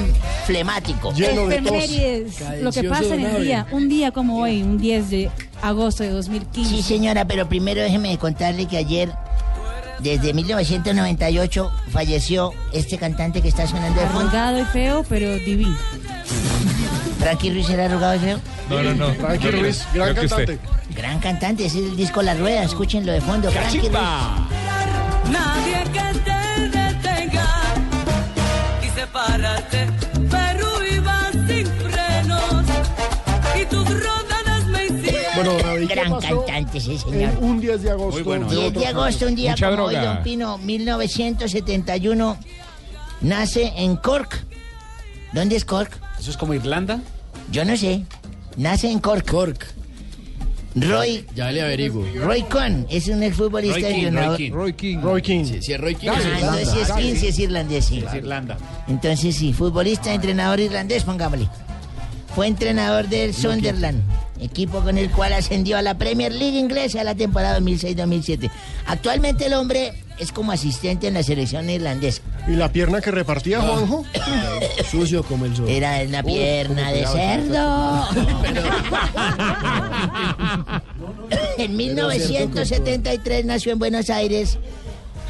Flemático. 0.47 1.13
Lleno 1.15 1.47
de 1.47 1.63
tos. 1.63 2.63
Lo 2.63 2.73
que 2.73 2.83
pasa 2.85 3.15
en 3.15 3.27
el 3.27 3.45
día, 3.45 3.67
un 3.71 3.89
día 3.89 4.11
como 4.11 4.41
hoy, 4.43 4.61
un 4.63 4.77
10 4.79 5.11
de 5.11 5.31
agosto 5.63 6.03
de 6.03 6.11
2015. 6.11 6.69
Sí, 6.77 6.83
señora, 6.83 7.25
pero 7.27 7.49
primero 7.49 7.81
déjeme 7.81 8.19
contarle 8.19 8.67
que 8.67 8.77
ayer, 8.77 9.13
desde 10.03 10.33
1998, 10.33 11.73
falleció 11.91 12.53
este 12.73 12.99
cantante 12.99 13.43
que 13.43 13.49
está 13.49 13.67
sonando 13.67 14.01
de 14.01 14.07
fondo. 14.09 14.29
Arrugado 14.29 14.61
y 14.61 14.65
feo, 14.65 15.05
pero 15.09 15.35
divino. 15.37 15.77
Frankie 17.19 17.53
Ruiz 17.53 17.69
era 17.69 17.85
arrugado 17.87 18.15
y 18.15 18.19
feo. 18.19 18.41
No, 18.69 18.83
no, 18.83 18.95
no. 18.95 19.15
Frankie 19.15 19.51
Ruiz, 19.51 19.87
gran 19.93 20.15
cantante. 20.15 20.59
Gran 20.97 21.19
cantante, 21.21 21.67
ese 21.67 21.79
es 21.79 21.85
el 21.91 21.97
disco 21.97 22.23
La 22.23 22.35
Rueda, 22.35 22.63
escúchenlo 22.63 23.13
de 23.13 23.21
fondo. 23.21 23.51
Frankie 23.51 23.81
Ruiz. 23.81 23.93
Nadie 25.31 25.85
que 25.93 26.19
te 26.21 26.79
detenga 26.79 27.47
y 28.83 28.89
separarte, 28.99 29.87
Bueno, 35.45 35.63
David, 35.63 35.89
¿qué 35.89 35.95
Gran 35.95 36.11
pasó 36.11 36.45
cantante, 36.47 36.81
sí, 36.81 36.99
señor. 36.99 37.33
un 37.41 37.61
10 37.61 37.83
de 37.83 37.91
agosto? 37.91 38.13
Muy 38.13 38.23
bueno. 38.23 38.49
de 38.49 38.57
10 38.57 38.69
otro 38.69 38.81
de 38.81 38.87
agosto, 38.87 39.27
un 39.27 39.35
día 39.35 39.51
Mucha 39.53 39.71
como 39.71 39.85
hoy, 39.85 39.95
droga. 39.95 40.15
Don 40.15 40.23
Pino, 40.23 40.59
1971, 40.59 42.39
nace 43.23 43.73
en 43.77 43.97
Cork. 43.97 44.45
¿Dónde 45.33 45.57
es 45.57 45.65
Cork? 45.65 45.93
¿Eso 46.19 46.31
es 46.31 46.37
como 46.37 46.55
Irlanda? 46.55 47.01
Yo 47.51 47.65
no 47.65 47.77
sé. 47.77 48.03
Nace 48.57 48.91
en 48.91 48.99
Cork. 49.01 49.31
Cork. 49.31 49.67
Roy, 50.75 51.27
Ya 51.35 51.51
le 51.51 51.63
averiguo. 51.63 52.05
Roy 52.15 52.43
Cohn 52.43 52.87
es 52.89 53.09
un 53.09 53.23
exfutbolista 53.25 53.81
Roy 53.81 53.93
King, 53.93 54.05
entrenador. 54.07 54.31
Roy 54.31 54.39
King. 54.39 54.53
Roy 54.53 54.73
King. 54.73 54.99
Roy 55.03 55.23
King. 55.23 55.45
Si, 55.45 55.63
si 55.63 55.73
es 55.73 55.81
Roy 55.81 55.95
King, 55.97 56.09
Ah, 56.13 56.19
es 56.19 56.25
Irlanda. 56.27 56.61
entonces 56.61 56.69
sí 56.73 56.79
es 56.81 56.93
15, 56.93 57.29
es 57.29 57.39
irlandés, 57.41 57.85
sí. 57.87 58.05
Es 58.07 58.15
Irlanda. 58.15 58.57
Entonces 58.87 59.35
sí, 59.37 59.53
futbolista, 59.53 60.15
entrenador 60.15 60.61
irlandés, 60.61 61.03
pongámosle. 61.03 61.49
Fue 62.37 62.47
entrenador 62.47 63.09
del 63.09 63.35
Sunderland, 63.35 64.01
equipo 64.41 64.81
con 64.81 64.99
el 64.99 65.11
cual 65.11 65.33
ascendió 65.33 65.77
a 65.77 65.83
la 65.83 65.99
Premier 65.99 66.33
League 66.33 66.59
inglesa 66.59 67.05
la 67.05 67.15
temporada 67.15 67.59
2006-2007. 67.61 68.51
Actualmente 68.87 69.47
el 69.47 69.55
hombre 69.55 69.93
es 70.19 70.33
como 70.33 70.53
asistente 70.53 71.07
en 71.09 71.15
la 71.15 71.23
selección 71.23 71.69
irlandesa. 71.71 72.23
¿Y 72.47 72.53
la 72.53 72.71
pierna 72.71 73.01
que 73.01 73.11
repartía, 73.11 73.61
Juanjo? 73.61 74.05
Sucio 74.91 75.23
como 75.23 75.47
el 75.47 75.57
sol. 75.57 75.69
Era 75.69 76.03
una 76.07 76.23
pierna 76.23 76.93
de 76.93 77.07
cerdo. 77.07 78.07
en 81.59 81.77
1973 81.77 83.45
nació 83.45 83.73
en 83.73 83.79
Buenos 83.79 84.11
Aires 84.11 84.59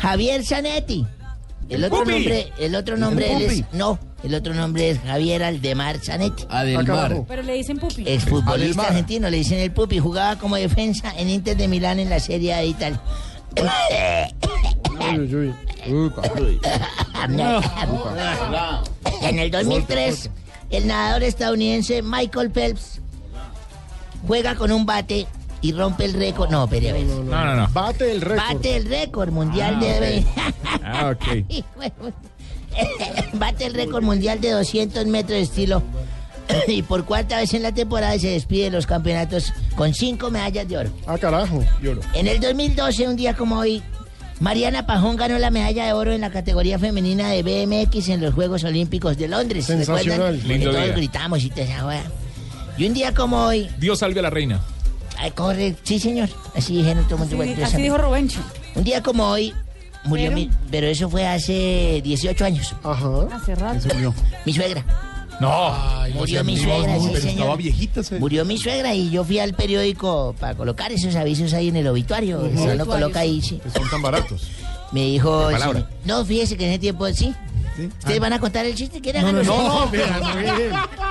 Javier 0.01 0.45
Zanetti. 0.45 1.07
El 1.69 1.85
otro 1.85 2.05
nombre, 2.05 2.53
el 2.59 2.75
otro 2.75 2.97
nombre 2.97 3.33
él 3.33 3.43
es, 3.43 3.65
no, 3.73 3.97
el 4.23 4.35
otro 4.35 4.55
nombre 4.55 4.91
es 4.91 4.99
Javier 5.01 5.43
Aldemar 5.43 5.99
Zanetti. 5.99 6.45
Adelmar. 6.49 7.23
Pero 7.27 7.43
le 7.43 7.55
dicen 7.55 7.79
pupi. 7.79 8.05
Exfutbolista 8.07 8.53
Adelmar. 8.55 8.87
argentino, 8.89 9.31
le 9.31 9.37
dicen 9.39 9.59
el 9.59 9.71
Pupi, 9.73 9.99
jugaba 9.99 10.37
como 10.37 10.57
defensa 10.57 11.13
en 11.17 11.31
Inter 11.31 11.57
de 11.57 11.69
Milán 11.69 11.99
en 12.01 12.11
la 12.11 12.21
Serie 12.21 12.55
A 12.55 12.59
de 12.59 12.67
Italia. 12.67 13.01
Uy, 15.01 15.19
uy, 15.35 15.35
uy. 15.35 15.55
En 19.23 19.39
el 19.39 19.51
2003, 19.51 20.31
el 20.71 20.87
nadador 20.87 21.23
estadounidense 21.23 22.03
Michael 22.03 22.51
Phelps 22.51 23.01
juega 24.27 24.55
con 24.55 24.73
un 24.73 24.85
bate 24.87 25.27
y 25.63 25.73
rompe 25.73 26.05
el 26.07 26.15
récord. 26.15 26.51
No, 26.51 26.67
pero. 26.69 26.97
No, 26.99 27.45
no, 27.45 27.57
no. 27.57 27.69
Bate 27.73 28.11
el 28.13 28.21
récord. 28.21 28.55
Bate 28.55 28.77
el 28.77 28.85
récord 28.87 29.31
mundial 29.31 29.77
Ah, 29.77 29.81
de... 29.81 30.27
Ah, 30.85 31.13
ok. 31.15 31.45
Bate 33.35 33.67
el 33.67 33.75
récord 33.75 34.03
mundial 34.03 34.41
de 34.41 34.51
200 34.51 35.07
metros 35.07 35.39
de 35.39 35.43
estilo. 35.43 35.83
Y 36.67 36.83
por 36.83 37.05
cuarta 37.05 37.37
vez 37.37 37.55
en 37.55 37.63
la 37.63 37.73
temporada 37.73 38.19
se 38.19 38.29
despide 38.29 38.65
de 38.65 38.71
los 38.71 38.85
campeonatos 38.87 39.53
con 39.77 39.95
cinco 39.95 40.31
medallas 40.31 40.69
de 40.69 40.79
oro. 40.79 40.91
Ah, 41.07 41.17
carajo. 41.17 41.65
Lloro. 41.81 42.01
En 42.13 42.27
el 42.27 42.41
2012, 42.41 43.07
un 43.07 43.15
día 43.15 43.35
como 43.35 43.59
hoy, 43.59 43.83
Mariana 44.41 44.87
Pajón 44.87 45.17
ganó 45.17 45.39
la 45.39 45.51
medalla 45.51 45.87
de 45.87 45.93
oro 45.93 46.13
en 46.13 46.23
la 46.23 46.31
categoría 46.31 46.79
femenina 46.79 47.29
de 47.31 47.43
BMX 47.43 48.09
en 48.09 48.21
los 48.21 48.35
Juegos 48.35 48.65
Olímpicos 48.65 49.17
de 49.17 49.29
Londres. 49.29 49.67
Sensacional. 49.67 50.33
¿Recuerdan? 50.33 50.49
Lindo 50.49 50.71
todos 50.71 50.85
día. 50.85 50.95
gritamos 50.95 51.45
y 51.45 51.51
te. 51.51 51.69
Y 52.79 52.87
un 52.87 52.95
día 52.95 53.15
como 53.15 53.45
hoy, 53.45 53.69
Dios 53.79 53.99
salve 53.99 54.21
a 54.21 54.23
la 54.23 54.31
reina. 54.31 54.61
ay, 55.19 55.31
corre, 55.33 55.77
sí 55.83 56.01
señor, 56.01 56.31
así 56.57 56.79
dijeron 56.79 57.07
todo 57.07 57.23
el 57.23 57.37
mundo. 57.37 57.53
Así, 57.53 57.63
así 57.63 57.83
dijo 57.83 57.99
Robencho. 57.99 58.41
Un 58.75 58.85
día 58.85 59.03
como 59.03 59.27
hoy 59.29 59.53
murió 60.05 60.25
Pero- 60.31 60.35
mi, 60.37 60.51
pero 60.71 60.87
eso 60.87 61.09
fue 61.11 61.27
hace 61.27 62.01
18 62.03 62.45
años. 62.45 62.75
Ajá. 62.83 63.09
Hace 63.33 63.55
rato. 63.55 63.89
Mi 64.45 64.53
suegra. 64.53 64.85
No. 65.41 65.75
Murió 66.15 66.45
mi 66.45 66.57
suegra, 66.59 66.99
sí, 66.99 67.07
señor. 67.17 67.29
estaba 67.29 67.57
viejita. 67.57 68.03
se- 68.03 68.19
Murió 68.19 68.45
mi 68.45 68.59
suegra 68.59 68.95
y 68.95 69.09
yo 69.11 69.25
fui 69.25 69.39
al 69.39 69.55
periódico 69.55 70.35
para 70.39 70.55
colocar 70.55 70.93
esos 70.93 71.17
avisos 71.17 71.55
ahí 71.55 71.69
en 71.69 71.77
el 71.77 71.87
obituario. 71.87 72.43
Si 72.55 72.63
uno 72.63 72.85
coloca 72.87 73.21
ahí, 73.21 73.41
sí. 73.41 73.59
que 73.63 73.71
son 73.71 73.89
tan 73.89 74.03
baratos. 74.03 74.49
Me 74.93 75.03
dijo. 75.07 75.51
Sí, 75.51 75.85
no, 76.05 76.25
fíjese 76.25 76.57
que 76.57 76.65
en 76.65 76.71
ese 76.73 76.79
tiempo 76.81 77.07
sí. 77.13 77.33
¿Ustedes 77.79 78.21
van 78.21 78.33
a 78.33 78.39
contar 78.41 78.67
el 78.67 78.75
chiste? 78.75 79.01
¿Quieren 79.01 79.23
No, 79.23 79.33
no, 79.33 79.43
no, 79.43 79.91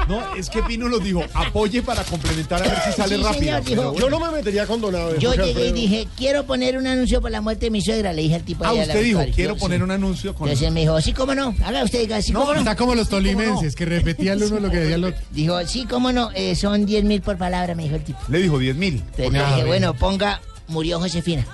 no, 0.08 0.36
es 0.36 0.50
que 0.50 0.62
Pino 0.64 0.88
nos 0.90 1.04
dijo, 1.04 1.24
apoye 1.34 1.82
para 1.82 2.04
complementar 2.04 2.62
a 2.62 2.68
ver 2.70 2.78
si 2.86 2.92
sale 2.94 3.16
Sí, 3.18 3.24
rápido. 3.24 3.40
señor, 3.40 3.64
dijo. 3.64 3.94
Pero 3.94 4.00
Yo 4.00 4.10
no 4.10 4.20
me 4.20 4.32
metería 4.38 4.66
con 4.68 4.82
Don 4.82 4.96
Abe, 4.96 5.16
Yo 5.20 5.34
llegué 5.34 5.68
y 5.68 5.72
dije, 5.72 6.08
quiero 6.18 6.46
poner 6.46 6.78
un 6.78 6.86
anuncio 6.88 7.22
por 7.22 7.32
la 7.32 7.42
muerte 7.42 7.66
de 7.68 7.72
mi 7.72 7.82
suegra. 7.82 8.14
Le 8.14 8.22
dije 8.24 8.36
al 8.36 8.44
tipo 8.44 8.66
Ah, 8.66 8.74
usted 8.74 9.04
dijo, 9.04 9.22
quiero 9.34 9.54
Yo, 9.56 9.60
poner 9.60 9.80
sí. 9.80 9.84
un 9.84 9.92
anuncio 9.92 10.36
con... 10.36 10.48
Entonces 10.48 10.72
me 10.72 10.82
dijo, 10.82 11.00
sí, 11.02 11.14
cómo 11.14 11.34
no. 11.36 11.56
Haga 11.66 11.84
usted, 11.84 12.00
diga, 12.02 12.22
sí, 12.22 12.32
No, 12.32 12.42
cómo 12.42 12.54
no. 12.54 12.60
está 12.60 12.76
como 12.76 12.96
los 12.96 13.10
tolimenses, 13.10 13.76
que 13.76 13.86
repetía 13.86 14.34
el 14.34 14.44
uno 14.44 14.60
lo 14.60 14.70
que 14.70 14.78
decía 14.78 14.96
el 14.96 15.04
otro. 15.06 15.22
Dijo, 15.32 15.66
sí, 15.66 15.86
cómo 15.90 16.12
no. 16.12 16.30
eh, 16.36 16.56
son 16.56 16.86
10 16.86 17.04
mil 17.06 17.22
por 17.22 17.38
palabra, 17.38 17.74
me 17.76 17.84
dijo 17.84 17.96
el 17.96 18.04
tipo. 18.04 18.20
Le 18.28 18.40
dijo 18.40 18.58
10 18.60 18.76
mil. 18.76 18.96
Entonces 19.18 19.32
le 19.32 19.40
dije, 19.46 19.64
bueno, 19.66 19.94
ponga, 19.94 20.42
murió 20.68 21.00
Josefina. 21.00 21.46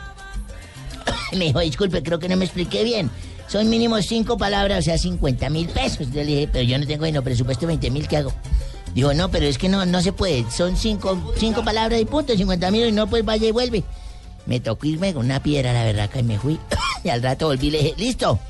me 1.33 1.45
dijo, 1.45 1.59
disculpe, 1.59 2.01
creo 2.03 2.19
que 2.19 2.29
no 2.29 2.37
me 2.37 2.45
expliqué 2.45 2.83
bien. 2.83 3.09
Son 3.55 3.69
mínimo 3.69 4.01
cinco 4.01 4.37
palabras, 4.37 4.79
o 4.79 4.81
sea, 4.81 4.97
50 4.97 5.49
mil 5.49 5.69
pesos. 5.69 6.11
Yo 6.11 6.15
le 6.15 6.25
dije, 6.25 6.49
pero 6.51 6.65
yo 6.65 6.77
no 6.77 6.85
tengo 6.85 7.09
no 7.09 7.23
presupuesto 7.23 7.65
20 7.65 7.89
mil, 7.89 8.05
¿qué 8.05 8.17
hago? 8.17 8.33
Dijo, 8.93 9.13
no, 9.13 9.31
pero 9.31 9.45
es 9.45 9.57
que 9.57 9.69
no, 9.69 9.85
no 9.85 10.01
se 10.01 10.11
puede. 10.11 10.45
Son 10.51 10.75
cinco, 10.75 11.33
cinco 11.37 11.63
palabras 11.63 12.01
y 12.01 12.03
punto, 12.03 12.35
50 12.35 12.69
mil, 12.69 12.87
y 12.87 12.91
no, 12.91 13.07
pues 13.07 13.23
vaya 13.23 13.47
y 13.47 13.51
vuelve. 13.51 13.85
Me 14.45 14.59
tocó 14.59 14.87
irme 14.87 15.13
con 15.13 15.23
una 15.23 15.41
piedra 15.41 15.71
la 15.71 15.85
verraca 15.85 16.19
y 16.19 16.23
me 16.23 16.37
fui. 16.37 16.59
y 17.05 17.07
al 17.07 17.23
rato 17.23 17.47
volví 17.47 17.67
y 17.67 17.71
le 17.71 17.77
dije, 17.77 17.93
listo, 17.95 18.41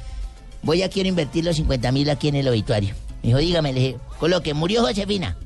voy 0.64 0.82
a 0.82 0.89
quiero 0.89 1.08
invertir 1.08 1.45
los 1.45 1.58
50 1.58 1.91
mil 1.91 2.10
aquí 2.10 2.30
en 2.30 2.36
el 2.38 2.47
obituario. 2.47 2.95
Me 3.22 3.28
dijo, 3.28 3.38
dígame, 3.38 3.74
le 3.74 3.80
dije, 3.80 3.97
coloque, 4.20 4.56
murió 4.56 4.82
Josefina. 4.82 5.38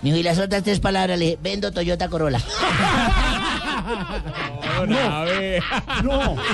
Me 0.00 0.08
dijo, 0.08 0.16
y 0.16 0.22
las 0.22 0.38
otras 0.38 0.62
tres 0.62 0.80
palabras, 0.80 1.18
le 1.18 1.26
dije, 1.26 1.38
vendo 1.42 1.72
Toyota 1.72 2.08
Corolla. 2.08 2.42
No, 4.86 6.02
No. 6.02 6.36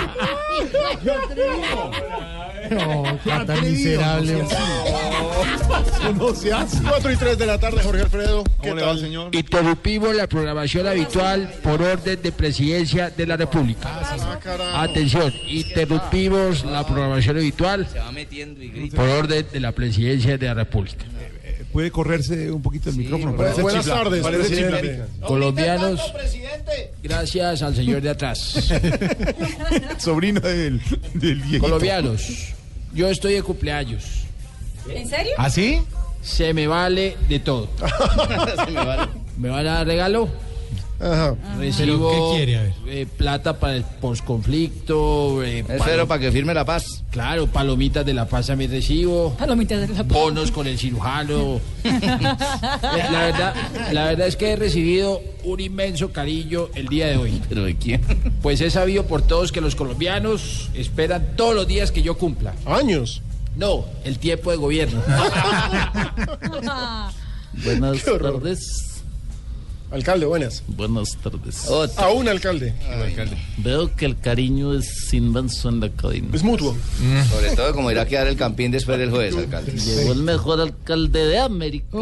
No, 2.70 3.18
qué 3.22 3.30
tan 3.46 3.60
miserable. 3.62 4.44
No 6.16 6.34
se 6.34 6.52
hace. 6.52 6.82
4 6.82 7.12
y 7.12 7.16
3 7.16 7.38
de 7.38 7.46
la 7.46 7.58
tarde, 7.58 7.82
Jorge 7.82 8.02
Alfredo. 8.02 8.44
¿Qué 8.44 8.70
¿Cómo 8.70 8.74
le 8.76 8.82
va, 8.82 8.96
señor? 8.96 9.34
Interrumpimos 9.34 10.14
la 10.14 10.26
programación 10.26 10.86
habitual 10.86 11.52
por 11.62 11.82
orden 11.82 12.20
de 12.22 12.32
presidencia 12.32 13.10
de 13.10 13.26
la 13.26 13.36
República. 13.36 13.88
Ah, 13.92 14.38
carajo. 14.42 14.78
Atención, 14.78 15.32
interrumpimos 15.46 16.64
la 16.64 16.86
programación 16.86 17.36
habitual 17.36 17.86
por 18.94 19.08
orden 19.08 19.46
de 19.52 19.60
la 19.60 19.72
presidencia 19.72 20.38
de 20.38 20.46
la 20.46 20.54
República. 20.54 21.04
Puede 21.74 21.90
correrse 21.90 22.52
un 22.52 22.62
poquito 22.62 22.88
el 22.88 22.94
micrófono. 22.96 23.34
parece 23.36 23.60
Buenas 23.60 23.84
chifla- 23.84 23.94
tardes, 24.04 24.22
parece 24.22 24.46
presidente. 24.46 25.02
Colombianos, 25.26 26.00
gracias 27.02 27.62
al 27.62 27.74
señor 27.74 28.00
de 28.00 28.10
atrás. 28.10 28.38
Sobrino 29.98 30.38
del, 30.40 30.80
del 31.14 31.34
viejito. 31.40 31.64
Colombianos, 31.64 32.28
yo 32.94 33.08
estoy 33.10 33.34
de 33.34 33.42
cumpleaños. 33.42 34.04
¿En 34.88 35.08
serio? 35.08 35.32
¿Ah, 35.36 35.50
sí? 35.50 35.82
Se 36.22 36.54
me 36.54 36.68
vale 36.68 37.16
de 37.28 37.40
todo. 37.40 37.68
me 39.36 39.48
van 39.48 39.66
a 39.66 39.72
dar 39.74 39.86
regalo? 39.88 40.28
Ajá. 41.04 41.34
Recibo 41.58 42.10
¿Pero 42.10 42.30
qué 42.30 42.36
quiere? 42.36 42.58
A 42.58 42.62
ver. 42.62 42.72
eh, 42.88 43.06
plata 43.06 43.58
para 43.60 43.76
el 43.76 43.84
posconflicto. 43.84 45.42
Eh, 45.44 45.62
Espero 45.68 46.08
para 46.08 46.20
que 46.20 46.32
firme 46.32 46.54
la 46.54 46.64
paz. 46.64 47.04
Claro, 47.10 47.46
palomitas 47.46 48.06
de 48.06 48.14
la 48.14 48.26
paz 48.26 48.46
también 48.46 48.70
recibo. 48.70 49.34
Palomitas 49.38 49.86
de 49.86 49.94
la 49.94 50.02
Bonos 50.02 50.50
con 50.50 50.66
el 50.66 50.78
cirujano. 50.78 51.60
Eh, 51.84 52.00
la, 52.82 53.22
verdad, 53.26 53.54
la 53.92 54.04
verdad 54.06 54.26
es 54.26 54.36
que 54.36 54.52
he 54.52 54.56
recibido 54.56 55.20
un 55.44 55.60
inmenso 55.60 56.10
cariño 56.10 56.68
el 56.74 56.88
día 56.88 57.08
de 57.08 57.18
hoy. 57.18 57.42
¿Pero 57.48 57.64
de 57.64 57.76
quién? 57.76 58.00
Pues 58.40 58.62
he 58.62 58.70
sabido 58.70 59.04
por 59.04 59.20
todos 59.22 59.52
que 59.52 59.60
los 59.60 59.74
colombianos 59.74 60.70
esperan 60.74 61.36
todos 61.36 61.54
los 61.54 61.66
días 61.66 61.92
que 61.92 62.00
yo 62.02 62.16
cumpla. 62.16 62.54
Años. 62.64 63.20
No, 63.56 63.84
el 64.04 64.18
tiempo 64.18 64.50
de 64.50 64.56
gobierno. 64.56 65.00
Buenas 67.64 68.02
tardes. 68.04 68.93
Alcalde, 69.94 70.26
buenas. 70.26 70.64
Buenas 70.66 71.16
tardes. 71.18 71.70
A 71.96 72.08
un 72.10 72.26
alcalde. 72.28 72.74
Veo 73.58 73.94
que 73.94 74.06
el 74.06 74.18
cariño 74.18 74.74
es 74.74 75.14
inmenso 75.14 75.68
en 75.68 75.78
la 75.78 75.88
cabina. 75.88 76.30
Es 76.32 76.42
mutuo. 76.42 76.76
Sobre 77.30 77.54
todo 77.54 77.72
como 77.72 77.92
irá 77.92 78.02
a 78.02 78.06
quedar 78.06 78.26
el 78.26 78.36
campín 78.36 78.72
después 78.72 78.98
del 78.98 79.10
jueves, 79.10 79.36
alcalde. 79.36 79.70
Llegó 79.70 80.12
el 80.12 80.22
mejor 80.22 80.60
alcalde 80.60 81.26
de 81.26 81.38
América. 81.38 81.96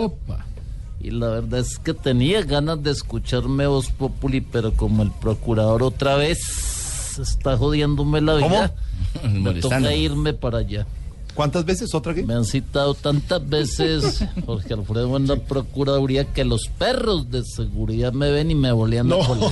Y 1.00 1.10
la 1.10 1.28
verdad 1.28 1.60
es 1.60 1.78
que 1.78 1.92
tenía 1.92 2.42
ganas 2.42 2.82
de 2.82 2.92
escucharme 2.92 3.66
Voz 3.66 3.90
Populi, 3.90 4.40
pero 4.40 4.72
como 4.72 5.02
el 5.02 5.10
procurador 5.10 5.82
otra 5.82 6.16
vez 6.16 7.18
está 7.18 7.58
jodiéndome 7.58 8.22
la 8.22 8.36
vida, 8.36 8.74
me 9.30 9.52
toca 9.60 9.94
irme 9.94 10.32
para 10.32 10.58
allá. 10.58 10.86
¿Cuántas 11.34 11.64
veces? 11.64 11.94
¿Otra 11.94 12.12
qué? 12.14 12.22
Me 12.24 12.34
han 12.34 12.44
citado 12.44 12.94
tantas 12.94 13.48
veces, 13.48 14.22
Jorge 14.46 14.74
Alfredo, 14.74 15.16
en 15.16 15.26
la 15.26 15.36
Procuraduría, 15.36 16.24
que 16.32 16.44
los 16.44 16.68
perros 16.78 17.30
de 17.30 17.42
seguridad 17.44 18.12
me 18.12 18.30
ven 18.30 18.50
y 18.50 18.54
me 18.54 18.70
bolean 18.72 19.08
la 19.08 19.16
cola. 19.26 19.46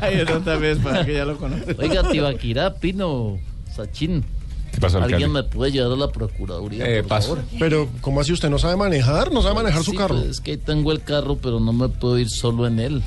Ay, 0.00 0.20
otra 0.34 0.56
vez 0.56 0.78
para 0.78 1.04
que 1.04 1.14
ya 1.14 1.24
lo 1.24 1.36
conozca. 1.36 1.74
Oiga, 1.78 2.08
Tibaquirá, 2.10 2.74
Pino, 2.74 3.38
Sachín. 3.74 4.24
¿Qué 4.72 4.80
pasó, 4.80 4.98
¿Alguien 4.98 5.24
alcalde? 5.30 5.42
me 5.42 5.48
puede 5.56 5.72
llevar 5.72 5.92
a 5.92 5.96
la 5.96 6.08
Procuraduría, 6.08 6.84
Eh, 6.86 7.02
por 7.02 7.20
favor? 7.22 7.38
Pero, 7.58 7.88
¿cómo 8.00 8.20
así 8.20 8.32
usted 8.32 8.48
no 8.50 8.58
sabe 8.58 8.76
manejar? 8.76 9.32
¿No 9.32 9.42
sabe 9.42 9.54
manejar 9.56 9.82
su 9.82 9.94
carro? 9.94 10.16
pues, 10.16 10.28
es 10.28 10.40
que 10.40 10.52
ahí 10.52 10.56
tengo 10.58 10.92
el 10.92 11.02
carro, 11.02 11.36
pero 11.36 11.58
no 11.60 11.72
me 11.72 11.88
puedo 11.88 12.18
ir 12.18 12.28
solo 12.30 12.66
en 12.66 12.78
él. 12.78 13.02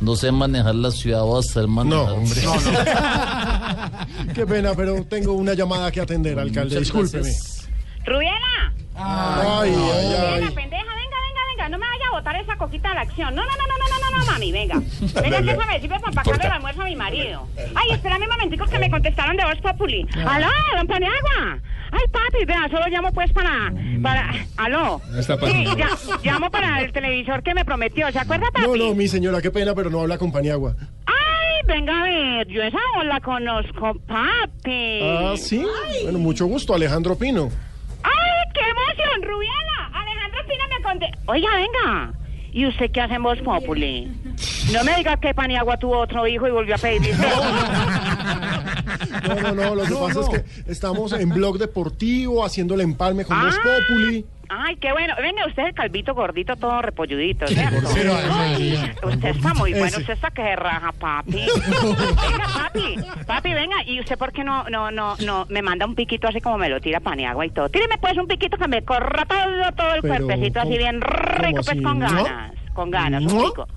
No 0.00 0.16
sé 0.16 0.32
manejar 0.32 0.74
la 0.74 0.90
ciudad 0.90 1.22
o 1.22 1.38
hacer 1.38 1.66
manejar. 1.68 2.06
No, 2.06 2.14
hombre. 2.14 2.40
Qué 4.34 4.46
pena, 4.46 4.72
pero 4.74 5.04
tengo 5.04 5.32
una 5.34 5.54
llamada 5.54 5.90
que 5.92 6.00
atender, 6.00 6.38
alcalde. 6.38 6.76
Muchas 6.76 6.80
Discúlpeme. 6.80 7.22
gracias. 7.24 7.68
Rubiela. 8.06 8.72
Ay, 8.94 9.70
ay, 9.70 9.74
Rubiela, 9.74 10.34
ay. 10.34 10.54
pendeja, 10.54 10.84
venga, 10.84 11.16
venga, 11.26 11.40
venga. 11.50 11.68
No 11.68 11.78
me 11.78 11.86
vaya 11.86 12.04
a 12.08 12.10
botar 12.12 12.36
esa 12.36 12.56
coquita 12.56 12.88
de 12.90 12.94
la 12.94 13.00
acción. 13.02 13.34
No, 13.34 13.42
no, 13.44 13.50
no, 13.50 13.66
no, 13.66 13.76
no, 13.78 13.88
no, 13.88 14.10
no, 14.10 14.18
no, 14.18 14.32
mami, 14.32 14.52
venga. 14.52 14.76
Venga, 15.22 15.38
que 15.38 15.66
me 15.66 15.80
sirve 15.80 16.00
para 16.00 16.08
empacarle 16.10 16.46
el 16.46 16.52
almuerzo 16.52 16.82
a 16.82 16.84
mi 16.86 16.96
marido. 16.96 17.46
Ay, 17.74 17.90
espérame 17.92 18.22
un 18.22 18.28
momentico 18.30 18.64
que 18.66 18.78
me 18.78 18.90
contestaron 18.90 19.36
de 19.36 19.44
Voz 19.44 19.58
Populi. 19.60 20.06
¿Aló, 20.26 20.48
don 20.76 20.86
Paniagua? 20.86 21.58
Ay, 21.92 22.06
papi, 22.12 22.44
vea, 22.44 22.68
solo 22.70 22.86
llamo 22.88 23.12
pues 23.12 23.32
para... 23.32 23.72
para... 24.02 24.32
¿Aló? 24.56 25.00
Está 25.18 25.36
Sí, 25.38 25.64
ya, 25.76 25.90
llamo 26.22 26.50
para 26.50 26.80
el 26.82 26.92
televisor 26.92 27.42
que 27.42 27.54
me 27.54 27.64
prometió. 27.64 28.10
¿Se 28.12 28.18
acuerda, 28.18 28.46
papi? 28.52 28.66
No, 28.66 28.76
no, 28.76 28.94
mi 28.94 29.08
señora, 29.08 29.40
qué 29.42 29.50
pena, 29.50 29.74
pero 29.74 29.90
no 29.90 30.00
habla 30.00 30.18
con 30.18 30.30
Paniagua. 30.30 30.76
Ay, 31.06 31.66
venga 31.66 32.00
a 32.00 32.04
ver, 32.04 32.48
yo 32.48 32.62
esa 32.62 32.78
voz 32.96 33.06
la 33.06 33.20
conozco, 33.20 33.94
papi. 34.06 35.00
Ah, 35.02 35.34
sí. 35.36 35.64
Bueno, 36.04 36.18
mucho 36.18 36.46
gusto, 36.46 36.74
Alejandro 36.74 37.16
Pino. 37.16 37.50
¡Ay, 38.02 38.52
qué 38.54 38.60
emoción, 38.60 39.22
Rubiela! 39.22 39.90
Alejandro 39.92 40.40
Pina 40.46 40.64
me 40.76 40.82
conté. 40.82 41.10
Oiga, 41.26 41.48
venga. 41.56 42.12
¿Y 42.52 42.66
usted 42.66 42.90
qué 42.90 43.00
hace 43.00 43.14
en 43.14 43.22
Voz 43.22 43.38
Populi? 43.42 44.10
No 44.72 44.84
me 44.84 44.96
diga 44.96 45.16
que 45.18 45.34
Paniagua 45.34 45.76
tuvo 45.76 45.98
otro 45.98 46.26
hijo 46.26 46.48
y 46.48 46.50
volvió 46.50 46.74
a 46.74 46.78
pedir. 46.78 47.14
No, 49.28 49.34
no, 49.40 49.54
no, 49.54 49.74
lo 49.74 49.82
que 49.84 49.94
pasa 50.14 50.20
es 50.20 50.28
que 50.28 50.70
estamos 50.72 51.12
en 51.12 51.28
blog 51.30 51.58
deportivo, 51.58 52.44
haciendo 52.44 52.74
el 52.74 52.80
empalme 52.82 53.24
con 53.24 53.40
Voz 53.40 53.56
Populi. 53.58 54.24
Ay, 54.52 54.74
qué 54.78 54.90
bueno. 54.90 55.14
Venga, 55.22 55.46
usted 55.46 55.62
es 55.62 55.68
el 55.68 55.74
calvito 55.76 56.12
gordito, 56.12 56.56
todo 56.56 56.82
repolludito, 56.82 57.46
¿cierto? 57.46 57.88
Pero, 57.94 58.12
Ay, 58.32 58.92
usted 59.04 59.28
está 59.28 59.54
muy 59.54 59.72
bueno, 59.74 59.96
usted 59.98 60.12
está 60.14 60.30
que 60.32 60.42
se 60.42 60.56
raja, 60.56 60.90
papi. 60.90 61.46
Venga, 61.46 62.48
papi, 62.52 62.96
papi, 63.26 63.54
venga. 63.54 63.76
¿Y 63.86 64.00
usted 64.00 64.18
por 64.18 64.32
qué 64.32 64.42
no, 64.42 64.64
no, 64.68 64.90
no, 64.90 65.14
no 65.24 65.46
me 65.48 65.62
manda 65.62 65.86
un 65.86 65.94
piquito 65.94 66.26
así 66.26 66.40
como 66.40 66.58
me 66.58 66.68
lo 66.68 66.80
tira 66.80 66.98
Paniagua 66.98 67.46
y 67.46 67.50
todo? 67.50 67.68
Tíreme 67.68 67.96
pues 67.98 68.16
un 68.18 68.26
piquito 68.26 68.56
que 68.56 68.66
me 68.66 68.84
corra 68.84 69.24
todo, 69.24 69.72
todo 69.76 69.94
el 69.94 70.02
Pero, 70.02 70.26
cuerpecito 70.26 70.58
así 70.60 70.68
¿cómo- 70.70 70.78
bien 70.78 71.00
rico, 71.00 71.54
pues 71.54 71.68
así? 71.68 71.82
con 71.82 71.98
¿No? 72.00 72.06
ganas. 72.24 72.52
Con 72.74 72.90
ganas, 72.90 73.22
un 73.22 73.38
¿No? 73.38 73.44
pico. 73.50 73.68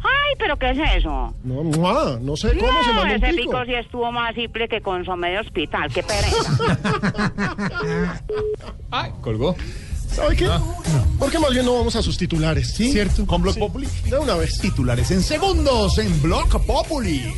Ay, 0.00 0.34
pero 0.38 0.56
¿qué 0.56 0.70
es 0.70 0.78
eso? 0.98 1.34
No, 1.42 1.62
mua, 1.64 2.18
no 2.20 2.36
sé 2.36 2.56
cómo 2.56 2.70
se 2.84 2.88
no, 2.92 2.94
manda 2.94 3.16
un 3.16 3.24
ese 3.24 3.36
pico. 3.36 3.50
pico 3.50 3.64
sí 3.66 3.74
estuvo 3.74 4.12
más 4.12 4.34
simple 4.34 4.68
que 4.68 4.80
consomé 4.80 5.30
de 5.30 5.38
hospital. 5.40 5.92
Qué 5.92 6.02
pereza. 6.02 6.58
Ay, 8.90 9.10
colgó. 9.20 9.56
¿Sabe 10.08 10.36
qué? 10.36 10.48
Porque 11.18 11.38
más 11.38 11.50
bien 11.50 11.64
no 11.66 11.74
vamos 11.74 11.94
a 11.96 12.02
sus 12.02 12.16
titulares. 12.16 12.72
¿Sí? 12.74 12.92
¿Cierto? 12.92 13.26
Con 13.26 13.42
Blog 13.42 13.54
Sí. 13.54 13.60
Populi. 13.60 13.86
De 14.08 14.18
una 14.18 14.34
vez. 14.36 14.58
Titulares 14.58 15.10
en 15.10 15.22
segundos 15.22 15.98
en 15.98 16.22
Blog 16.22 16.48
Populi. 16.64 17.32